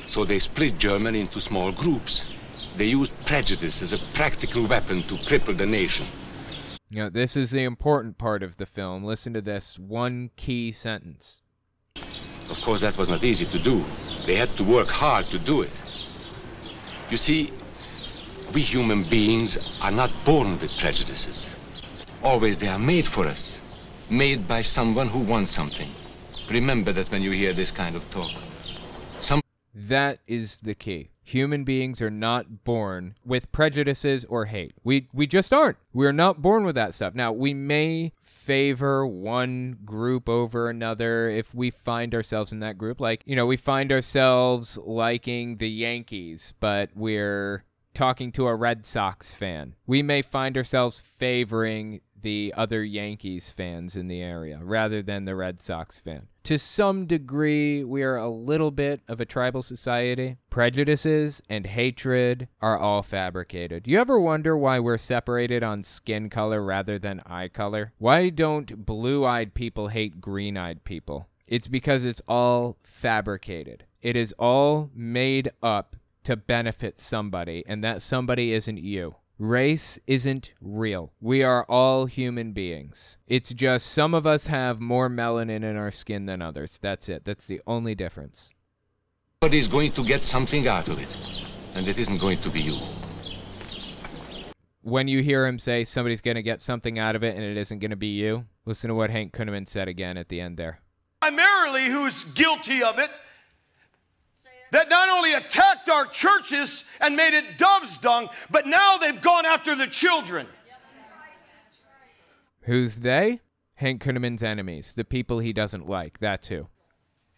So 0.07 0.23
they 0.23 0.39
split 0.39 0.77
Germany 0.77 1.19
into 1.19 1.41
small 1.41 1.71
groups. 1.71 2.25
They 2.77 2.85
used 2.85 3.11
prejudice 3.25 3.81
as 3.81 3.91
a 3.91 3.97
practical 4.13 4.65
weapon 4.65 5.03
to 5.03 5.15
cripple 5.15 5.57
the 5.57 5.65
nation. 5.65 6.05
You 6.89 7.03
know, 7.03 7.09
this 7.09 7.35
is 7.35 7.51
the 7.51 7.63
important 7.63 8.17
part 8.17 8.43
of 8.43 8.55
the 8.55 8.65
film. 8.65 9.03
Listen 9.03 9.33
to 9.33 9.41
this 9.41 9.77
one 9.77 10.29
key 10.37 10.71
sentence. 10.71 11.41
Of 12.49 12.61
course, 12.61 12.79
that 12.79 12.97
was 12.97 13.09
not 13.09 13.25
easy 13.25 13.45
to 13.47 13.59
do. 13.59 13.83
They 14.25 14.35
had 14.35 14.55
to 14.55 14.63
work 14.63 14.87
hard 14.87 15.25
to 15.31 15.39
do 15.39 15.63
it. 15.63 15.71
You 17.09 17.17
see, 17.17 17.51
we 18.53 18.61
human 18.61 19.03
beings 19.03 19.57
are 19.81 19.91
not 19.91 20.11
born 20.23 20.57
with 20.61 20.77
prejudices. 20.77 21.45
Always 22.23 22.57
they 22.57 22.69
are 22.69 22.79
made 22.79 23.05
for 23.05 23.25
us, 23.25 23.59
made 24.09 24.47
by 24.47 24.61
someone 24.61 25.09
who 25.09 25.19
wants 25.19 25.51
something. 25.51 25.91
Remember 26.49 26.93
that 26.93 27.11
when 27.11 27.21
you 27.21 27.31
hear 27.31 27.53
this 27.53 27.71
kind 27.71 27.95
of 27.95 28.09
talk. 28.09 28.31
Some 29.21 29.41
That 29.73 30.19
is 30.27 30.59
the 30.59 30.75
key. 30.75 31.09
Human 31.23 31.65
beings 31.65 32.01
are 32.01 32.09
not 32.09 32.63
born 32.63 33.15
with 33.25 33.51
prejudices 33.51 34.23
or 34.25 34.45
hate. 34.45 34.73
We 34.83 35.09
we 35.13 35.27
just 35.27 35.51
aren't. 35.51 35.77
We're 35.93 36.13
not 36.13 36.41
born 36.41 36.63
with 36.63 36.75
that 36.75 36.93
stuff. 36.93 37.13
Now, 37.13 37.33
we 37.33 37.53
may 37.53 38.13
favor 38.21 39.05
one 39.05 39.77
group 39.83 40.29
over 40.29 40.69
another 40.69 41.29
if 41.29 41.53
we 41.53 41.69
find 41.69 42.15
ourselves 42.15 42.53
in 42.53 42.59
that 42.61 42.77
group. 42.77 43.01
Like, 43.01 43.23
you 43.25 43.35
know, 43.35 43.45
we 43.45 43.57
find 43.57 43.91
ourselves 43.91 44.77
liking 44.81 45.57
the 45.57 45.69
Yankees, 45.69 46.53
but 46.61 46.91
we're 46.95 47.65
talking 47.93 48.31
to 48.31 48.47
a 48.47 48.55
Red 48.55 48.85
Sox 48.85 49.33
fan. 49.33 49.75
We 49.85 50.01
may 50.01 50.21
find 50.21 50.55
ourselves 50.55 51.03
favoring 51.17 51.99
the 52.21 52.53
other 52.57 52.83
Yankees 52.83 53.49
fans 53.49 53.95
in 53.95 54.07
the 54.07 54.21
area 54.21 54.59
rather 54.61 55.01
than 55.01 55.25
the 55.25 55.35
Red 55.35 55.61
Sox 55.61 55.99
fan. 55.99 56.27
To 56.43 56.57
some 56.57 57.05
degree, 57.05 57.83
we 57.83 58.03
are 58.03 58.15
a 58.15 58.29
little 58.29 58.71
bit 58.71 59.01
of 59.07 59.19
a 59.19 59.25
tribal 59.25 59.61
society. 59.61 60.37
Prejudices 60.49 61.41
and 61.49 61.67
hatred 61.67 62.47
are 62.61 62.77
all 62.77 63.03
fabricated. 63.03 63.87
You 63.87 63.99
ever 63.99 64.19
wonder 64.19 64.57
why 64.57 64.79
we're 64.79 64.97
separated 64.97 65.61
on 65.61 65.83
skin 65.83 66.29
color 66.29 66.63
rather 66.63 66.97
than 66.97 67.21
eye 67.25 67.49
color? 67.49 67.91
Why 67.97 68.29
don't 68.29 68.85
blue 68.85 69.25
eyed 69.25 69.53
people 69.53 69.89
hate 69.89 70.21
green 70.21 70.55
eyed 70.55 70.85
people? 70.85 71.27
It's 71.47 71.67
because 71.67 72.05
it's 72.05 72.21
all 72.27 72.77
fabricated. 72.83 73.85
It 74.01 74.15
is 74.15 74.33
all 74.39 74.89
made 74.93 75.51
up 75.61 75.95
to 76.23 76.35
benefit 76.35 76.99
somebody, 76.99 77.63
and 77.67 77.83
that 77.83 78.01
somebody 78.01 78.51
isn't 78.51 78.79
you. 78.79 79.15
Race 79.39 79.99
isn't 80.07 80.53
real. 80.59 81.13
We 81.21 81.43
are 81.43 81.63
all 81.65 82.07
human 82.07 82.53
beings. 82.53 83.19
It's 83.27 83.53
just 83.53 83.85
some 83.85 84.15
of 84.15 84.25
us 84.25 84.47
have 84.47 84.79
more 84.79 85.09
melanin 85.09 85.63
in 85.63 85.77
our 85.77 85.91
skin 85.91 86.25
than 86.25 86.41
others. 86.41 86.79
That's 86.81 87.07
it. 87.07 87.23
That's 87.23 87.45
the 87.45 87.61
only 87.67 87.93
difference. 87.93 88.55
Somebody's 89.43 89.67
going 89.67 89.91
to 89.91 90.03
get 90.03 90.23
something 90.23 90.67
out 90.67 90.87
of 90.87 90.97
it. 90.97 91.07
And 91.75 91.87
it 91.87 91.99
isn't 91.99 92.17
going 92.17 92.39
to 92.39 92.49
be 92.49 92.61
you. 92.61 92.79
When 94.81 95.07
you 95.07 95.21
hear 95.21 95.45
him 95.45 95.59
say 95.59 95.83
somebody's 95.83 96.21
going 96.21 96.35
to 96.35 96.41
get 96.41 96.59
something 96.59 96.97
out 96.97 97.15
of 97.15 97.23
it 97.23 97.35
and 97.35 97.43
it 97.43 97.57
isn't 97.57 97.77
going 97.77 97.91
to 97.91 97.95
be 97.95 98.07
you, 98.07 98.45
listen 98.65 98.87
to 98.87 98.95
what 98.95 99.11
Hank 99.11 99.33
Kunneman 99.33 99.69
said 99.69 99.87
again 99.87 100.17
at 100.17 100.29
the 100.29 100.41
end 100.41 100.57
there. 100.57 100.79
Primarily, 101.21 101.85
who's 101.85 102.23
guilty 102.23 102.81
of 102.81 102.97
it, 102.97 103.11
that 104.71 104.89
not 104.89 105.09
only 105.09 105.33
attacked 105.33 105.89
our 105.89 106.05
churches 106.05 106.83
and 106.99 107.15
made 107.15 107.33
it 107.33 107.57
dove's 107.57 107.97
dung, 107.97 108.29
but 108.49 108.65
now 108.65 108.97
they've 108.97 109.21
gone 109.21 109.45
after 109.45 109.75
the 109.75 109.87
children. 109.87 110.47
Who's 112.61 112.97
they? 112.97 113.39
Hank 113.75 114.03
Kunneman's 114.03 114.43
enemies, 114.43 114.93
the 114.93 115.05
people 115.05 115.39
he 115.39 115.53
doesn't 115.53 115.87
like. 115.87 116.19
that 116.19 116.41
too. 116.41 116.67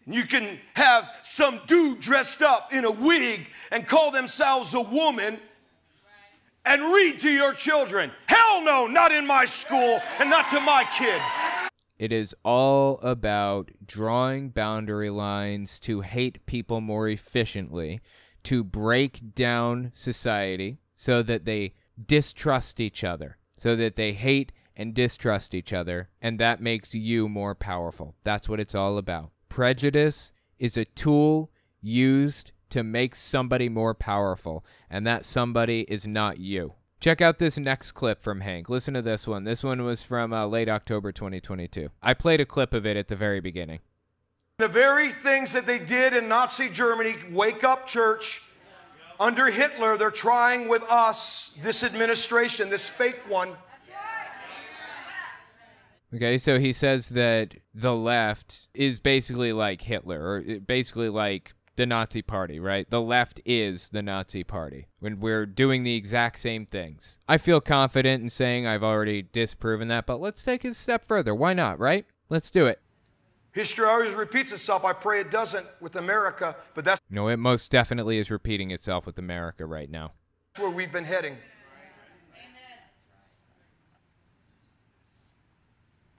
You 0.06 0.24
can 0.24 0.58
have 0.74 1.08
some 1.22 1.60
dude 1.66 2.00
dressed 2.00 2.42
up 2.42 2.72
in 2.72 2.84
a 2.84 2.90
wig 2.90 3.46
and 3.70 3.86
call 3.86 4.10
themselves 4.10 4.74
a 4.74 4.80
woman 4.80 5.38
and 6.64 6.82
read 6.82 7.20
to 7.20 7.30
your 7.30 7.52
children. 7.52 8.10
Hell 8.26 8.64
no, 8.64 8.86
not 8.86 9.12
in 9.12 9.26
my 9.26 9.44
school 9.44 10.00
and 10.18 10.30
not 10.30 10.48
to 10.50 10.60
my 10.60 10.84
kid. 10.98 11.20
It 12.00 12.12
is 12.12 12.34
all 12.42 12.98
about 13.02 13.72
drawing 13.86 14.48
boundary 14.48 15.10
lines 15.10 15.78
to 15.80 16.00
hate 16.00 16.46
people 16.46 16.80
more 16.80 17.06
efficiently, 17.06 18.00
to 18.44 18.64
break 18.64 19.34
down 19.34 19.90
society 19.92 20.78
so 20.96 21.22
that 21.22 21.44
they 21.44 21.74
distrust 22.02 22.80
each 22.80 23.04
other, 23.04 23.36
so 23.58 23.76
that 23.76 23.96
they 23.96 24.14
hate 24.14 24.50
and 24.74 24.94
distrust 24.94 25.54
each 25.54 25.74
other, 25.74 26.08
and 26.22 26.40
that 26.40 26.62
makes 26.62 26.94
you 26.94 27.28
more 27.28 27.54
powerful. 27.54 28.14
That's 28.24 28.48
what 28.48 28.60
it's 28.60 28.74
all 28.74 28.96
about. 28.96 29.32
Prejudice 29.50 30.32
is 30.58 30.78
a 30.78 30.86
tool 30.86 31.50
used 31.82 32.52
to 32.70 32.82
make 32.82 33.14
somebody 33.14 33.68
more 33.68 33.92
powerful, 33.92 34.64
and 34.88 35.06
that 35.06 35.26
somebody 35.26 35.82
is 35.82 36.06
not 36.06 36.38
you. 36.38 36.72
Check 37.00 37.22
out 37.22 37.38
this 37.38 37.58
next 37.58 37.92
clip 37.92 38.22
from 38.22 38.42
Hank. 38.42 38.68
Listen 38.68 38.92
to 38.92 39.00
this 39.00 39.26
one. 39.26 39.44
This 39.44 39.64
one 39.64 39.82
was 39.84 40.02
from 40.02 40.34
uh, 40.34 40.46
late 40.46 40.68
October 40.68 41.12
2022. 41.12 41.88
I 42.02 42.12
played 42.12 42.42
a 42.42 42.44
clip 42.44 42.74
of 42.74 42.84
it 42.84 42.94
at 42.98 43.08
the 43.08 43.16
very 43.16 43.40
beginning. 43.40 43.80
The 44.58 44.68
very 44.68 45.08
things 45.08 45.54
that 45.54 45.64
they 45.64 45.78
did 45.78 46.12
in 46.12 46.28
Nazi 46.28 46.68
Germany, 46.68 47.16
wake 47.30 47.64
up 47.64 47.86
church, 47.86 48.42
under 49.18 49.46
Hitler, 49.46 49.96
they're 49.96 50.10
trying 50.10 50.68
with 50.68 50.82
us, 50.90 51.56
this 51.62 51.82
administration, 51.82 52.68
this 52.68 52.88
fake 52.88 53.20
one. 53.28 53.56
Okay, 56.14 56.38
so 56.38 56.58
he 56.58 56.72
says 56.72 57.10
that 57.10 57.54
the 57.72 57.94
left 57.94 58.68
is 58.74 58.98
basically 58.98 59.52
like 59.52 59.82
Hitler, 59.82 60.20
or 60.20 60.60
basically 60.60 61.08
like 61.08 61.54
the 61.80 61.86
Nazi 61.86 62.20
party, 62.20 62.60
right? 62.60 62.88
The 62.90 63.00
left 63.00 63.40
is 63.46 63.88
the 63.88 64.02
Nazi 64.02 64.44
party 64.44 64.88
when 64.98 65.18
we're 65.18 65.46
doing 65.46 65.82
the 65.82 65.94
exact 65.94 66.38
same 66.38 66.66
things. 66.66 67.18
I 67.26 67.38
feel 67.38 67.62
confident 67.62 68.22
in 68.22 68.28
saying 68.28 68.66
I've 68.66 68.82
already 68.82 69.22
disproven 69.22 69.88
that, 69.88 70.04
but 70.04 70.20
let's 70.20 70.42
take 70.42 70.62
it 70.66 70.68
a 70.68 70.74
step 70.74 71.06
further. 71.06 71.34
Why 71.34 71.54
not, 71.54 71.78
right? 71.78 72.04
Let's 72.28 72.50
do 72.50 72.66
it. 72.66 72.82
History 73.52 73.86
always 73.86 74.12
repeats 74.12 74.52
itself. 74.52 74.84
I 74.84 74.92
pray 74.92 75.20
it 75.20 75.30
doesn't 75.30 75.66
with 75.80 75.96
America, 75.96 76.54
but 76.74 76.84
that's 76.84 77.00
No, 77.08 77.28
it 77.28 77.38
most 77.38 77.70
definitely 77.70 78.18
is 78.18 78.30
repeating 78.30 78.70
itself 78.70 79.06
with 79.06 79.18
America 79.18 79.64
right 79.64 79.88
now. 79.90 80.12
where 80.58 80.68
we've 80.68 80.92
been 80.92 81.04
heading. 81.04 81.38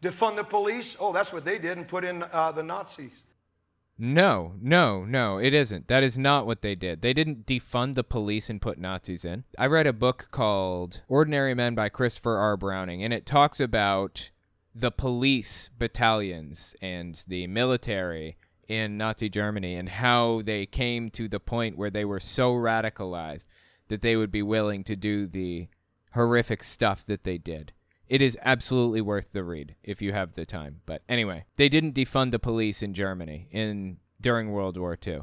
Defund 0.02 0.38
the 0.38 0.44
police? 0.44 0.98
Oh, 1.00 1.14
that's 1.14 1.32
what 1.32 1.46
they 1.46 1.60
did 1.60 1.78
and 1.78 1.88
put 1.88 2.04
in 2.04 2.24
uh, 2.34 2.52
the 2.52 2.64
Nazis. 2.64 3.12
No, 4.04 4.56
no, 4.60 5.06
no, 5.06 5.38
it 5.38 5.54
isn't. 5.54 5.88
That 5.88 6.02
is 6.02 6.18
not 6.18 6.48
what 6.48 6.64
they 6.64 6.74
did. 6.74 7.04
They 7.04 7.14
didn't 7.14 7.46
defund 7.46 7.94
the 7.94 8.04
police 8.04 8.50
and 8.50 8.60
put 8.60 8.80
Nazis 8.80 9.24
in. 9.24 9.44
I 9.60 9.68
read 9.68 9.86
a 9.86 9.94
book 9.94 10.30
called 10.32 11.04
Ordinary 11.08 11.54
Men 11.54 11.76
by 11.76 11.90
Christopher 11.90 12.36
R. 12.38 12.58
Browning, 12.58 13.04
and 13.04 13.14
it 13.14 13.28
talks 13.28 13.60
about 13.60 14.32
the 14.74 14.90
police 14.90 15.70
battalions 15.78 16.76
and 16.82 17.24
the 17.28 17.46
military 17.46 18.38
in 18.68 18.98
Nazi 18.98 19.30
Germany 19.30 19.76
and 19.76 19.90
how 19.90 20.42
they 20.44 20.66
came 20.66 21.12
to 21.12 21.28
the 21.28 21.40
point 21.40 21.78
where 21.78 21.92
they 21.92 22.04
were 22.04 22.20
so 22.20 22.56
radicalized 22.56 23.46
that 23.90 24.02
they 24.02 24.16
would 24.16 24.32
be 24.32 24.42
willing 24.42 24.84
to 24.86 24.96
do 24.96 25.28
the 25.28 25.68
horrific 26.14 26.64
stuff 26.64 27.06
that 27.06 27.24
they 27.24 27.38
did. 27.38 27.72
It 28.12 28.22
is 28.22 28.38
absolutely 28.42 29.00
worth 29.00 29.32
the 29.32 29.42
read 29.42 29.76
if 29.84 30.02
you 30.02 30.12
have 30.12 30.34
the 30.34 30.46
time. 30.46 30.82
But 30.86 31.02
anyway, 31.08 31.46
they 31.56 31.70
didn't 31.70 31.96
defund 31.96 32.32
the 32.32 32.40
police 32.40 32.84
in 32.84 32.94
Germany 32.94 33.48
in 33.52 34.00
during 34.20 34.52
World 34.52 34.76
War 34.76 34.98
II. 35.08 35.22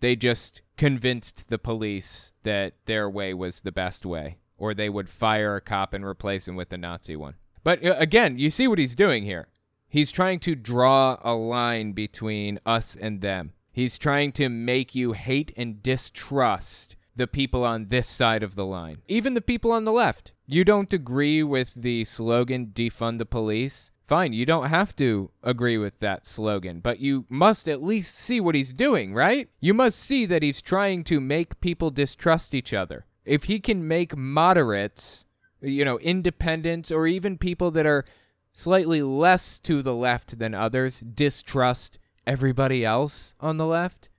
They 0.00 0.16
just 0.16 0.60
convinced 0.76 1.48
the 1.48 1.60
police 1.60 2.32
that 2.42 2.72
their 2.86 3.08
way 3.08 3.34
was 3.34 3.60
the 3.60 3.70
best 3.70 4.04
way, 4.04 4.38
or 4.58 4.74
they 4.74 4.88
would 4.88 5.08
fire 5.08 5.54
a 5.54 5.60
cop 5.60 5.94
and 5.94 6.04
replace 6.04 6.48
him 6.48 6.56
with 6.56 6.72
a 6.72 6.76
Nazi 6.76 7.14
one. 7.14 7.36
But 7.62 7.86
uh, 7.86 7.94
again, 7.98 8.36
you 8.36 8.50
see 8.50 8.66
what 8.66 8.80
he's 8.80 8.96
doing 8.96 9.22
here. 9.22 9.46
He's 9.88 10.10
trying 10.10 10.40
to 10.40 10.56
draw 10.56 11.18
a 11.22 11.34
line 11.34 11.92
between 11.92 12.58
us 12.66 12.96
and 13.00 13.20
them. 13.20 13.52
He's 13.70 13.96
trying 13.96 14.32
to 14.32 14.48
make 14.48 14.96
you 14.96 15.12
hate 15.12 15.52
and 15.56 15.80
distrust 15.80 16.96
the 17.16 17.26
people 17.26 17.64
on 17.64 17.86
this 17.88 18.06
side 18.06 18.42
of 18.42 18.56
the 18.56 18.66
line, 18.66 18.98
even 19.08 19.34
the 19.34 19.40
people 19.40 19.70
on 19.72 19.84
the 19.84 19.92
left. 19.92 20.32
You 20.46 20.64
don't 20.64 20.92
agree 20.92 21.42
with 21.42 21.74
the 21.74 22.04
slogan 22.04 22.72
defund 22.74 23.18
the 23.18 23.26
police? 23.26 23.90
Fine, 24.06 24.34
you 24.34 24.44
don't 24.44 24.68
have 24.68 24.94
to 24.96 25.30
agree 25.42 25.78
with 25.78 26.00
that 26.00 26.26
slogan, 26.26 26.80
but 26.80 27.00
you 27.00 27.24
must 27.30 27.66
at 27.68 27.82
least 27.82 28.14
see 28.14 28.38
what 28.38 28.54
he's 28.54 28.74
doing, 28.74 29.14
right? 29.14 29.48
You 29.60 29.72
must 29.72 29.98
see 29.98 30.26
that 30.26 30.42
he's 30.42 30.60
trying 30.60 31.04
to 31.04 31.20
make 31.20 31.60
people 31.60 31.90
distrust 31.90 32.52
each 32.54 32.74
other. 32.74 33.06
If 33.24 33.44
he 33.44 33.60
can 33.60 33.88
make 33.88 34.14
moderates, 34.14 35.24
you 35.62 35.86
know, 35.86 35.98
independents, 36.00 36.90
or 36.90 37.06
even 37.06 37.38
people 37.38 37.70
that 37.70 37.86
are 37.86 38.04
slightly 38.52 39.00
less 39.00 39.58
to 39.60 39.80
the 39.80 39.94
left 39.94 40.38
than 40.38 40.54
others 40.54 41.00
distrust 41.00 41.98
everybody 42.26 42.84
else 42.84 43.34
on 43.40 43.56
the 43.56 43.66
left, 43.66 44.10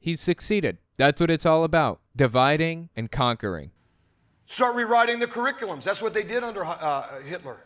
he's 0.00 0.20
succeeded. 0.20 0.78
That's 0.98 1.20
what 1.20 1.30
it's 1.30 1.46
all 1.46 1.64
about 1.64 2.00
dividing 2.14 2.90
and 2.94 3.10
conquering. 3.10 3.70
Start 4.46 4.74
rewriting 4.74 5.20
the 5.20 5.26
curriculums. 5.26 5.84
That's 5.84 6.02
what 6.02 6.12
they 6.12 6.24
did 6.24 6.42
under 6.42 6.64
uh, 6.64 7.20
Hitler. 7.20 7.64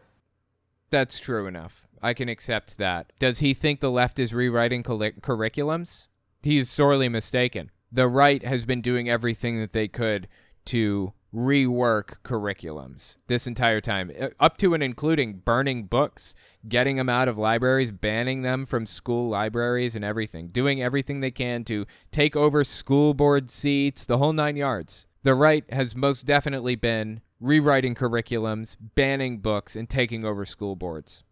That's 0.90 1.18
true 1.18 1.46
enough. 1.46 1.88
I 2.02 2.12
can 2.12 2.28
accept 2.28 2.78
that. 2.78 3.12
Does 3.18 3.38
he 3.38 3.54
think 3.54 3.80
the 3.80 3.90
left 3.90 4.18
is 4.18 4.34
rewriting 4.34 4.82
curri- 4.82 5.20
curriculums? 5.20 6.09
He 6.42 6.59
is 6.59 6.68
sorely 6.68 7.09
mistaken. 7.09 7.70
The 7.90 8.09
right 8.09 8.44
has 8.44 8.64
been 8.66 8.82
doing 8.82 9.09
everything 9.09 9.60
that 9.60 9.72
they 9.72 9.88
could 9.88 10.28
to 10.66 11.12
rework 11.34 12.16
curriculums 12.24 13.16
this 13.26 13.46
entire 13.46 13.80
time, 13.80 14.12
uh, 14.20 14.28
up 14.38 14.59
to 14.59 14.74
and 14.74 14.82
including 14.82 15.42
burning 15.44 15.84
books, 15.84 16.34
getting 16.68 16.96
them 16.96 17.09
out 17.09 17.28
of 17.28 17.38
libraries, 17.38 17.90
banning 17.90 18.42
them 18.42 18.66
from 18.66 18.86
school 18.86 19.28
libraries, 19.28 19.96
and 19.96 20.04
everything, 20.04 20.48
doing 20.48 20.82
everything 20.82 21.20
they 21.20 21.30
can 21.30 21.64
to 21.64 21.86
take 22.10 22.36
over 22.36 22.64
school 22.64 23.14
board 23.14 23.50
seats, 23.50 24.04
the 24.04 24.18
whole 24.18 24.32
nine 24.32 24.56
yards. 24.56 25.06
The 25.22 25.34
right 25.34 25.64
has 25.72 25.96
most 25.96 26.26
definitely 26.26 26.74
been 26.74 27.20
rewriting 27.40 27.94
curriculums, 27.94 28.76
banning 28.94 29.38
books, 29.38 29.74
and 29.74 29.88
taking 29.88 30.24
over 30.24 30.44
school 30.44 30.76
boards. 30.76 31.24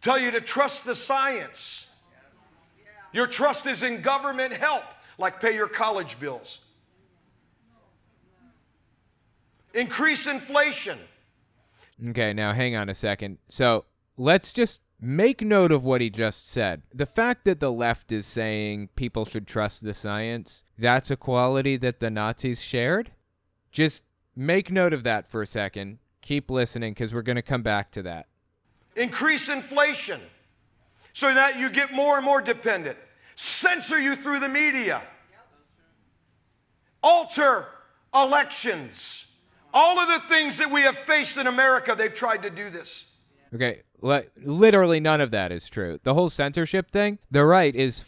Tell 0.00 0.18
you 0.18 0.30
to 0.30 0.40
trust 0.40 0.84
the 0.84 0.94
science. 0.94 1.86
Your 3.12 3.26
trust 3.26 3.66
is 3.66 3.82
in 3.82 4.02
government 4.02 4.52
help, 4.52 4.84
like 5.18 5.40
pay 5.40 5.54
your 5.54 5.68
college 5.68 6.18
bills. 6.18 6.60
Increase 9.74 10.26
inflation. 10.26 10.98
Okay, 12.08 12.32
now 12.32 12.52
hang 12.52 12.76
on 12.76 12.88
a 12.88 12.94
second. 12.94 13.38
So 13.48 13.84
let's 14.16 14.52
just 14.52 14.80
make 15.00 15.42
note 15.42 15.72
of 15.72 15.84
what 15.84 16.00
he 16.00 16.10
just 16.10 16.48
said. 16.48 16.82
The 16.94 17.06
fact 17.06 17.44
that 17.44 17.60
the 17.60 17.72
left 17.72 18.12
is 18.12 18.26
saying 18.26 18.90
people 18.96 19.24
should 19.24 19.46
trust 19.46 19.82
the 19.82 19.94
science, 19.94 20.64
that's 20.78 21.10
a 21.10 21.16
quality 21.16 21.76
that 21.78 22.00
the 22.00 22.10
Nazis 22.10 22.62
shared? 22.62 23.12
Just 23.72 24.02
make 24.34 24.70
note 24.70 24.92
of 24.92 25.04
that 25.04 25.26
for 25.26 25.42
a 25.42 25.46
second. 25.46 25.98
Keep 26.22 26.50
listening 26.50 26.92
because 26.92 27.14
we're 27.14 27.22
going 27.22 27.36
to 27.36 27.42
come 27.42 27.62
back 27.62 27.90
to 27.92 28.02
that. 28.02 28.26
Increase 28.96 29.48
inflation 29.48 30.20
so 31.12 31.32
that 31.32 31.58
you 31.58 31.70
get 31.70 31.92
more 31.92 32.16
and 32.16 32.24
more 32.24 32.40
dependent. 32.40 32.98
Censor 33.36 33.98
you 33.98 34.16
through 34.16 34.40
the 34.40 34.48
media. 34.48 35.02
Alter 37.02 37.68
elections. 38.14 39.29
All 39.72 39.98
of 39.98 40.08
the 40.08 40.28
things 40.28 40.58
that 40.58 40.70
we 40.70 40.82
have 40.82 40.96
faced 40.96 41.36
in 41.36 41.46
America, 41.46 41.94
they've 41.96 42.14
tried 42.14 42.42
to 42.42 42.50
do 42.50 42.70
this. 42.70 43.12
Okay, 43.54 43.82
li- 44.00 44.28
literally 44.42 45.00
none 45.00 45.20
of 45.20 45.30
that 45.30 45.52
is 45.52 45.68
true. 45.68 45.98
The 46.02 46.14
whole 46.14 46.30
censorship 46.30 46.90
thing, 46.90 47.18
the 47.30 47.44
right 47.44 47.74
is 47.74 48.04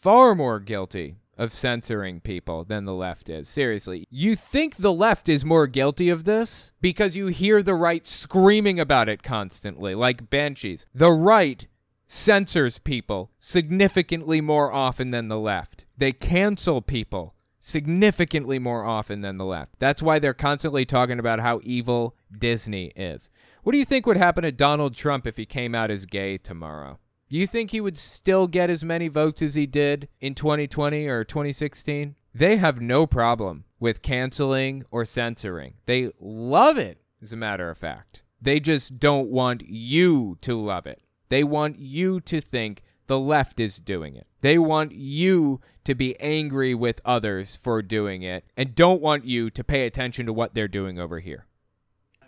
far 0.00 0.34
more 0.34 0.60
guilty 0.60 1.16
of 1.36 1.52
censoring 1.52 2.20
people 2.20 2.64
than 2.64 2.84
the 2.84 2.94
left 2.94 3.28
is. 3.28 3.48
Seriously. 3.48 4.06
You 4.10 4.34
think 4.36 4.76
the 4.76 4.92
left 4.92 5.28
is 5.28 5.44
more 5.44 5.66
guilty 5.66 6.08
of 6.08 6.24
this 6.24 6.72
because 6.80 7.16
you 7.16 7.26
hear 7.26 7.62
the 7.62 7.74
right 7.74 8.06
screaming 8.06 8.80
about 8.80 9.08
it 9.08 9.22
constantly, 9.22 9.94
like 9.94 10.30
banshees. 10.30 10.86
The 10.94 11.12
right 11.12 11.66
censors 12.06 12.78
people 12.78 13.30
significantly 13.38 14.40
more 14.40 14.72
often 14.72 15.10
than 15.10 15.28
the 15.28 15.38
left. 15.38 15.84
They 15.98 16.12
cancel 16.12 16.80
people 16.80 17.34
significantly 17.66 18.60
more 18.60 18.84
often 18.84 19.22
than 19.22 19.38
the 19.38 19.44
left. 19.44 19.74
That's 19.80 20.00
why 20.00 20.20
they're 20.20 20.32
constantly 20.32 20.84
talking 20.84 21.18
about 21.18 21.40
how 21.40 21.58
evil 21.64 22.14
Disney 22.30 22.92
is. 22.94 23.28
What 23.64 23.72
do 23.72 23.78
you 23.78 23.84
think 23.84 24.06
would 24.06 24.16
happen 24.16 24.44
to 24.44 24.52
Donald 24.52 24.94
Trump 24.94 25.26
if 25.26 25.36
he 25.36 25.46
came 25.46 25.74
out 25.74 25.90
as 25.90 26.06
gay 26.06 26.38
tomorrow? 26.38 27.00
Do 27.28 27.36
you 27.36 27.44
think 27.44 27.72
he 27.72 27.80
would 27.80 27.98
still 27.98 28.46
get 28.46 28.70
as 28.70 28.84
many 28.84 29.08
votes 29.08 29.42
as 29.42 29.56
he 29.56 29.66
did 29.66 30.06
in 30.20 30.36
2020 30.36 31.08
or 31.08 31.24
2016? 31.24 32.14
They 32.32 32.56
have 32.56 32.80
no 32.80 33.04
problem 33.04 33.64
with 33.80 34.00
canceling 34.00 34.84
or 34.92 35.04
censoring. 35.04 35.74
They 35.86 36.12
love 36.20 36.78
it, 36.78 37.00
as 37.20 37.32
a 37.32 37.36
matter 37.36 37.68
of 37.68 37.78
fact. 37.78 38.22
They 38.40 38.60
just 38.60 39.00
don't 39.00 39.28
want 39.28 39.64
you 39.66 40.38
to 40.42 40.56
love 40.56 40.86
it. 40.86 41.02
They 41.30 41.42
want 41.42 41.80
you 41.80 42.20
to 42.20 42.40
think 42.40 42.84
the 43.08 43.18
left 43.18 43.58
is 43.58 43.78
doing 43.78 44.14
it. 44.14 44.28
They 44.40 44.56
want 44.56 44.92
you 44.92 45.60
to 45.86 45.94
be 45.94 46.18
angry 46.20 46.74
with 46.74 47.00
others 47.04 47.56
for 47.56 47.80
doing 47.80 48.22
it 48.22 48.44
and 48.56 48.74
don't 48.74 49.00
want 49.00 49.24
you 49.24 49.48
to 49.50 49.64
pay 49.64 49.86
attention 49.86 50.26
to 50.26 50.32
what 50.32 50.54
they're 50.54 50.68
doing 50.68 50.98
over 50.98 51.20
here. 51.20 51.46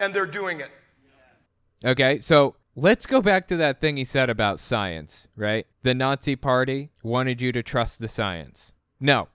And 0.01 0.15
they're 0.15 0.27
doing 0.27 0.61
it. 0.61 0.71
Okay, 1.85 2.19
so 2.19 2.57
let's 2.75 3.07
go 3.07 3.21
back 3.21 3.47
to 3.49 3.57
that 3.57 3.81
thing 3.81 3.97
he 3.97 4.05
said 4.05 4.31
about 4.31 4.61
science, 4.61 5.29
right? 5.37 5.67
The 5.83 5.95
Nazi 5.95 6.37
party 6.37 6.91
wanted 7.03 7.41
you 7.41 7.53
to 7.53 7.63
trust 7.63 8.01
the 8.01 8.09
science. 8.09 8.73
No. 9.01 9.29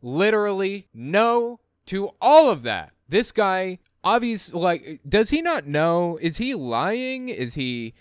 Literally, 0.00 0.88
no 0.92 1.60
to 1.86 2.10
all 2.20 2.50
of 2.50 2.62
that. 2.62 2.92
This 3.08 3.32
guy, 3.32 3.78
obviously, 4.04 4.58
like, 4.58 5.00
does 5.08 5.30
he 5.30 5.42
not 5.42 5.66
know? 5.66 6.18
Is 6.20 6.38
he 6.38 6.54
lying? 6.54 7.28
Is 7.28 7.54
he 7.54 7.94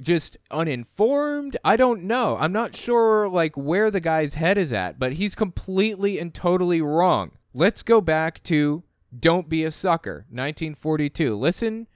just 0.00 0.36
uninformed? 0.50 1.56
I 1.64 1.76
don't 1.76 2.04
know. 2.04 2.36
I'm 2.38 2.52
not 2.52 2.74
sure, 2.74 3.28
like, 3.28 3.56
where 3.56 3.90
the 3.90 4.00
guy's 4.00 4.34
head 4.34 4.58
is 4.58 4.72
at, 4.72 4.98
but 4.98 5.14
he's 5.14 5.34
completely 5.34 6.18
and 6.18 6.32
totally 6.32 6.80
wrong. 6.80 7.32
Let's 7.54 7.82
go 7.82 8.00
back 8.00 8.42
to 8.44 8.84
Don't 9.18 9.48
Be 9.48 9.64
a 9.64 9.70
Sucker, 9.70 10.26
1942. 10.30 11.36
Listen 11.36 11.86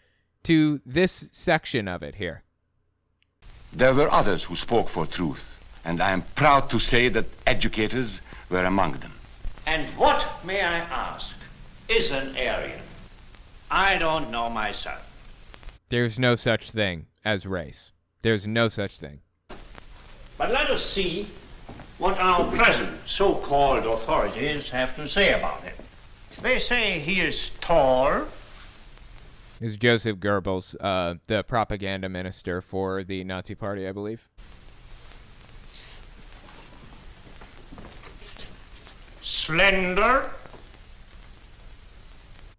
to 0.44 0.80
this 0.84 1.28
section 1.32 1.86
of 1.86 2.02
it 2.02 2.16
here. 2.16 2.42
There 3.72 3.94
were 3.94 4.10
others 4.10 4.44
who 4.44 4.56
spoke 4.56 4.88
for 4.88 5.06
truth, 5.06 5.58
and 5.84 6.00
I 6.00 6.10
am 6.10 6.22
proud 6.34 6.68
to 6.70 6.78
say 6.78 7.08
that 7.08 7.26
educators 7.46 8.20
were 8.50 8.64
among 8.64 8.92
them. 8.94 9.12
And 9.66 9.86
what, 9.96 10.44
may 10.44 10.60
I 10.60 10.78
ask, 10.78 11.30
is 11.88 12.10
an 12.10 12.36
Aryan? 12.36 12.80
I 13.70 13.96
don't 13.98 14.30
know 14.30 14.50
myself. 14.50 15.08
There's 15.88 16.18
no 16.18 16.36
such 16.36 16.70
thing 16.70 17.06
as 17.24 17.46
race. 17.46 17.91
There's 18.22 18.46
no 18.46 18.68
such 18.68 18.98
thing. 18.98 19.20
But 20.38 20.50
let 20.50 20.70
us 20.70 20.84
see 20.84 21.26
what 21.98 22.18
our 22.18 22.50
present 22.50 22.98
so-called 23.06 23.84
authorities 23.84 24.68
have 24.70 24.96
to 24.96 25.08
say 25.08 25.34
about 25.34 25.62
him. 25.62 25.74
They 26.40 26.58
say 26.58 26.98
he 26.98 27.20
is 27.20 27.50
tall, 27.60 28.26
Is 29.60 29.76
Joseph 29.76 30.16
Goebbels, 30.18 30.74
uh, 30.80 31.18
the 31.26 31.42
propaganda 31.42 32.08
minister 32.08 32.60
for 32.60 33.04
the 33.04 33.22
Nazi 33.22 33.54
Party, 33.54 33.86
I 33.86 33.92
believe. 33.92 34.28
slender, 39.20 40.30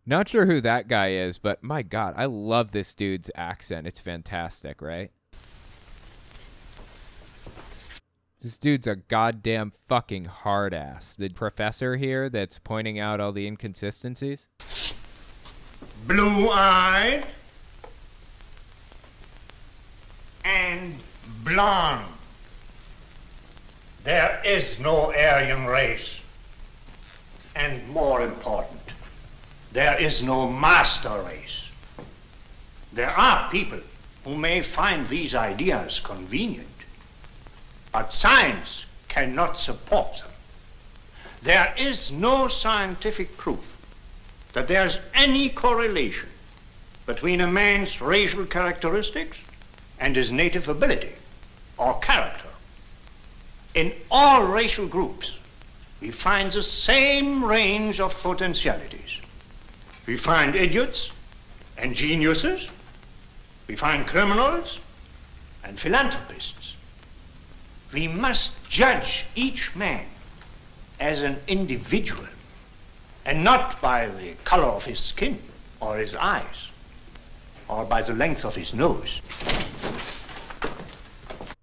Not 0.05 0.27
sure 0.27 0.45
who 0.45 0.59
that 0.61 0.87
guy 0.87 1.11
is, 1.11 1.37
but 1.37 1.63
my 1.63 1.81
God, 1.81 2.13
I 2.17 2.25
love 2.25 2.71
this 2.71 2.93
dude's 2.93 3.31
accent. 3.35 3.87
It's 3.87 3.99
fantastic, 3.99 4.81
right? 4.81 5.11
This 8.43 8.57
dude's 8.57 8.87
a 8.87 8.97
goddamn 8.97 9.71
fucking 9.87 10.25
hard 10.25 10.73
ass. 10.73 11.15
The 11.17 11.29
professor 11.29 11.95
here 11.95 12.27
that's 12.27 12.59
pointing 12.59 12.99
out 12.99 13.21
all 13.21 13.31
the 13.31 13.47
inconsistencies. 13.47 14.49
blue-eyed, 16.05 17.25
and 20.43 20.97
blonde. 21.45 22.05
There 24.03 24.41
is 24.43 24.77
no 24.77 25.13
Aryan 25.13 25.65
race. 25.65 26.17
And 27.55 27.87
more 27.87 28.21
important, 28.23 28.81
there 29.71 29.97
is 30.01 30.21
no 30.21 30.51
master 30.51 31.21
race. 31.21 31.63
There 32.91 33.09
are 33.09 33.49
people 33.49 33.79
who 34.25 34.35
may 34.35 34.61
find 34.61 35.07
these 35.07 35.33
ideas 35.33 36.01
convenient, 36.03 36.67
but 37.93 38.11
science 38.11 38.85
cannot 39.07 39.59
support 39.59 40.17
them. 40.17 40.31
There 41.43 41.73
is 41.77 42.11
no 42.11 42.47
scientific 42.47 43.37
proof 43.37 43.77
that 44.53 44.67
there's 44.67 44.97
any 45.13 45.49
correlation 45.49 46.29
between 47.05 47.41
a 47.41 47.47
man's 47.47 48.01
racial 48.01 48.45
characteristics 48.45 49.37
and 49.99 50.15
his 50.15 50.31
native 50.31 50.67
ability 50.67 51.13
or 51.77 51.99
character. 51.99 52.47
In 53.75 53.93
all 54.09 54.43
racial 54.43 54.87
groups, 54.87 55.37
we 56.01 56.11
find 56.11 56.51
the 56.51 56.63
same 56.63 57.43
range 57.43 57.99
of 57.99 58.17
potentialities. 58.21 59.19
We 60.05 60.17
find 60.17 60.55
idiots 60.55 61.11
and 61.77 61.95
geniuses. 61.95 62.69
We 63.67 63.75
find 63.75 64.05
criminals 64.05 64.79
and 65.63 65.79
philanthropists. 65.79 66.62
We 67.93 68.07
must 68.07 68.51
judge 68.67 69.25
each 69.35 69.75
man 69.75 70.05
as 70.99 71.21
an 71.21 71.37
individual 71.47 72.25
and 73.25 73.43
not 73.43 73.79
by 73.81 74.07
the 74.07 74.33
color 74.43 74.65
of 74.65 74.83
his 74.83 74.99
skin 74.99 75.39
or 75.79 75.97
his 75.97 76.15
eyes 76.15 76.69
or 77.67 77.85
by 77.85 78.01
the 78.01 78.13
length 78.13 78.45
of 78.45 78.55
his 78.55 78.73
nose. 78.73 79.21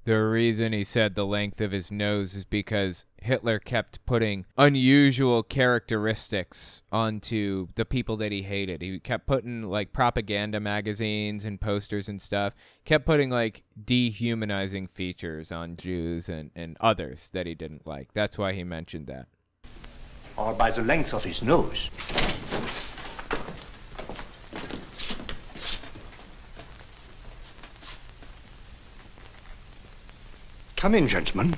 The 0.05 0.17
reason 0.17 0.73
he 0.73 0.85
said 0.85 1.15
the 1.15 1.27
length 1.27 1.61
of 1.61 1.73
his 1.73 1.91
nose 1.91 2.35
is 2.35 2.45
because 2.45 3.07
Hitler 3.21 3.59
kept 3.59 4.05
putting 4.07 4.47
unusual 4.57 5.43
characteristics 5.43 6.83
onto 6.91 7.69
the 7.75 7.85
people 7.85 8.17
that 8.19 8.33
he 8.33 8.43
hated. 8.43 8.83
He 8.83 8.99
kept 8.99 9.27
putting 9.27 9.63
like 9.63 9.93
propaganda 9.93 10.61
magazines 10.61 11.45
and 11.45 11.61
posters 11.61 12.09
and 12.09 12.21
stuff, 12.21 12.55
kept 12.85 13.05
putting 13.07 13.31
like 13.31 13.63
dehumanizing 13.83 14.87
features 14.87 15.53
on 15.53 15.77
Jews 15.77 16.29
and, 16.29 16.51
and 16.57 16.77
others 16.81 17.31
that 17.33 17.47
he 17.47 17.55
didn't 17.55 17.87
like. 17.87 18.13
That's 18.15 18.39
why 18.39 18.53
he 18.53 18.65
mentioned 18.65 19.07
that. 19.07 19.27
or 20.37 20.55
by 20.55 20.71
the 20.71 20.83
length 20.83 21.13
of 21.13 21.23
his 21.25 21.43
nose. 21.43 21.91
Come 30.77 30.95
in, 30.95 31.09
gentlemen. 31.09 31.55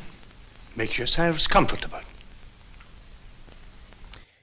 Make 0.74 0.96
yourselves 0.96 1.46
comfortable. 1.46 2.00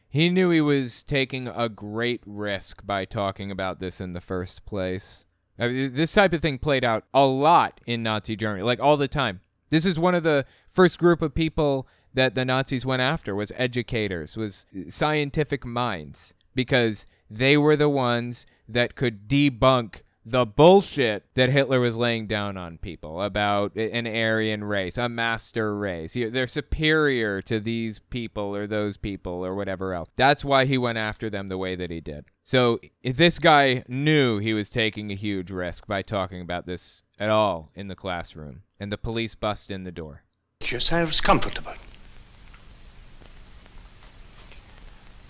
He 0.10 0.30
knew 0.30 0.50
he 0.50 0.62
was 0.62 1.04
taking 1.04 1.48
a 1.48 1.70
great 1.70 2.22
risk 2.26 2.86
by 2.86 3.06
talking 3.06 3.52
about 3.52 3.80
this 3.80 4.02
in 4.02 4.14
the 4.14 4.22
first 4.22 4.66
place. 4.66 5.26
I 5.58 5.68
mean, 5.68 5.94
this 5.94 6.14
type 6.14 6.34
of 6.34 6.42
thing 6.42 6.58
played 6.58 6.84
out 6.84 7.04
a 7.14 7.26
lot 7.26 7.82
in 7.86 8.02
Nazi 8.02 8.36
Germany, 8.36 8.64
like 8.64 8.80
all 8.80 8.98
the 8.98 9.08
time. 9.08 9.42
This 9.70 9.86
is 9.86 10.00
one 10.00 10.16
of 10.16 10.24
the 10.24 10.46
first 10.68 10.98
group 10.98 11.22
of 11.22 11.36
people 11.36 11.88
that 12.14 12.34
the 12.34 12.46
Nazis 12.46 12.86
went 12.86 13.04
after 13.04 13.36
was 13.36 13.52
educators, 13.56 14.36
was 14.36 14.66
scientific 14.88 15.64
minds, 15.64 16.34
because 16.56 17.06
they 17.30 17.56
were 17.56 17.76
the 17.76 17.90
ones 17.90 18.48
that 18.68 18.96
could 18.96 19.28
debunk 19.28 20.02
the 20.26 20.46
bullshit 20.46 21.26
that 21.36 21.50
Hitler 21.50 21.80
was 21.80 21.98
laying 21.98 22.28
down 22.28 22.58
on 22.58 22.78
people 22.78 23.22
about 23.22 23.76
an 23.76 24.06
Aryan 24.06 24.64
race, 24.64 24.98
a 24.98 25.10
master 25.10 25.76
race. 25.76 26.14
They're 26.14 26.46
superior 26.46 27.42
to 27.44 27.60
these 27.60 28.00
people 28.00 28.56
or 28.56 28.68
those 28.68 28.98
people 28.98 29.46
or 29.46 29.56
whatever 29.56 29.94
else. 29.94 30.10
That's 30.16 30.46
why 30.46 30.66
he 30.66 30.78
went 30.78 30.98
after 30.98 31.30
them 31.30 31.48
the 31.48 31.58
way 31.58 31.76
that 31.76 31.90
he 31.90 32.02
did. 32.02 32.26
So 32.44 32.80
this 33.04 33.40
guy 33.40 33.84
knew 33.88 34.40
he 34.40 34.54
was 34.54 34.70
taking 34.70 35.10
a 35.12 35.16
huge 35.16 35.52
risk 35.52 35.88
by 35.88 36.02
talking 36.02 36.42
about 36.42 36.66
this 36.66 37.02
at 37.18 37.30
all 37.30 37.72
in 37.74 37.88
the 37.88 37.96
classroom, 37.96 38.64
and 38.80 38.92
the 38.92 38.98
police 38.98 39.36
bust 39.36 39.72
in 39.72 39.84
the 39.84 39.92
door. 39.92 40.24
Yourselves 40.62 41.22
comfortable. 41.22 41.74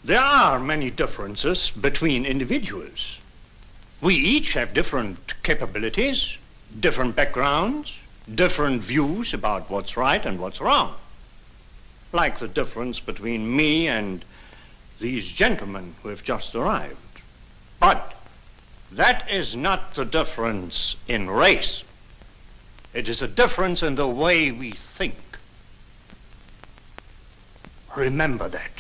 There 0.03 0.19
are 0.19 0.59
many 0.59 0.89
differences 0.89 1.71
between 1.71 2.25
individuals. 2.25 3.18
We 4.01 4.15
each 4.15 4.53
have 4.53 4.73
different 4.73 5.43
capabilities, 5.43 6.38
different 6.80 7.15
backgrounds, 7.15 7.93
different 8.34 8.81
views 8.81 9.34
about 9.34 9.69
what's 9.69 9.97
right 9.97 10.26
and 10.26 10.39
what's 10.39 10.61
wrong. 10.61 10.95
Like 12.13 12.39
the 12.39 12.47
difference 12.47 12.99
between 12.99 13.55
me 13.55 13.88
and 13.88 14.23
these 14.99 15.27
gentlemen 15.27 15.95
who 16.01 16.09
have 16.09 16.23
just 16.23 16.55
arrived. 16.55 16.95
But 17.80 18.13
that 18.91 19.30
is 19.30 19.55
not 19.55 19.95
the 19.95 20.05
difference 20.05 20.95
in 21.07 21.30
race. 21.30 21.84
It 22.93 23.07
is 23.07 23.21
a 23.21 23.27
difference 23.27 23.84
in 23.84 23.95
the 23.95 24.07
way 24.07 24.51
we 24.51 24.71
think. 24.71 25.15
Remember 27.95 28.47
that. 28.49 28.71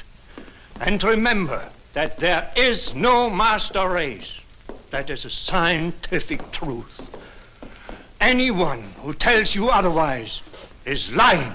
And 0.79 1.03
remember 1.03 1.69
that 1.93 2.19
there 2.19 2.49
is 2.55 2.93
no 2.95 3.29
master 3.29 3.87
race. 3.89 4.38
That 4.91 5.09
is 5.09 5.23
a 5.23 5.29
scientific 5.29 6.51
truth. 6.51 7.11
Anyone 8.19 8.81
who 9.01 9.13
tells 9.13 9.53
you 9.53 9.69
otherwise 9.69 10.41
is 10.83 11.11
lying. 11.11 11.53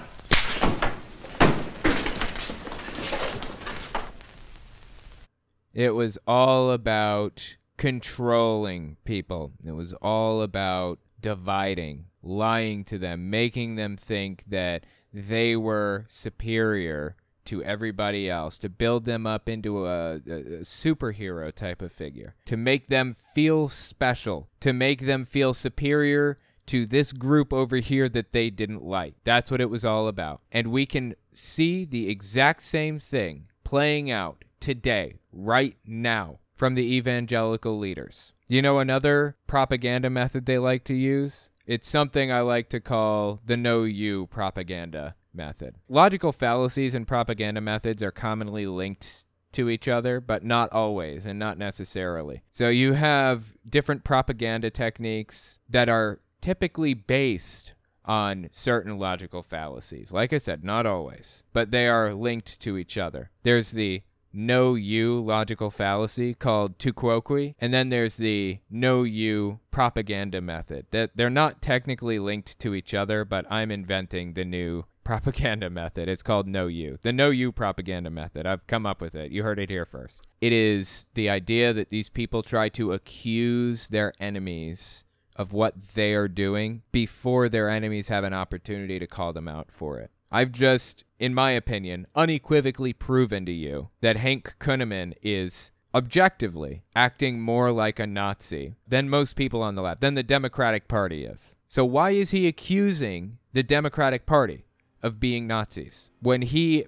It 5.72 5.90
was 5.90 6.16
all 6.28 6.70
about 6.70 7.56
controlling 7.76 8.96
people. 9.04 9.52
It 9.64 9.72
was 9.72 9.92
all 9.94 10.40
about 10.40 11.00
dividing, 11.20 12.06
lying 12.22 12.84
to 12.84 12.98
them, 12.98 13.30
making 13.30 13.74
them 13.74 13.96
think 13.96 14.44
that 14.46 14.86
they 15.12 15.56
were 15.56 16.04
superior 16.06 17.16
to 17.46 17.62
everybody 17.62 18.30
else, 18.30 18.58
to 18.58 18.68
build 18.68 19.04
them 19.04 19.26
up 19.26 19.48
into 19.48 19.86
a, 19.86 20.16
a, 20.16 20.20
superhero 20.62 21.52
type 21.52 21.82
of 21.82 21.92
figure, 21.92 22.34
to 22.46 22.56
make 22.56 22.88
them 22.88 23.16
feel 23.34 23.68
special, 23.68 24.48
to 24.60 24.72
make 24.72 25.06
them 25.06 25.24
feel 25.24 25.52
superior 25.52 26.38
to 26.66 26.86
this 26.86 27.12
group 27.12 27.52
over 27.52 27.76
here 27.76 28.08
that 28.08 28.32
they 28.32 28.50
didn't 28.50 28.82
like. 28.82 29.14
That's 29.24 29.50
what 29.50 29.60
it 29.60 29.70
was 29.70 29.84
all 29.84 30.08
about. 30.08 30.40
And 30.50 30.68
we 30.68 30.86
can 30.86 31.14
see 31.32 31.84
the 31.84 32.08
exact 32.08 32.62
same 32.62 32.98
thing 32.98 33.48
playing 33.64 34.10
out 34.10 34.44
today, 34.60 35.18
right 35.32 35.76
now, 35.84 36.38
from 36.54 36.74
the 36.74 36.94
evangelical 36.94 37.78
leaders. 37.78 38.32
You 38.48 38.62
know 38.62 38.78
another 38.78 39.36
propaganda 39.46 40.10
method 40.10 40.46
they 40.46 40.58
like 40.58 40.84
to 40.84 40.94
use? 40.94 41.50
It's 41.66 41.88
something 41.88 42.30
I 42.30 42.40
like 42.40 42.68
to 42.70 42.80
call 42.80 43.40
the 43.44 43.56
no 43.56 43.84
you 43.84 44.26
propaganda 44.26 45.14
method. 45.34 45.76
Logical 45.88 46.32
fallacies 46.32 46.94
and 46.94 47.06
propaganda 47.06 47.60
methods 47.60 48.02
are 48.02 48.10
commonly 48.10 48.66
linked 48.66 49.26
to 49.52 49.68
each 49.68 49.88
other, 49.88 50.20
but 50.20 50.44
not 50.44 50.70
always 50.72 51.26
and 51.26 51.38
not 51.38 51.58
necessarily. 51.58 52.42
So 52.50 52.68
you 52.68 52.94
have 52.94 53.54
different 53.68 54.04
propaganda 54.04 54.70
techniques 54.70 55.60
that 55.68 55.88
are 55.88 56.20
typically 56.40 56.94
based 56.94 57.74
on 58.04 58.48
certain 58.50 58.98
logical 58.98 59.42
fallacies. 59.42 60.12
Like 60.12 60.32
I 60.32 60.38
said, 60.38 60.62
not 60.62 60.86
always, 60.86 61.42
but 61.52 61.70
they 61.70 61.86
are 61.86 62.12
linked 62.12 62.60
to 62.60 62.76
each 62.76 62.98
other. 62.98 63.30
There's 63.44 63.70
the 63.70 64.02
no 64.36 64.74
you 64.74 65.20
logical 65.22 65.70
fallacy 65.70 66.34
called 66.34 66.78
tu 66.78 66.92
quoque, 66.92 67.54
and 67.60 67.72
then 67.72 67.88
there's 67.88 68.16
the 68.16 68.58
no 68.68 69.04
you 69.04 69.60
propaganda 69.70 70.40
method. 70.40 70.86
That 70.90 71.12
they're 71.14 71.30
not 71.30 71.62
technically 71.62 72.18
linked 72.18 72.58
to 72.58 72.74
each 72.74 72.92
other, 72.92 73.24
but 73.24 73.50
I'm 73.50 73.70
inventing 73.70 74.34
the 74.34 74.44
new 74.44 74.84
propaganda 75.04 75.70
method. 75.70 76.08
It's 76.08 76.22
called 76.22 76.46
No 76.46 76.66
You. 76.66 76.98
The 77.02 77.12
No 77.12 77.30
You 77.30 77.52
propaganda 77.52 78.10
method. 78.10 78.46
I've 78.46 78.66
come 78.66 78.86
up 78.86 79.00
with 79.00 79.14
it. 79.14 79.30
You 79.30 79.42
heard 79.42 79.58
it 79.58 79.70
here 79.70 79.84
first. 79.84 80.22
It 80.40 80.52
is 80.52 81.06
the 81.14 81.28
idea 81.30 81.72
that 81.72 81.90
these 81.90 82.08
people 82.08 82.42
try 82.42 82.68
to 82.70 82.92
accuse 82.92 83.88
their 83.88 84.12
enemies 84.18 85.04
of 85.36 85.52
what 85.52 85.74
they 85.94 86.12
are 86.14 86.28
doing 86.28 86.82
before 86.92 87.48
their 87.48 87.68
enemies 87.68 88.08
have 88.08 88.24
an 88.24 88.34
opportunity 88.34 88.98
to 88.98 89.06
call 89.06 89.32
them 89.32 89.48
out 89.48 89.70
for 89.70 89.98
it. 89.98 90.10
I've 90.30 90.52
just, 90.52 91.04
in 91.18 91.34
my 91.34 91.52
opinion, 91.52 92.06
unequivocally 92.14 92.92
proven 92.92 93.46
to 93.46 93.52
you 93.52 93.90
that 94.00 94.16
Hank 94.16 94.56
Kunneman 94.58 95.14
is 95.22 95.72
objectively 95.94 96.82
acting 96.96 97.40
more 97.40 97.70
like 97.70 98.00
a 98.00 98.06
Nazi 98.06 98.74
than 98.86 99.08
most 99.08 99.36
people 99.36 99.62
on 99.62 99.76
the 99.76 99.82
left, 99.82 100.00
than 100.00 100.14
the 100.14 100.24
Democratic 100.24 100.88
Party 100.88 101.24
is. 101.24 101.54
So 101.68 101.84
why 101.84 102.10
is 102.10 102.32
he 102.32 102.48
accusing 102.48 103.38
the 103.52 103.62
Democratic 103.62 104.26
Party 104.26 104.64
of 105.04 105.20
being 105.20 105.46
Nazis 105.46 106.10
when 106.20 106.42
he 106.42 106.84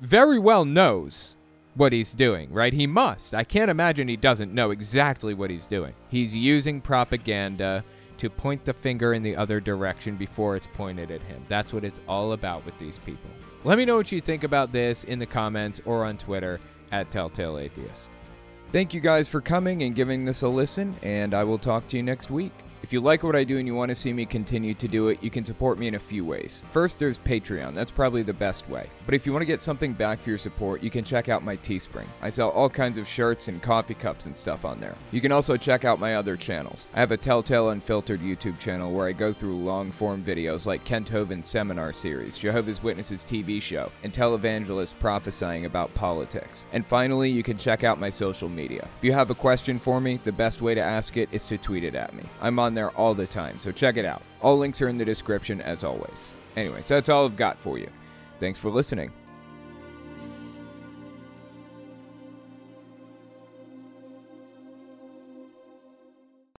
very 0.00 0.38
well 0.38 0.64
knows 0.64 1.36
what 1.74 1.92
he's 1.92 2.14
doing, 2.14 2.50
right? 2.52 2.72
He 2.72 2.86
must. 2.86 3.34
I 3.34 3.44
can't 3.44 3.70
imagine 3.70 4.08
he 4.08 4.16
doesn't 4.16 4.54
know 4.54 4.70
exactly 4.70 5.34
what 5.34 5.50
he's 5.50 5.66
doing. 5.66 5.94
He's 6.08 6.34
using 6.34 6.80
propaganda 6.80 7.84
to 8.18 8.30
point 8.30 8.64
the 8.64 8.72
finger 8.72 9.14
in 9.14 9.22
the 9.22 9.36
other 9.36 9.60
direction 9.60 10.16
before 10.16 10.56
it's 10.56 10.68
pointed 10.68 11.10
at 11.10 11.22
him. 11.22 11.44
That's 11.48 11.72
what 11.72 11.84
it's 11.84 12.00
all 12.08 12.32
about 12.32 12.64
with 12.64 12.78
these 12.78 12.98
people. 12.98 13.30
Let 13.64 13.78
me 13.78 13.84
know 13.84 13.96
what 13.96 14.12
you 14.12 14.20
think 14.20 14.44
about 14.44 14.72
this 14.72 15.04
in 15.04 15.18
the 15.18 15.26
comments 15.26 15.80
or 15.84 16.04
on 16.04 16.18
Twitter 16.18 16.60
at 16.92 17.10
Telltale 17.10 17.58
Atheist. 17.58 18.08
Thank 18.70 18.94
you 18.94 19.00
guys 19.00 19.28
for 19.28 19.40
coming 19.40 19.82
and 19.82 19.94
giving 19.94 20.24
this 20.24 20.42
a 20.42 20.48
listen, 20.48 20.94
and 21.02 21.34
I 21.34 21.42
will 21.42 21.58
talk 21.58 21.88
to 21.88 21.96
you 21.96 22.02
next 22.02 22.30
week. 22.30 22.52
If 22.82 22.92
you 22.92 23.00
like 23.00 23.22
what 23.22 23.34
I 23.34 23.44
do 23.44 23.58
and 23.58 23.66
you 23.66 23.74
want 23.74 23.88
to 23.88 23.94
see 23.94 24.12
me 24.12 24.24
continue 24.24 24.72
to 24.74 24.88
do 24.88 25.08
it, 25.08 25.22
you 25.22 25.30
can 25.30 25.44
support 25.44 25.78
me 25.78 25.88
in 25.88 25.96
a 25.96 25.98
few 25.98 26.24
ways. 26.24 26.62
First, 26.70 26.98
there's 26.98 27.18
Patreon. 27.18 27.74
That's 27.74 27.90
probably 27.90 28.22
the 28.22 28.32
best 28.32 28.68
way. 28.68 28.88
But 29.04 29.14
if 29.14 29.26
you 29.26 29.32
want 29.32 29.42
to 29.42 29.46
get 29.46 29.60
something 29.60 29.92
back 29.92 30.20
for 30.20 30.30
your 30.30 30.38
support, 30.38 30.82
you 30.82 30.90
can 30.90 31.04
check 31.04 31.28
out 31.28 31.42
my 31.42 31.56
Teespring. 31.56 32.06
I 32.22 32.30
sell 32.30 32.50
all 32.50 32.70
kinds 32.70 32.96
of 32.96 33.08
shirts 33.08 33.48
and 33.48 33.60
coffee 33.60 33.94
cups 33.94 34.26
and 34.26 34.36
stuff 34.36 34.64
on 34.64 34.80
there. 34.80 34.94
You 35.10 35.20
can 35.20 35.32
also 35.32 35.56
check 35.56 35.84
out 35.84 35.98
my 35.98 36.14
other 36.14 36.36
channels. 36.36 36.86
I 36.94 37.00
have 37.00 37.10
a 37.10 37.16
Telltale 37.16 37.70
Unfiltered 37.70 38.20
YouTube 38.20 38.58
channel 38.58 38.92
where 38.92 39.08
I 39.08 39.12
go 39.12 39.32
through 39.32 39.56
long 39.58 39.90
form 39.90 40.22
videos 40.22 40.66
like 40.66 40.84
Kent 40.84 41.10
Hovind's 41.10 41.48
seminar 41.48 41.92
series, 41.92 42.38
Jehovah's 42.38 42.82
Witnesses 42.82 43.24
TV 43.24 43.60
show, 43.60 43.90
and 44.04 44.12
televangelists 44.12 44.98
prophesying 44.98 45.64
about 45.64 45.92
politics. 45.94 46.66
And 46.72 46.86
finally, 46.86 47.30
you 47.30 47.42
can 47.42 47.58
check 47.58 47.82
out 47.82 47.98
my 47.98 48.10
social 48.10 48.48
media. 48.48 48.86
If 48.98 49.04
you 49.04 49.12
have 49.12 49.30
a 49.30 49.34
question 49.34 49.78
for 49.78 50.00
me, 50.00 50.20
the 50.22 50.32
best 50.32 50.62
way 50.62 50.74
to 50.74 50.82
ask 50.82 51.16
it 51.16 51.28
is 51.32 51.44
to 51.46 51.58
tweet 51.58 51.84
it 51.84 51.94
at 51.94 52.14
me. 52.14 52.22
I'm 52.40 52.58
on 52.68 52.74
there 52.74 52.90
all 52.90 53.14
the 53.14 53.26
time, 53.26 53.58
so 53.58 53.72
check 53.72 53.96
it 53.96 54.04
out. 54.04 54.22
All 54.42 54.58
links 54.58 54.82
are 54.82 54.88
in 54.88 54.98
the 54.98 55.04
description 55.04 55.62
as 55.62 55.82
always. 55.82 56.32
Anyways, 56.54 56.86
that's 56.86 57.08
all 57.08 57.24
I've 57.24 57.36
got 57.36 57.58
for 57.58 57.78
you. 57.78 57.88
Thanks 58.40 58.58
for 58.58 58.70
listening. 58.70 59.10